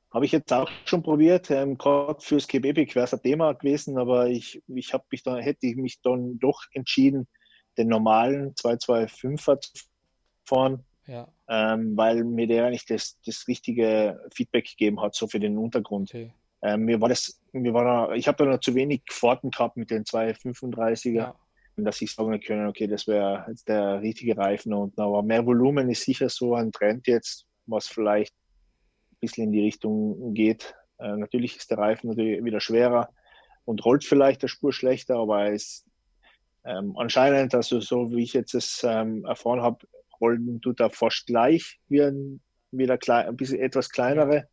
Habe 0.09 0.25
ich 0.25 0.31
jetzt 0.31 0.53
auch 0.53 0.69
schon 0.85 1.03
probiert, 1.03 1.51
ähm, 1.51 1.77
gerade 1.77 2.21
fürs 2.21 2.47
Quebec 2.47 2.95
wäre 2.95 3.05
es 3.05 3.13
ein 3.13 3.21
Thema 3.21 3.53
gewesen, 3.53 3.97
aber 3.97 4.29
ich, 4.29 4.63
ich 4.67 4.93
habe 4.93 5.03
mich 5.11 5.21
dann, 5.21 5.39
hätte 5.39 5.67
ich 5.67 5.75
mich 5.75 6.01
dann 6.01 6.39
doch 6.39 6.63
entschieden, 6.71 7.27
den 7.77 7.89
normalen 7.89 8.55
225er 8.55 9.59
zu 9.59 9.85
fahren, 10.45 10.86
ja. 11.07 11.27
ähm, 11.49 11.95
weil 11.97 12.23
mir 12.23 12.47
der 12.47 12.65
eigentlich 12.65 12.85
das, 12.85 13.19
das 13.25 13.47
richtige 13.47 14.19
Feedback 14.33 14.65
gegeben 14.65 15.01
hat, 15.01 15.15
so 15.15 15.27
für 15.27 15.39
den 15.39 15.57
Untergrund. 15.57 16.09
Okay. 16.09 16.31
Ähm, 16.61 16.85
mir 16.85 16.99
war 17.01 17.09
das, 17.09 17.39
mir 17.51 17.73
war 17.73 17.83
da, 17.83 18.13
ich 18.13 18.27
habe 18.27 18.43
da 18.43 18.51
noch 18.51 18.59
zu 18.59 18.75
wenig 18.75 19.01
Fahrten 19.09 19.51
gehabt 19.51 19.77
mit 19.77 19.91
den 19.91 20.03
235er, 20.03 21.11
ja. 21.11 21.35
dass 21.77 22.01
ich 22.01 22.13
sagen 22.13 22.39
können, 22.39 22.67
okay, 22.67 22.87
das 22.87 23.07
wäre 23.07 23.45
jetzt 23.47 23.67
der 23.67 24.01
richtige 24.01 24.37
Reifen 24.37 24.73
und 24.73 24.97
aber 24.99 25.21
mehr 25.23 25.45
Volumen 25.45 25.89
ist 25.89 26.03
sicher 26.03 26.29
so 26.29 26.55
ein 26.55 26.71
Trend 26.71 27.07
jetzt, 27.07 27.45
was 27.67 27.87
vielleicht 27.87 28.33
bisschen 29.19 29.45
in 29.45 29.51
die 29.51 29.61
Richtung 29.61 30.33
geht. 30.33 30.75
Äh, 30.99 31.15
natürlich 31.17 31.57
ist 31.57 31.71
der 31.71 31.77
Reifen 31.77 32.09
natürlich 32.09 32.43
wieder 32.43 32.59
schwerer 32.59 33.09
und 33.65 33.83
rollt 33.85 34.03
vielleicht 34.03 34.43
der 34.43 34.47
Spur 34.47 34.73
schlechter, 34.73 35.17
aber 35.17 35.45
er 35.45 35.53
ist 35.53 35.85
ähm, 36.65 36.95
anscheinend, 36.97 37.55
also 37.55 37.79
so 37.79 38.11
wie 38.11 38.23
ich 38.23 38.33
jetzt 38.33 38.53
es 38.53 38.83
ähm, 38.83 39.25
erfahren 39.25 39.61
habe, 39.61 39.85
rollen 40.21 40.61
tut 40.61 40.79
er 40.79 40.89
fast 40.89 41.25
gleich 41.27 41.79
wie, 41.87 42.01
ein, 42.01 42.41
wie 42.71 42.85
der 42.85 42.97
klein, 42.97 43.27
ein 43.27 43.37
bisschen 43.37 43.59
etwas 43.59 43.89
kleinere. 43.89 44.47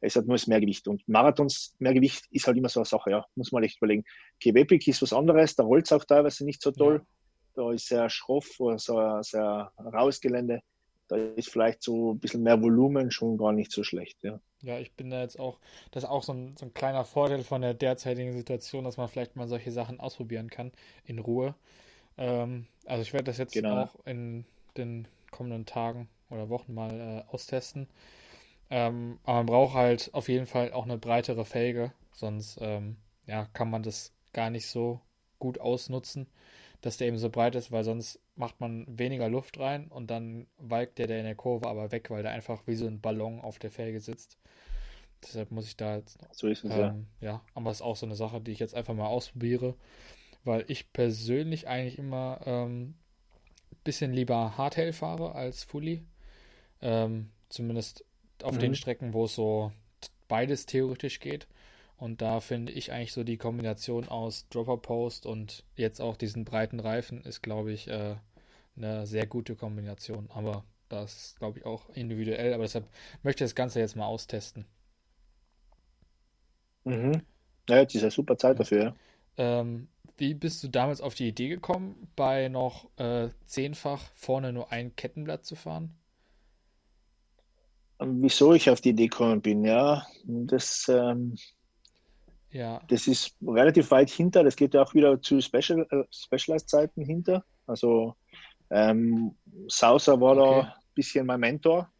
es 0.00 0.16
hat 0.16 0.26
nur 0.26 0.36
das 0.36 0.46
Mehrgewicht. 0.46 0.88
Und 0.88 1.06
Marathons 1.08 1.74
Mehrgewicht 1.78 2.24
ist 2.30 2.46
halt 2.46 2.56
immer 2.56 2.68
so 2.68 2.80
eine 2.80 2.86
Sache, 2.86 3.10
ja, 3.10 3.24
muss 3.34 3.52
man 3.52 3.62
echt 3.62 3.78
überlegen. 3.78 4.04
Webig 4.44 4.86
ist 4.88 5.02
was 5.02 5.12
anderes, 5.12 5.54
da 5.56 5.64
rollt 5.64 5.86
es 5.86 5.92
auch 5.92 6.04
teilweise 6.04 6.44
nicht 6.44 6.62
so 6.62 6.70
toll. 6.70 6.96
Ja. 6.96 7.06
Da 7.54 7.72
ist 7.72 7.86
sehr 7.86 8.10
schroff 8.10 8.60
oder 8.60 8.78
so 8.78 9.22
sehr 9.22 9.72
raues 9.78 10.20
Gelände. 10.20 10.60
Da 11.08 11.16
ist 11.16 11.50
vielleicht 11.50 11.82
so 11.82 12.12
ein 12.12 12.18
bisschen 12.18 12.42
mehr 12.42 12.60
Volumen 12.60 13.10
schon 13.10 13.38
gar 13.38 13.52
nicht 13.52 13.70
so 13.70 13.82
schlecht, 13.82 14.22
ja. 14.22 14.40
Ja, 14.62 14.78
ich 14.78 14.92
bin 14.92 15.10
da 15.10 15.20
jetzt 15.20 15.38
auch, 15.38 15.60
das 15.90 16.04
ist 16.04 16.08
auch 16.08 16.22
so 16.22 16.32
ein, 16.32 16.56
so 16.56 16.66
ein 16.66 16.74
kleiner 16.74 17.04
Vorteil 17.04 17.44
von 17.44 17.62
der 17.62 17.74
derzeitigen 17.74 18.32
Situation, 18.32 18.84
dass 18.84 18.96
man 18.96 19.08
vielleicht 19.08 19.36
mal 19.36 19.46
solche 19.46 19.70
Sachen 19.70 20.00
ausprobieren 20.00 20.50
kann, 20.50 20.72
in 21.04 21.18
Ruhe. 21.18 21.54
Ähm, 22.16 22.66
also 22.84 23.02
ich 23.02 23.12
werde 23.12 23.24
das 23.24 23.38
jetzt 23.38 23.52
genau. 23.52 23.82
auch 23.82 24.06
in 24.06 24.44
den 24.78 25.08
kommenden 25.30 25.66
Tagen 25.66 26.08
oder 26.30 26.48
Wochen 26.48 26.74
mal 26.74 27.24
äh, 27.28 27.32
austesten. 27.32 27.88
Ähm, 28.70 29.18
aber 29.24 29.38
man 29.38 29.46
braucht 29.46 29.74
halt 29.74 30.10
auf 30.12 30.28
jeden 30.28 30.46
Fall 30.46 30.72
auch 30.72 30.84
eine 30.84 30.98
breitere 30.98 31.44
Felge, 31.44 31.92
sonst 32.12 32.58
ähm, 32.60 32.96
ja, 33.26 33.46
kann 33.52 33.70
man 33.70 33.82
das 33.82 34.12
gar 34.32 34.50
nicht 34.50 34.66
so 34.66 35.00
gut 35.38 35.60
ausnutzen, 35.60 36.26
dass 36.80 36.96
der 36.96 37.08
eben 37.08 37.18
so 37.18 37.30
breit 37.30 37.54
ist, 37.54 37.70
weil 37.70 37.84
sonst 37.84 38.20
macht 38.34 38.60
man 38.60 38.86
weniger 38.98 39.28
Luft 39.28 39.58
rein 39.58 39.88
und 39.88 40.10
dann 40.10 40.46
walkt 40.58 40.98
der, 40.98 41.06
der 41.06 41.18
in 41.18 41.24
der 41.24 41.34
Kurve 41.34 41.68
aber 41.68 41.92
weg, 41.92 42.10
weil 42.10 42.22
der 42.22 42.32
einfach 42.32 42.66
wie 42.66 42.74
so 42.74 42.86
ein 42.86 43.00
Ballon 43.00 43.40
auf 43.40 43.58
der 43.58 43.70
Felge 43.70 44.00
sitzt. 44.00 44.36
Deshalb 45.22 45.50
muss 45.50 45.66
ich 45.66 45.76
da 45.76 45.96
jetzt. 45.96 46.18
So 46.32 46.48
ist 46.48 46.64
es, 46.64 46.72
ähm, 46.72 47.06
ja. 47.20 47.28
ja. 47.28 47.42
aber 47.54 47.70
es 47.70 47.78
ist 47.78 47.82
auch 47.82 47.96
so 47.96 48.06
eine 48.06 48.16
Sache, 48.16 48.40
die 48.40 48.52
ich 48.52 48.58
jetzt 48.58 48.74
einfach 48.74 48.94
mal 48.94 49.06
ausprobiere, 49.06 49.74
weil 50.44 50.64
ich 50.68 50.92
persönlich 50.92 51.68
eigentlich 51.68 51.98
immer 51.98 52.40
ähm, 52.44 52.94
bisschen 53.86 54.12
lieber 54.12 54.58
Hardtail 54.58 54.92
fahre 54.92 55.34
als 55.34 55.64
Fully. 55.64 56.04
Ähm, 56.82 57.30
zumindest 57.48 58.04
auf 58.42 58.56
mhm. 58.56 58.60
den 58.60 58.74
Strecken, 58.74 59.14
wo 59.14 59.24
es 59.24 59.34
so 59.34 59.72
beides 60.28 60.66
theoretisch 60.66 61.20
geht. 61.20 61.46
Und 61.96 62.20
da 62.20 62.40
finde 62.40 62.72
ich 62.72 62.92
eigentlich 62.92 63.14
so 63.14 63.24
die 63.24 63.38
Kombination 63.38 64.08
aus 64.08 64.46
Dropper 64.50 64.76
Post 64.76 65.24
und 65.24 65.64
jetzt 65.76 66.00
auch 66.00 66.16
diesen 66.16 66.44
breiten 66.44 66.78
Reifen 66.78 67.22
ist, 67.22 67.42
glaube 67.42 67.72
ich, 67.72 67.88
äh, 67.88 68.16
eine 68.76 69.06
sehr 69.06 69.26
gute 69.26 69.56
Kombination. 69.56 70.28
Aber 70.34 70.64
das 70.90 71.16
ist, 71.16 71.38
glaube 71.38 71.58
ich, 71.58 71.64
auch 71.64 71.88
individuell. 71.90 72.52
Aber 72.52 72.64
deshalb 72.64 72.86
möchte 73.22 73.44
ich 73.44 73.48
das 73.48 73.54
Ganze 73.54 73.80
jetzt 73.80 73.96
mal 73.96 74.04
austesten. 74.04 74.66
Mhm. 76.84 77.22
Ja, 77.68 77.78
jetzt 77.78 77.94
ist 77.94 78.02
ja 78.02 78.10
super 78.10 78.36
Zeit 78.36 78.60
dafür. 78.60 78.94
Ja. 79.38 79.60
Ähm, 79.60 79.88
wie 80.18 80.34
bist 80.34 80.62
du 80.62 80.68
damals 80.68 81.00
auf 81.00 81.14
die 81.14 81.28
Idee 81.28 81.48
gekommen, 81.48 82.08
bei 82.16 82.48
noch 82.48 82.88
äh, 82.96 83.28
zehnfach 83.44 84.02
vorne 84.14 84.52
nur 84.52 84.72
ein 84.72 84.96
Kettenblatt 84.96 85.44
zu 85.44 85.54
fahren? 85.54 85.94
Wieso 87.98 88.52
ich 88.52 88.68
auf 88.68 88.80
die 88.80 88.90
Idee 88.90 89.08
gekommen 89.08 89.40
bin, 89.40 89.64
ja, 89.64 90.06
das, 90.24 90.86
ähm, 90.88 91.36
ja. 92.50 92.82
das 92.88 93.06
ist 93.06 93.34
relativ 93.42 93.90
weit 93.90 94.10
hinter. 94.10 94.44
Das 94.44 94.56
geht 94.56 94.74
ja 94.74 94.82
auch 94.82 94.92
wieder 94.92 95.20
zu 95.22 95.40
Special, 95.40 95.86
äh, 95.90 96.04
Specialized-Zeiten 96.10 97.02
hinter. 97.02 97.44
Also 97.66 98.14
ähm, 98.70 99.34
Sauser 99.68 100.20
war 100.20 100.36
okay. 100.36 100.44
da 100.44 100.60
ein 100.60 100.72
bisschen 100.94 101.26
mein 101.26 101.40
Mentor. 101.40 101.90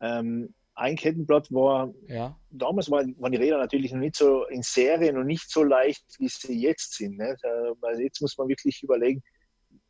Ähm, 0.00 0.54
ein 0.76 0.96
Kettenblatt 0.96 1.50
war, 1.52 1.92
ja. 2.06 2.36
damals 2.50 2.90
waren, 2.90 3.16
waren, 3.18 3.32
die 3.32 3.38
Räder 3.38 3.58
natürlich 3.58 3.92
noch 3.92 4.00
nicht 4.00 4.16
so 4.16 4.44
in 4.46 4.62
Serien 4.62 5.16
und 5.16 5.26
nicht 5.26 5.50
so 5.50 5.64
leicht, 5.64 6.04
wie 6.18 6.28
sie 6.28 6.60
jetzt 6.60 6.94
sind. 6.94 7.16
Ne? 7.16 7.36
Also 7.80 8.02
jetzt 8.02 8.20
muss 8.20 8.36
man 8.36 8.48
wirklich 8.48 8.82
überlegen, 8.82 9.22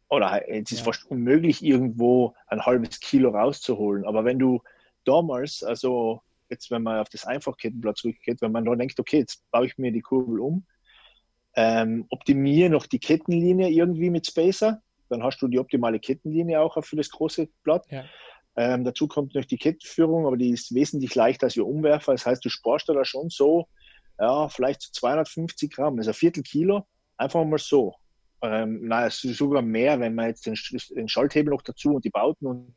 oder 0.09 0.49
jetzt 0.49 0.71
ist 0.71 0.79
ja. 0.79 0.85
fast 0.85 1.05
unmöglich, 1.11 1.63
irgendwo 1.63 2.35
ein 2.47 2.65
halbes 2.65 3.01
Kilo 3.01 3.31
rauszuholen. 3.31 4.05
Aber 4.05 4.25
wenn 4.25 4.39
du 4.39 4.63
damals, 5.05 5.65
also 5.65 6.23
jetzt, 6.49 6.71
wenn 6.71 6.85
man 6.85 7.01
auf 7.01 7.09
das 7.09 7.25
Einfachkettenblatt 7.25 7.97
zurückgeht, 7.97 8.41
wenn 8.41 8.53
man 8.53 8.65
da 8.65 8.77
denkt, 8.77 9.01
okay, 9.01 9.19
jetzt 9.19 9.43
baue 9.51 9.67
ich 9.67 9.77
mir 9.79 9.91
die 9.91 10.03
Kurbel 10.03 10.39
um, 10.39 10.65
ähm, 11.57 12.07
optimiere 12.11 12.71
noch 12.71 12.87
die 12.87 13.01
Kettenlinie 13.01 13.71
irgendwie 13.71 14.11
mit 14.11 14.27
Spacer, 14.27 14.81
dann 15.09 15.25
hast 15.25 15.41
du 15.43 15.49
die 15.49 15.59
optimale 15.59 15.99
Kettenlinie 15.99 16.61
auch 16.61 16.83
für 16.85 16.97
das 16.97 17.11
große 17.11 17.49
Blatt. 17.65 17.85
Ja. 17.91 18.05
Ähm, 18.57 18.85
dazu 18.85 19.07
kommt 19.07 19.35
noch 19.35 19.45
die 19.45 19.59
Kettenführung, 19.59 20.27
aber 20.27 20.37
die 20.37 20.51
ist 20.51 20.75
wesentlich 20.75 21.15
leichter 21.15 21.47
als 21.47 21.57
ihr 21.57 21.67
Umwerfer. 21.67 22.13
Das 22.13 22.25
heißt, 22.27 22.45
du 22.45 22.49
sparst 22.49 22.89
da 22.89 23.05
schon 23.05 23.29
so, 23.29 23.69
ja, 24.19 24.49
vielleicht 24.49 24.83
so 24.83 24.93
250 24.93 25.73
Gramm, 25.73 25.99
also 25.99 26.11
ein 26.11 26.15
Viertel 26.15 26.43
Kilo, 26.43 26.87
einfach 27.17 27.45
mal 27.45 27.59
so. 27.59 27.95
Ähm, 28.43 28.87
naja, 28.87 29.11
sogar 29.11 29.63
mehr, 29.63 30.01
wenn 30.01 30.15
man 30.15 30.29
jetzt 30.29 30.47
den, 30.47 30.57
den 30.95 31.09
Schalthebel 31.09 31.53
noch 31.53 31.63
dazu 31.63 31.95
und 31.95 32.05
die 32.05 32.11
Bauten 32.11 32.47
und 32.47 32.75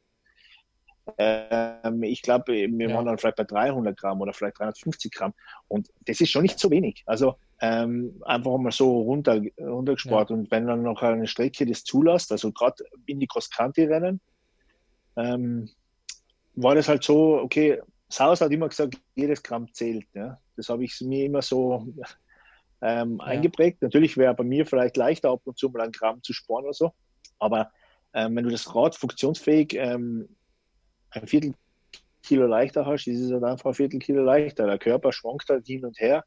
ähm, 1.18 2.04
ich 2.04 2.22
glaube, 2.22 2.54
wir 2.54 2.90
ja. 2.90 2.96
waren 2.96 3.06
dann 3.06 3.18
vielleicht 3.18 3.38
bei 3.38 3.44
300 3.44 3.98
Gramm 3.98 4.22
oder 4.22 4.34
vielleicht 4.34 4.60
350 4.60 5.12
Gramm. 5.12 5.34
Und 5.68 5.90
das 6.06 6.22
ist 6.22 6.30
schon 6.30 6.44
nicht 6.44 6.60
so 6.60 6.70
wenig. 6.70 7.04
Also 7.06 7.36
ähm, 7.62 8.22
einfach 8.26 8.58
mal 8.58 8.72
so 8.72 9.02
runter, 9.02 9.42
runtergespart. 9.60 10.30
Ja. 10.30 10.36
Und 10.36 10.52
wenn 10.52 10.68
dann 10.68 10.84
noch 10.84 11.02
eine 11.02 11.28
Strecke 11.28 11.66
das 11.66 11.84
zulässt, 11.84 12.32
also 12.32 12.52
gerade 12.52 12.84
in 13.06 13.20
die 13.20 13.28
Cross-Country-Rennen, 13.28 14.22
ähm, 15.16 15.70
war 16.56 16.76
das 16.76 16.88
halt 16.88 17.04
so, 17.04 17.40
okay, 17.40 17.82
Saus 18.10 18.42
hat 18.42 18.52
immer 18.52 18.70
gesagt, 18.70 19.00
jedes 19.16 19.44
Gramm 19.44 19.72
zählt. 19.74 20.06
Ja? 20.14 20.40
Das 20.56 20.70
habe 20.70 20.84
ich 20.84 21.00
mir 21.02 21.26
immer 21.26 21.42
so 21.42 21.88
ähm, 22.82 23.18
ja. 23.20 23.26
eingeprägt. 23.26 23.82
Natürlich 23.82 24.18
wäre 24.18 24.34
bei 24.34 24.44
mir 24.44 24.66
vielleicht 24.66 24.98
leichter, 24.98 25.30
ab 25.30 25.42
und 25.46 25.58
zu 25.58 25.70
mal 25.70 25.84
ein 25.84 25.92
Gramm 25.92 26.22
zu 26.24 26.34
sparen 26.34 26.66
oder 26.66 26.74
so. 26.74 26.92
Aber 27.38 27.72
ähm, 28.14 28.36
wenn 28.36 28.44
du 28.44 28.50
das 28.50 28.74
Rad 28.76 28.96
funktionsfähig 28.96 29.76
ähm, 29.76 30.36
ein 31.12 31.28
Viertel 31.28 31.54
Kilo 32.24 32.48
leichter 32.48 32.86
hast, 32.86 33.08
ist 33.08 33.22
es 33.22 33.32
halt 33.32 33.44
einfach 33.44 33.72
ein 33.72 33.76
Viertel 33.76 34.00
Kilo 34.00 34.24
leichter. 34.24 34.66
Der 34.66 34.80
Körper 34.80 35.14
schwankt 35.14 35.50
halt 35.50 35.68
hin 35.68 35.86
und 35.86 36.00
her. 36.00 36.24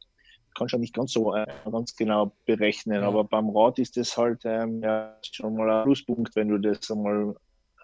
Kannst 0.54 0.74
du 0.74 0.78
nicht 0.78 0.94
ganz 0.94 1.12
so 1.12 1.34
äh, 1.34 1.46
ganz 1.70 1.96
genau 1.96 2.32
berechnen, 2.44 3.00
ja. 3.00 3.08
aber 3.08 3.24
beim 3.24 3.48
Rad 3.56 3.78
ist 3.78 3.96
das 3.96 4.16
halt 4.16 4.42
ähm, 4.44 4.82
ja, 4.82 5.16
schon 5.22 5.56
mal 5.56 5.70
ein 5.70 5.84
Pluspunkt, 5.84 6.36
wenn 6.36 6.48
du 6.48 6.58
das 6.58 6.90
einmal 6.90 7.34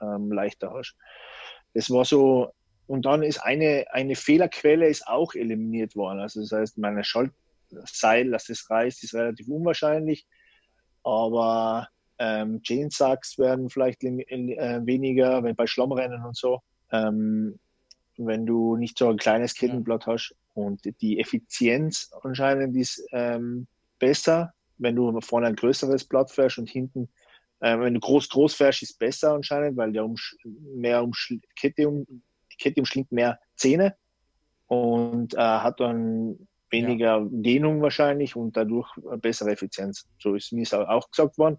ähm, 0.00 0.32
leichter 0.32 0.72
hast. 0.72 0.96
Das 1.74 1.90
war 1.90 2.04
so, 2.04 2.52
und 2.86 3.04
dann 3.04 3.22
ist 3.22 3.38
eine, 3.38 3.86
eine 3.90 4.16
Fehlerquelle 4.16 4.88
ist 4.88 5.06
auch 5.06 5.34
eliminiert 5.34 5.94
worden. 5.96 6.20
Also 6.20 6.40
das 6.40 6.52
heißt, 6.52 6.78
meine 6.78 7.04
Schaltseil, 7.04 8.30
dass 8.30 8.48
es 8.48 8.68
reißt, 8.70 9.04
ist 9.04 9.14
relativ 9.14 9.48
unwahrscheinlich, 9.48 10.26
aber 11.04 11.88
ähm, 12.18 12.62
Chain 12.62 12.90
Sacks 12.90 13.38
werden 13.38 13.70
vielleicht 13.70 14.02
äh, 14.02 14.80
weniger, 14.84 15.42
wenn 15.44 15.54
bei 15.54 15.66
Schlammrennen 15.66 16.24
und 16.24 16.36
so 16.36 16.62
ähm, 16.90 17.58
wenn 18.16 18.46
du 18.46 18.76
nicht 18.76 18.98
so 18.98 19.08
ein 19.08 19.16
kleines 19.16 19.54
Kettenblatt 19.54 20.06
hast. 20.06 20.34
Und 20.54 20.80
die 21.00 21.20
Effizienz 21.20 22.10
anscheinend 22.22 22.76
ist 22.76 23.04
ähm, 23.12 23.68
besser, 23.98 24.52
wenn 24.78 24.96
du 24.96 25.20
vorne 25.20 25.46
ein 25.46 25.56
größeres 25.56 26.04
Blatt 26.04 26.30
fährst 26.30 26.58
und 26.58 26.68
hinten, 26.68 27.08
äh, 27.60 27.78
wenn 27.78 27.94
du 27.94 28.00
groß, 28.00 28.28
groß 28.28 28.54
fährst, 28.54 28.82
ist 28.82 28.98
besser 28.98 29.32
anscheinend, 29.32 29.76
weil 29.76 29.92
der 29.92 30.04
um, 30.04 30.16
mehr 30.74 31.02
um 31.02 31.12
Kette 31.56 31.88
um, 31.88 32.06
die 32.06 32.56
Kette 32.56 32.80
umschlingt 32.80 33.12
mehr 33.12 33.38
Zähne 33.56 33.96
und 34.66 35.34
äh, 35.34 35.38
hat 35.38 35.80
dann 35.80 36.48
weniger 36.70 37.18
ja. 37.18 37.26
Dehnung 37.30 37.80
wahrscheinlich 37.80 38.36
und 38.36 38.56
dadurch 38.56 38.90
bessere 39.20 39.52
Effizienz. 39.52 40.06
So 40.18 40.34
ist 40.34 40.52
mir 40.52 40.66
auch 40.90 41.10
gesagt 41.10 41.38
worden. 41.38 41.58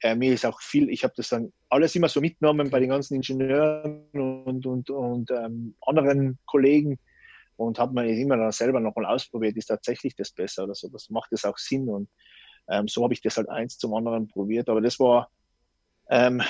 Äh, 0.00 0.14
mir 0.14 0.32
ist 0.32 0.46
auch 0.46 0.60
viel, 0.60 0.88
ich 0.90 1.04
habe 1.04 1.14
das 1.16 1.28
dann 1.28 1.52
alles 1.68 1.94
immer 1.94 2.08
so 2.08 2.20
mitgenommen 2.20 2.70
bei 2.70 2.80
den 2.80 2.88
ganzen 2.88 3.16
Ingenieuren 3.16 4.08
und, 4.12 4.66
und, 4.66 4.90
und 4.90 5.30
ähm, 5.30 5.74
anderen 5.82 6.38
Kollegen 6.46 6.98
und 7.56 7.78
habe 7.78 7.92
mir 7.92 8.08
immer 8.08 8.38
dann 8.38 8.52
selber 8.52 8.80
nochmal 8.80 9.06
ausprobiert, 9.06 9.56
ist 9.56 9.66
tatsächlich 9.66 10.14
das 10.16 10.32
besser 10.32 10.64
oder 10.64 10.74
so. 10.74 10.88
Das 10.88 11.10
macht 11.10 11.30
das 11.32 11.44
auch 11.44 11.58
Sinn 11.58 11.88
und 11.88 12.08
ähm, 12.68 12.88
so 12.88 13.02
habe 13.02 13.14
ich 13.14 13.20
das 13.20 13.36
halt 13.36 13.48
eins 13.48 13.78
zum 13.78 13.94
anderen 13.94 14.28
probiert. 14.28 14.68
Aber 14.68 14.80
das 14.80 14.98
war, 15.00 15.30
ähm, 16.08 16.42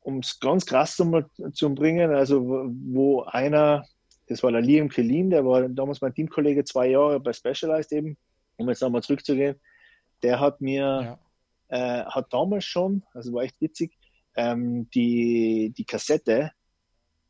um 0.00 0.18
es 0.18 0.38
ganz 0.40 0.66
krass 0.66 0.96
zu, 0.96 1.24
zu 1.52 1.74
bringen, 1.74 2.12
also 2.12 2.42
wo 2.44 3.22
einer, 3.22 3.84
das 4.26 4.42
war 4.42 4.52
der 4.52 4.60
Liam 4.60 4.88
Kellin, 4.88 5.30
der 5.30 5.44
war 5.44 5.68
damals 5.68 6.00
mein 6.00 6.14
Teamkollege 6.14 6.64
zwei 6.64 6.88
Jahre 6.88 7.20
bei 7.20 7.32
Specialized 7.32 7.92
eben, 7.92 8.16
um 8.56 8.68
jetzt 8.68 8.82
nochmal 8.82 9.02
zurückzugehen, 9.02 9.60
der 10.22 10.40
hat 10.40 10.60
mir 10.60 10.82
ja 10.82 11.18
äh, 11.68 12.04
hat 12.04 12.32
damals 12.32 12.64
schon, 12.64 13.04
also 13.12 13.32
war 13.32 13.42
echt 13.42 13.60
witzig, 13.60 13.96
ähm, 14.34 14.88
die, 14.90 15.72
die 15.76 15.84
Kassette 15.84 16.52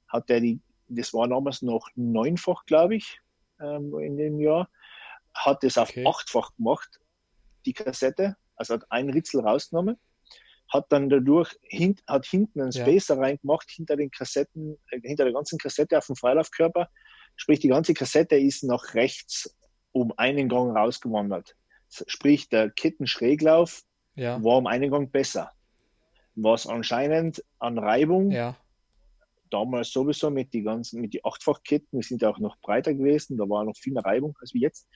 hat 0.09 0.31
er 0.31 0.41
die, 0.41 0.61
das 0.89 1.13
war 1.13 1.29
damals 1.29 1.63
noch 1.63 1.89
neunfach, 1.97 2.65
glaube 2.65 2.97
ich, 2.97 3.21
ähm, 3.61 3.99
in 3.99 4.17
dem 4.17 4.41
Jahr, 4.41 4.69
hat 5.35 5.65
es 5.65 5.77
auf 5.77 5.91
okay. 5.91 6.07
achtfach 6.07 6.55
gemacht, 6.57 7.01
die 7.69 7.75
Kassette, 7.75 8.37
also 8.57 8.75
hat 8.75 8.87
ein 8.91 9.11
Ritzel 9.11 9.41
rausgenommen, 9.41 9.99
hat 10.73 10.87
dann 10.91 11.09
dadurch 11.09 11.57
hint, 11.63 12.03
hat 12.07 12.27
hinten 12.27 12.61
einen 12.61 12.73
Spacer 12.73 13.17
ja. 13.17 13.23
reingemacht, 13.23 13.71
hinter 13.71 13.97
den 13.97 14.11
Kassetten, 14.11 14.79
äh, 14.91 15.01
hinter 15.03 15.25
der 15.25 15.33
ganzen 15.33 15.59
Kassette 15.59 15.97
auf 15.97 16.07
dem 16.07 16.17
Freilaufkörper. 16.17 16.89
Sprich, 17.37 17.61
die 17.61 17.69
ganze 17.69 17.95
Kassette 17.95 18.37
ist 18.37 18.65
nach 18.65 18.95
rechts 18.95 19.55
um 19.93 20.13
einen 20.17 20.49
Gang 20.49 20.77
rausgewandert. 20.77 21.57
Sprich, 22.07 22.49
der 22.49 22.71
Kettenschräglauf 22.71 23.83
ja. 24.15 24.43
war 24.43 24.59
um 24.59 24.67
einen 24.67 24.91
Gang 24.91 25.11
besser. 25.11 25.53
Was 26.35 26.67
anscheinend 26.67 27.43
an 27.59 27.79
Reibung 27.79 28.31
ja. 28.31 28.57
damals 29.51 29.91
sowieso 29.91 30.31
mit 30.31 30.53
die 30.53 30.63
ganzen, 30.63 31.01
mit 31.01 31.15
die 31.15 31.25
Achtfachketten, 31.25 31.99
die 31.99 32.07
sind 32.07 32.23
ja 32.23 32.29
auch 32.29 32.39
noch 32.39 32.59
breiter 32.61 32.95
gewesen, 32.95 33.39
da 33.39 33.49
war 33.49 33.65
noch 33.65 33.77
viel 33.77 33.93
mehr 33.93 34.05
Reibung 34.05 34.37
als 34.41 34.53
wie 34.55 34.61
jetzt, 34.61 34.87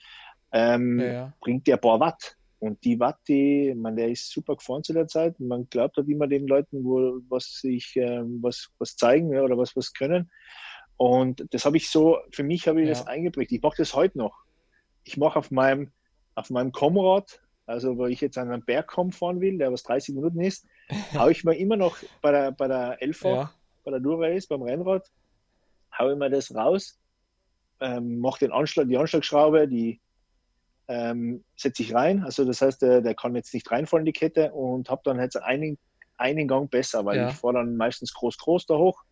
ähm, 0.51 0.99
ja, 0.99 1.05
ja. 1.11 1.33
bringt 1.41 1.65
der 1.67 1.75
ein 1.75 1.81
paar 1.81 1.99
Watt. 1.99 2.37
Und 2.63 2.81
die 2.85 2.97
Watt, 2.97 3.17
die, 3.27 3.73
man, 3.75 3.97
der 3.97 4.07
ist 4.07 4.31
super 4.31 4.55
gefahren 4.55 4.85
zu 4.85 4.93
der 4.93 5.05
Zeit. 5.05 5.37
Man 5.37 5.67
glaubt 5.69 5.97
halt 5.97 6.07
immer 6.07 6.27
den 6.27 6.47
Leuten, 6.47 6.85
wo 6.85 7.19
was 7.27 7.59
sich 7.59 7.91
ähm, 7.97 8.39
was, 8.41 8.69
was 8.79 8.95
zeigen 8.95 9.33
ja, 9.33 9.41
oder 9.41 9.57
was 9.57 9.75
was 9.75 9.91
können. 9.91 10.31
Und 10.95 11.45
das 11.51 11.65
habe 11.65 11.75
ich 11.75 11.89
so, 11.89 12.19
für 12.31 12.43
mich 12.43 12.69
habe 12.69 12.79
ich 12.79 12.87
ja. 12.87 12.93
das 12.93 13.05
eingeprägt. 13.05 13.51
Ich 13.51 13.61
mache 13.61 13.75
das 13.79 13.93
heute 13.93 14.17
noch. 14.17 14.45
Ich 15.03 15.17
mache 15.17 15.39
auf 15.39 15.51
meinem, 15.51 15.91
auf 16.35 16.51
meinem 16.51 16.71
Komrad, 16.71 17.41
also 17.65 17.97
wo 17.97 18.05
ich 18.05 18.21
jetzt 18.21 18.37
an 18.37 18.49
einen 18.49 18.63
Bergkamm 18.63 19.11
fahren 19.11 19.41
will, 19.41 19.57
der 19.57 19.73
was 19.73 19.83
30 19.83 20.15
Minuten 20.15 20.39
ist, 20.39 20.65
haue 21.15 21.33
ich 21.33 21.43
mir 21.43 21.57
immer 21.57 21.75
noch 21.75 21.97
bei 22.21 22.31
der, 22.31 22.53
bei 22.53 22.69
der 22.69 23.01
Elfa, 23.01 23.29
ja. 23.29 23.53
bei 23.83 23.91
der 23.91 23.99
Dura-Race, 23.99 24.47
beim 24.47 24.61
Rennrad, 24.61 25.11
haue 25.99 26.13
ich 26.13 26.17
mir 26.17 26.29
das 26.29 26.55
raus, 26.55 26.97
ähm, 27.81 28.19
mache 28.19 28.39
den 28.39 28.53
Anschlag, 28.53 28.87
die 28.87 28.97
Anschlagschraube, 28.97 29.67
die 29.67 29.99
ähm, 30.87 31.43
setze 31.55 31.83
ich 31.83 31.93
rein. 31.93 32.23
Also 32.23 32.45
das 32.45 32.61
heißt, 32.61 32.81
der, 32.81 33.01
der 33.01 33.15
kann 33.15 33.35
jetzt 33.35 33.53
nicht 33.53 33.69
reinfallen, 33.71 34.05
die 34.05 34.13
Kette, 34.13 34.51
und 34.51 34.89
habe 34.89 35.01
dann 35.05 35.19
jetzt 35.19 35.37
einen, 35.37 35.77
einen 36.17 36.47
Gang 36.47 36.69
besser, 36.69 37.05
weil 37.05 37.17
ja. 37.17 37.29
ich 37.29 37.35
fahre 37.35 37.55
dann 37.55 37.77
meistens 37.77 38.13
groß-groß 38.13 38.65
da 38.65 38.75
hoch 38.75 39.03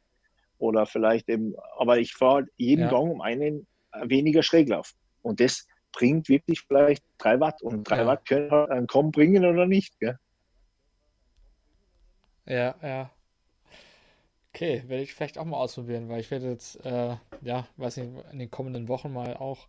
oder 0.57 0.85
vielleicht 0.85 1.29
eben, 1.29 1.55
aber 1.77 1.99
ich 1.99 2.13
fahre 2.13 2.45
jeden 2.57 2.83
ja. 2.83 2.89
Gang 2.89 3.09
um 3.11 3.21
einen 3.21 3.65
weniger 4.03 4.43
Schräglauf. 4.43 4.93
Und 5.21 5.39
das 5.39 5.67
bringt 5.91 6.29
wirklich 6.29 6.61
vielleicht 6.61 7.03
drei 7.17 7.39
Watt. 7.39 7.61
Und 7.61 7.83
drei 7.83 7.97
ja. 7.97 8.07
Watt 8.07 8.25
können 8.25 8.51
halt 8.51 8.69
einen 8.69 8.87
Komm 8.87 9.11
bringen 9.11 9.45
oder 9.45 9.65
nicht. 9.65 9.99
Gell? 9.99 10.17
Ja, 12.45 12.75
ja. 12.81 13.11
Okay, 14.53 14.83
werde 14.87 15.03
ich 15.03 15.13
vielleicht 15.13 15.37
auch 15.37 15.45
mal 15.45 15.57
ausprobieren, 15.57 16.09
weil 16.09 16.19
ich 16.19 16.29
werde 16.29 16.49
jetzt, 16.49 16.85
äh, 16.85 17.15
ja, 17.41 17.67
weiß 17.77 17.97
nicht, 17.97 18.11
in 18.31 18.39
den 18.39 18.51
kommenden 18.51 18.87
Wochen 18.89 19.13
mal 19.13 19.37
auch 19.37 19.67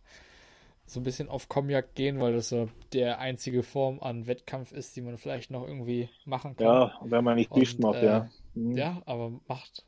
so 0.85 0.99
ein 0.99 1.03
bisschen 1.03 1.29
auf 1.29 1.49
Komjak 1.49 1.95
gehen, 1.95 2.19
weil 2.19 2.33
das 2.33 2.49
so 2.49 2.69
der 2.91 3.19
einzige 3.19 3.63
Form 3.63 3.99
an 4.01 4.27
Wettkampf 4.27 4.71
ist, 4.71 4.95
die 4.95 5.01
man 5.01 5.17
vielleicht 5.17 5.49
noch 5.49 5.67
irgendwie 5.67 6.09
machen 6.25 6.55
kann. 6.55 6.65
Ja, 6.65 6.99
wenn 7.01 7.23
man 7.23 7.35
nicht 7.35 7.51
Gift 7.51 7.79
macht, 7.79 8.01
äh, 8.01 8.05
ja. 8.05 8.29
Mhm. 8.53 8.77
Ja, 8.77 9.01
aber 9.05 9.31
macht. 9.47 9.85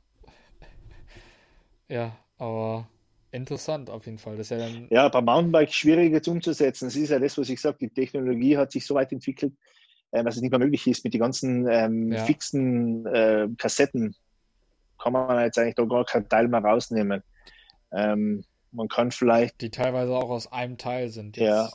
ja, 1.90 2.16
aber 2.38 2.88
interessant 3.32 3.90
auf 3.90 4.06
jeden 4.06 4.18
Fall. 4.18 4.38
Das 4.38 4.50
ja, 4.50 4.58
dann 4.58 4.88
ja, 4.90 5.10
beim 5.10 5.26
Mountainbike 5.26 5.74
schwierig 5.74 6.12
jetzt 6.14 6.28
umzusetzen. 6.28 6.86
Das 6.86 6.96
ist 6.96 7.10
ja 7.10 7.20
das, 7.20 7.38
was 7.38 7.50
ich 7.50 7.60
sage, 7.60 7.78
die 7.82 7.90
Technologie 7.90 8.58
hat 8.58 8.72
sich 8.72 8.86
so 8.86 8.96
weit 8.96 9.12
entwickelt, 9.12 9.54
äh, 10.12 10.24
dass 10.24 10.38
es 10.38 10.42
nicht 10.42 10.52
mehr 10.52 10.60
möglich 10.60 10.88
ist, 10.88 11.04
mit 11.04 11.14
den 11.14 11.22
ganzen 11.22 11.68
ähm, 11.70 12.14
ja. 12.14 12.24
fixen 12.24 13.06
äh, 13.06 13.48
Kassetten 13.58 14.16
kann 14.98 15.14
man 15.14 15.44
jetzt 15.44 15.60
eigentlich 15.60 15.76
da 15.76 15.84
gar 15.84 16.06
keinen 16.06 16.30
Teil 16.30 16.48
mehr 16.48 16.62
rausnehmen. 16.62 17.22
Ähm, 17.92 18.44
man 18.76 18.88
kann 18.88 19.12
vielleicht. 19.12 19.62
Die 19.62 19.72
teilweise 19.72 20.14
auch 20.14 20.30
aus 20.30 20.52
einem 20.52 20.78
Teil 20.78 21.10
sind. 21.10 21.38
Jetzt. 21.38 21.48
Ja. 21.48 21.70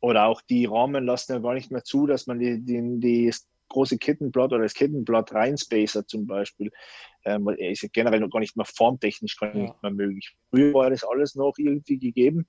Oder 0.00 0.26
auch 0.26 0.40
die 0.42 0.66
Rahmen 0.66 1.04
lassen 1.04 1.32
ja 1.32 1.38
gar 1.38 1.54
nicht 1.54 1.70
mehr 1.70 1.82
zu, 1.82 2.06
dass 2.06 2.26
man 2.26 2.38
die, 2.38 2.60
die, 2.64 3.00
die 3.00 3.34
große 3.68 3.98
Kettenblatt 3.98 4.52
oder 4.52 4.62
das 4.62 4.74
Kettenblatt 4.74 5.34
reinspacert 5.34 6.08
zum 6.08 6.26
Beispiel. 6.26 6.70
Ähm, 7.24 7.48
ist 7.48 7.82
ja 7.82 7.88
generell 7.92 8.20
noch 8.20 8.30
gar 8.30 8.40
nicht 8.40 8.56
mehr 8.56 8.64
formtechnisch 8.64 9.36
gar 9.36 9.54
ja. 9.54 9.62
nicht 9.62 9.82
mehr 9.82 9.90
möglich. 9.90 10.34
Früher 10.50 10.72
war 10.72 10.90
das 10.90 11.04
alles 11.04 11.34
noch 11.34 11.54
irgendwie 11.58 11.98
gegeben 11.98 12.48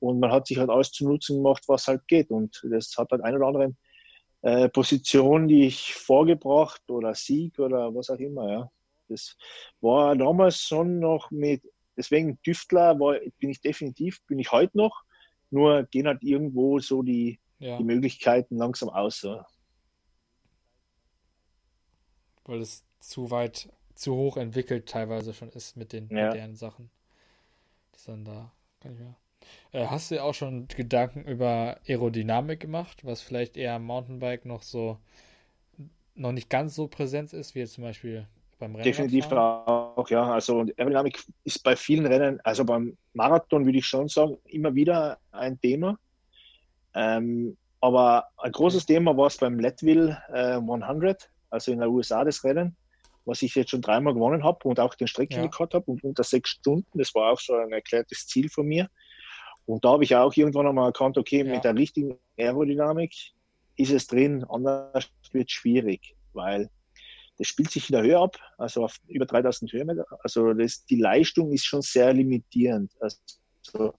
und 0.00 0.20
man 0.20 0.32
hat 0.32 0.46
sich 0.46 0.58
halt 0.58 0.70
alles 0.70 0.90
zu 0.90 1.06
Nutzen 1.06 1.36
gemacht, 1.36 1.64
was 1.68 1.86
halt 1.86 2.06
geht. 2.08 2.30
Und 2.30 2.60
das 2.70 2.94
hat 2.96 3.10
halt 3.10 3.22
eine 3.22 3.36
oder 3.36 3.46
andere 3.46 3.74
äh, 4.42 4.68
Position, 4.68 5.48
die 5.48 5.66
ich 5.66 5.94
vorgebracht 5.94 6.82
oder 6.88 7.14
Sieg 7.14 7.58
oder 7.58 7.94
was 7.94 8.10
auch 8.10 8.18
immer, 8.18 8.50
ja. 8.50 8.70
Das 9.08 9.36
war 9.80 10.14
damals 10.16 10.60
schon 10.60 10.98
noch 10.98 11.30
mit 11.30 11.62
Deswegen 11.98 12.40
Düftler 12.46 12.98
war, 13.00 13.18
bin 13.38 13.50
ich 13.50 13.60
definitiv, 13.60 14.22
bin 14.26 14.38
ich 14.38 14.52
heute 14.52 14.78
noch, 14.78 15.02
nur 15.50 15.82
gehen 15.84 16.06
halt 16.06 16.22
irgendwo 16.22 16.78
so 16.78 17.02
die, 17.02 17.40
ja. 17.58 17.76
die 17.76 17.84
Möglichkeiten 17.84 18.56
langsam 18.56 18.88
aus. 18.88 19.20
So. 19.20 19.42
Weil 22.44 22.60
es 22.60 22.84
zu 23.00 23.30
weit, 23.30 23.68
zu 23.94 24.14
hoch 24.14 24.36
entwickelt 24.36 24.88
teilweise 24.88 25.34
schon 25.34 25.50
ist 25.50 25.76
mit 25.76 25.92
den 25.92 26.08
ja. 26.08 26.26
modernen 26.26 26.54
Sachen. 26.54 26.88
Das 27.92 28.04
dann 28.04 28.24
da, 28.24 28.52
kann 28.80 28.92
ich 28.92 29.00
mehr. 29.00 29.16
Äh, 29.72 29.86
hast 29.86 30.10
du 30.10 30.22
auch 30.22 30.34
schon 30.34 30.68
Gedanken 30.68 31.24
über 31.24 31.80
Aerodynamik 31.86 32.60
gemacht, 32.60 33.04
was 33.04 33.22
vielleicht 33.22 33.56
eher 33.56 33.74
am 33.74 33.84
Mountainbike 33.84 34.44
noch 34.44 34.62
so 34.62 34.98
noch 36.14 36.32
nicht 36.32 36.50
ganz 36.50 36.74
so 36.74 36.88
präsent 36.88 37.32
ist, 37.32 37.54
wie 37.54 37.60
jetzt 37.60 37.74
zum 37.74 37.84
Beispiel 37.84 38.26
beim 38.58 38.72
Rennen 38.72 38.84
Definitiv 38.84 39.30
auch, 39.32 40.08
ja. 40.10 40.32
Also 40.32 40.66
Aerodynamik 40.76 41.24
ist 41.44 41.62
bei 41.62 41.76
vielen 41.76 42.06
Rennen, 42.06 42.40
also 42.44 42.64
beim 42.64 42.96
Marathon 43.14 43.64
würde 43.64 43.78
ich 43.78 43.86
schon 43.86 44.08
sagen, 44.08 44.38
immer 44.46 44.74
wieder 44.74 45.18
ein 45.30 45.60
Thema. 45.60 45.98
Ähm, 46.94 47.56
aber 47.80 48.26
ein 48.38 48.52
großes 48.52 48.86
Thema 48.86 49.16
war 49.16 49.28
es 49.28 49.36
beim 49.36 49.60
Leadville 49.60 50.20
äh, 50.32 50.54
100, 50.54 51.30
also 51.50 51.72
in 51.72 51.78
den 51.78 51.88
USA 51.88 52.24
das 52.24 52.42
Rennen, 52.42 52.76
was 53.24 53.42
ich 53.42 53.54
jetzt 53.54 53.70
schon 53.70 53.82
dreimal 53.82 54.14
gewonnen 54.14 54.42
habe 54.42 54.66
und 54.66 54.80
auch 54.80 54.94
den 54.94 55.06
Streckenrekord 55.06 55.74
ja. 55.74 55.80
habe 55.80 55.90
und 55.92 56.02
unter 56.02 56.24
sechs 56.24 56.50
Stunden. 56.50 56.98
Das 56.98 57.14
war 57.14 57.32
auch 57.32 57.40
so 57.40 57.54
ein 57.54 57.72
erklärtes 57.72 58.26
Ziel 58.26 58.48
von 58.48 58.66
mir. 58.66 58.88
Und 59.66 59.84
da 59.84 59.90
habe 59.90 60.04
ich 60.04 60.16
auch 60.16 60.34
irgendwann 60.34 60.66
einmal 60.66 60.86
erkannt, 60.86 61.18
okay, 61.18 61.44
ja. 61.44 61.52
mit 61.52 61.62
der 61.62 61.76
richtigen 61.76 62.18
Aerodynamik 62.38 63.14
ist 63.76 63.92
es 63.92 64.06
drin, 64.06 64.44
anders 64.48 65.10
wird 65.30 65.48
es 65.48 65.52
schwierig, 65.52 66.16
weil 66.32 66.68
das 67.38 67.46
spielt 67.46 67.70
sich 67.70 67.88
in 67.88 67.94
der 67.94 68.02
Höhe 68.02 68.18
ab, 68.18 68.36
also 68.58 68.84
auf 68.84 68.96
über 69.06 69.24
3000 69.24 69.72
Höhenmeter. 69.72 70.04
Also 70.22 70.52
das, 70.52 70.84
die 70.84 71.00
Leistung 71.00 71.52
ist 71.52 71.64
schon 71.64 71.82
sehr 71.82 72.12
limitierend. 72.12 72.92
Also, 73.00 73.94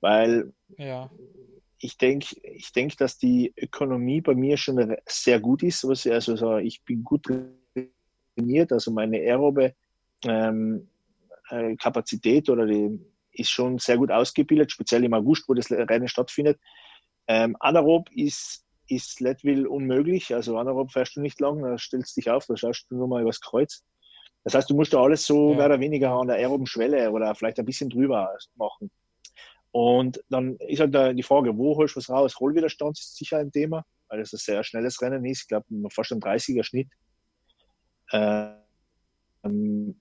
weil 0.00 0.52
ja. 0.76 1.08
ich 1.78 1.96
denke, 1.96 2.36
ich 2.42 2.72
denke, 2.72 2.96
dass 2.96 3.16
die 3.16 3.52
Ökonomie 3.56 4.20
bei 4.20 4.34
mir 4.34 4.56
schon 4.56 4.96
sehr 5.06 5.38
gut 5.38 5.62
ist. 5.62 5.84
Also 5.84 6.56
ich 6.56 6.82
bin 6.82 7.04
gut 7.04 7.28
trainiert, 8.36 8.72
also 8.72 8.90
meine 8.90 9.18
aerobe 9.18 9.74
ähm, 10.24 10.88
äh, 11.50 11.76
Kapazität 11.76 12.48
oder 12.48 12.66
die 12.66 12.98
ist 13.32 13.50
schon 13.50 13.78
sehr 13.78 13.96
gut 13.96 14.10
ausgebildet, 14.10 14.72
speziell 14.72 15.04
im 15.04 15.14
August, 15.14 15.48
wo 15.48 15.54
das 15.54 15.70
Rennen 15.70 16.08
stattfindet. 16.08 16.58
Ähm, 17.28 17.56
anaerob 17.60 18.10
ist 18.10 18.64
ist 18.90 19.20
Leadville 19.20 19.68
unmöglich. 19.68 20.34
Also 20.34 20.58
anaerob 20.58 20.92
fährst 20.92 21.16
du 21.16 21.20
nicht 21.20 21.40
lang, 21.40 21.62
da 21.62 21.78
stellst 21.78 22.16
du 22.16 22.20
dich 22.20 22.30
auf, 22.30 22.46
da 22.46 22.56
schaust 22.56 22.86
du 22.90 22.96
nur 22.96 23.08
mal 23.08 23.22
übers 23.22 23.40
Kreuz. 23.40 23.84
Das 24.44 24.54
heißt, 24.54 24.70
du 24.70 24.74
musst 24.74 24.92
da 24.92 25.02
alles 25.02 25.24
so 25.24 25.50
ja. 25.50 25.56
mehr 25.56 25.66
oder 25.66 25.80
weniger 25.80 26.10
an 26.12 26.28
der 26.28 26.36
aeroben 26.36 26.66
Schwelle 26.66 27.10
oder 27.10 27.34
vielleicht 27.34 27.58
ein 27.58 27.66
bisschen 27.66 27.90
drüber 27.90 28.36
machen. 28.54 28.90
Und 29.72 30.22
dann 30.28 30.56
ist 30.56 30.80
halt 30.80 31.18
die 31.18 31.22
Frage, 31.22 31.56
wo 31.56 31.76
holst 31.76 31.94
du 31.94 31.98
was 31.98 32.10
raus? 32.10 32.40
Rollwiderstand 32.40 32.98
ist 32.98 33.16
sicher 33.16 33.38
ein 33.38 33.52
Thema, 33.52 33.84
weil 34.08 34.20
es 34.20 34.32
ein 34.32 34.38
sehr 34.38 34.64
schnelles 34.64 35.00
Rennen 35.00 35.24
ist. 35.24 35.42
Ich 35.42 35.48
glaube, 35.48 35.66
fast 35.90 36.12
ein 36.12 36.20
30er 36.20 36.64
Schnitt. 36.64 36.88
Ähm, 38.12 40.00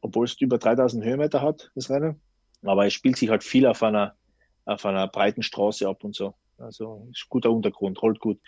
obwohl 0.00 0.24
es 0.24 0.40
über 0.40 0.56
3000 0.58 1.04
Höhenmeter 1.04 1.42
hat, 1.42 1.70
das 1.74 1.90
Rennen. 1.90 2.20
Aber 2.62 2.86
es 2.86 2.94
spielt 2.94 3.16
sich 3.16 3.28
halt 3.28 3.44
viel 3.44 3.66
auf 3.66 3.82
einer, 3.82 4.16
auf 4.64 4.86
einer 4.86 5.08
breiten 5.08 5.42
Straße 5.42 5.86
ab 5.86 6.04
und 6.04 6.14
so. 6.14 6.34
Also 6.60 7.08
ist 7.10 7.28
guter 7.28 7.50
Untergrund, 7.50 8.00
rollt 8.02 8.20
gut. 8.20 8.38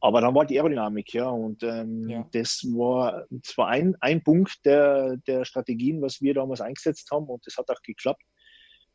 Aber 0.00 0.20
dann 0.20 0.34
war 0.34 0.44
die 0.44 0.58
Aerodynamik, 0.58 1.12
ja, 1.14 1.28
und 1.28 1.62
ähm, 1.62 2.08
ja. 2.08 2.28
das 2.32 2.62
war 2.64 3.24
zwar 3.42 3.68
ein, 3.68 3.96
ein 4.00 4.22
Punkt 4.22 4.64
der, 4.64 5.16
der 5.26 5.44
Strategien, 5.44 6.02
was 6.02 6.20
wir 6.20 6.34
damals 6.34 6.60
eingesetzt 6.60 7.10
haben, 7.10 7.26
und 7.26 7.44
das 7.46 7.56
hat 7.56 7.70
auch 7.70 7.82
geklappt. 7.82 8.22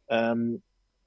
Ähm, 0.10 0.62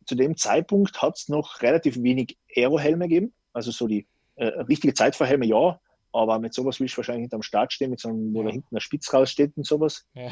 zu 0.07 0.15
dem 0.15 0.37
Zeitpunkt 0.37 1.01
hat 1.01 1.17
es 1.17 1.29
noch 1.29 1.63
relativ 1.63 2.03
wenig 2.03 2.37
Aerohelme 2.55 3.09
gegeben, 3.09 3.35
also 3.53 3.71
so 3.71 3.87
die 3.87 4.07
äh, 4.37 4.47
richtige 4.47 4.95
Zeitverhelme, 4.95 5.47
ja, 5.47 5.79
aber 6.13 6.39
mit 6.39 6.55
sowas 6.55 6.81
will 6.81 6.87
ich 6.87 6.97
wahrscheinlich 6.97 7.25
hinterm 7.25 7.43
Start 7.43 7.73
stehen, 7.73 7.91
mit 7.91 8.01
so 8.01 8.09
einem, 8.09 8.35
wo 8.35 8.43
da 8.43 8.51
hinten 8.51 8.75
der 8.75 8.81
Spitz 8.81 9.13
raussteht 9.13 9.57
und 9.57 9.67
sowas. 9.67 10.07
Ja. 10.15 10.31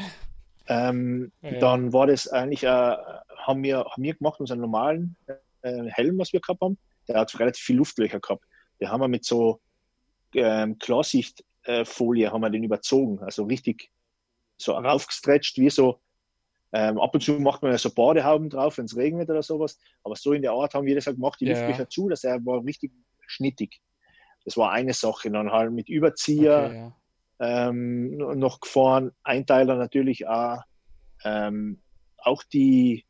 Ähm, 0.67 1.31
ja, 1.41 1.57
Dann 1.59 1.93
war 1.93 2.05
das 2.07 2.27
eigentlich, 2.27 2.63
äh, 2.63 2.67
haben, 2.67 3.63
wir, 3.63 3.85
haben 3.85 4.03
wir 4.03 4.13
gemacht, 4.13 4.39
unseren 4.39 4.59
normalen 4.59 5.15
äh, 5.61 5.85
Helm, 5.89 6.19
was 6.19 6.33
wir 6.33 6.41
gehabt 6.41 6.61
haben 6.61 6.77
der 7.09 7.19
hat 7.19 7.39
relativ 7.39 7.63
viel 7.63 7.77
Luftlöcher 7.77 8.19
gehabt. 8.19 8.45
Den 8.79 8.89
haben 8.89 9.01
wir 9.01 9.07
mit 9.07 9.25
so 9.25 9.59
ähm, 10.33 10.77
Klarsichtfolie 10.77 12.27
äh, 12.27 12.29
haben 12.29 12.41
wir 12.41 12.49
den 12.49 12.63
überzogen, 12.63 13.19
also 13.19 13.43
richtig 13.43 13.91
so 14.57 14.73
raufgestretcht, 14.73 15.57
wie 15.57 15.69
so, 15.69 15.99
ähm, 16.71 16.99
ab 16.99 17.13
und 17.13 17.21
zu 17.21 17.33
macht 17.33 17.63
man 17.63 17.71
ja 17.71 17.77
so 17.77 17.89
Badehauben 17.89 18.49
drauf, 18.49 18.77
wenn 18.77 18.85
es 18.85 18.95
regnet 18.95 19.29
oder 19.29 19.41
sowas, 19.41 19.79
aber 20.03 20.15
so 20.15 20.33
in 20.33 20.43
der 20.43 20.51
Art 20.51 20.73
haben 20.73 20.85
wir 20.85 20.95
das 20.95 21.07
halt 21.07 21.15
gemacht, 21.15 21.39
die 21.41 21.45
ja. 21.45 21.53
Luftlöcher 21.53 21.89
zu, 21.89 22.09
dass 22.09 22.23
er 22.23 22.45
war 22.45 22.63
richtig 22.63 22.91
schnittig. 23.25 23.81
Das 24.45 24.55
war 24.55 24.71
eine 24.71 24.93
Sache. 24.93 25.31
Dann 25.31 25.51
halt 25.51 25.71
mit 25.71 25.89
Überzieher 25.89 26.65
okay, 26.65 26.93
ja. 27.39 27.69
ähm, 27.69 28.17
noch 28.17 28.59
gefahren, 28.59 29.11
Einteiler 29.23 29.75
natürlich 29.75 30.27
auch, 30.27 30.61
ähm, 31.23 31.81
auch 32.17 32.43
die, 32.43 33.05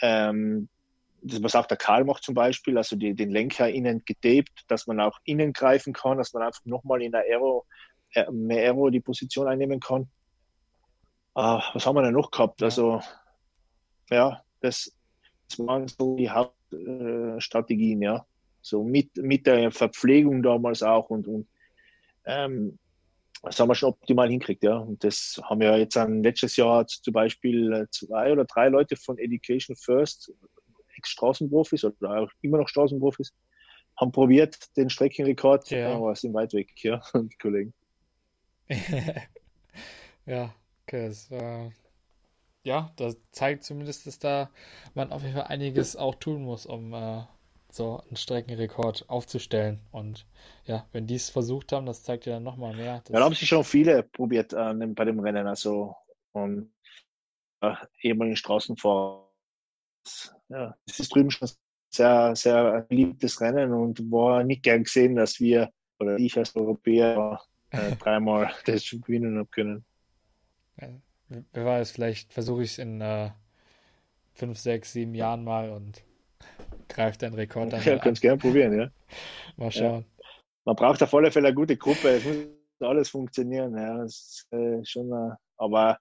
ähm, 0.00 0.68
das, 1.22 1.42
was 1.42 1.54
auch 1.54 1.66
der 1.66 1.76
Karl 1.76 2.04
macht 2.04 2.22
zum 2.22 2.34
Beispiel, 2.34 2.76
also 2.76 2.96
die, 2.96 3.14
den 3.14 3.30
Lenker 3.30 3.68
innen 3.68 4.02
getaped, 4.04 4.64
dass 4.68 4.86
man 4.86 5.00
auch 5.00 5.18
innen 5.24 5.52
greifen 5.52 5.92
kann, 5.92 6.18
dass 6.18 6.32
man 6.32 6.42
einfach 6.42 6.64
nochmal 6.64 7.02
in 7.02 7.12
der 7.12 7.22
Aero, 7.22 7.66
äh, 8.14 8.30
mehr 8.30 8.64
Aero 8.64 8.90
die 8.90 9.00
Position 9.00 9.48
einnehmen 9.48 9.80
kann. 9.80 10.08
Uh, 11.36 11.60
was 11.72 11.86
haben 11.86 11.94
wir 11.94 12.02
denn 12.02 12.14
noch 12.14 12.30
gehabt? 12.30 12.62
Also, 12.62 13.00
ja, 14.10 14.42
das, 14.60 14.92
das 15.48 15.58
waren 15.60 15.86
so 15.86 16.16
die 16.16 16.30
Hauptstrategien, 16.30 18.02
äh, 18.02 18.04
ja. 18.04 18.26
So 18.60 18.82
mit, 18.82 19.16
mit 19.16 19.46
der 19.46 19.70
Verpflegung 19.70 20.42
damals 20.42 20.82
auch 20.82 21.10
und, 21.10 21.28
und 21.28 21.48
ähm, 22.26 22.78
das 23.42 23.60
haben 23.60 23.68
wir 23.68 23.74
schon 23.76 23.90
optimal 23.90 24.28
hinkriegt, 24.28 24.64
ja. 24.64 24.78
Und 24.78 25.04
das 25.04 25.40
haben 25.44 25.60
wir 25.60 25.78
jetzt 25.78 25.96
an 25.96 26.22
letztes 26.22 26.56
Jahr 26.56 26.86
zum 26.86 27.12
Beispiel 27.12 27.72
äh, 27.72 27.86
zwei 27.90 28.32
oder 28.32 28.44
drei 28.44 28.68
Leute 28.68 28.96
von 28.96 29.16
Education 29.16 29.76
First, 29.76 30.32
Ex-Straßenprofis 31.08 31.84
oder 31.84 32.22
auch 32.22 32.30
immer 32.42 32.58
noch 32.58 32.68
Straßenprofis, 32.68 33.32
haben 33.96 34.12
probiert, 34.12 34.56
den 34.76 34.90
Streckenrekord, 34.90 35.70
ja. 35.70 35.94
aber 35.94 36.14
sind 36.14 36.34
weit 36.34 36.52
weg, 36.52 36.72
ja, 36.82 37.02
die 37.14 37.36
Kollegen. 37.40 37.72
ja, 40.26 40.54
okay, 40.86 41.08
das, 41.08 41.30
äh, 41.30 41.70
ja, 42.62 42.92
das 42.96 43.16
zeigt 43.32 43.64
zumindest, 43.64 44.06
dass 44.06 44.18
da 44.18 44.50
man 44.94 45.10
auf 45.10 45.22
jeden 45.22 45.34
Fall 45.34 45.46
einiges 45.46 45.96
auch 45.96 46.14
tun 46.16 46.42
muss, 46.42 46.66
um 46.66 46.92
äh, 46.92 47.22
so 47.70 48.02
einen 48.06 48.16
Streckenrekord 48.16 49.08
aufzustellen. 49.08 49.80
Und 49.90 50.26
ja, 50.64 50.86
wenn 50.92 51.06
die 51.06 51.14
es 51.14 51.30
versucht 51.30 51.72
haben, 51.72 51.86
das 51.86 52.02
zeigt 52.02 52.26
ja 52.26 52.34
dann 52.34 52.42
nochmal 52.42 52.74
mehr. 52.74 53.02
Ja, 53.08 53.18
da 53.18 53.24
haben 53.24 53.34
sich 53.34 53.48
schon 53.48 53.64
viele 53.64 54.02
probiert 54.02 54.52
äh, 54.52 54.74
bei 54.74 55.04
dem 55.04 55.18
Rennen, 55.18 55.46
also 55.46 55.96
und 56.32 56.70
äh, 57.60 57.74
ehemaligen 58.02 58.36
Straßenfahrer. 58.36 59.27
Ja, 60.48 60.74
es 60.86 61.00
ist 61.00 61.14
drüben 61.14 61.30
schon 61.30 61.48
sehr, 61.90 62.36
sehr 62.36 62.82
beliebtes 62.88 63.40
Rennen 63.40 63.72
und 63.72 64.00
war 64.10 64.44
nicht 64.44 64.62
gern 64.62 64.84
gesehen, 64.84 65.16
dass 65.16 65.40
wir 65.40 65.70
oder 65.98 66.18
ich 66.18 66.36
als 66.36 66.54
Europäer 66.54 67.40
äh, 67.70 67.96
dreimal 67.98 68.50
das 68.66 68.84
schon 68.84 69.00
gewinnen 69.00 69.38
habe 69.38 69.48
können. 69.48 69.84
Wer 71.28 71.64
weiß, 71.64 71.90
vielleicht 71.90 72.32
versuche 72.32 72.62
ich 72.62 72.72
es 72.72 72.78
in 72.78 73.00
äh, 73.00 73.30
fünf, 74.32 74.58
sechs, 74.58 74.92
sieben 74.92 75.14
Jahren 75.14 75.44
mal 75.44 75.70
und 75.70 76.02
greift 76.88 77.22
deinen 77.22 77.34
Rekord 77.34 77.74
an. 77.74 77.82
Ja, 77.82 77.98
kannst 77.98 78.22
gerne 78.22 78.38
probieren, 78.38 78.78
ja. 78.78 78.90
Mal 79.56 79.70
schauen. 79.70 80.04
Ja. 80.18 80.24
Man 80.64 80.76
braucht 80.76 81.02
auf 81.02 81.12
alle 81.14 81.30
Fälle 81.30 81.48
eine 81.48 81.54
gute 81.54 81.76
Gruppe. 81.76 82.08
Es 82.08 82.24
muss 82.24 82.36
alles 82.80 83.10
funktionieren. 83.10 83.76
Ja, 83.76 83.98
das 83.98 84.14
ist 84.14 84.52
äh, 84.52 84.84
schon, 84.84 85.12
äh, 85.12 85.34
aber 85.56 85.98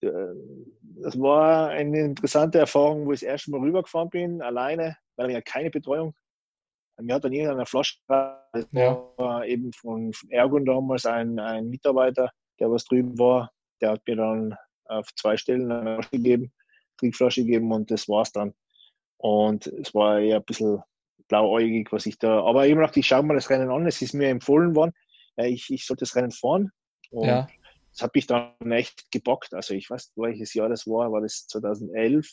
das 0.00 1.18
war 1.18 1.68
eine 1.68 2.00
interessante 2.00 2.58
Erfahrung, 2.58 3.06
wo 3.06 3.12
ich 3.12 3.20
das 3.20 3.28
erste 3.28 3.50
Mal 3.50 3.60
rübergefahren 3.60 4.10
bin, 4.10 4.42
alleine, 4.42 4.96
weil 5.16 5.30
ich 5.30 5.34
ja 5.34 5.40
keine 5.40 5.70
Betreuung. 5.70 6.14
Mir 7.00 7.14
hat 7.14 7.24
dann 7.24 7.32
irgendeiner 7.32 7.66
Flasche, 7.66 7.98
das 8.06 8.66
ja. 8.70 9.02
war 9.16 9.44
eben 9.46 9.72
von, 9.72 10.12
von 10.12 10.30
Ergon 10.30 10.64
damals 10.64 11.06
ein, 11.06 11.38
ein 11.40 11.68
Mitarbeiter, 11.68 12.30
der 12.60 12.70
was 12.70 12.84
drüben 12.84 13.18
war, 13.18 13.50
der 13.80 13.92
hat 13.92 14.02
mir 14.06 14.16
dann 14.16 14.56
auf 14.84 15.08
zwei 15.16 15.36
Stellen 15.36 15.72
eine 15.72 15.94
Flasche 15.94 16.10
gegeben, 16.10 16.52
Trinkflasche 16.98 17.44
gegeben 17.44 17.72
und 17.72 17.90
das 17.90 18.08
war's 18.08 18.30
dann. 18.30 18.54
Und 19.16 19.66
es 19.66 19.94
war 19.94 20.20
eher 20.20 20.36
ein 20.36 20.44
bisschen 20.44 20.82
blauäugig, 21.28 21.90
was 21.92 22.06
ich 22.06 22.18
da. 22.18 22.42
Aber 22.44 22.66
immer 22.66 22.82
noch, 22.82 22.94
ich 22.94 23.06
schaue 23.06 23.22
mir 23.22 23.34
das 23.34 23.50
Rennen 23.50 23.70
an. 23.70 23.86
Es 23.86 24.02
ist 24.02 24.12
mir 24.12 24.28
empfohlen 24.28 24.76
worden, 24.76 24.92
ich, 25.36 25.70
ich 25.70 25.86
sollte 25.86 26.00
das 26.00 26.14
Rennen 26.14 26.30
fahren. 26.30 26.70
Und 27.10 27.26
ja. 27.26 27.46
Das 27.94 28.02
hat 28.02 28.14
mich 28.14 28.26
dann 28.26 28.54
echt 28.72 29.10
gebockt. 29.12 29.54
Also 29.54 29.74
ich 29.74 29.88
weiß, 29.88 30.12
welches 30.16 30.52
Jahr 30.54 30.68
das 30.68 30.86
war. 30.86 31.12
War 31.12 31.20
das 31.20 31.46
2011 31.46 32.28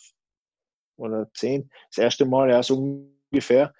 oder 0.98 1.30
10? 1.34 1.70
Das 1.90 2.00
erste 2.00 2.26
Mal, 2.26 2.50
ja, 2.50 2.64
so 2.64 3.12
ungefähr. 3.32 3.74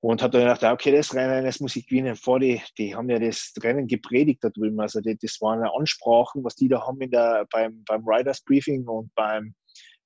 Und 0.00 0.22
habe 0.22 0.32
dann 0.32 0.42
gedacht, 0.42 0.62
okay, 0.62 0.92
das 0.92 1.14
Rennen, 1.14 1.44
das 1.44 1.60
muss 1.60 1.76
ich 1.76 1.88
gewinnen. 1.88 2.14
Vor 2.14 2.38
die, 2.38 2.62
die 2.78 2.94
haben 2.94 3.10
ja 3.10 3.18
das 3.18 3.52
Rennen 3.62 3.88
gepredigt 3.88 4.44
da 4.44 4.50
drüben. 4.50 4.78
Also 4.78 5.00
die, 5.00 5.16
das 5.16 5.40
waren 5.40 5.64
Ansprachen, 5.64 6.44
was 6.44 6.54
die 6.54 6.68
da 6.68 6.86
haben 6.86 7.00
in 7.00 7.10
der, 7.10 7.46
beim, 7.50 7.82
beim 7.84 8.06
Riders 8.06 8.42
Briefing 8.42 8.86
und 8.86 9.12
beim 9.14 9.54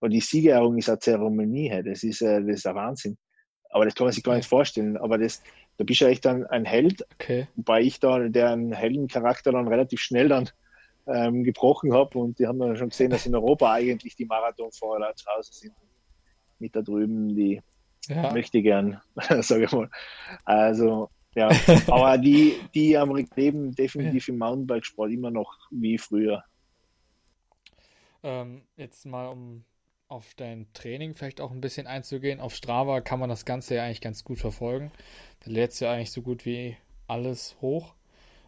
und 0.01 0.11
die 0.11 0.21
Siegerehrung 0.21 0.79
ist 0.79 0.89
eine 0.89 1.01
Zeremonie. 1.01 1.83
Das 1.85 2.03
ist, 2.05 2.23
äh, 2.23 2.41
das 2.41 2.59
ist 2.59 2.67
ein 2.67 2.75
Wahnsinn. 2.77 3.19
Aber 3.71 3.85
das 3.85 3.95
kann 3.95 4.07
man 4.07 4.13
sich 4.13 4.23
gar 4.23 4.37
nicht 4.37 4.49
vorstellen. 4.49 4.97
Aber 4.97 5.19
das, 5.19 5.43
da 5.77 5.85
bist 5.85 6.01
du 6.01 6.07
echt 6.07 6.27
ein, 6.27 6.47
ein 6.47 6.65
Held. 6.65 7.05
Okay. 7.15 7.49
Wobei 7.57 7.83
ich 7.83 8.01
da 8.01 8.21
deren 8.29 8.73
Heldencharakter 8.73 9.53
dann 9.53 9.69
relativ 9.69 10.01
schnell 10.01 10.29
dann 10.29 10.49
ähm, 11.09 11.45
gebrochen 11.45 11.93
habe. 11.93 12.19
Und 12.19 12.39
die 12.39 12.47
haben 12.47 12.59
dann 12.59 12.77
schon 12.77 12.91
gesehen, 12.91 13.11
dass 13.11 13.27
in 13.27 13.35
Europa 13.35 13.73
eigentlich 13.73 14.17
die 14.17 14.27
Marathonfahrer 14.27 15.15
zu 15.15 15.27
Hause 15.27 15.53
sind. 15.53 15.75
Mit 16.59 16.75
da 16.75 16.83
drüben 16.83 17.35
die 17.35 17.61
ja. 18.09 18.33
möchte 18.33 18.63
gern, 18.63 19.01
sage 19.41 19.65
ich 19.65 19.73
mal. 19.73 19.91
Also, 20.45 21.11
ja. 21.35 21.49
Aber 21.89 22.19
die, 22.19 22.57
die 22.75 22.97
am 22.97 23.15
leben 23.37 23.75
definitiv 23.75 24.29
im 24.29 24.39
Mountainbikesport 24.39 25.11
immer 25.13 25.31
noch 25.31 25.57
wie 25.71 25.99
früher. 25.99 26.45
Ähm, 28.23 28.63
jetzt 28.77 29.07
mal 29.07 29.29
um 29.29 29.65
auf 30.09 30.35
dein 30.35 30.73
Training 30.73 31.15
vielleicht 31.15 31.41
auch 31.41 31.51
ein 31.51 31.61
bisschen 31.61 31.87
einzugehen. 31.87 32.41
Auf 32.41 32.55
Strava 32.55 33.01
kann 33.01 33.21
man 33.21 33.29
das 33.29 33.45
Ganze 33.45 33.75
ja 33.75 33.85
eigentlich 33.85 34.01
ganz 34.01 34.25
gut 34.25 34.39
verfolgen. 34.39 34.91
Da 35.45 35.51
lädst 35.51 35.81
du 35.81 35.85
ja 35.85 35.93
eigentlich 35.93 36.13
so 36.13 36.23
gut 36.23 36.47
wie 36.47 36.77
alles 37.07 37.57
hoch. 37.61 37.95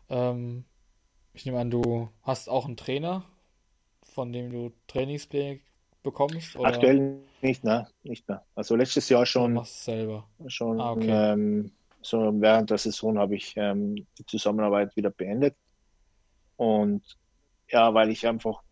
Ähm, 0.08 0.64
ich 1.33 1.47
nehme 1.47 1.59
an, 1.59 1.70
du 1.70 2.09
hast 2.22 2.49
auch 2.49 2.66
einen 2.66 2.76
Trainer, 2.76 3.24
von 4.03 4.33
dem 4.33 4.51
du 4.51 4.72
Trainingspläne 4.87 5.61
bekommst? 6.03 6.57
Oder? 6.57 6.68
Aktuell 6.68 7.20
nicht, 7.43 7.64
ne? 7.64 7.89
Nicht 8.03 8.28
mehr. 8.28 8.45
Also 8.55 8.76
letztes 8.76 9.09
Jahr 9.09 9.26
schon. 9.26 9.55
Du 9.55 9.61
machst 9.61 9.85
selber. 9.85 10.28
Schon 10.47 10.81
ah, 10.81 10.93
okay. 10.93 11.33
ähm, 11.33 11.72
so 12.03 12.18
während 12.41 12.70
der 12.70 12.78
Saison 12.78 13.18
habe 13.18 13.37
ich 13.37 13.55
ähm, 13.57 14.07
die 14.18 14.26
Zusammenarbeit 14.26 14.97
wieder 14.97 15.11
beendet. 15.11 15.57
Und 16.57 17.03
ja, 17.68 17.95
weil 17.95 18.11
ich 18.11 18.26
einfach 18.26 18.62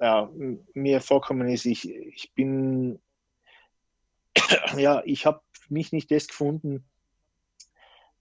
ja, 0.00 0.30
mir 0.74 1.00
vorkommen 1.00 1.48
ist, 1.48 1.66
ich, 1.66 1.88
ich 1.88 2.32
bin, 2.34 3.00
ja, 4.76 5.02
ich 5.04 5.26
habe 5.26 5.40
mich 5.68 5.92
nicht 5.92 6.10
das 6.10 6.28
gefunden, 6.28 6.84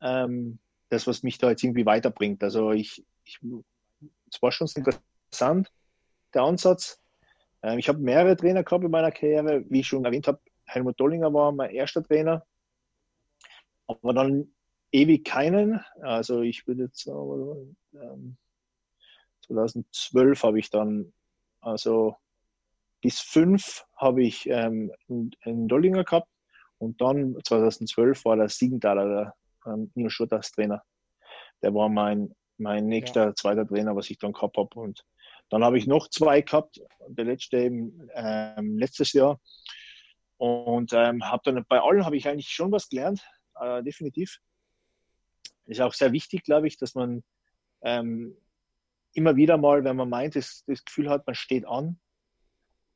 ähm, 0.01 0.59
das, 0.89 1.07
was 1.07 1.23
mich 1.23 1.37
da 1.37 1.49
jetzt 1.49 1.63
irgendwie 1.63 1.85
weiterbringt. 1.85 2.43
Also 2.43 2.71
ich, 2.71 3.05
ich 3.25 3.39
es 4.31 4.41
war 4.41 4.51
schon 4.51 4.67
interessant, 4.75 5.71
der 6.33 6.43
Ansatz. 6.43 7.01
Ähm, 7.63 7.79
ich 7.79 7.89
habe 7.89 7.99
mehrere 7.99 8.35
Trainer 8.35 8.63
gehabt 8.63 8.83
in 8.83 8.91
meiner 8.91 9.11
Karriere, 9.11 9.63
wie 9.69 9.81
ich 9.81 9.87
schon 9.87 10.05
erwähnt 10.05 10.27
habe, 10.27 10.39
Helmut 10.65 10.99
Dollinger 10.99 11.33
war 11.33 11.51
mein 11.51 11.71
erster 11.71 12.03
Trainer, 12.03 12.45
aber 13.87 14.13
dann 14.13 14.53
ewig 14.91 15.25
keinen. 15.25 15.79
Also 16.01 16.41
ich 16.41 16.67
würde 16.67 16.83
jetzt 16.83 17.07
ähm, 17.07 18.37
2012 19.47 20.43
habe 20.43 20.59
ich 20.59 20.69
dann 20.69 21.13
also 21.61 22.15
bis 23.01 23.19
fünf 23.19 23.85
habe 23.95 24.23
ich 24.23 24.47
ähm, 24.49 24.91
einen 25.07 25.67
Dollinger 25.67 26.03
gehabt 26.03 26.29
und 26.77 26.99
dann 27.01 27.37
2012 27.43 28.25
war 28.25 28.37
der 28.37 28.49
Siegenthaler, 28.49 29.33
der 29.65 29.73
ähm, 29.73 29.91
Nino 29.95 30.09
Schurtas 30.09 30.51
Trainer. 30.51 30.83
Der 31.61 31.73
war 31.73 31.89
mein, 31.89 32.35
mein 32.57 32.87
nächster 32.87 33.25
ja. 33.27 33.35
zweiter 33.35 33.67
Trainer, 33.67 33.95
was 33.95 34.09
ich 34.09 34.17
dann 34.17 34.33
gehabt 34.33 34.57
habe. 34.57 34.79
Und 34.79 35.05
dann 35.49 35.63
habe 35.63 35.77
ich 35.77 35.87
noch 35.87 36.09
zwei 36.09 36.41
gehabt, 36.41 36.81
der 37.07 37.25
letzte 37.25 37.57
eben 37.57 38.09
ähm, 38.13 38.77
letztes 38.77 39.13
Jahr. 39.13 39.39
Und 40.37 40.93
ähm, 40.93 41.23
habe 41.23 41.51
dann 41.51 41.65
bei 41.67 41.79
allen 41.79 42.05
habe 42.05 42.17
ich 42.17 42.27
eigentlich 42.27 42.49
schon 42.49 42.71
was 42.71 42.89
gelernt, 42.89 43.21
äh, 43.59 43.81
definitiv. 43.83 44.39
Ist 45.65 45.81
auch 45.81 45.93
sehr 45.93 46.11
wichtig, 46.11 46.43
glaube 46.43 46.67
ich, 46.67 46.77
dass 46.77 46.95
man 46.95 47.23
ähm, 47.81 48.37
immer 49.13 49.35
wieder 49.35 49.57
mal, 49.57 49.83
wenn 49.83 49.95
man 49.95 50.09
meint, 50.09 50.35
das, 50.35 50.63
das 50.67 50.83
Gefühl 50.85 51.09
hat, 51.09 51.25
man 51.25 51.35
steht 51.35 51.65
an, 51.67 51.99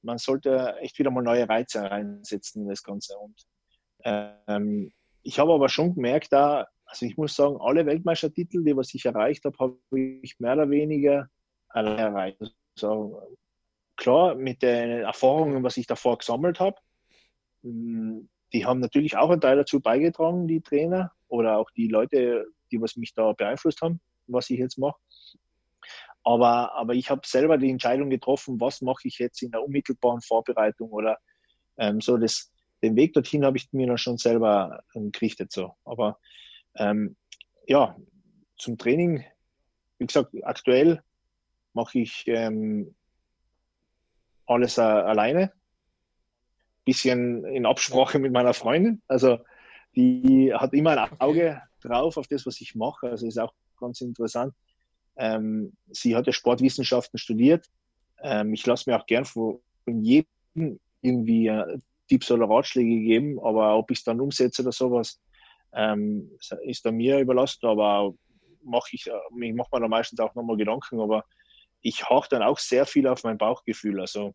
man 0.03 0.17
sollte 0.17 0.75
echt 0.79 0.99
wieder 0.99 1.11
mal 1.11 1.23
neue 1.23 1.47
Reize 1.47 1.81
reinsetzen 1.81 2.63
in 2.63 2.69
das 2.69 2.83
Ganze. 2.83 3.17
Und 3.17 3.41
ähm, 4.03 4.91
ich 5.23 5.39
habe 5.39 5.53
aber 5.53 5.69
schon 5.69 5.95
gemerkt, 5.95 6.31
da, 6.31 6.67
also 6.91 7.05
ich 7.05 7.15
muss 7.15 7.35
sagen, 7.35 7.55
alle 7.61 7.85
Weltmeistertitel, 7.85 8.65
die 8.65 8.75
was 8.75 8.93
ich 8.93 9.05
erreicht 9.05 9.45
habe, 9.45 9.57
habe 9.59 9.77
ich 10.21 10.39
mehr 10.39 10.53
oder 10.53 10.69
weniger 10.69 11.29
allein 11.69 11.97
erreicht. 11.97 12.41
Also, 12.75 13.21
klar, 13.95 14.35
mit 14.35 14.61
den 14.61 14.89
Erfahrungen, 14.99 15.63
was 15.63 15.77
ich 15.77 15.87
davor 15.87 16.17
gesammelt 16.17 16.59
habe, 16.59 16.75
hm, 17.63 18.27
die 18.51 18.65
haben 18.65 18.81
natürlich 18.81 19.15
auch 19.15 19.29
einen 19.29 19.39
Teil 19.39 19.55
dazu 19.55 19.79
beigetragen, 19.79 20.49
die 20.49 20.59
Trainer 20.59 21.13
oder 21.29 21.59
auch 21.59 21.71
die 21.71 21.87
Leute, 21.87 22.45
die 22.71 22.81
was 22.81 22.97
mich 22.97 23.13
da 23.13 23.31
beeinflusst 23.31 23.81
haben, 23.81 24.01
was 24.27 24.49
ich 24.49 24.59
jetzt 24.59 24.77
mache. 24.77 24.99
Aber, 26.25 26.73
aber 26.73 26.93
ich 26.93 27.09
habe 27.09 27.21
selber 27.25 27.57
die 27.57 27.69
Entscheidung 27.69 28.09
getroffen, 28.09 28.59
was 28.59 28.81
mache 28.81 29.07
ich 29.07 29.17
jetzt 29.17 29.41
in 29.41 29.51
der 29.51 29.63
unmittelbaren 29.63 30.19
Vorbereitung 30.19 30.89
oder 30.91 31.17
ähm, 31.77 32.01
so. 32.01 32.17
Das, 32.17 32.51
den 32.83 32.97
Weg 32.97 33.13
dorthin 33.13 33.45
habe 33.45 33.55
ich 33.55 33.71
mir 33.71 33.87
dann 33.87 33.97
schon 33.97 34.17
selber 34.17 34.83
ähm, 34.93 35.13
gerichtet. 35.13 35.53
So. 35.53 35.75
Aber 35.85 36.19
ähm, 36.75 37.15
ja, 37.67 37.95
zum 38.57 38.77
Training, 38.77 39.23
wie 39.97 40.05
gesagt, 40.05 40.33
aktuell 40.43 41.01
mache 41.73 41.99
ich 41.99 42.23
ähm, 42.27 42.93
alles 44.45 44.77
äh, 44.77 44.81
alleine. 44.81 45.53
Bisschen 46.85 47.45
in 47.45 47.65
Absprache 47.65 48.19
mit 48.19 48.31
meiner 48.31 48.53
Freundin. 48.53 49.01
Also 49.07 49.39
die 49.95 50.53
hat 50.53 50.73
immer 50.73 50.97
ein 50.97 51.19
Auge 51.19 51.61
drauf 51.81 52.17
auf 52.17 52.27
das, 52.27 52.45
was 52.45 52.59
ich 52.61 52.75
mache. 52.75 53.09
Also 53.09 53.27
ist 53.27 53.37
auch 53.37 53.53
ganz 53.79 54.01
interessant. 54.01 54.53
Ähm, 55.17 55.73
sie 55.91 56.15
hat 56.15 56.27
ja 56.27 56.33
Sportwissenschaften 56.33 57.19
studiert, 57.19 57.69
Ähm, 58.23 58.53
ich 58.53 58.65
lasse 58.65 58.89
mir 58.89 58.99
auch 58.99 59.05
gern 59.07 59.25
von, 59.25 59.59
jedem 59.85 60.79
irgendwie 61.01 61.47
äh, 61.47 61.79
Tipps 62.07 62.29
oder 62.29 62.47
Ratschläge 62.47 63.01
geben, 63.01 63.39
aber 63.39 63.75
ob 63.77 63.89
ich 63.89 63.99
es 63.99 64.03
dann 64.03 64.21
umsetze 64.21 64.61
oder 64.61 64.71
sowas, 64.71 65.19
ähm, 65.73 66.31
ist 66.65 66.85
da 66.85 66.91
mir 66.91 67.19
überlassen. 67.19 67.65
Aber 67.65 68.13
mache 68.63 68.89
ich, 68.93 69.07
äh, 69.07 69.11
ich 69.41 69.53
mache 69.53 69.69
mir 69.73 69.81
da 69.81 69.87
meistens 69.87 70.19
auch 70.19 70.35
nochmal 70.35 70.57
Gedanken, 70.57 70.99
aber 70.99 71.25
ich 71.81 72.07
hauche 72.09 72.29
dann 72.29 72.43
auch 72.43 72.59
sehr 72.59 72.85
viel 72.85 73.07
auf 73.07 73.23
mein 73.23 73.37
Bauchgefühl. 73.37 73.99
Also 73.99 74.33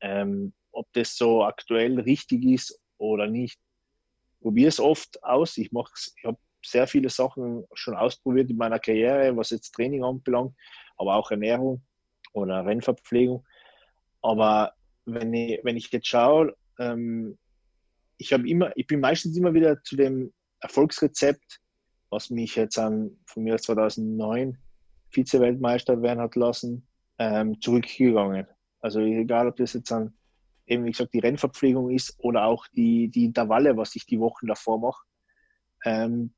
ähm, 0.00 0.52
ob 0.72 0.86
das 0.92 1.16
so 1.16 1.44
aktuell 1.44 1.98
richtig 2.00 2.44
ist 2.44 2.80
oder 2.98 3.26
nicht, 3.26 3.58
probiere 4.40 4.68
es 4.68 4.80
oft 4.80 5.22
aus. 5.24 5.56
Ich 5.56 5.72
mache 5.72 5.92
ich 6.16 6.24
habe 6.24 6.38
sehr 6.64 6.86
viele 6.86 7.08
Sachen 7.10 7.64
schon 7.74 7.94
ausprobiert 7.94 8.50
in 8.50 8.56
meiner 8.56 8.78
Karriere, 8.78 9.36
was 9.36 9.50
jetzt 9.50 9.72
Training 9.72 10.04
anbelangt, 10.04 10.54
aber 10.96 11.14
auch 11.14 11.30
Ernährung 11.30 11.82
oder 12.32 12.64
Rennverpflegung. 12.64 13.44
Aber 14.22 14.72
wenn 15.04 15.32
ich, 15.32 15.60
wenn 15.62 15.76
ich 15.76 15.90
jetzt 15.92 16.08
schaue, 16.08 16.56
ähm, 16.78 17.38
ich 18.18 18.32
habe 18.32 18.48
immer, 18.48 18.72
ich 18.76 18.86
bin 18.86 19.00
meistens 19.00 19.36
immer 19.36 19.54
wieder 19.54 19.82
zu 19.82 19.96
dem 19.96 20.32
Erfolgsrezept, 20.60 21.60
was 22.10 22.30
mich 22.30 22.56
jetzt 22.56 22.78
an 22.78 23.16
von 23.26 23.44
mir 23.44 23.58
2009 23.58 24.58
Vize-Weltmeister 25.10 26.02
werden 26.02 26.20
hat 26.20 26.36
lassen, 26.36 26.86
ähm, 27.18 27.60
zurückgegangen. 27.60 28.46
Also 28.80 29.00
egal, 29.00 29.48
ob 29.48 29.56
das 29.56 29.72
jetzt 29.72 29.92
an 29.92 30.14
eben 30.66 30.84
wie 30.84 30.90
gesagt 30.90 31.14
die 31.14 31.20
Rennverpflegung 31.20 31.90
ist 31.90 32.16
oder 32.18 32.44
auch 32.44 32.66
die, 32.68 33.08
die 33.08 33.24
Intervalle, 33.24 33.76
was 33.76 33.94
ich 33.96 34.06
die 34.06 34.20
Wochen 34.20 34.46
davor 34.46 34.80
mache, 34.80 35.04
ähm, 35.84 36.34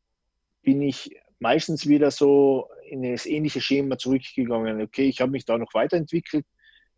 bin 0.63 0.83
ich 0.83 1.17
meistens 1.39 1.87
wieder 1.87 2.11
so 2.11 2.69
in 2.89 3.03
das 3.03 3.27
ähnliche 3.27 3.61
Schema 3.61 3.97
zurückgegangen. 3.97 4.83
Okay, 4.83 5.09
ich 5.09 5.21
habe 5.21 5.33
mich 5.33 5.45
da 5.45 5.57
noch 5.57 5.73
weiterentwickelt, 5.73 6.45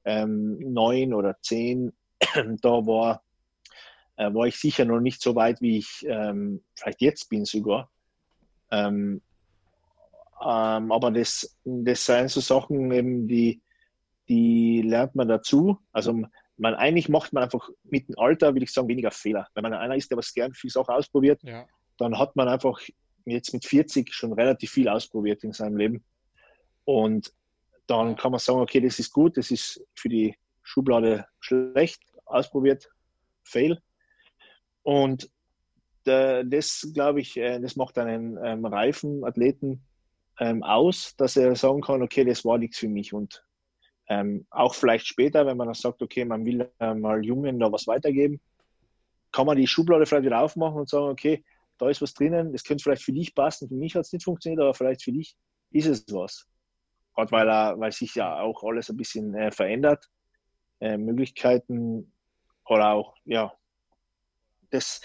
ähm, 0.04 0.58
neun 0.58 1.14
oder 1.14 1.36
zehn, 1.42 1.92
da 2.62 2.86
war, 2.86 3.22
äh, 4.20 4.34
war 4.34 4.46
ich 4.46 4.56
sicher 4.56 4.84
noch 4.84 5.00
nicht 5.00 5.22
so 5.22 5.34
weit, 5.34 5.62
wie 5.62 5.78
ich 5.78 6.04
ähm, 6.06 6.62
vielleicht 6.74 7.00
jetzt 7.00 7.30
bin 7.30 7.46
sogar. 7.46 7.90
Ähm, 8.70 9.22
ähm, 10.42 10.92
aber 10.92 11.10
das, 11.10 11.58
das 11.64 12.04
sind 12.04 12.30
so 12.30 12.40
Sachen, 12.40 12.92
eben, 12.92 13.26
die, 13.26 13.62
die 14.28 14.82
lernt 14.82 15.14
man 15.14 15.26
dazu. 15.26 15.78
Also 15.92 16.12
man 16.58 16.74
eigentlich 16.74 17.08
macht 17.08 17.32
man 17.32 17.44
einfach 17.44 17.70
mit 17.84 18.08
dem 18.08 18.18
Alter, 18.18 18.54
würde 18.54 18.64
ich 18.64 18.72
sagen, 18.72 18.88
weniger 18.88 19.10
Fehler. 19.10 19.48
Wenn 19.54 19.62
man 19.62 19.72
einer 19.72 19.96
ist, 19.96 20.10
der 20.10 20.18
was 20.18 20.34
gern 20.34 20.52
viel 20.52 20.70
Sachen 20.70 20.94
ausprobiert, 20.94 21.42
ja. 21.42 21.66
dann 21.96 22.18
hat 22.18 22.36
man 22.36 22.46
einfach 22.48 22.78
jetzt 23.24 23.54
mit 23.54 23.64
40 23.64 24.12
schon 24.12 24.34
relativ 24.34 24.70
viel 24.70 24.88
ausprobiert 24.88 25.44
in 25.44 25.54
seinem 25.54 25.78
Leben. 25.78 26.04
Und 26.84 27.32
dann 27.86 28.16
kann 28.16 28.32
man 28.32 28.38
sagen, 28.38 28.60
okay, 28.60 28.80
das 28.80 28.98
ist 28.98 29.12
gut, 29.12 29.38
das 29.38 29.50
ist 29.50 29.82
für 29.94 30.10
die 30.10 30.36
Schublade 30.62 31.26
schlecht, 31.40 32.02
ausprobiert, 32.26 32.90
fail. 33.44 33.80
Und 34.90 35.30
das, 36.02 36.90
glaube 36.92 37.20
ich, 37.20 37.36
äh, 37.36 37.60
das 37.60 37.76
macht 37.76 37.96
einen 37.96 38.36
ähm, 38.42 38.64
reifen 38.64 39.24
Athleten 39.24 39.84
ähm, 40.40 40.64
aus, 40.64 41.14
dass 41.14 41.36
er 41.36 41.54
sagen 41.54 41.80
kann, 41.80 42.02
okay, 42.02 42.24
das 42.24 42.44
war 42.44 42.58
nichts 42.58 42.78
für 42.78 42.88
mich. 42.88 43.12
Und 43.12 43.44
ähm, 44.08 44.48
auch 44.50 44.74
vielleicht 44.74 45.06
später, 45.06 45.46
wenn 45.46 45.56
man 45.56 45.68
dann 45.68 45.74
sagt, 45.74 46.02
okay, 46.02 46.24
man 46.24 46.44
will 46.44 46.68
äh, 46.80 46.92
mal 46.92 47.24
Jungen 47.24 47.60
da 47.60 47.70
was 47.70 47.86
weitergeben, 47.86 48.40
kann 49.30 49.46
man 49.46 49.58
die 49.58 49.68
Schublade 49.68 50.06
vielleicht 50.06 50.24
wieder 50.24 50.40
aufmachen 50.40 50.80
und 50.80 50.88
sagen, 50.88 51.06
okay, 51.06 51.44
da 51.78 51.88
ist 51.88 52.02
was 52.02 52.12
drinnen, 52.12 52.50
das 52.50 52.64
könnte 52.64 52.82
vielleicht 52.82 53.04
für 53.04 53.12
dich 53.12 53.32
passen, 53.32 53.68
für 53.68 53.76
mich 53.76 53.94
hat 53.94 54.06
es 54.06 54.12
nicht 54.12 54.24
funktioniert, 54.24 54.60
aber 54.60 54.74
vielleicht 54.74 55.04
für 55.04 55.12
dich 55.12 55.36
ist 55.70 55.86
es 55.86 56.04
was. 56.12 56.48
Gerade 57.14 57.30
weil, 57.30 57.46
weil 57.78 57.92
sich 57.92 58.16
ja 58.16 58.40
auch 58.40 58.64
alles 58.64 58.90
ein 58.90 58.96
bisschen 58.96 59.36
äh, 59.36 59.52
verändert, 59.52 60.04
äh, 60.80 60.96
Möglichkeiten 60.96 62.12
oder 62.64 62.90
auch, 62.90 63.14
ja, 63.24 63.52
das, 64.70 65.00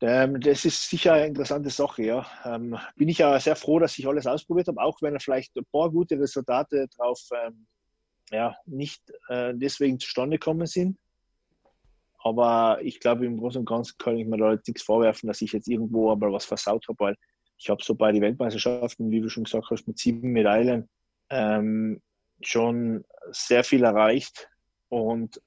ähm, 0.00 0.40
das 0.40 0.64
ist 0.64 0.88
sicher 0.88 1.14
eine 1.14 1.26
interessante 1.26 1.70
Sache, 1.70 2.02
ja. 2.02 2.26
Ähm, 2.44 2.78
bin 2.96 3.08
ich 3.08 3.18
ja 3.18 3.38
sehr 3.38 3.56
froh, 3.56 3.78
dass 3.78 3.98
ich 3.98 4.06
alles 4.06 4.26
ausprobiert 4.26 4.68
habe, 4.68 4.80
auch 4.82 5.00
wenn 5.02 5.18
vielleicht 5.20 5.56
ein 5.56 5.64
paar 5.70 5.90
gute 5.90 6.18
Resultate 6.18 6.88
drauf 6.88 7.20
ähm, 7.34 7.66
ja, 8.30 8.56
nicht 8.66 9.02
äh, 9.28 9.52
deswegen 9.54 9.98
zustande 9.98 10.38
gekommen 10.38 10.66
sind. 10.66 10.98
Aber 12.24 12.78
ich 12.82 13.00
glaube, 13.00 13.26
im 13.26 13.36
Großen 13.36 13.60
und 13.60 13.68
Ganzen 13.68 13.98
kann 13.98 14.16
ich 14.16 14.26
mir 14.26 14.38
da 14.38 14.52
jetzt 14.52 14.66
nichts 14.68 14.82
vorwerfen, 14.82 15.26
dass 15.26 15.42
ich 15.42 15.52
jetzt 15.52 15.68
irgendwo 15.68 16.10
aber 16.10 16.32
was 16.32 16.44
versaut 16.44 16.86
habe, 16.88 16.98
weil 17.00 17.16
ich 17.58 17.68
habe 17.68 17.82
so 17.82 17.94
bei 17.94 18.10
den 18.12 18.22
Weltmeisterschaften, 18.22 19.10
wie 19.10 19.20
du 19.20 19.28
schon 19.28 19.44
gesagt 19.44 19.68
hast, 19.70 19.86
mit 19.86 19.98
sieben 19.98 20.30
Medaillen 20.32 20.88
ähm, 21.30 22.00
schon 22.40 23.04
sehr 23.30 23.64
viel 23.64 23.84
erreicht 23.84 24.48
und 24.88 25.40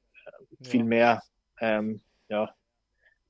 viel 0.62 0.82
ja. 0.82 0.86
mehr 0.86 1.24
ähm, 1.60 2.02
ja, 2.30 2.54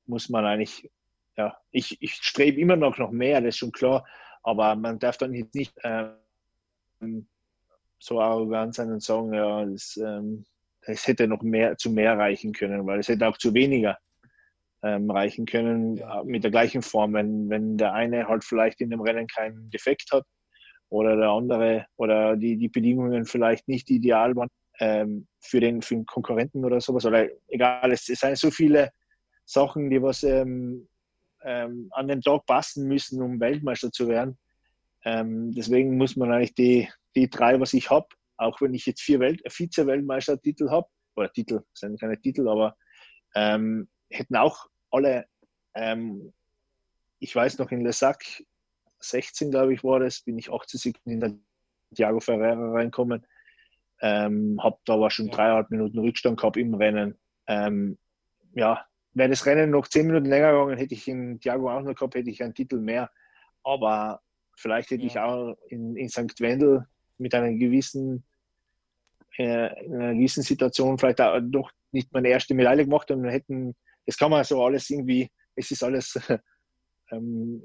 muss 0.06 0.28
man 0.28 0.44
eigentlich 0.44 0.90
ja, 1.36 1.56
ich, 1.70 2.00
ich 2.00 2.14
strebe 2.14 2.60
immer 2.60 2.76
noch 2.76 2.98
noch 2.98 3.10
mehr, 3.10 3.40
das 3.40 3.50
ist 3.50 3.58
schon 3.58 3.72
klar, 3.72 4.06
aber 4.42 4.74
man 4.74 4.98
darf 4.98 5.18
dann 5.18 5.32
nicht 5.32 5.74
ähm, 5.82 7.26
so 7.98 8.20
arrogant 8.20 8.74
sein 8.74 8.90
und 8.90 9.02
sagen, 9.02 9.34
ja, 9.34 9.64
das, 9.64 9.96
ähm, 9.96 10.44
das 10.86 11.06
hätte 11.06 11.26
noch 11.26 11.42
mehr 11.42 11.76
zu 11.76 11.90
mehr 11.90 12.16
reichen 12.18 12.52
können, 12.52 12.86
weil 12.86 13.00
es 13.00 13.08
hätte 13.08 13.28
auch 13.28 13.36
zu 13.36 13.52
weniger 13.54 13.98
ähm, 14.82 15.10
reichen 15.10 15.46
können 15.46 15.96
ja. 15.96 16.22
mit 16.24 16.44
der 16.44 16.50
gleichen 16.50 16.82
Form, 16.82 17.14
wenn, 17.14 17.50
wenn 17.50 17.76
der 17.76 17.92
eine 17.92 18.28
halt 18.28 18.44
vielleicht 18.44 18.80
in 18.80 18.90
dem 18.90 19.00
Rennen 19.00 19.26
keinen 19.26 19.70
Defekt 19.70 20.12
hat 20.12 20.24
oder 20.88 21.16
der 21.16 21.30
andere 21.30 21.86
oder 21.96 22.36
die, 22.36 22.56
die 22.56 22.68
Bedingungen 22.68 23.24
vielleicht 23.24 23.68
nicht 23.68 23.90
ideal 23.90 24.36
waren 24.36 24.48
ähm, 24.78 25.26
für, 25.40 25.60
den, 25.60 25.82
für 25.82 25.96
den 25.96 26.06
Konkurrenten 26.06 26.64
oder 26.64 26.80
sowas 26.80 27.04
oder 27.04 27.28
egal, 27.48 27.92
es, 27.92 28.08
es 28.08 28.20
sind 28.20 28.38
so 28.38 28.50
viele 28.50 28.90
Sachen, 29.46 29.88
die 29.88 30.02
was 30.02 30.22
ähm, 30.22 30.88
ähm, 31.42 31.88
an 31.92 32.08
den 32.08 32.20
Tag 32.20 32.44
passen 32.46 32.86
müssen, 32.88 33.22
um 33.22 33.40
Weltmeister 33.40 33.90
zu 33.90 34.08
werden. 34.08 34.36
Ähm, 35.04 35.52
deswegen 35.52 35.96
muss 35.96 36.16
man 36.16 36.32
eigentlich 36.32 36.54
die, 36.54 36.88
die 37.14 37.30
drei, 37.30 37.58
was 37.60 37.72
ich 37.72 37.88
habe, 37.90 38.08
auch 38.36 38.60
wenn 38.60 38.74
ich 38.74 38.84
jetzt 38.84 39.00
vier 39.00 39.20
Welt, 39.20 39.40
Vize-Weltmeistertitel 39.46 40.68
habe, 40.68 40.88
oder 41.14 41.32
Titel, 41.32 41.62
sind 41.72 41.98
keine 41.98 42.20
Titel, 42.20 42.48
aber 42.48 42.76
ähm, 43.34 43.88
hätten 44.10 44.36
auch 44.36 44.66
alle, 44.90 45.26
ähm, 45.74 46.32
ich 47.20 47.34
weiß 47.34 47.58
noch 47.58 47.70
in 47.70 47.82
Lesac 47.82 48.24
16, 48.98 49.50
glaube 49.50 49.72
ich, 49.72 49.84
war 49.84 50.00
das, 50.00 50.20
bin 50.20 50.38
ich 50.38 50.52
18 50.52 50.78
Sekunden 50.78 51.10
in 51.10 51.20
der 51.20 51.34
Thiago 51.94 52.20
Ferreira 52.20 52.72
reinkommen. 52.72 53.26
Ähm, 54.02 54.60
habe 54.62 54.78
da 54.84 54.94
aber 54.94 55.10
schon 55.10 55.28
dreieinhalb 55.28 55.70
Minuten 55.70 55.98
Rückstand 55.98 56.38
gehabt 56.38 56.58
im 56.58 56.74
Rennen. 56.74 57.16
Ähm, 57.46 57.96
ja, 58.54 58.84
wäre 59.16 59.30
das 59.30 59.46
Rennen 59.46 59.70
noch 59.70 59.88
zehn 59.88 60.06
Minuten 60.06 60.26
länger 60.26 60.52
gegangen, 60.52 60.76
hätte 60.76 60.94
ich 60.94 61.08
in 61.08 61.40
Thiago 61.40 61.70
auch 61.70 61.80
noch 61.80 61.94
gehabt, 61.94 62.14
hätte 62.14 62.28
ich 62.28 62.42
einen 62.42 62.54
Titel 62.54 62.78
mehr. 62.78 63.10
Aber 63.64 64.20
vielleicht 64.56 64.90
hätte 64.90 65.02
ja. 65.02 65.06
ich 65.06 65.18
auch 65.18 65.56
in, 65.68 65.96
in 65.96 66.10
St. 66.10 66.38
Wendel 66.38 66.86
mit 67.16 67.34
einer 67.34 67.50
gewissen, 67.50 68.24
äh, 69.38 69.84
in 69.84 69.94
einer 69.94 70.12
gewissen 70.12 70.42
Situation 70.42 70.98
vielleicht 70.98 71.22
auch 71.22 71.40
noch 71.40 71.72
nicht 71.92 72.12
meine 72.12 72.28
erste 72.28 72.54
Medaille 72.54 72.84
gemacht 72.84 73.10
und 73.10 73.24
hätten, 73.24 73.74
das 74.04 74.18
kann 74.18 74.30
man 74.30 74.44
so 74.44 74.62
alles 74.62 74.90
irgendwie, 74.90 75.30
es 75.54 75.70
ist 75.70 75.82
alles, 75.82 76.20
ähm, 77.10 77.62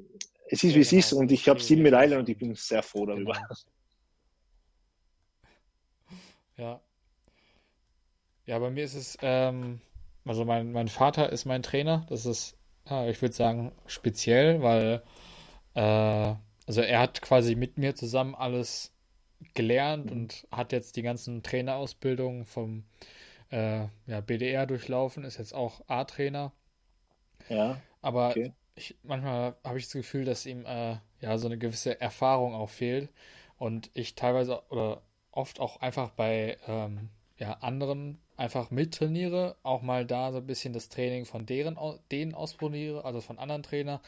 es 0.48 0.64
ist 0.64 0.74
wie 0.74 0.80
es 0.80 0.90
genau. 0.92 1.00
ist 1.00 1.14
und 1.14 1.32
ich 1.34 1.50
habe 1.50 1.60
sieben 1.60 1.82
Medaillen 1.82 2.20
und 2.20 2.30
ich 2.30 2.38
bin 2.38 2.56
sehr 2.56 2.82
froh 2.82 3.06
darüber. 3.06 3.34
Genau. 3.34 3.56
Ja. 6.56 6.82
Ja, 8.46 8.60
bei 8.60 8.70
mir 8.70 8.86
ist 8.86 8.96
es, 8.96 9.18
ähm, 9.22 9.82
also 10.26 10.46
mein, 10.46 10.72
mein 10.72 10.88
Vater 10.88 11.32
ist 11.32 11.46
mein 11.46 11.64
Trainer. 11.64 12.06
Das 12.10 12.26
ist, 12.26 12.58
ja, 12.90 13.08
ich 13.08 13.22
würde 13.22 13.36
sagen, 13.36 13.72
speziell, 13.88 14.62
weil 14.62 15.02
äh, 15.74 16.36
also 16.68 16.82
er 16.82 17.00
hat 17.00 17.22
quasi 17.22 17.56
mit 17.56 17.78
mir 17.78 17.96
zusammen 17.96 18.36
alles 18.36 18.94
gelernt 19.54 20.12
und 20.12 20.48
hat 20.52 20.72
jetzt 20.72 20.96
die 20.96 21.02
ganzen 21.02 21.44
Trainerausbildungen 21.44 22.46
vom 22.46 22.84
äh, 23.52 23.88
ja, 24.06 24.22
BDR 24.22 24.66
durchlaufen, 24.66 25.24
ist 25.24 25.38
jetzt 25.38 25.54
auch 25.54 25.82
A-Trainer. 25.88 26.52
Ja. 27.50 27.82
Aber 28.02 28.30
okay. 28.30 28.54
ich, 28.76 28.96
manchmal 29.04 29.56
habe 29.64 29.78
ich 29.78 29.86
das 29.86 29.94
Gefühl, 29.94 30.26
dass 30.26 30.46
ihm 30.46 30.66
äh, 30.66 30.98
ja 31.20 31.38
so 31.38 31.48
eine 31.48 31.58
gewisse 31.58 32.00
Erfahrung 32.00 32.54
auch 32.54 32.70
fehlt 32.70 33.10
und 33.58 33.90
ich 33.94 34.16
teilweise 34.16 34.62
oder 34.70 35.02
oft 35.32 35.60
auch 35.60 35.82
einfach 35.82 36.12
bei 36.12 36.58
ähm, 36.68 37.10
ja, 37.38 37.54
anderen 37.62 38.20
einfach 38.42 38.72
mittrainiere, 38.72 39.56
auch 39.62 39.84
mal 39.84 40.04
da 40.04 40.32
so 40.32 40.40
ein 40.40 40.48
bisschen 40.48 40.74
das 40.74 40.90
Training 40.90 41.26
von 41.26 41.46
deren, 41.46 41.78
denen 42.12 42.34
ausprobiere, 42.34 43.06
also 43.06 43.22
von 43.22 43.38
anderen 43.38 43.62
Trainern 43.62 44.00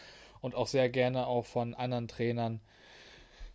und 0.41 0.55
auch 0.55 0.65
sehr 0.65 0.89
gerne 0.89 1.27
auch 1.27 1.45
von 1.45 1.75
anderen 1.75 2.07
Trainern, 2.07 2.59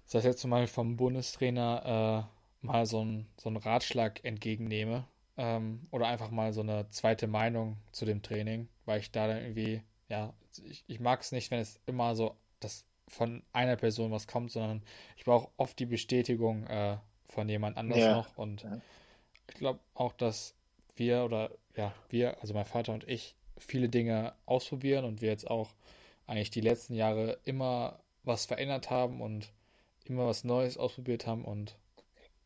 sei 0.05 0.21
es 0.21 0.25
jetzt 0.25 0.41
zum 0.41 0.53
Beispiel 0.53 0.69
vom 0.73 0.97
Bundestrainer, 0.97 2.29
äh, 2.63 2.67
mal 2.67 2.87
so 2.87 3.01
einen 3.01 3.27
so 3.37 3.51
Ratschlag 3.51 4.25
entgegennehme 4.25 5.05
ähm, 5.37 5.87
oder 5.91 6.07
einfach 6.07 6.31
mal 6.31 6.53
so 6.53 6.61
eine 6.61 6.89
zweite 6.91 7.27
Meinung 7.27 7.77
zu 7.91 8.05
dem 8.05 8.23
Training, 8.23 8.69
weil 8.85 9.01
ich 9.01 9.11
da 9.11 9.27
dann 9.27 9.39
irgendwie, 9.39 9.83
ja, 10.09 10.33
ich, 10.65 10.85
ich 10.87 11.01
mag 11.01 11.21
es 11.23 11.33
nicht, 11.33 11.51
wenn 11.51 11.59
es 11.61 11.81
immer 11.87 12.15
so 12.15 12.37
das 12.61 12.85
von 13.09 13.43
einer 13.53 13.75
Person 13.75 14.13
was 14.13 14.29
kommt, 14.29 14.53
sondern 14.53 14.83
ich 15.17 15.25
brauche 15.25 15.51
oft 15.57 15.77
die 15.79 15.87
Bestätigung 15.87 16.67
äh, 16.69 16.99
von 17.29 17.49
jemand 17.49 17.77
anders 17.77 17.99
ja. 17.99 18.15
noch 18.15 18.39
und 18.39 18.63
ja 18.63 18.81
ich 19.49 19.55
glaube 19.55 19.81
auch, 19.95 20.13
dass 20.13 20.55
wir 20.99 21.25
oder 21.25 21.51
ja, 21.77 21.95
wir, 22.09 22.41
also 22.41 22.55
mein 22.55 22.65
Vater 22.65 22.93
und 22.93 23.09
ich, 23.09 23.35
viele 23.57 23.89
Dinge 23.89 24.33
ausprobieren 24.47 25.05
und 25.05 25.21
wir 25.21 25.31
jetzt 25.31 25.51
auch 25.51 25.71
eigentlich 26.27 26.51
die 26.51 26.61
letzten 26.61 26.95
Jahre 26.95 27.39
immer 27.45 28.01
was 28.25 28.47
verändert 28.47 28.91
haben 28.91 29.21
und 29.21 29.53
immer 30.05 30.27
was 30.27 30.45
Neues 30.45 30.77
ausprobiert 30.77 31.27
haben 31.27 31.45
und 31.45 31.77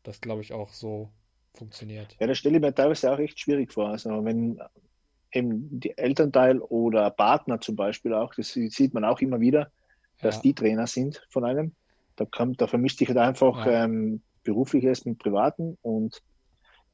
das 0.03 0.21
glaube 0.21 0.41
ich 0.41 0.53
auch 0.53 0.69
so 0.69 1.09
funktioniert. 1.53 2.15
Ja, 2.19 2.27
das 2.27 2.37
stelle 2.37 2.57
ich 2.57 2.61
mir 2.61 2.73
teilweise 2.73 3.11
auch 3.11 3.19
echt 3.19 3.39
schwierig 3.39 3.71
vor. 3.71 3.89
Also 3.89 4.25
wenn 4.25 4.59
eben 5.31 5.79
die 5.79 5.97
Elternteil 5.97 6.59
oder 6.59 7.09
Partner 7.09 7.59
zum 7.59 7.75
Beispiel 7.75 8.13
auch, 8.13 8.33
das 8.35 8.53
sieht 8.53 8.93
man 8.93 9.05
auch 9.05 9.19
immer 9.19 9.39
wieder, 9.39 9.71
dass 10.21 10.35
ja. 10.37 10.41
die 10.41 10.53
Trainer 10.53 10.87
sind 10.87 11.25
von 11.29 11.43
einem. 11.43 11.73
Da, 12.15 12.25
kommt, 12.25 12.61
da 12.61 12.67
vermischt 12.67 12.99
sich 12.99 13.07
halt 13.07 13.17
einfach 13.17 13.65
ja. 13.65 13.85
ähm, 13.85 14.21
berufliches 14.43 15.05
mit 15.05 15.17
privaten 15.17 15.77
und 15.81 16.21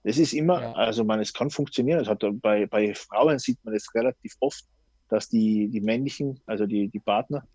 das 0.03 0.17
ist 0.17 0.33
immer, 0.33 0.61
ja. 0.61 0.71
also 0.73 1.03
man, 1.03 1.19
es 1.19 1.33
kann 1.33 1.49
funktionieren. 1.49 1.99
Also 1.99 2.15
bei, 2.33 2.65
bei 2.65 2.93
Frauen 2.95 3.39
sieht 3.39 3.63
man 3.63 3.73
das 3.73 3.93
relativ 3.93 4.35
oft, 4.39 4.65
dass 5.09 5.29
die, 5.29 5.67
die 5.69 5.81
männlichen, 5.81 6.39
also 6.45 6.65
die, 6.65 6.87
die 6.87 6.99
Partner, 6.99 7.45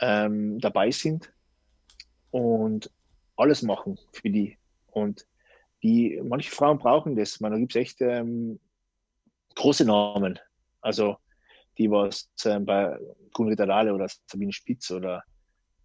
ähm, 0.00 0.58
dabei 0.60 0.90
sind 0.90 1.32
und 2.30 2.90
alles 3.36 3.62
machen 3.62 3.98
für 4.12 4.30
die. 4.30 4.58
Und 4.86 5.26
die, 5.82 6.20
manche 6.24 6.50
Frauen 6.50 6.78
brauchen 6.78 7.16
das. 7.16 7.40
Man, 7.40 7.52
da 7.52 7.58
gibt 7.58 7.74
es 7.74 7.80
echt 7.80 8.00
ähm, 8.00 8.58
große 9.54 9.84
Namen. 9.84 10.38
Also 10.80 11.16
die 11.78 11.90
was 11.90 12.30
äh, 12.44 12.60
bei 12.60 12.98
Gunrid 13.32 13.60
Adale 13.60 13.92
oder 13.94 14.06
Sabine 14.26 14.52
Spitz 14.52 14.90
oder 14.90 15.24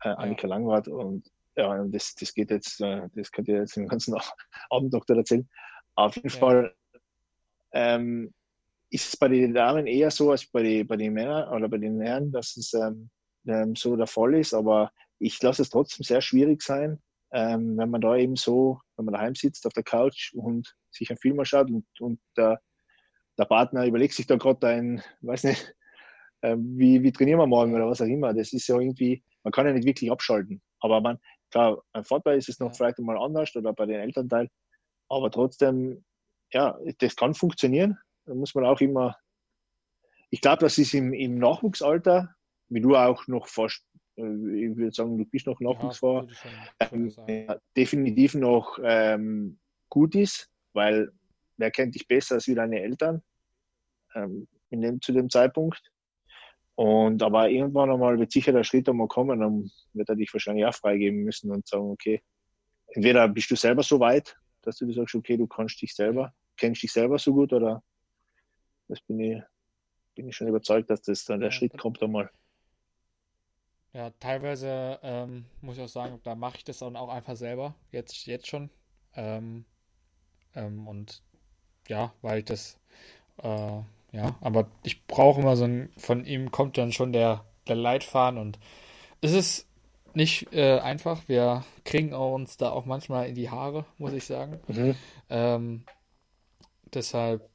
äh, 0.03 0.09
Annika 0.09 0.47
ja. 0.47 0.55
Langwart 0.55 0.87
und 0.87 1.29
ja, 1.55 1.83
das, 1.85 2.15
das 2.15 2.33
geht 2.33 2.51
jetzt, 2.51 2.79
äh, 2.79 3.07
das 3.15 3.31
könnt 3.31 3.47
ihr 3.47 3.57
jetzt 3.57 3.75
den 3.75 3.87
ganzen 3.87 4.15
Abend 4.69 4.93
noch 4.93 5.07
erzählen. 5.07 5.49
Auf 5.99 6.15
jeden 6.15 6.29
ja. 6.29 6.35
Fall 6.37 6.75
ähm, 7.73 8.33
ist 8.89 9.09
es 9.09 9.17
bei 9.17 9.27
den 9.27 9.53
Damen 9.53 9.85
eher 9.85 10.11
so 10.11 10.31
als 10.31 10.45
bei, 10.45 10.63
die, 10.63 10.83
bei 10.83 10.95
den 10.95 11.13
Männern 11.13 11.49
oder 11.49 11.67
bei 11.67 11.77
den 11.77 11.99
Herren, 11.99 12.31
dass 12.31 12.55
es 12.55 12.73
ähm, 12.73 13.09
ähm, 13.45 13.75
so 13.75 13.95
der 13.95 14.07
Fall 14.07 14.35
ist, 14.35 14.53
aber 14.53 14.91
ich 15.19 15.41
lasse 15.41 15.61
es 15.61 15.69
trotzdem 15.69 16.03
sehr 16.03 16.21
schwierig 16.21 16.61
sein, 16.61 16.99
ähm, 17.31 17.77
wenn 17.77 17.89
man 17.89 18.01
da 18.01 18.15
eben 18.15 18.37
so, 18.37 18.79
wenn 18.95 19.05
man 19.05 19.13
daheim 19.13 19.35
sitzt 19.35 19.67
auf 19.67 19.73
der 19.73 19.83
Couch 19.83 20.33
und 20.33 20.73
sich 20.89 21.09
einen 21.09 21.19
Film 21.19 21.39
anschaut 21.39 21.69
und, 21.69 21.85
und 21.99 22.19
der, 22.37 22.61
der 23.37 23.45
Partner 23.45 23.85
überlegt 23.85 24.13
sich 24.13 24.25
da 24.25 24.37
gerade 24.37 24.67
ein, 24.67 25.03
weiß 25.21 25.43
nicht, 25.43 25.75
äh, 26.41 26.55
wie, 26.57 27.03
wie 27.03 27.11
trainieren 27.11 27.39
wir 27.39 27.47
morgen 27.47 27.75
oder 27.75 27.89
was 27.89 28.01
auch 28.01 28.05
immer. 28.05 28.33
Das 28.33 28.53
ist 28.53 28.67
ja 28.67 28.79
irgendwie, 28.79 29.21
man 29.43 29.51
kann 29.51 29.67
ja 29.67 29.73
nicht 29.73 29.85
wirklich 29.85 30.09
abschalten. 30.09 30.61
Aber 30.79 31.01
man, 31.01 31.19
klar, 31.51 31.83
beim 31.91 32.05
Vater 32.05 32.35
ist 32.35 32.47
es 32.47 32.59
noch 32.59 32.73
vielleicht 32.73 32.99
einmal 32.99 33.17
anders 33.17 33.53
oder 33.55 33.73
bei 33.73 33.85
den 33.85 33.99
Elternteil. 33.99 34.49
Aber 35.09 35.31
trotzdem, 35.31 36.03
ja, 36.51 36.77
das 36.99 37.15
kann 37.15 37.33
funktionieren. 37.33 37.97
Da 38.25 38.35
muss 38.35 38.53
man 38.55 38.65
auch 38.65 38.79
immer, 38.79 39.17
ich 40.29 40.41
glaube, 40.41 40.59
das 40.61 40.77
ist 40.77 40.93
im, 40.93 41.13
im 41.13 41.39
Nachwuchsalter, 41.39 42.35
wie 42.69 42.81
du 42.81 42.95
auch 42.95 43.27
noch 43.27 43.47
fast, 43.47 43.83
äh, 44.15 44.21
ich 44.21 44.77
würde 44.77 44.91
sagen, 44.91 45.17
du 45.17 45.25
bist 45.25 45.47
noch 45.47 45.59
Nachwuchsfahrer, 45.59 46.27
ja, 46.79 46.87
ähm, 46.91 47.13
definitiv 47.75 48.35
noch 48.35 48.77
ähm, 48.83 49.59
gut 49.89 50.15
ist, 50.15 50.49
weil 50.73 51.11
wer 51.57 51.71
kennt 51.71 51.95
dich 51.95 52.07
besser 52.07 52.35
als 52.35 52.47
wie 52.47 52.55
deine 52.55 52.81
Eltern 52.81 53.23
ähm, 54.15 54.47
in 54.69 54.81
dem, 54.81 55.01
zu 55.01 55.11
dem 55.11 55.29
Zeitpunkt. 55.29 55.81
Und 56.75 57.21
aber 57.23 57.49
irgendwann 57.49 57.91
einmal 57.91 58.17
wird 58.19 58.31
sicher 58.31 58.53
der 58.53 58.63
Schritt 58.63 58.87
einmal 58.87 59.07
kommen, 59.07 59.39
dann 59.39 59.69
wird 59.93 60.07
er 60.07 60.15
dich 60.15 60.31
wahrscheinlich 60.31 60.65
auch 60.65 60.73
freigeben 60.73 61.23
müssen 61.23 61.51
und 61.51 61.67
sagen, 61.67 61.89
okay, 61.89 62.21
entweder 62.87 63.27
bist 63.27 63.51
du 63.51 63.55
selber 63.55 63.83
so 63.83 63.99
weit, 63.99 64.37
dass 64.61 64.77
du 64.77 64.85
dir 64.85 64.93
sagst, 64.93 65.15
okay, 65.15 65.37
du 65.37 65.47
kannst 65.47 65.81
dich 65.81 65.93
selber, 65.93 66.33
kennst 66.57 66.83
dich 66.83 66.91
selber 66.91 67.17
so 67.19 67.33
gut 67.33 67.53
oder 67.53 67.83
das 68.87 69.01
bin 69.01 69.19
ich, 69.19 69.41
bin 70.15 70.27
ich 70.27 70.35
schon 70.35 70.47
überzeugt, 70.47 70.89
dass 70.89 71.01
das 71.01 71.25
dann 71.25 71.39
der 71.39 71.49
ja, 71.49 71.51
Schritt 71.51 71.77
kommt 71.77 72.01
einmal. 72.01 72.29
Ja, 73.93 74.11
teilweise 74.19 74.99
ähm, 75.01 75.45
muss 75.61 75.77
ich 75.77 75.83
auch 75.83 75.89
sagen, 75.89 76.19
da 76.23 76.35
mache 76.35 76.57
ich 76.57 76.63
das 76.63 76.79
dann 76.79 76.95
auch 76.95 77.09
einfach 77.09 77.35
selber, 77.35 77.75
jetzt, 77.91 78.25
jetzt 78.25 78.47
schon. 78.47 78.69
Ähm, 79.15 79.65
ähm, 80.55 80.87
und 80.87 81.23
ja, 81.87 82.13
weil 82.21 82.39
ich 82.39 82.45
das 82.45 82.79
äh, 83.37 83.81
ja, 84.11 84.35
aber 84.41 84.67
ich 84.83 85.05
brauche 85.05 85.41
immer 85.41 85.55
so 85.55 85.65
ein, 85.65 85.91
von 85.97 86.25
ihm 86.25 86.51
kommt 86.51 86.77
dann 86.77 86.91
schon 86.91 87.13
der, 87.13 87.45
der 87.67 87.75
Leitfaden 87.75 88.39
und 88.39 88.59
es 89.21 89.33
ist 89.33 89.68
nicht 90.15 90.53
äh, 90.53 90.79
einfach. 90.79 91.27
Wir 91.27 91.63
kriegen 91.83 92.13
uns 92.13 92.57
da 92.57 92.71
auch 92.71 92.85
manchmal 92.85 93.27
in 93.27 93.35
die 93.35 93.49
Haare, 93.49 93.85
muss 93.97 94.13
ich 94.13 94.25
sagen. 94.25 94.59
Mhm. 94.67 94.95
Ähm, 95.29 95.85
deshalb 96.93 97.49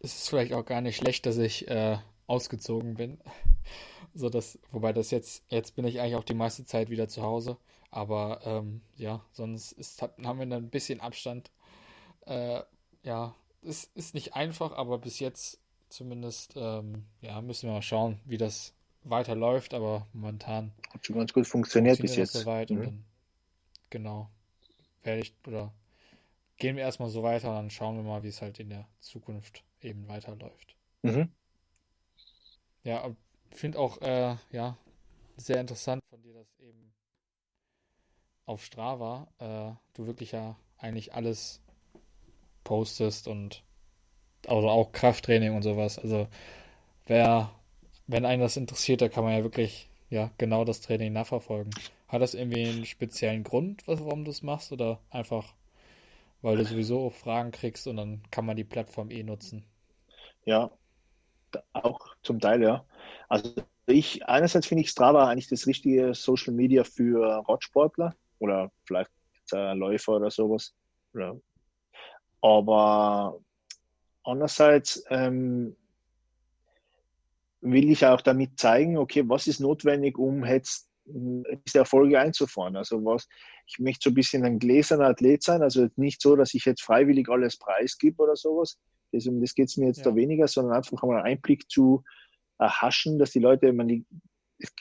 ist 0.00 0.18
es 0.18 0.28
vielleicht 0.28 0.52
auch 0.52 0.64
gar 0.64 0.80
nicht 0.80 0.96
schlecht, 0.96 1.26
dass 1.26 1.38
ich 1.38 1.68
äh, 1.68 1.98
ausgezogen 2.26 2.94
bin. 2.94 3.18
so 4.14 4.28
dass, 4.28 4.58
wobei 4.70 4.92
das 4.92 5.10
jetzt, 5.10 5.44
jetzt 5.48 5.76
bin 5.76 5.86
ich 5.86 6.00
eigentlich 6.00 6.16
auch 6.16 6.24
die 6.24 6.34
meiste 6.34 6.64
Zeit 6.64 6.90
wieder 6.90 7.08
zu 7.08 7.22
Hause. 7.22 7.56
Aber 7.90 8.40
ähm, 8.44 8.82
ja, 8.96 9.24
sonst 9.32 9.72
ist, 9.72 10.02
haben 10.02 10.38
wir 10.38 10.46
dann 10.46 10.64
ein 10.64 10.70
bisschen 10.70 11.00
Abstand. 11.00 11.50
Äh, 12.26 12.62
ja, 13.02 13.34
es 13.62 13.84
ist 13.94 14.14
nicht 14.14 14.34
einfach, 14.34 14.72
aber 14.72 14.98
bis 14.98 15.18
jetzt 15.18 15.60
zumindest, 15.88 16.54
ähm, 16.56 17.06
ja, 17.20 17.40
müssen 17.40 17.68
wir 17.68 17.74
mal 17.74 17.82
schauen, 17.82 18.20
wie 18.24 18.38
das 18.38 18.74
weiterläuft, 19.08 19.74
aber 19.74 20.06
momentan 20.12 20.72
hat 20.92 21.06
schon 21.06 21.16
ganz 21.16 21.32
gut 21.32 21.46
funktioniert, 21.46 22.00
bis 22.00 22.16
jetzt. 22.16 22.32
Soweit 22.32 22.70
mhm. 22.70 22.82
dann, 22.82 23.04
genau, 23.90 24.30
werde 25.02 25.22
ich 25.22 25.34
oder 25.46 25.72
gehen 26.58 26.76
wir 26.76 26.82
erstmal 26.82 27.08
so 27.08 27.22
weiter 27.22 27.50
und 27.50 27.54
dann 27.56 27.70
schauen 27.70 27.96
wir 27.96 28.02
mal, 28.02 28.22
wie 28.22 28.28
es 28.28 28.42
halt 28.42 28.58
in 28.58 28.70
der 28.70 28.86
Zukunft 29.00 29.64
eben 29.80 30.08
weiterläuft. 30.08 30.76
Mhm. 31.02 31.30
Ja, 32.82 33.10
finde 33.50 33.78
auch, 33.78 34.00
äh, 34.00 34.36
ja, 34.52 34.76
sehr 35.36 35.60
interessant 35.60 36.02
von 36.08 36.22
dir, 36.22 36.34
dass 36.34 36.46
eben 36.60 36.92
auf 38.46 38.64
Strava 38.64 39.28
äh, 39.38 39.74
du 39.94 40.06
wirklich 40.06 40.32
ja 40.32 40.56
eigentlich 40.78 41.14
alles 41.14 41.60
postest 42.64 43.28
und 43.28 43.62
also 44.46 44.68
auch 44.68 44.92
Krafttraining 44.92 45.54
und 45.54 45.62
sowas. 45.62 45.98
Also 45.98 46.28
wer, 47.06 47.50
wenn 48.06 48.24
einen 48.24 48.42
das 48.42 48.56
interessiert, 48.56 49.02
da 49.02 49.08
kann 49.08 49.24
man 49.24 49.34
ja 49.34 49.42
wirklich 49.42 49.88
ja 50.10 50.30
genau 50.38 50.64
das 50.64 50.80
Training 50.80 51.12
nachverfolgen. 51.12 51.72
Hat 52.08 52.22
das 52.22 52.34
irgendwie 52.34 52.66
einen 52.66 52.84
speziellen 52.84 53.42
Grund, 53.42 53.82
warum 53.86 54.24
du 54.24 54.30
es 54.30 54.42
machst, 54.42 54.72
oder 54.72 55.00
einfach, 55.10 55.54
weil 56.42 56.56
du 56.56 56.64
sowieso 56.64 57.10
Fragen 57.10 57.50
kriegst 57.50 57.86
und 57.86 57.96
dann 57.96 58.22
kann 58.30 58.46
man 58.46 58.56
die 58.56 58.64
Plattform 58.64 59.10
eh 59.10 59.22
nutzen? 59.22 59.64
Ja, 60.44 60.70
auch 61.72 62.14
zum 62.22 62.38
Teil, 62.38 62.62
ja. 62.62 62.84
Also 63.28 63.54
ich, 63.86 64.28
einerseits 64.28 64.66
finde 64.66 64.82
ich 64.82 64.90
Strava 64.90 65.28
eigentlich 65.28 65.48
das 65.48 65.66
richtige 65.66 66.14
Social 66.14 66.54
Media 66.54 66.84
für 66.84 67.44
Radsportler 67.48 68.14
oder 68.38 68.70
vielleicht 68.84 69.10
äh, 69.52 69.74
Läufer 69.74 70.16
oder 70.16 70.30
sowas. 70.30 70.74
Aber 72.40 73.40
Andererseits 74.26 75.04
ähm, 75.08 75.76
will 77.60 77.90
ich 77.90 78.04
auch 78.06 78.20
damit 78.20 78.58
zeigen, 78.58 78.98
okay, 78.98 79.24
was 79.26 79.46
ist 79.46 79.60
notwendig, 79.60 80.18
um 80.18 80.44
jetzt 80.44 80.88
diese 81.06 81.78
Erfolge 81.78 82.18
einzufahren. 82.18 82.76
Also 82.76 83.04
was, 83.04 83.28
ich 83.66 83.78
möchte 83.78 84.04
so 84.04 84.10
ein 84.10 84.14
bisschen 84.14 84.44
ein 84.44 84.58
gläserner 84.58 85.06
Athlet 85.06 85.42
sein, 85.42 85.62
also 85.62 85.88
nicht 85.96 86.20
so, 86.20 86.36
dass 86.36 86.54
ich 86.54 86.64
jetzt 86.64 86.82
freiwillig 86.82 87.28
alles 87.28 87.56
preisgebe 87.56 88.22
oder 88.22 88.36
sowas. 88.36 88.78
Das, 89.12 89.26
um 89.26 89.40
das 89.40 89.54
geht 89.54 89.68
es 89.68 89.76
mir 89.76 89.86
jetzt 89.86 89.98
ja. 89.98 90.04
da 90.04 90.16
weniger, 90.16 90.48
sondern 90.48 90.76
einfach 90.76 91.00
mal 91.02 91.16
einen 91.16 91.26
Einblick 91.26 91.70
zu 91.70 92.02
erhaschen, 92.58 93.18
dass 93.18 93.30
die 93.30 93.38
Leute, 93.38 93.72
man, 93.72 93.88
die, 93.88 94.04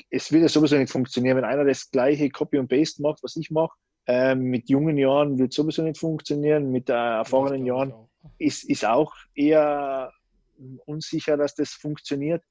es 0.09 0.32
wird 0.32 0.41
ja 0.41 0.49
sowieso 0.49 0.78
nicht 0.78 0.91
funktionieren, 0.91 1.38
wenn 1.38 1.43
einer 1.43 1.65
das 1.65 1.91
gleiche 1.91 2.30
Copy 2.30 2.57
und 2.57 2.69
Paste 2.69 3.01
macht, 3.01 3.21
was 3.21 3.36
ich 3.36 3.51
mache. 3.51 3.76
Ähm, 4.07 4.43
mit 4.43 4.69
jungen 4.69 4.97
Jahren 4.97 5.38
wird 5.39 5.53
sowieso 5.53 5.82
nicht 5.82 5.97
funktionieren, 5.97 6.71
mit 6.71 6.89
äh, 6.89 6.93
erfahrenen 6.93 7.65
Jahren 7.65 7.93
ist, 8.38 8.63
ist 8.63 8.86
auch 8.86 9.13
eher 9.34 10.11
unsicher, 10.86 11.38
dass 11.38 11.55
das 11.55 11.71
funktioniert. 11.71 12.43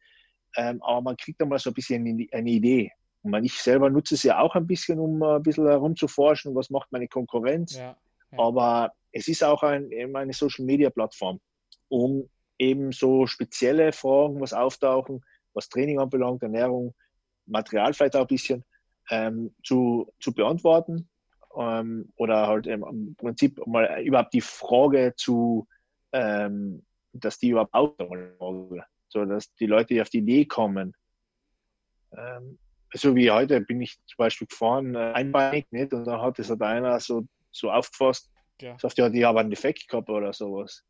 Ähm, 0.57 0.83
aber 0.83 1.01
man 1.01 1.17
kriegt 1.17 1.41
einmal 1.43 1.59
so 1.59 1.71
ein 1.71 1.75
bisschen 1.75 2.29
eine 2.33 2.51
Idee. 2.51 2.93
Und 3.23 3.31
man, 3.31 3.45
ich 3.45 3.55
selber 3.55 3.91
nutze 3.91 4.15
es 4.15 4.23
ja 4.23 4.39
auch 4.39 4.55
ein 4.55 4.67
bisschen, 4.67 4.99
um 4.99 5.23
ein 5.23 5.43
bisschen 5.43 5.67
herumzuforschen, 5.67 6.55
was 6.55 6.71
macht 6.71 6.93
meine 6.93 7.09
Konkurrenz. 7.09 7.77
Ja, 7.77 7.97
ja. 8.31 8.39
Aber 8.39 8.93
es 9.13 9.29
ist 9.29 9.43
auch 9.43 9.63
ein, 9.63 9.91
eine 10.15 10.33
Social-Media-Plattform, 10.33 11.41
um 11.89 12.29
eben 12.59 12.93
so 12.93 13.27
spezielle 13.27 13.93
Fragen, 13.93 14.41
was 14.41 14.53
auftauchen, 14.53 15.25
was 15.55 15.69
Training 15.69 15.99
anbelangt, 15.99 16.43
Ernährung, 16.43 16.95
Material 17.47 17.95
vielleicht 17.95 18.17
auch 18.17 18.23
ein 18.23 18.27
bisschen, 18.27 18.65
ähm, 19.11 19.55
zu, 19.63 20.13
zu 20.21 20.33
beantworten 20.33 21.09
ähm, 21.57 22.13
oder 22.17 22.47
halt 22.47 22.67
im 22.67 23.15
Prinzip 23.17 23.65
mal 23.67 24.03
überhaupt 24.03 24.35
die 24.35 24.41
Frage 24.41 25.15
zu, 25.17 25.67
ähm, 26.13 26.85
dass 27.13 27.39
die 27.39 27.51
überhaupt 27.51 27.75
auftauchen, 27.75 28.33
so 29.15 29.25
dass 29.25 29.55
die 29.55 29.67
Leute 29.67 30.03
auf 30.03 30.11
die 30.11 30.19
Idee 30.19 30.45
kommen. 30.45 30.95
Ähm, 32.17 32.59
so 32.93 33.15
wie 33.15 33.31
heute 33.31 33.61
bin 33.61 33.81
ich 33.81 33.97
zum 34.07 34.17
Beispiel 34.19 34.47
gefahren, 34.47 34.95
äh, 34.95 35.13
einbeinig, 35.15 35.67
nicht? 35.71 35.93
Und 35.93 36.05
dann 36.05 36.21
hat 36.21 36.39
es 36.39 36.51
halt 36.51 36.63
einer 36.63 37.01
so, 37.01 37.27
so 37.51 37.71
aufgefasst, 37.71 38.31
Ja. 38.61 38.79
Sagt 38.79 38.99
ja, 38.99 39.09
die 39.09 39.25
haben 39.25 39.39
einen 39.39 39.51
Defekt 39.51 39.89
gehabt 39.89 40.11
oder 40.11 40.33
sowas. 40.33 40.85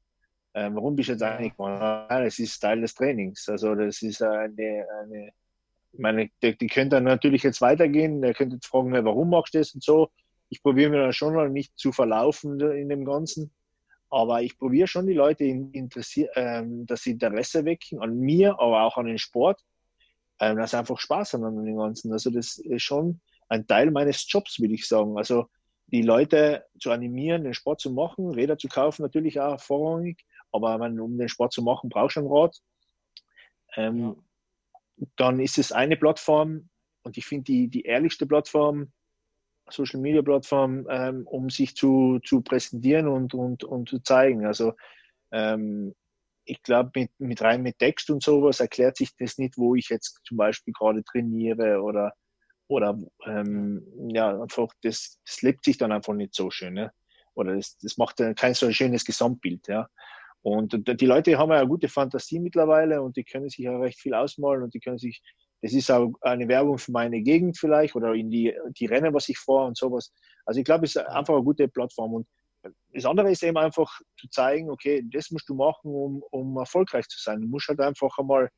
Ähm, 0.55 0.75
warum 0.75 0.97
bist 0.97 1.09
du 1.09 1.13
jetzt 1.13 1.23
eigentlich 1.23 1.53
geworden? 1.53 2.07
Das 2.09 2.39
ist 2.39 2.59
Teil 2.61 2.81
des 2.81 2.95
Trainings. 2.95 3.49
Also 3.49 3.75
das 3.75 4.03
ist 4.03 4.23
eine, 4.23 4.87
eine 5.03 5.33
ich 5.93 6.01
meine, 6.01 6.31
die, 6.43 6.57
die 6.57 6.67
können 6.67 6.91
dann 6.91 7.05
natürlich 7.05 7.43
jetzt 7.43 7.61
weitergehen. 7.61 8.21
Der 8.21 8.35
könnte 8.35 8.57
jetzt 8.57 8.67
fragen, 8.67 8.93
warum 8.93 9.31
machst 9.31 9.55
du 9.55 9.59
das 9.59 9.75
und 9.75 9.83
so. 9.83 10.11
Ich 10.49 10.63
probiere 10.63 10.91
mir 10.91 11.01
dann 11.01 11.13
schon 11.13 11.35
mal 11.35 11.49
nicht 11.49 11.77
zu 11.79 11.93
verlaufen 11.93 12.61
in 12.61 12.89
dem 12.89 13.05
Ganzen. 13.05 13.53
Aber 14.11 14.43
ich 14.43 14.59
probiere 14.59 14.87
schon 14.87 15.07
die 15.07 15.15
Leute 15.15 15.45
interessiert, 15.45 16.31
ähm, 16.37 16.87
sie 16.95 17.13
Interesse 17.13 17.65
wecken 17.65 18.01
an 18.01 18.19
mir, 18.19 18.53
aber 18.61 18.83
auch 18.83 18.97
an 18.97 19.07
den 19.07 19.19
Sport, 19.19 19.65
ähm, 20.41 20.57
dass 20.57 20.71
sie 20.71 20.79
einfach 20.79 20.99
Spaß 20.99 21.35
haben 21.35 21.45
an 21.45 21.65
dem 21.65 21.77
Ganzen. 21.77 22.13
Also 22.13 22.31
das 22.31 22.59
ist 22.59 22.83
schon 22.83 23.21
ein 23.49 23.67
Teil 23.67 23.91
meines 23.91 24.31
Jobs, 24.31 24.61
würde 24.61 24.75
ich 24.75 24.87
sagen. 24.87 25.19
Also 25.19 25.47
die 25.87 26.03
Leute 26.03 26.65
zu 26.79 26.91
animieren, 26.91 27.45
den 27.45 27.55
Sport 27.55 27.81
zu 27.81 27.91
machen, 27.93 28.31
Räder 28.31 28.59
zu 28.59 28.69
kaufen, 28.69 29.03
natürlich 29.03 29.41
auch 29.41 29.61
vorrangig, 29.61 30.25
aber 30.53 30.79
man, 30.79 30.99
um 31.01 31.19
den 31.19 31.29
Sport 31.29 31.53
zu 31.53 31.63
machen, 31.63 31.91
braucht 31.91 32.13
schon 32.13 32.25
ein 32.25 32.33
Rad. 32.33 32.57
Ähm, 33.77 34.17
dann 35.17 35.41
ist 35.41 35.59
es 35.59 35.73
eine 35.73 35.97
Plattform 35.97 36.69
und 37.03 37.19
ich 37.19 37.27
finde 37.27 37.45
die, 37.45 37.69
die 37.69 37.83
ehrlichste 37.83 38.27
Plattform, 38.27 38.93
Social 39.71 40.01
Media 40.01 40.23
Plattform, 40.23 40.87
ähm, 40.91 41.27
um 41.27 41.51
sich 41.51 41.75
zu, 41.75 42.21
zu 42.25 42.43
präsentieren 42.43 43.09
und, 43.09 43.35
und, 43.35 43.65
und 43.65 43.89
zu 43.89 43.99
zeigen. 44.01 44.47
Also 44.47 44.75
ähm, 45.33 45.95
ich 46.45 46.63
glaube, 46.63 46.91
mit, 46.95 47.11
mit 47.19 47.43
rein 47.43 47.63
mit 47.63 47.79
Text 47.79 48.11
und 48.11 48.23
sowas 48.23 48.61
erklärt 48.61 48.97
sich 48.97 49.17
das 49.17 49.39
nicht, 49.39 49.57
wo 49.57 49.75
ich 49.75 49.89
jetzt 49.89 50.21
zum 50.25 50.37
Beispiel 50.37 50.75
gerade 50.75 51.03
trainiere 51.03 51.81
oder, 51.81 52.13
oder 52.69 52.99
ähm, 53.27 53.83
ja, 54.09 54.41
einfach, 54.41 54.69
das, 54.83 55.19
das 55.25 55.43
lebt 55.43 55.65
sich 55.65 55.79
dann 55.79 55.93
einfach 55.93 56.15
nicht 56.15 56.35
so 56.35 56.51
schön. 56.51 56.75
Ne? 56.75 56.93
Oder 57.35 57.57
das, 57.57 57.79
das 57.79 57.97
macht 57.97 58.23
kein 58.37 58.55
so 58.55 58.71
schönes 58.71 59.05
Gesamtbild. 59.05 59.67
Ja? 59.69 59.89
Und 60.43 61.01
die 61.01 61.07
Leute 61.07 61.39
haben 61.39 61.51
ja 61.51 61.59
eine 61.59 61.69
gute 61.69 61.89
Fantasie 61.89 62.39
mittlerweile 62.39 63.01
und 63.01 63.17
die 63.17 63.25
können 63.25 63.49
sich 63.49 63.65
ja 63.65 63.77
recht 63.79 63.99
viel 63.99 64.13
ausmalen 64.13 64.63
und 64.63 64.75
die 64.75 64.81
können 64.81 64.99
sich, 64.99 65.23
das 65.65 65.73
ist 65.73 65.91
auch 65.91 66.13
eine 66.21 66.47
Werbung 66.47 66.77
für 66.77 66.93
meine 66.93 67.23
Gegend 67.23 67.57
vielleicht 67.57 67.97
oder 67.97 68.13
in 68.13 68.31
die, 68.31 68.55
die 68.79 68.85
Rennen, 68.85 69.15
was 69.15 69.31
ich 69.31 69.39
vor 69.39 69.65
und 69.65 69.79
sowas. 69.79 70.13
Also 70.45 70.61
ich 70.61 70.65
glaube, 70.67 70.85
es 70.85 70.95
ist 70.95 71.07
einfach 71.07 71.33
eine 71.33 71.43
gute 71.43 71.69
Plattform. 71.69 72.13
Und 72.13 72.27
das 72.93 73.07
andere 73.07 73.31
ist 73.31 73.43
eben 73.43 73.57
einfach 73.57 73.99
zu 74.19 74.29
zeigen, 74.29 74.69
okay, 74.69 75.03
das 75.11 75.31
musst 75.31 75.49
du 75.49 75.55
machen, 75.55 75.91
um, 75.91 76.23
um 76.31 76.59
erfolgreich 76.59 77.09
zu 77.09 77.19
sein. 77.19 77.41
Du 77.41 77.47
musst 77.47 77.69
halt 77.69 77.81
einfach 77.81 78.19
einmal 78.19 78.51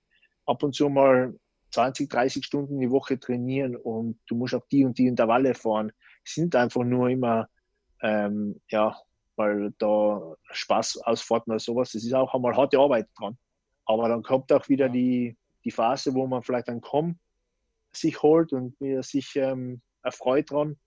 ab 0.46 0.60
und 0.64 0.74
zu 0.74 0.88
mal 0.88 1.32
20, 1.70 2.10
30 2.10 2.44
Stunden 2.44 2.80
die 2.80 2.90
Woche 2.90 3.20
trainieren 3.20 3.76
und 3.76 4.18
du 4.26 4.34
musst 4.34 4.56
auch 4.56 4.66
die 4.72 4.84
und 4.84 4.98
die 4.98 5.06
Intervalle 5.06 5.54
fahren. 5.54 5.92
Es 6.24 6.34
sind 6.34 6.56
einfach 6.56 6.82
nur 6.82 7.08
immer, 7.08 7.48
ähm, 8.02 8.60
ja, 8.68 8.96
weil 9.36 9.72
da 9.78 10.34
Spaß 10.50 11.02
ausfahrten 11.04 11.52
oder 11.52 11.60
sowas, 11.60 11.92
das 11.92 12.02
ist 12.02 12.14
auch 12.14 12.34
einmal 12.34 12.56
harte 12.56 12.80
Arbeit 12.80 13.06
dran. 13.16 13.38
Aber 13.84 14.08
dann 14.08 14.24
kommt 14.24 14.52
auch 14.52 14.68
wieder 14.68 14.88
die, 14.88 15.36
die 15.66 15.70
Phase, 15.70 16.14
wo 16.14 16.26
man 16.26 16.42
vielleicht 16.42 16.68
einen 16.68 16.80
Com 16.80 17.18
sich 17.92 18.22
holt 18.22 18.52
und 18.52 18.74
sich 19.04 19.36
ähm, 19.36 19.82
erfreut 20.02 20.50
dran. 20.50 20.78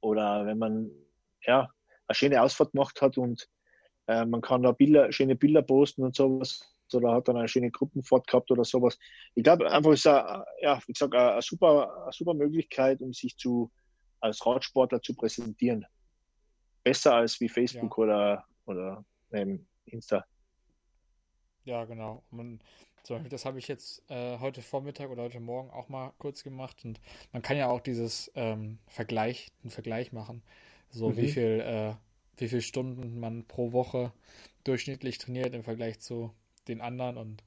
Oder 0.00 0.44
wenn 0.44 0.58
man 0.58 0.90
ja 1.46 1.70
eine 2.06 2.14
schöne 2.14 2.42
Ausfahrt 2.42 2.72
gemacht 2.72 3.00
hat 3.00 3.16
und 3.16 3.48
äh, 4.06 4.26
man 4.26 4.42
kann 4.42 4.62
da 4.62 4.72
Bilder, 4.72 5.10
schöne 5.12 5.36
Bilder 5.36 5.62
posten 5.62 6.02
und 6.02 6.14
sowas 6.14 6.70
oder 6.92 7.12
hat 7.12 7.28
dann 7.28 7.38
eine 7.38 7.48
schöne 7.48 7.70
Gruppenfahrt 7.70 8.26
gehabt 8.26 8.50
oder 8.50 8.64
sowas. 8.64 8.98
Ich 9.34 9.42
glaube 9.42 9.70
einfach 9.70 9.92
ist 9.92 10.06
eine, 10.06 10.44
ja, 10.60 10.78
wie 10.86 10.92
gesagt, 10.92 11.14
eine, 11.14 11.32
eine, 11.32 11.42
super, 11.42 12.02
eine 12.02 12.12
super 12.12 12.34
Möglichkeit, 12.34 13.00
um 13.00 13.12
sich 13.14 13.36
zu 13.36 13.70
als 14.20 14.44
Radsportler 14.44 15.00
zu 15.00 15.14
präsentieren 15.14 15.86
besser 16.84 17.14
als 17.14 17.40
wie 17.40 17.48
Facebook 17.48 17.98
ja. 17.98 18.04
oder, 18.04 18.44
oder 18.66 19.04
ähm, 19.32 19.66
Insta. 19.86 20.24
Ja, 21.64 21.84
genau. 21.86 22.22
Man, 22.30 22.60
so, 23.06 23.18
das 23.18 23.44
habe 23.44 23.58
ich 23.58 23.68
jetzt 23.68 24.02
äh, 24.10 24.38
heute 24.38 24.62
Vormittag 24.62 25.10
oder 25.10 25.24
heute 25.24 25.40
Morgen 25.40 25.70
auch 25.70 25.90
mal 25.90 26.12
kurz 26.18 26.42
gemacht 26.42 26.84
und 26.84 27.00
man 27.32 27.42
kann 27.42 27.58
ja 27.58 27.68
auch 27.68 27.80
dieses 27.80 28.32
ähm, 28.34 28.78
Vergleich, 28.86 29.52
einen 29.62 29.70
Vergleich 29.70 30.12
machen. 30.12 30.42
So 30.90 31.10
mhm. 31.10 31.16
wie 31.18 31.28
viel, 31.28 31.60
äh, 31.60 31.94
wie 32.38 32.48
viel 32.48 32.62
Stunden 32.62 33.20
man 33.20 33.44
pro 33.44 33.72
Woche 33.72 34.12
durchschnittlich 34.64 35.18
trainiert 35.18 35.54
im 35.54 35.64
Vergleich 35.64 36.00
zu 36.00 36.32
den 36.66 36.80
anderen 36.80 37.18
und 37.18 37.44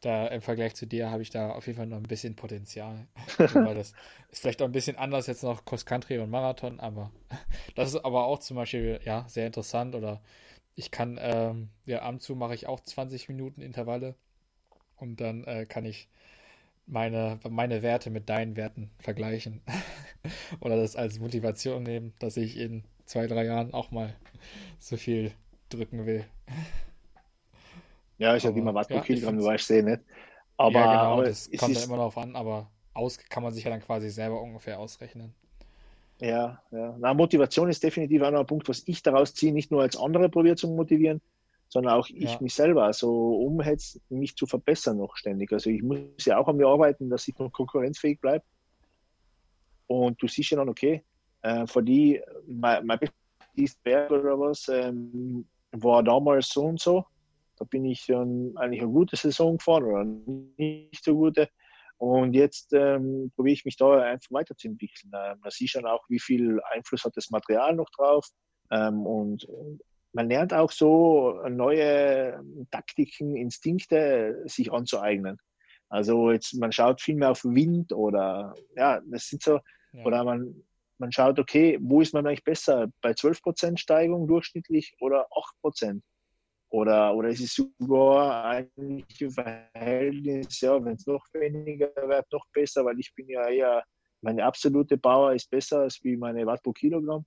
da 0.00 0.26
im 0.26 0.42
Vergleich 0.42 0.74
zu 0.74 0.86
dir 0.86 1.10
habe 1.10 1.22
ich 1.22 1.30
da 1.30 1.52
auf 1.52 1.66
jeden 1.66 1.76
Fall 1.76 1.86
noch 1.86 1.96
ein 1.98 2.02
bisschen 2.02 2.34
Potenzial. 2.34 3.06
Weil 3.38 3.76
das 3.76 3.92
ist 4.30 4.40
vielleicht 4.40 4.60
auch 4.60 4.66
ein 4.66 4.72
bisschen 4.72 4.96
anders 4.96 5.28
jetzt 5.28 5.44
noch 5.44 5.64
Cross 5.64 5.86
Country 5.86 6.18
und 6.18 6.30
Marathon, 6.30 6.80
aber 6.80 7.12
das 7.76 7.90
ist 7.90 8.04
aber 8.04 8.24
auch 8.26 8.40
zum 8.40 8.56
Beispiel 8.56 9.00
ja 9.04 9.24
sehr 9.28 9.46
interessant. 9.46 9.94
Oder 9.94 10.20
ich 10.74 10.90
kann, 10.90 11.16
ähm, 11.20 11.70
ja, 11.86 12.02
ab 12.02 12.14
und 12.14 12.22
zu 12.22 12.34
mache 12.34 12.54
ich 12.54 12.66
auch 12.66 12.80
20 12.80 13.28
Minuten 13.28 13.62
Intervalle 13.62 14.16
und 14.96 15.20
dann 15.20 15.44
äh, 15.44 15.66
kann 15.66 15.84
ich 15.84 16.08
meine, 16.86 17.40
meine 17.48 17.82
Werte 17.82 18.10
mit 18.10 18.28
deinen 18.28 18.56
Werten 18.56 18.90
vergleichen. 18.98 19.60
Oder 20.60 20.76
das 20.76 20.96
als 20.96 21.18
Motivation 21.18 21.82
nehmen, 21.82 22.12
dass 22.18 22.36
ich 22.36 22.56
in 22.56 22.84
zwei, 23.04 23.26
drei 23.26 23.44
Jahren 23.44 23.74
auch 23.74 23.90
mal 23.90 24.14
so 24.78 24.96
viel 24.96 25.32
drücken 25.68 26.06
will. 26.06 26.24
Ja, 28.18 28.34
ja 28.36 28.42
halt 28.42 28.56
immer 28.56 28.74
was 28.74 28.88
pro 28.88 28.96
ja, 28.96 29.00
Kilogramm, 29.00 29.38
du 29.38 29.44
weißt 29.44 29.70
eh 29.72 29.82
nicht. 29.82 30.02
Aber, 30.56 30.72
ja, 30.72 30.86
genau, 30.86 31.12
aber 31.12 31.24
das 31.24 31.50
kommt 31.58 31.76
dann 31.76 31.82
immer 31.82 31.96
darauf 31.96 32.16
an, 32.16 32.34
aber 32.34 32.70
aus 32.94 33.18
kann 33.18 33.42
man 33.42 33.52
sich 33.52 33.64
ja 33.64 33.70
dann 33.70 33.80
quasi 33.80 34.08
selber 34.08 34.40
ungefähr 34.40 34.78
ausrechnen. 34.78 35.34
Ja, 36.20 36.62
ja. 36.70 36.96
Na, 36.98 37.12
Motivation 37.12 37.68
ist 37.68 37.82
definitiv 37.82 38.22
auch 38.22 38.30
noch 38.30 38.40
ein 38.40 38.46
Punkt, 38.46 38.68
was 38.68 38.84
ich 38.86 39.02
daraus 39.02 39.34
ziehe, 39.34 39.52
nicht 39.52 39.70
nur 39.70 39.82
als 39.82 39.98
andere 39.98 40.30
probiert 40.30 40.58
zu 40.58 40.68
motivieren, 40.68 41.20
sondern 41.68 41.94
auch 41.94 42.08
ich 42.08 42.32
ja. 42.32 42.38
mich 42.40 42.54
selber, 42.54 42.84
also 42.84 43.10
um 43.10 43.60
jetzt 43.60 44.00
mich 44.10 44.36
zu 44.36 44.46
verbessern 44.46 44.98
noch 44.98 45.16
ständig. 45.16 45.52
Also 45.52 45.70
ich 45.70 45.82
muss 45.82 46.24
ja 46.24 46.38
auch 46.38 46.48
an 46.48 46.56
mir 46.56 46.68
arbeiten, 46.68 47.10
dass 47.10 47.26
ich 47.28 47.38
noch 47.38 47.50
konkurrenzfähig 47.50 48.20
bleibe. 48.20 48.44
Und 49.88 50.20
du 50.22 50.28
siehst 50.28 50.50
ja 50.50 50.58
dann, 50.58 50.68
okay, 50.68 51.04
äh, 51.42 51.66
für 51.66 51.82
die, 51.82 52.20
mein, 52.46 52.86
mein 52.86 52.98
Berg 53.82 54.10
oder 54.10 54.38
was, 54.38 54.68
ähm, 54.68 55.46
war 55.72 56.02
damals 56.02 56.48
so 56.48 56.64
und 56.64 56.80
so. 56.80 57.04
Da 57.58 57.64
bin 57.64 57.84
ich 57.84 58.08
ähm, 58.08 58.52
eigentlich 58.56 58.82
eine 58.82 58.92
gute 58.92 59.16
Saison 59.16 59.56
gefahren 59.56 59.84
oder 59.84 60.04
nicht 60.04 61.04
so 61.04 61.14
gute. 61.14 61.48
Und 61.98 62.34
jetzt 62.34 62.74
ähm, 62.74 63.32
probiere 63.34 63.54
ich 63.54 63.64
mich 63.64 63.76
da 63.76 63.98
einfach 64.00 64.30
weiterzuentwickeln. 64.30 65.10
Ähm, 65.14 65.40
da 65.42 65.50
siehst 65.50 65.74
du 65.74 65.80
dann 65.80 65.90
auch, 65.90 66.04
wie 66.08 66.20
viel 66.20 66.60
Einfluss 66.72 67.04
hat 67.04 67.16
das 67.16 67.30
Material 67.30 67.74
noch 67.74 67.88
drauf. 67.90 68.28
Ähm, 68.70 69.06
und 69.06 69.46
man 70.16 70.30
lernt 70.30 70.54
auch 70.54 70.70
so 70.70 71.42
neue 71.46 72.42
Taktiken, 72.70 73.36
Instinkte 73.36 74.42
sich 74.46 74.72
anzueignen. 74.72 75.36
Also 75.90 76.30
jetzt, 76.30 76.54
man 76.54 76.72
schaut 76.72 77.02
viel 77.02 77.16
mehr 77.16 77.32
auf 77.32 77.44
Wind 77.44 77.92
oder 77.92 78.54
ja, 78.74 79.02
das 79.04 79.28
sind 79.28 79.42
so, 79.42 79.60
ja. 79.92 80.04
oder 80.04 80.24
man, 80.24 80.64
man 80.96 81.12
schaut, 81.12 81.38
okay, 81.38 81.78
wo 81.82 82.00
ist 82.00 82.14
man 82.14 82.26
eigentlich 82.26 82.44
besser? 82.44 82.88
Bei 83.02 83.10
12% 83.10 83.76
Steigung 83.76 84.26
durchschnittlich 84.26 84.96
oder 85.00 85.28
8%? 85.62 86.00
Oder, 86.70 87.14
oder 87.14 87.28
ist 87.28 87.40
es 87.40 87.54
sogar 87.54 88.46
eigentlich 88.46 89.20
im 89.20 89.30
Verhältnis, 89.30 90.60
ja, 90.62 90.82
wenn 90.82 90.94
es 90.94 91.06
noch 91.06 91.24
weniger 91.34 91.90
wird, 91.94 92.32
noch 92.32 92.46
besser, 92.54 92.86
weil 92.86 92.98
ich 92.98 93.14
bin 93.14 93.28
ja 93.28 93.46
eher, 93.48 93.84
meine 94.22 94.44
absolute 94.44 94.96
Power 94.96 95.34
ist 95.34 95.50
besser 95.50 95.80
als 95.80 96.02
wie 96.02 96.16
meine 96.16 96.46
Watt 96.46 96.62
pro 96.62 96.72
Kilogramm. 96.72 97.26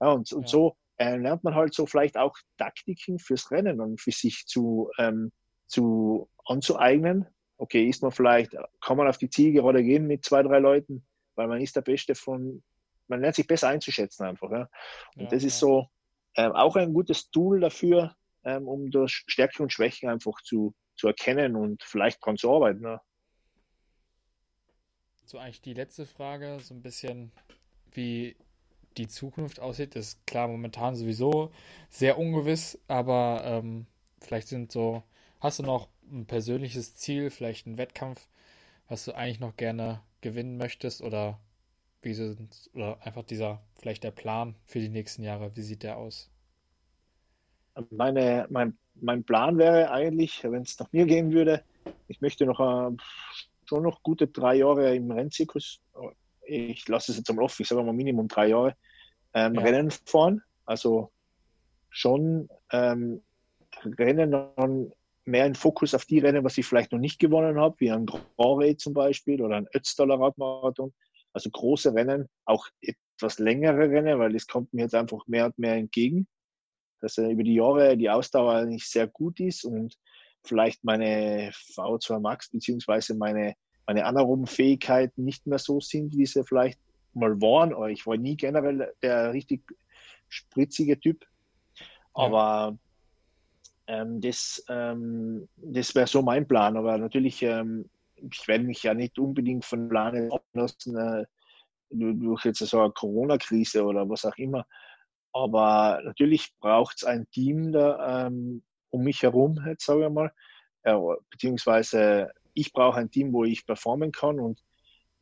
Ja, 0.00 0.12
und, 0.12 0.32
und 0.32 0.42
ja. 0.42 0.48
so 0.48 0.76
äh, 1.00 1.16
lernt 1.16 1.44
man 1.44 1.54
halt 1.54 1.72
so 1.72 1.86
vielleicht 1.86 2.18
auch 2.18 2.36
Taktiken 2.58 3.18
fürs 3.18 3.50
Rennen 3.50 3.80
und 3.80 4.00
für 4.00 4.12
sich 4.12 4.46
zu, 4.46 4.90
ähm, 4.98 5.32
zu 5.66 6.28
anzueignen. 6.44 7.26
Okay, 7.56 7.86
ist 7.86 8.02
man 8.02 8.10
vielleicht, 8.10 8.54
kann 8.82 8.98
man 8.98 9.08
auf 9.08 9.16
die 9.16 9.30
Zielgerade 9.30 9.82
gehen 9.82 10.06
mit 10.06 10.26
zwei, 10.26 10.42
drei 10.42 10.58
Leuten, 10.58 11.06
weil 11.36 11.48
man 11.48 11.60
ist 11.60 11.74
der 11.74 11.80
Beste 11.80 12.14
von, 12.14 12.62
man 13.08 13.22
lernt 13.22 13.36
sich 13.36 13.46
besser 13.46 13.68
einzuschätzen 13.68 14.26
einfach. 14.26 14.50
Ja. 14.50 14.68
Und 15.16 15.22
ja, 15.22 15.28
das 15.28 15.42
ist 15.42 15.58
so 15.58 15.88
äh, 16.34 16.48
auch 16.48 16.76
ein 16.76 16.92
gutes 16.92 17.30
Tool 17.30 17.60
dafür, 17.60 18.14
ähm, 18.44 18.68
um 18.68 18.90
das 18.90 19.10
Stärken 19.10 19.62
und 19.62 19.72
Schwächen 19.72 20.10
einfach 20.10 20.42
zu, 20.42 20.74
zu 20.96 21.06
erkennen 21.06 21.56
und 21.56 21.82
vielleicht 21.82 22.24
dran 22.24 22.36
zu 22.36 22.52
arbeiten. 22.52 22.82
Ne? 22.82 23.00
So 25.24 25.38
eigentlich 25.38 25.62
die 25.62 25.74
letzte 25.74 26.04
Frage, 26.04 26.60
so 26.60 26.74
ein 26.74 26.82
bisschen 26.82 27.32
wie 27.92 28.36
die 29.02 29.08
Zukunft 29.08 29.60
aussieht, 29.60 29.96
ist 29.96 30.26
klar 30.26 30.48
momentan 30.48 30.96
sowieso 30.96 31.50
sehr 31.88 32.18
ungewiss, 32.18 32.78
aber 32.88 33.42
ähm, 33.44 33.86
vielleicht 34.20 34.48
sind 34.48 34.72
so, 34.72 35.02
hast 35.40 35.58
du 35.58 35.62
noch 35.62 35.88
ein 36.10 36.26
persönliches 36.26 36.94
Ziel, 36.96 37.30
vielleicht 37.30 37.66
einen 37.66 37.78
Wettkampf, 37.78 38.28
was 38.88 39.04
du 39.04 39.12
eigentlich 39.12 39.40
noch 39.40 39.56
gerne 39.56 40.00
gewinnen 40.20 40.56
möchtest 40.56 41.02
oder 41.02 41.38
wie 42.02 42.14
sind, 42.14 42.70
oder 42.74 42.98
einfach 43.04 43.22
dieser, 43.22 43.60
vielleicht 43.78 44.04
der 44.04 44.10
Plan 44.10 44.56
für 44.64 44.80
die 44.80 44.88
nächsten 44.88 45.22
Jahre, 45.22 45.54
wie 45.56 45.62
sieht 45.62 45.82
der 45.82 45.96
aus? 45.96 46.30
meine, 47.90 48.46
mein, 48.50 48.76
mein 48.94 49.24
Plan 49.24 49.58
wäre 49.58 49.90
eigentlich, 49.90 50.42
wenn 50.42 50.62
es 50.62 50.78
nach 50.78 50.92
mir 50.92 51.06
gehen 51.06 51.32
würde, 51.32 51.62
ich 52.08 52.20
möchte 52.20 52.46
noch 52.46 52.60
äh, 52.60 52.96
schon 53.66 53.82
noch 53.82 54.02
gute 54.02 54.26
drei 54.26 54.56
Jahre 54.56 54.94
im 54.94 55.10
Rennzirkus, 55.10 55.80
ich 56.42 56.88
lasse 56.88 57.12
es 57.12 57.18
jetzt 57.18 57.30
am 57.30 57.38
offen, 57.38 57.62
ich 57.62 57.68
sage 57.68 57.82
mal 57.82 57.92
Minimum 57.92 58.28
drei 58.28 58.48
Jahre, 58.48 58.76
ähm, 59.34 59.54
ja. 59.54 59.60
Rennen 59.62 59.90
fahren. 59.90 60.42
Also 60.64 61.10
schon 61.90 62.48
ähm, 62.72 63.22
Rennen 63.98 64.30
dann 64.32 64.92
mehr 65.24 65.44
einen 65.44 65.54
Fokus 65.54 65.94
auf 65.94 66.04
die 66.04 66.18
Rennen, 66.18 66.44
was 66.44 66.58
ich 66.58 66.66
vielleicht 66.66 66.92
noch 66.92 66.98
nicht 66.98 67.18
gewonnen 67.18 67.58
habe, 67.58 67.76
wie 67.78 67.90
ein 67.90 68.06
Grand 68.06 68.24
Raid 68.38 68.80
zum 68.80 68.94
Beispiel 68.94 69.42
oder 69.42 69.56
ein 69.56 69.68
Ötztaler 69.74 70.18
Radmarathon. 70.18 70.92
Also 71.32 71.50
große 71.50 71.94
Rennen, 71.94 72.28
auch 72.44 72.66
etwas 72.80 73.38
längere 73.38 73.90
Rennen, 73.90 74.18
weil 74.18 74.32
das 74.32 74.46
kommt 74.46 74.72
mir 74.74 74.82
jetzt 74.82 74.94
einfach 74.94 75.26
mehr 75.26 75.46
und 75.46 75.58
mehr 75.58 75.74
entgegen, 75.74 76.26
dass 77.00 77.18
äh, 77.18 77.30
über 77.30 77.44
die 77.44 77.54
Jahre 77.54 77.96
die 77.96 78.10
Ausdauer 78.10 78.64
nicht 78.64 78.90
sehr 78.90 79.06
gut 79.06 79.38
ist 79.38 79.64
und 79.64 79.96
vielleicht 80.42 80.82
meine 80.84 81.50
V2 81.76 82.18
Max 82.18 82.50
beziehungsweise 82.50 83.14
meine, 83.14 83.54
meine 83.86 84.04
anaeroben 84.06 84.46
Fähigkeiten 84.46 85.24
nicht 85.24 85.46
mehr 85.46 85.58
so 85.58 85.80
sind, 85.80 86.16
wie 86.16 86.26
sie 86.26 86.44
vielleicht 86.44 86.80
mal 87.14 87.40
waren. 87.40 87.74
Aber 87.74 87.90
ich 87.90 88.06
war 88.06 88.16
nie 88.16 88.36
generell 88.36 88.92
der 89.02 89.32
richtig 89.32 89.62
spritzige 90.28 90.98
Typ. 90.98 91.24
Aber 92.14 92.76
ähm, 93.86 94.20
das, 94.20 94.64
ähm, 94.68 95.48
das 95.56 95.94
wäre 95.94 96.06
so 96.06 96.22
mein 96.22 96.46
Plan. 96.46 96.76
Aber 96.76 96.96
natürlich, 96.98 97.42
ähm, 97.42 97.88
ich 98.14 98.46
werde 98.46 98.64
mich 98.64 98.82
ja 98.82 98.94
nicht 98.94 99.18
unbedingt 99.18 99.64
von 99.64 99.88
Planen 99.88 100.30
ablassen, 100.32 100.96
äh, 100.96 101.24
durch 101.90 102.44
jetzt 102.44 102.58
so 102.58 102.80
eine 102.80 102.92
Corona-Krise 102.92 103.84
oder 103.84 104.08
was 104.08 104.24
auch 104.24 104.36
immer. 104.36 104.66
Aber 105.32 106.00
natürlich 106.04 106.54
braucht 106.60 106.98
es 106.98 107.04
ein 107.04 107.28
Team 107.30 107.72
da 107.72 108.26
ähm, 108.26 108.62
um 108.90 109.02
mich 109.02 109.22
herum, 109.22 109.60
jetzt 109.66 109.86
sage 109.86 110.06
ich 110.06 110.12
mal. 110.12 110.32
Äh, 110.82 110.96
beziehungsweise 111.30 112.30
ich 112.54 112.72
brauche 112.72 112.98
ein 112.98 113.10
Team, 113.10 113.32
wo 113.32 113.44
ich 113.44 113.66
performen 113.66 114.12
kann 114.12 114.40
und 114.40 114.62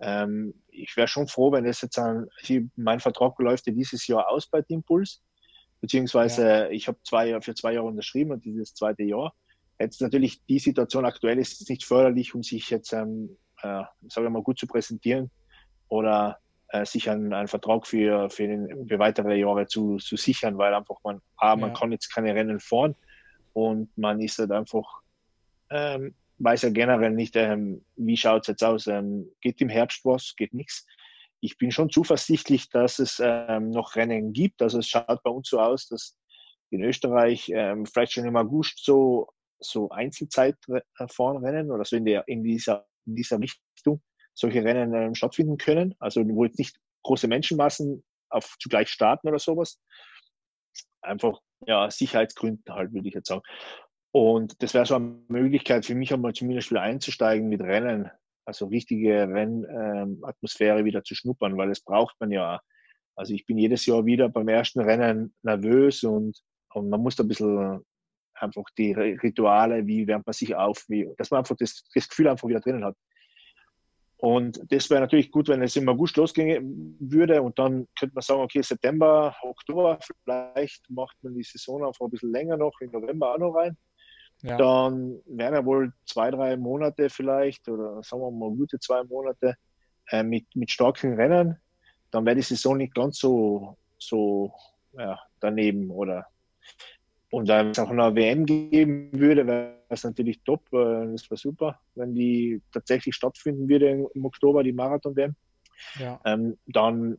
ähm, 0.01 0.55
ich 0.71 0.97
wäre 0.97 1.09
schon 1.09 1.29
froh, 1.29 1.53
wenn 1.53 1.67
es 1.67 1.81
jetzt 1.81 1.99
ein, 1.99 2.27
mein 2.77 3.01
Vertrag 3.01 3.39
läuft 3.39 3.67
ja 3.67 3.73
dieses 3.73 4.07
Jahr 4.07 4.29
aus 4.31 4.47
bei 4.47 4.63
Teampuls, 4.63 5.23
beziehungsweise 5.81 6.43
ja. 6.47 6.71
ich 6.71 6.89
habe 6.89 6.99
zwei, 7.03 7.41
für 7.41 7.55
zwei 7.55 7.75
Jahre 7.75 7.87
unterschrieben 7.87 8.33
und 8.33 8.45
dieses 8.45 8.75
zweite 8.75 9.03
Jahr. 9.03 9.35
Jetzt 9.81 10.01
natürlich 10.01 10.45
die 10.47 10.59
Situation 10.59 11.05
aktuell 11.05 11.39
ist 11.39 11.69
nicht 11.69 11.85
förderlich, 11.85 12.35
um 12.35 12.43
sich 12.43 12.71
jetzt, 12.71 12.93
ähm, 12.93 13.37
äh, 13.63 13.83
sage 14.09 14.27
ich 14.27 14.33
mal, 14.33 14.43
gut 14.43 14.59
zu 14.59 14.67
präsentieren 14.67 15.31
oder 15.89 16.39
äh, 16.69 16.85
sich 16.85 17.09
einen, 17.09 17.33
einen 17.33 17.49
Vertrag 17.49 17.87
für, 17.87 18.29
für, 18.31 18.47
den, 18.47 18.89
für 18.89 18.99
weitere 18.99 19.37
Jahre 19.37 19.67
zu, 19.67 19.97
zu 19.97 20.17
sichern, 20.17 20.59
weil 20.59 20.75
einfach 20.75 20.97
man, 21.05 21.21
A, 21.37 21.57
man 21.57 21.71
ja. 21.71 21.77
kann 21.77 21.93
jetzt 21.93 22.13
keine 22.13 22.35
Rennen 22.35 22.61
fahren 22.61 22.95
und 23.53 23.97
man 23.97 24.21
ist 24.21 24.39
halt 24.39 24.51
einfach 24.51 25.01
ähm, 25.71 26.15
weiß 26.39 26.63
ja 26.63 26.71
generell 26.71 27.11
nicht, 27.11 27.37
ähm, 27.37 27.85
wie 27.97 28.17
schaut 28.17 28.43
es 28.43 28.49
jetzt 28.49 28.65
aus. 28.65 28.87
Ähm, 28.87 29.31
geht 29.41 29.61
im 29.61 29.69
Herbst 29.69 30.05
was, 30.05 30.35
geht 30.37 30.55
nichts. 30.55 30.87
Ich 31.41 31.59
bin 31.59 31.71
schon 31.71 31.91
zuversichtlich, 31.91 32.69
dass 32.71 32.99
es 32.99 33.21
ähm, 33.23 33.71
noch 33.71 33.97
Rennen 33.97 34.33
gibt. 34.33 34.63
Also 34.63 34.79
es 34.79 34.89
schaut 34.89 35.23
bei 35.23 35.31
uns 35.31 35.49
so 35.49 35.61
aus, 35.61 35.89
dass 35.89 36.17
in 36.71 36.83
Österreich 36.83 37.51
ähm, 37.55 37.87
vielleicht 37.87 38.13
schon 38.13 38.27
im 38.27 38.37
August 38.37 38.85
so, 38.85 39.29
so 39.61 39.89
Einzelzeitfahren 39.91 41.71
oder 41.71 41.85
so 41.85 41.97
in, 41.97 42.05
der, 42.05 42.27
in, 42.27 42.43
dieser, 42.43 42.87
in 43.07 43.15
dieser 43.15 43.39
Richtung 43.41 44.03
solche 44.35 44.63
Rennen 44.63 44.95
ähm, 44.95 45.15
stattfinden 45.15 45.57
können. 45.57 45.95
Also 45.99 46.25
wo 46.29 46.45
jetzt 46.45 46.59
nicht 46.59 46.77
große 47.03 47.29
Menschenmassen 47.29 48.05
auf 48.31 48.57
zugleich 48.61 48.89
starten 48.89 49.29
oder 49.29 49.39
sowas. 49.39 49.81
Einfach 51.01 51.41
ja, 51.67 51.91
Sicherheitsgründen 51.91 52.75
halt, 52.75 52.93
würde 52.93 53.09
ich 53.09 53.15
jetzt 53.15 53.29
sagen. 53.29 53.43
Und 54.13 54.63
das 54.63 54.75
wäre 54.75 54.87
so 54.87 54.97
eine 54.97 55.19
Möglichkeit 55.29 55.85
für 55.85 55.95
mich 55.95 56.13
einmal 56.13 56.33
zumindest 56.33 56.71
wieder 56.71 56.83
einzusteigen 56.83 57.49
mit 57.49 57.61
Rennen, 57.61 58.11
also 58.45 58.67
richtige 58.67 59.29
Rennatmosphäre 59.29 60.81
ähm, 60.81 60.85
wieder 60.85 61.05
zu 61.05 61.15
schnuppern, 61.15 61.57
weil 61.57 61.69
das 61.69 61.81
braucht 61.81 62.17
man 62.21 62.31
ja. 62.31 62.61
Also 63.15 63.35
ich 63.35 63.45
bin 63.47 63.59
jedes 63.59 63.85
Jahr 63.87 64.07
wieder 64.07 64.29
beim 64.29 64.49
ersten 64.49 64.81
Rennen 64.81 65.35
nervös 65.43 66.05
und, 66.05 66.39
und 66.73 66.89
man 66.89 67.03
muss 67.03 67.17
da 67.17 67.25
ein 67.25 67.29
bisschen 67.29 67.85
einfach 68.35 68.65
die 68.79 68.93
Rituale, 68.93 69.87
wie 69.87 70.07
wärmt 70.07 70.27
man 70.27 70.33
sich 70.33 70.55
auf, 70.55 70.85
wie, 70.89 71.11
dass 71.19 71.31
man 71.31 71.39
einfach 71.39 71.57
das, 71.59 71.85
das 71.95 72.09
Gefühl 72.09 72.29
einfach 72.29 72.49
wieder 72.49 72.61
drinnen 72.61 72.85
hat. 72.85 72.97
Und 74.21 74.61
das 74.73 74.91
wäre 74.91 75.01
natürlich 75.01 75.31
gut, 75.31 75.49
wenn 75.49 75.63
es 75.63 75.77
im 75.77 75.89
August 75.89 76.17
losgehen 76.17 76.97
würde 76.99 77.41
und 77.41 77.57
dann 77.59 77.87
könnte 77.97 78.15
man 78.15 78.23
sagen, 78.23 78.41
okay, 78.41 78.63
September, 78.63 79.37
Oktober, 79.43 79.99
vielleicht 80.25 80.89
macht 80.91 81.17
man 81.23 81.35
die 81.35 81.45
Saison 81.45 81.85
einfach 81.85 82.07
ein 82.07 82.11
bisschen 82.11 82.33
länger 82.33 82.57
noch, 82.57 82.81
im 82.81 82.91
November 82.91 83.35
auch 83.35 83.39
noch 83.39 83.55
rein. 83.55 83.77
Ja. 84.43 84.57
Dann 84.57 85.21
wären 85.27 85.55
ja 85.55 85.65
wohl 85.65 85.93
zwei, 86.07 86.31
drei 86.31 86.57
Monate 86.57 87.11
vielleicht 87.11 87.69
oder 87.69 88.03
sagen 88.03 88.23
wir 88.23 88.31
mal 88.31 88.51
gute 88.51 88.79
zwei 88.79 89.03
Monate 89.05 89.57
äh, 90.11 90.23
mit, 90.23 90.47
mit 90.55 90.71
starken 90.71 91.15
Rennen. 91.15 91.57
Dann 92.11 92.25
wäre 92.25 92.37
die 92.37 92.43
Saison 92.43 92.77
nicht 92.77 92.95
ganz 92.95 93.19
so, 93.19 93.77
so 93.99 94.53
ja, 94.93 95.19
daneben 95.41 95.91
oder 95.91 96.27
und 97.31 97.49
wenn 97.49 97.71
es 97.71 97.79
auch 97.79 97.91
eine 97.91 98.15
WM 98.15 98.47
geben 98.47 99.11
würde, 99.13 99.47
wäre 99.47 99.75
es 99.91 100.05
natürlich 100.05 100.41
top. 100.45 100.65
Das 100.71 101.31
wäre 101.31 101.37
super, 101.37 101.81
wenn 101.95 102.15
die 102.15 102.63
tatsächlich 102.73 103.15
stattfinden 103.15 103.69
würde 103.69 104.09
im 104.15 104.25
Oktober, 104.25 104.63
die 104.63 104.73
Marathon-WM. 104.73 105.35
Ja. 105.99 106.21
Ähm, 106.25 106.57
dann 106.67 107.19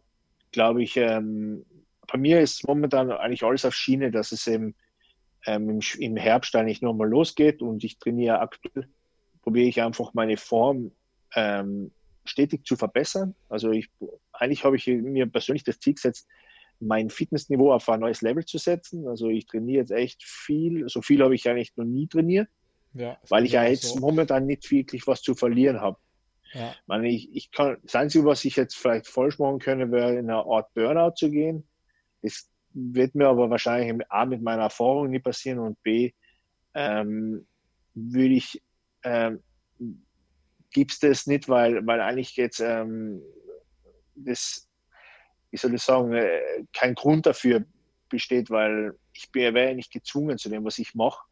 glaube 0.52 0.82
ich, 0.82 0.98
ähm, 0.98 1.64
bei 2.12 2.18
mir 2.18 2.42
ist 2.42 2.68
momentan 2.68 3.12
eigentlich 3.12 3.44
alles 3.44 3.66
auf 3.66 3.76
Schiene, 3.76 4.10
dass 4.10 4.32
es 4.32 4.48
eben 4.48 4.76
ähm, 5.46 5.70
im, 5.70 5.80
im, 6.00 6.18
Herbst 6.18 6.56
eigentlich 6.56 6.82
nochmal 6.82 7.10
losgeht 7.10 7.62
und 7.62 7.84
ich 7.84 7.98
trainiere 7.98 8.40
aktuell, 8.40 8.88
probiere 9.42 9.68
ich 9.68 9.82
einfach 9.82 10.14
meine 10.14 10.38
Form 10.38 10.92
ähm, 11.36 11.92
stetig 12.26 12.66
zu 12.66 12.76
verbessern. 12.76 13.36
Also 13.48 13.72
ich, 13.72 13.90
eigentlich 14.34 14.64
habe 14.64 14.76
ich 14.76 14.88
mir 14.88 15.26
persönlich 15.28 15.64
das 15.64 15.80
Ziel 15.80 15.94
gesetzt, 15.94 16.28
mein 16.80 17.10
Fitnessniveau 17.10 17.74
auf 17.74 17.90
ein 17.90 18.00
neues 18.00 18.22
Level 18.22 18.46
zu 18.46 18.58
setzen. 18.58 19.08
Also 19.08 19.30
ich 19.30 19.48
trainiere 19.48 19.82
jetzt 19.82 19.92
echt 19.92 20.24
viel. 20.24 20.88
So 20.88 21.02
viel 21.02 21.22
habe 21.22 21.36
ich 21.36 21.48
eigentlich 21.50 21.76
noch 21.76 21.86
nie 21.86 22.08
trainiert, 22.08 22.48
ja, 22.94 23.18
weil 23.28 23.46
ich 23.46 23.54
ja 23.54 23.66
jetzt 23.66 23.84
so. 23.84 24.00
momentan 24.00 24.46
nicht 24.46 24.70
wirklich 24.72 25.06
was 25.08 25.22
zu 25.22 25.36
verlieren 25.36 25.82
habe. 25.82 25.98
Ja. 26.54 26.72
Ich, 26.72 26.88
meine, 26.88 27.10
ich, 27.10 27.30
ich 27.36 27.52
kann, 27.52 27.78
das 27.84 27.96
Einzige, 27.96 28.26
was 28.26 28.46
ich 28.46 28.56
jetzt 28.56 28.76
vielleicht 28.76 29.08
falsch 29.08 29.38
machen 29.40 29.60
könnte, 29.60 29.92
wäre 29.92 30.14
in 30.14 30.30
eine 30.30 30.46
Art 30.46 30.74
Burnout 30.74 31.16
zu 31.16 31.30
gehen. 31.30 31.68
Das 32.22 32.50
wird 32.74 33.16
mir 33.16 33.28
aber 33.28 33.50
wahrscheinlich 33.50 34.12
A 34.12 34.26
mit 34.26 34.42
meiner 34.42 34.64
Erfahrung 34.64 35.10
nie 35.10 35.20
passieren 35.20 35.60
und 35.60 35.82
B 35.84 36.12
ähm, 36.74 37.48
würde 37.94 38.34
ich 38.34 38.62
ähm, 39.04 39.42
gibt 40.72 40.92
es 40.92 41.00
das 41.00 41.28
nicht, 41.28 41.50
weil, 41.50 41.86
weil 41.86 42.02
eigentlich 42.02 42.36
jetzt 42.36 42.60
ähm, 42.60 43.22
das, 44.16 44.68
wie 45.52 45.58
soll 45.58 45.74
ich 45.74 45.82
sagen, 45.82 46.14
äh, 46.14 46.64
kein 46.74 46.96
Grund 46.96 47.26
dafür 47.26 47.66
besteht, 48.10 48.50
weil 48.50 48.94
ich 49.14 49.30
wäre 49.34 49.76
nicht 49.76 49.92
gezwungen 49.92 50.38
zu 50.38 50.50
dem, 50.50 50.64
was 50.66 50.80
ich 50.80 50.96
mache, 50.96 51.26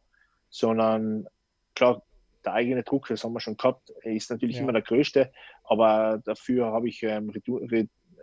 sondern 0.48 1.26
klar, 1.74 2.02
der 2.44 2.54
eigene 2.54 2.82
Druck, 2.82 3.08
das 3.08 3.24
haben 3.24 3.32
wir 3.32 3.40
schon 3.40 3.56
gehabt, 3.56 3.90
ist 4.02 4.30
natürlich 4.30 4.56
ja. 4.56 4.62
immer 4.62 4.72
der 4.72 4.82
größte, 4.82 5.32
aber 5.64 6.20
dafür 6.24 6.66
habe 6.66 6.88
ich 6.88 7.02
ähm, 7.02 7.32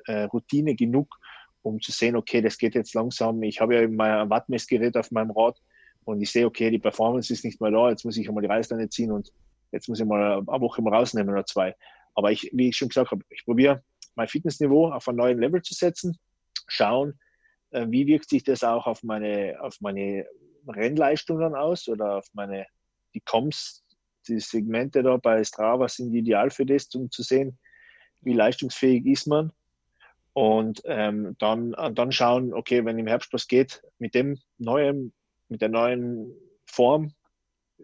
äh, 0.05 0.23
Routine 0.23 0.75
genug, 0.75 1.17
um 1.65 1.81
zu 1.81 1.91
sehen, 1.91 2.15
okay, 2.15 2.41
das 2.41 2.59
geht 2.59 2.75
jetzt 2.75 2.93
langsam. 2.93 3.41
Ich 3.41 3.59
habe 3.59 3.75
ja 3.75 3.87
mein 3.87 4.29
Wattmessgerät 4.29 4.95
auf 4.95 5.09
meinem 5.09 5.31
Rad 5.31 5.59
und 6.03 6.21
ich 6.21 6.31
sehe, 6.31 6.45
okay, 6.45 6.69
die 6.69 6.77
Performance 6.77 7.33
ist 7.33 7.43
nicht 7.43 7.59
mehr 7.59 7.71
da, 7.71 7.89
jetzt 7.89 8.05
muss 8.05 8.17
ich 8.17 8.27
einmal 8.27 8.43
die 8.43 8.49
Reißleine 8.49 8.87
ziehen 8.89 9.11
und 9.11 9.33
jetzt 9.71 9.89
muss 9.89 9.99
ich 9.99 10.05
mal 10.05 10.33
eine 10.33 10.61
Woche 10.61 10.83
mal 10.83 10.93
rausnehmen 10.93 11.33
oder 11.33 11.43
zwei. 11.45 11.75
Aber 12.13 12.31
ich, 12.31 12.51
wie 12.53 12.69
ich 12.69 12.77
schon 12.77 12.89
gesagt 12.89 13.09
habe, 13.09 13.23
ich 13.29 13.43
probiere 13.45 13.83
mein 14.13 14.27
Fitnessniveau 14.27 14.91
auf 14.91 15.07
einen 15.07 15.17
neuen 15.17 15.39
Level 15.39 15.61
zu 15.63 15.73
setzen, 15.73 16.17
schauen, 16.67 17.19
äh, 17.71 17.87
wie 17.89 18.05
wirkt 18.05 18.29
sich 18.29 18.43
das 18.43 18.63
auch 18.63 18.85
auf 18.85 19.01
meine, 19.01 19.57
auf 19.59 19.81
meine 19.81 20.27
Rennleistungen 20.67 21.55
aus 21.55 21.87
oder 21.87 22.17
auf 22.17 22.27
meine, 22.33 22.67
die 23.15 23.21
Comms, 23.21 23.83
die 24.27 24.39
Segmente 24.39 25.01
da 25.01 25.17
bei 25.17 25.43
Strava 25.43 25.89
sind 25.89 26.13
ideal 26.13 26.51
für 26.51 26.65
das, 26.65 26.93
um 26.93 27.09
zu 27.09 27.23
sehen, 27.23 27.57
wie 28.21 28.33
leistungsfähig 28.33 29.03
ist 29.07 29.25
man 29.25 29.51
und 30.35 30.81
ähm, 30.83 31.37
dann, 31.39 31.73
dann 31.93 32.11
schauen, 32.11 32.53
okay, 32.53 32.83
wenn 32.83 32.99
im 32.99 33.07
Herbst 33.07 33.31
was 33.31 33.47
geht, 33.47 33.81
mit 33.99 34.13
dem 34.13 34.37
neuen, 34.57 35.13
mit 35.47 35.61
der 35.61 35.69
neuen 35.69 36.35
Form, 36.65 37.13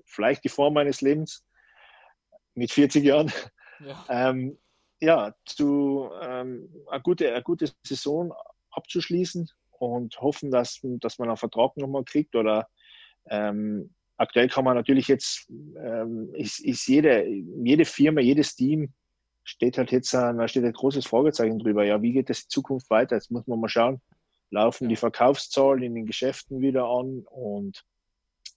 vielleicht 0.03 0.43
die 0.43 0.49
Form 0.49 0.73
meines 0.73 0.99
Lebens 0.99 1.45
mit 2.53 2.69
40 2.69 3.05
Jahren, 3.05 3.31
ja, 3.79 4.05
ähm, 4.09 4.57
ja 4.99 5.33
zu 5.45 6.09
ähm, 6.21 6.69
eine, 6.89 7.01
gute, 7.01 7.31
eine 7.31 7.41
gute 7.41 7.71
Saison 7.87 8.33
abzuschließen 8.71 9.49
und 9.79 10.19
hoffen, 10.19 10.51
dass, 10.51 10.81
dass 10.83 11.19
man 11.19 11.29
einen 11.29 11.37
Vertrag 11.37 11.77
nochmal 11.77 12.03
kriegt 12.03 12.35
oder 12.35 12.67
ähm, 13.29 13.95
aktuell 14.17 14.49
kann 14.49 14.65
man 14.65 14.75
natürlich 14.75 15.07
jetzt, 15.07 15.49
ähm, 15.49 16.33
ist, 16.33 16.59
ist 16.59 16.85
jede, 16.85 17.25
jede 17.63 17.85
Firma, 17.85 18.19
jedes 18.19 18.57
Team 18.57 18.93
steht 19.51 19.77
halt 19.77 19.91
jetzt, 19.91 20.13
da 20.13 20.47
steht 20.47 20.63
ein 20.63 20.73
großes 20.73 21.05
Fragezeichen 21.05 21.59
drüber. 21.59 21.83
Ja, 21.83 22.01
wie 22.01 22.13
geht 22.13 22.29
das 22.29 22.43
in 22.43 22.49
Zukunft 22.49 22.89
weiter? 22.89 23.15
Jetzt 23.15 23.31
muss 23.31 23.45
man 23.47 23.59
mal 23.59 23.69
schauen. 23.69 24.01
Laufen 24.49 24.89
die 24.89 24.95
Verkaufszahlen 24.95 25.83
in 25.83 25.95
den 25.95 26.05
Geschäften 26.05 26.61
wieder 26.61 26.85
an? 26.85 27.25
Und, 27.29 27.83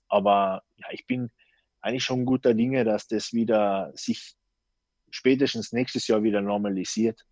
aber 0.09 0.63
ja, 0.77 0.87
ich 0.93 1.07
bin 1.07 1.31
eigentlich 1.81 2.05
schon 2.05 2.25
guter 2.25 2.55
Dinge, 2.55 2.85
dass 2.85 3.07
das 3.09 3.33
wieder 3.33 3.93
sich 3.95 4.35
spätestens 5.11 5.73
nächstes 5.73 6.07
Jahr 6.07 6.23
wieder 6.23 6.41
normalisiert. 6.41 7.25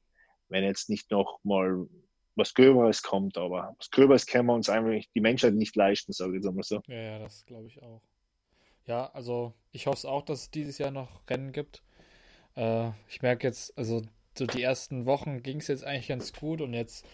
Wenn 0.48 0.64
jetzt 0.64 0.90
nicht 0.90 1.10
noch 1.10 1.38
mal 1.44 1.86
was 2.34 2.54
Gröberes 2.54 3.02
kommt, 3.02 3.38
aber 3.38 3.74
was 3.78 3.90
Gröberes 3.90 4.26
können 4.26 4.46
wir 4.46 4.54
uns 4.54 4.68
einfach 4.68 4.92
die 5.14 5.20
Menschheit 5.20 5.54
nicht 5.54 5.76
leisten, 5.76 6.12
sage 6.12 6.36
ich 6.36 6.44
jetzt 6.44 6.52
mal 6.52 6.62
so. 6.62 6.80
Ja, 6.88 7.00
ja, 7.00 7.18
das 7.20 7.46
glaube 7.46 7.68
ich 7.68 7.82
auch. 7.82 8.02
Ja, 8.86 9.06
also 9.12 9.54
ich 9.70 9.86
hoffe 9.86 9.98
es 9.98 10.04
auch, 10.04 10.22
dass 10.22 10.40
es 10.42 10.50
dieses 10.50 10.78
Jahr 10.78 10.90
noch 10.90 11.22
Rennen 11.28 11.52
gibt. 11.52 11.82
Äh, 12.56 12.90
ich 13.08 13.22
merke 13.22 13.46
jetzt, 13.46 13.76
also 13.76 14.02
so 14.36 14.46
die 14.46 14.62
ersten 14.62 15.06
Wochen 15.06 15.42
ging 15.42 15.58
es 15.58 15.68
jetzt 15.68 15.84
eigentlich 15.84 16.08
ganz 16.08 16.32
gut 16.32 16.60
und 16.60 16.74
jetzt 16.74 17.06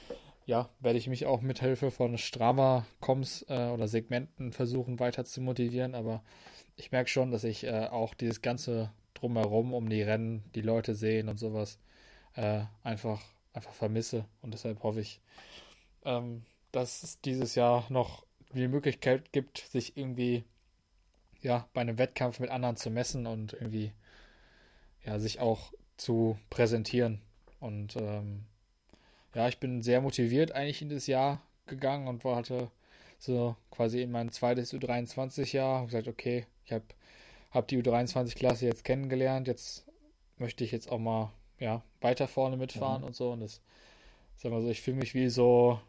ja, 0.46 0.70
werde 0.80 0.98
ich 0.98 1.08
mich 1.08 1.26
auch 1.26 1.42
mit 1.42 1.60
Hilfe 1.60 1.90
von 1.90 2.16
Strava-Coms 2.16 3.44
äh, 3.48 3.68
oder 3.68 3.86
Segmenten 3.86 4.52
versuchen 4.52 4.98
weiter 4.98 5.26
zu 5.26 5.42
motivieren, 5.42 5.94
aber 5.94 6.22
ich 6.76 6.90
merke 6.90 7.10
schon, 7.10 7.30
dass 7.30 7.44
ich 7.44 7.64
äh, 7.64 7.88
auch 7.90 8.14
dieses 8.14 8.40
ganze 8.40 8.90
drumherum 9.12 9.74
um 9.74 9.90
die 9.90 10.00
Rennen, 10.00 10.44
die 10.54 10.62
Leute 10.62 10.94
sehen 10.94 11.28
und 11.28 11.38
sowas 11.38 11.78
äh, 12.34 12.62
einfach, 12.82 13.20
einfach 13.52 13.74
vermisse. 13.74 14.24
Und 14.40 14.54
deshalb 14.54 14.82
hoffe 14.82 15.00
ich, 15.00 15.20
ähm, 16.04 16.44
dass 16.72 17.02
es 17.02 17.20
dieses 17.20 17.54
Jahr 17.54 17.84
noch 17.90 18.24
die 18.54 18.68
Möglichkeit 18.68 19.32
gibt, 19.32 19.58
sich 19.58 19.96
irgendwie 19.96 20.44
ja, 21.40 21.68
bei 21.74 21.82
einem 21.82 21.98
Wettkampf 21.98 22.40
mit 22.40 22.50
anderen 22.50 22.76
zu 22.76 22.90
messen 22.90 23.26
und 23.26 23.52
irgendwie 23.52 23.92
ja, 25.04 25.18
sich 25.18 25.40
auch 25.40 25.72
zu 25.96 26.38
präsentieren. 26.50 27.20
Und 27.60 27.96
ähm, 27.96 28.44
ja, 29.34 29.48
ich 29.48 29.58
bin 29.58 29.82
sehr 29.82 30.00
motiviert 30.00 30.52
eigentlich 30.52 30.82
in 30.82 30.88
das 30.88 31.06
Jahr 31.06 31.42
gegangen 31.66 32.08
und 32.08 32.24
hatte 32.24 32.70
so 33.18 33.56
quasi 33.70 34.02
in 34.02 34.10
mein 34.10 34.30
zweites 34.30 34.72
U23-Jahr 34.72 35.86
gesagt, 35.86 36.08
okay, 36.08 36.46
ich 36.64 36.72
habe 36.72 36.84
hab 37.50 37.68
die 37.68 37.82
U23-Klasse 37.82 38.66
jetzt 38.66 38.84
kennengelernt, 38.84 39.48
jetzt 39.48 39.84
möchte 40.36 40.64
ich 40.64 40.72
jetzt 40.72 40.90
auch 40.90 40.98
mal 40.98 41.32
ja, 41.58 41.82
weiter 42.00 42.28
vorne 42.28 42.56
mitfahren 42.56 43.02
mhm. 43.02 43.08
und 43.08 43.16
so. 43.16 43.32
Und 43.32 43.40
das, 43.40 43.60
sag 44.36 44.52
mal 44.52 44.62
so, 44.62 44.68
ich 44.68 44.80
fühle 44.80 44.98
mich 44.98 45.14
wie 45.14 45.28
so 45.28 45.80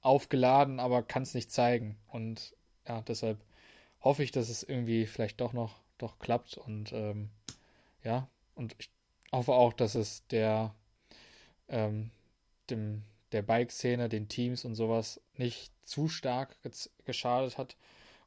aufgeladen, 0.00 0.80
aber 0.80 1.02
kann 1.02 1.22
es 1.22 1.34
nicht 1.34 1.52
zeigen. 1.52 1.96
Und 2.08 2.54
ja, 2.86 3.02
deshalb 3.02 3.38
hoffe 4.00 4.22
ich, 4.22 4.30
dass 4.30 4.48
es 4.48 4.62
irgendwie 4.62 5.06
vielleicht 5.06 5.40
doch 5.40 5.52
noch 5.52 5.80
doch 5.98 6.18
klappt 6.20 6.56
und 6.56 6.92
ähm, 6.92 7.28
ja, 8.04 8.28
und 8.58 8.74
ich 8.78 8.90
hoffe 9.32 9.52
auch, 9.52 9.72
dass 9.72 9.94
es 9.94 10.26
der 10.28 10.74
ähm, 11.68 12.10
dem 12.70 13.04
der 13.32 13.42
Bike-Szene, 13.42 14.08
den 14.08 14.28
Teams 14.28 14.64
und 14.64 14.74
sowas 14.74 15.20
nicht 15.36 15.72
zu 15.86 16.08
stark 16.08 16.56
geschadet 17.04 17.58
hat 17.58 17.76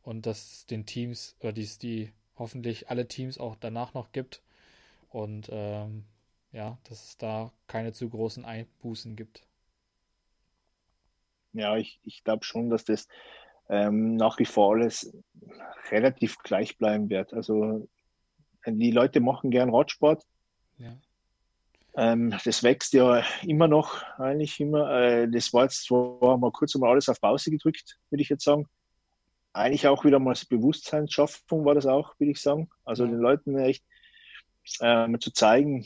und 0.03 0.25
dass 0.25 0.51
es 0.51 0.65
den 0.67 0.85
Teams 0.85 1.35
oder 1.39 1.53
dies 1.53 1.79
die 1.79 2.11
hoffentlich 2.37 2.89
alle 2.89 3.07
Teams 3.07 3.37
auch 3.37 3.55
danach 3.59 3.93
noch 3.93 4.11
gibt 4.11 4.41
und 5.09 5.49
ähm, 5.51 6.05
ja, 6.51 6.77
dass 6.85 7.03
es 7.03 7.17
da 7.17 7.51
keine 7.67 7.93
zu 7.93 8.09
großen 8.09 8.45
Einbußen 8.45 9.15
gibt. 9.15 9.43
Ja, 11.53 11.77
ich, 11.77 11.99
ich 12.03 12.23
glaube 12.23 12.45
schon, 12.45 12.69
dass 12.69 12.85
das 12.85 13.07
ähm, 13.69 14.15
nach 14.15 14.39
wie 14.39 14.45
vor 14.45 14.73
alles 14.73 15.13
relativ 15.89 16.37
gleich 16.39 16.77
bleiben 16.77 17.09
wird. 17.09 17.33
Also 17.33 17.87
die 18.65 18.91
Leute 18.91 19.19
machen 19.19 19.51
gern 19.51 19.73
Radsport. 19.73 20.23
Ja. 20.77 20.93
Ähm, 21.95 22.33
das 22.45 22.63
wächst 22.63 22.93
ja 22.93 23.23
immer 23.43 23.67
noch, 23.67 24.03
eigentlich 24.17 24.59
immer. 24.59 24.91
Äh, 24.91 25.29
das 25.29 25.53
war 25.53 25.63
jetzt 25.63 25.85
zwar 25.85 26.37
mal 26.37 26.51
kurz 26.51 26.75
mal 26.75 26.89
alles 26.89 27.09
auf 27.09 27.19
Pause 27.19 27.51
gedrückt, 27.51 27.97
würde 28.09 28.21
ich 28.21 28.29
jetzt 28.29 28.43
sagen. 28.43 28.67
Eigentlich 29.53 29.87
auch 29.87 30.05
wieder 30.05 30.19
mal 30.19 30.35
Bewusstseinsschaffung 30.49 31.65
war 31.65 31.75
das 31.75 31.85
auch, 31.85 32.17
würde 32.19 32.31
ich 32.31 32.41
sagen. 32.41 32.69
Also 32.85 33.03
ja. 33.03 33.11
den 33.11 33.19
Leuten 33.19 33.57
echt 33.57 33.83
ähm, 34.79 35.19
zu 35.19 35.31
zeigen, 35.31 35.85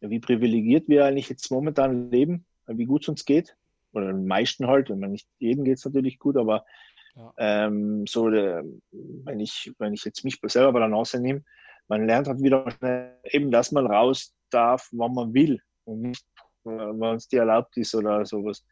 wie 0.00 0.20
privilegiert 0.20 0.88
wir 0.88 1.04
eigentlich 1.04 1.28
jetzt 1.28 1.50
momentan 1.50 2.10
leben, 2.10 2.44
wie 2.66 2.86
gut 2.86 3.02
es 3.02 3.08
uns 3.08 3.24
geht 3.24 3.56
oder 3.92 4.06
den 4.06 4.26
meisten 4.26 4.66
halt, 4.66 4.90
wenn 4.90 5.00
man 5.00 5.12
nicht 5.12 5.28
jedem 5.38 5.64
geht 5.64 5.78
es 5.78 5.84
natürlich 5.84 6.18
gut, 6.18 6.36
aber 6.36 6.64
ja. 7.14 7.32
ähm, 7.36 8.06
so, 8.06 8.30
der, 8.30 8.64
wenn 8.90 9.40
ich, 9.40 9.72
wenn 9.78 9.92
ich 9.92 10.04
jetzt 10.04 10.24
mich 10.24 10.40
selber 10.44 10.72
bei 10.72 10.78
der 10.80 10.88
Nase 10.88 11.20
nehme, 11.20 11.44
man 11.88 12.06
lernt 12.06 12.28
halt 12.28 12.42
wieder 12.42 12.70
schnell, 12.70 13.18
eben, 13.24 13.50
dass 13.50 13.72
man 13.72 13.86
raus 13.86 14.34
darf, 14.50 14.88
wann 14.92 15.14
man 15.14 15.34
will 15.34 15.60
und 15.84 16.02
nicht, 16.02 16.26
wenn 16.64 17.16
es 17.16 17.28
dir 17.28 17.40
erlaubt 17.40 17.76
ist 17.76 17.94
oder 17.94 18.24
sowas. 18.24 18.64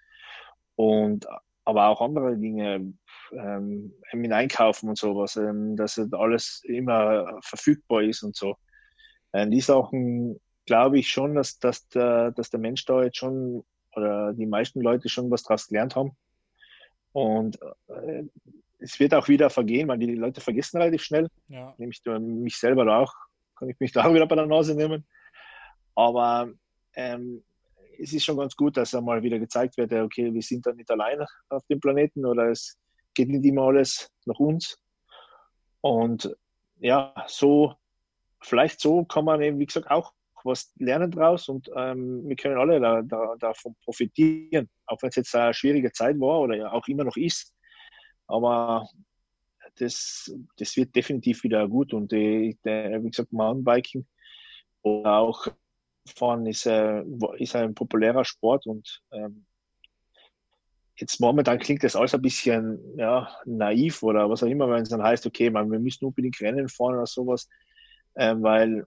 Und 0.77 1.27
aber 1.65 1.89
auch 1.89 2.01
andere 2.01 2.37
Dinge, 2.37 2.93
ähm, 3.33 3.93
mit 4.13 4.33
Einkaufen 4.33 4.89
und 4.89 4.99
sowas, 4.99 5.37
ähm, 5.37 5.77
dass 5.77 5.97
halt 5.97 6.15
alles 6.15 6.63
immer 6.65 7.39
verfügbar 7.43 8.03
ist 8.03 8.23
und 8.23 8.35
so. 8.35 8.57
Ähm, 9.33 9.51
die 9.51 9.61
Sachen 9.61 10.41
glaube 10.67 10.99
ich 10.99 11.09
schon, 11.09 11.35
dass, 11.35 11.59
dass, 11.59 11.89
der, 11.89 12.33
dass 12.33 12.51
der 12.51 12.61
Mensch 12.61 12.85
da 12.87 13.03
jetzt 13.03 13.19
schon 13.19 13.65
oder 13.95 14.33
die 14.33 14.47
meisten 14.47 14.81
Leute 14.81 15.09
schon 15.09 15.31
was 15.31 15.43
daraus 15.43 15.67
gelernt 15.67 15.97
haben. 15.97 16.17
Und 17.13 17.59
äh, 17.89 18.25
es 18.81 18.99
wird 18.99 19.15
auch 19.15 19.29
wieder 19.29 19.51
vergehen, 19.51 19.89
weil 19.89 19.99
die 19.99 20.15
Leute 20.15 20.41
vergessen 20.41 20.79
relativ 20.79 21.03
schnell. 21.03 21.29
Ja. 21.49 21.75
Nämlich 21.79 22.03
mich 22.07 22.57
selber 22.57 22.85
da 22.85 23.01
auch, 23.01 23.15
kann 23.57 23.69
ich 23.69 23.79
mich 23.79 23.93
da 23.93 24.05
auch 24.05 24.15
wieder 24.15 24.27
bei 24.27 24.37
der 24.37 24.47
Nase 24.47 24.75
nehmen. 24.75 25.07
Aber 25.95 26.51
ähm, 26.95 27.45
es 27.99 28.13
ist 28.13 28.25
schon 28.25 28.39
ganz 28.39 28.57
gut, 28.57 28.77
dass 28.77 28.95
einmal 28.95 29.23
wieder 29.23 29.39
gezeigt 29.39 29.77
wird, 29.77 29.93
okay, 29.93 30.33
wir 30.33 30.43
sind 30.43 30.67
da 30.67 30.73
nicht 30.73 30.91
alleine 30.91 31.27
auf 31.51 31.65
dem 31.67 31.81
Planeten 31.81 32.25
oder 32.25 32.51
es 32.51 32.79
geht 33.15 33.29
nicht 33.29 33.45
immer 33.45 33.63
alles 33.63 34.11
nach 34.25 34.39
uns. 34.39 34.79
Und 35.83 36.35
ja, 36.79 37.15
so, 37.27 37.75
vielleicht 38.41 38.81
so 38.81 39.05
kann 39.05 39.25
man 39.25 39.43
eben, 39.43 39.59
wie 39.59 39.67
gesagt, 39.67 39.91
auch 39.91 40.13
was 40.43 40.73
lernen 40.79 41.11
draus 41.11 41.51
und 41.51 41.71
ähm, 41.77 42.27
wir 42.27 42.35
können 42.35 42.57
alle 42.57 42.81
da, 42.81 43.03
da, 43.03 43.35
davon 43.39 43.75
profitieren, 43.85 44.71
auch 44.87 44.97
wenn 45.03 45.11
es 45.11 45.17
jetzt 45.17 45.35
eine 45.35 45.53
schwierige 45.53 45.93
Zeit 45.93 46.19
war 46.19 46.41
oder 46.41 46.57
ja 46.57 46.73
auch 46.73 46.89
immer 46.89 47.05
noch 47.05 47.17
ist. 47.17 47.55
Aber 48.31 48.89
das, 49.77 50.33
das 50.57 50.77
wird 50.77 50.95
definitiv 50.95 51.43
wieder 51.45 51.67
gut. 51.69 51.93
Und 51.93 52.13
der, 52.13 52.23
wie 52.23 53.11
gesagt, 53.11 53.33
Mountainbiking 53.33 54.07
oder 54.83 55.19
auch 55.19 55.47
Fahren 56.07 56.47
ist, 56.47 56.67
äh, 56.67 57.03
ist 57.39 57.57
ein 57.57 57.75
populärer 57.75 58.25
Sport. 58.25 58.67
Und 58.67 59.03
ähm, 59.13 59.45
jetzt 60.97 61.21
momentan 61.21 61.59
klingt 61.59 61.85
das 61.85 61.97
alles 61.97 62.15
ein 62.15 62.23
bisschen 62.23 62.79
ja, 62.97 63.35
naiv 63.45 64.03
oder 64.03 64.29
was 64.29 64.43
auch 64.43 64.49
immer, 64.49 64.69
wenn 64.71 64.83
es 64.83 64.91
dann 64.91 65.03
heißt, 65.03 65.27
okay, 65.27 65.51
man, 65.51 65.71
wir 65.71 65.79
müssen 65.79 66.05
unbedingt 66.05 66.41
Rennen 66.41 66.69
fahren 66.69 66.95
oder 66.95 67.07
sowas, 67.07 67.49
äh, 68.15 68.35
weil 68.39 68.87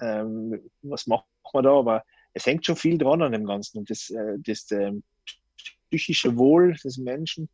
ähm, 0.00 0.60
was 0.82 1.06
machen 1.06 1.24
wir 1.52 1.62
da? 1.62 1.78
Aber 1.78 2.04
es 2.32 2.46
hängt 2.46 2.66
schon 2.66 2.76
viel 2.76 2.98
dran 2.98 3.22
an 3.22 3.32
dem 3.32 3.46
Ganzen. 3.46 3.78
Und 3.78 3.90
das, 3.90 4.10
äh, 4.10 4.36
das 4.38 4.70
äh, 4.70 4.92
psychische 5.90 6.36
Wohl 6.36 6.74
des 6.84 6.98
Menschen 6.98 7.48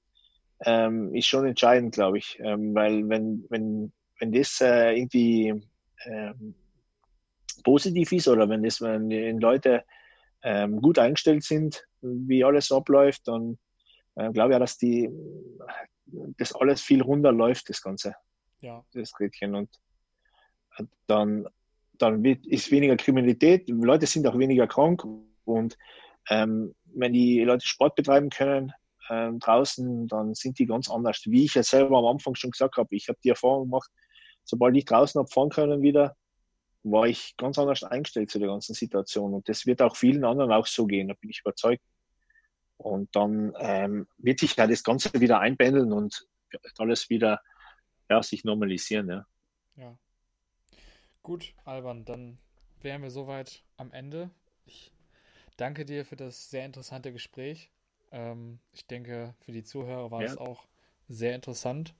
ähm, 0.64 1.14
ist 1.14 1.26
schon 1.26 1.46
entscheidend, 1.46 1.94
glaube 1.94 2.18
ich, 2.18 2.38
ähm, 2.40 2.74
weil 2.74 3.08
wenn, 3.08 3.44
wenn, 3.48 3.92
wenn 4.18 4.32
das 4.32 4.60
äh, 4.60 4.96
irgendwie 4.96 5.54
ähm, 6.04 6.54
positiv 7.64 8.12
ist 8.12 8.28
oder 8.28 8.48
wenn 8.48 8.62
das, 8.62 8.80
wenn 8.80 9.08
die 9.08 9.30
Leute 9.32 9.84
ähm, 10.42 10.80
gut 10.80 10.98
eingestellt 10.98 11.44
sind, 11.44 11.84
wie 12.00 12.44
alles 12.44 12.72
abläuft, 12.72 13.28
dann 13.28 13.58
äh, 14.16 14.30
glaube 14.32 14.50
ich 14.50 14.56
auch, 14.56 14.60
dass 14.60 14.78
die 14.78 15.08
das 16.38 16.54
alles 16.54 16.82
viel 16.82 17.00
runterläuft, 17.00 17.68
das 17.68 17.80
Ganze. 17.80 18.14
Ja. 18.60 18.84
Das 18.92 19.18
Rädchen. 19.18 19.54
Und 19.54 19.70
dann 21.06 21.46
dann 22.02 22.22
wird, 22.22 22.46
ist 22.46 22.70
weniger 22.70 22.96
Kriminalität, 22.96 23.68
Leute 23.68 24.06
sind 24.06 24.26
auch 24.26 24.38
weniger 24.38 24.66
krank 24.66 25.04
und 25.44 25.78
ähm, 26.28 26.74
wenn 26.94 27.12
die 27.12 27.42
Leute 27.44 27.66
Sport 27.66 27.94
betreiben 27.94 28.28
können 28.28 28.72
ähm, 29.12 29.38
draußen, 29.38 30.08
dann 30.08 30.34
sind 30.34 30.58
die 30.58 30.64
ganz 30.64 30.90
anders. 30.90 31.22
Wie 31.26 31.44
ich 31.44 31.54
ja 31.54 31.62
selber 31.62 31.98
am 31.98 32.06
Anfang 32.06 32.34
schon 32.34 32.50
gesagt 32.50 32.76
habe, 32.76 32.94
ich 32.96 33.08
habe 33.08 33.18
die 33.22 33.28
Erfahrung 33.28 33.64
gemacht, 33.64 33.90
sobald 34.42 34.74
ich 34.74 34.86
draußen 34.86 35.18
habe 35.18 35.28
fahren 35.28 35.50
können 35.50 35.82
wieder, 35.82 36.16
war 36.82 37.06
ich 37.06 37.36
ganz 37.36 37.58
anders 37.58 37.84
eingestellt 37.84 38.30
zu 38.30 38.38
der 38.38 38.48
ganzen 38.48 38.74
Situation. 38.74 39.34
Und 39.34 39.48
das 39.48 39.66
wird 39.66 39.82
auch 39.82 39.96
vielen 39.96 40.24
anderen 40.24 40.50
auch 40.50 40.66
so 40.66 40.86
gehen, 40.86 41.08
da 41.08 41.14
bin 41.20 41.28
ich 41.28 41.40
überzeugt. 41.40 41.84
Und 42.78 43.14
dann 43.14 43.52
ähm, 43.58 44.08
wird 44.16 44.40
sich 44.40 44.56
ja 44.56 44.66
das 44.66 44.82
Ganze 44.82 45.12
wieder 45.20 45.40
einpendeln 45.40 45.92
und 45.92 46.26
alles 46.78 47.10
wieder 47.10 47.40
ja, 48.08 48.22
sich 48.22 48.44
normalisieren. 48.44 49.08
Ja. 49.08 49.26
ja. 49.76 49.98
Gut, 51.22 51.54
Alban, 51.64 52.04
dann 52.06 52.38
wären 52.80 53.02
wir 53.02 53.10
soweit 53.10 53.62
am 53.76 53.92
Ende. 53.92 54.30
Ich 54.64 54.90
danke 55.56 55.84
dir 55.84 56.04
für 56.04 56.16
das 56.16 56.50
sehr 56.50 56.64
interessante 56.64 57.12
Gespräch. 57.12 57.70
Ähm, 58.12 58.58
ich 58.72 58.86
denke, 58.86 59.34
für 59.40 59.52
die 59.52 59.64
Zuhörer 59.64 60.10
war 60.10 60.22
es 60.22 60.36
auch 60.36 60.64
sehr 61.08 61.34
interessant. 61.34 61.94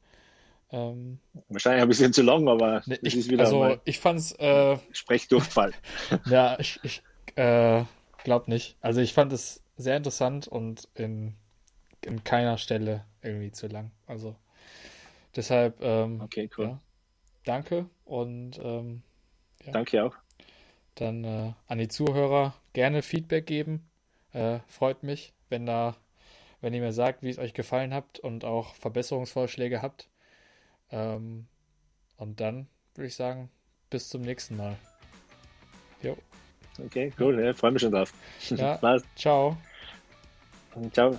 Ähm, 0.71 1.19
Wahrscheinlich 1.49 1.83
ein 1.83 1.89
bisschen 1.89 2.13
zu 2.13 2.23
lang, 2.23 2.49
aber 2.49 2.83
ne, 2.87 2.99
ich, 3.03 3.17
ist 3.17 3.31
wieder 3.31 3.45
also 3.45 3.77
ich 3.85 3.99
fand's 3.99 4.33
äh, 4.33 4.79
Sprechdurchfall. 4.93 5.73
ja, 6.27 6.59
ich, 6.59 6.81
ich 6.83 7.03
äh, 7.37 7.85
glaube 8.25 8.51
nicht. 8.51 8.77
Also 8.81 9.01
ich 9.01 9.13
fand 9.13 9.33
es 9.33 9.63
sehr 9.77 9.97
interessant 9.97 10.49
und 10.49 10.89
in, 10.95 11.35
in 12.05 12.25
keiner 12.25 12.57
Stelle 12.57 13.05
irgendwie 13.21 13.53
zu 13.53 13.67
lang. 13.67 13.91
Also 14.07 14.35
deshalb 15.37 15.83
ähm, 15.83 16.23
okay, 16.23 16.49
cool. 16.57 16.67
Ja, 16.67 16.81
danke 17.45 17.87
und 18.05 18.59
ähm, 18.63 19.03
ja. 19.65 19.73
Danke 19.73 20.05
auch. 20.05 20.15
Dann 20.95 21.25
äh, 21.25 21.53
an 21.67 21.79
die 21.79 21.89
Zuhörer 21.89 22.55
gerne 22.73 23.03
Feedback 23.03 23.47
geben. 23.47 23.89
Äh, 24.33 24.61
freut 24.67 25.03
mich, 25.03 25.33
wenn 25.53 25.67
da, 25.67 25.95
wenn 26.61 26.75
ihr 26.75 26.81
mir 26.81 26.93
sagt, 26.93 27.23
wie 27.23 27.31
es 27.31 27.39
euch 27.39 27.55
gefallen 27.55 27.95
habt 27.95 28.19
und 28.19 28.45
auch 28.45 28.75
Verbesserungsvorschläge 28.75 29.83
habt. 29.83 30.09
Ähm, 30.91 31.47
und 32.17 32.41
dann 32.41 32.67
würde 32.95 33.07
ich 33.07 33.15
sagen, 33.15 33.51
bis 33.91 34.09
zum 34.09 34.23
nächsten 34.23 34.57
Mal. 34.57 34.77
Jo. 36.03 36.17
Okay, 36.85 37.13
cool. 37.21 37.41
Ja, 37.41 37.55
freue 37.55 37.71
mich 37.71 37.83
schon 37.83 37.93
drauf. 37.93 38.13
Ja, 38.51 38.79
ciao. 39.17 39.57
Ciao. 40.93 41.17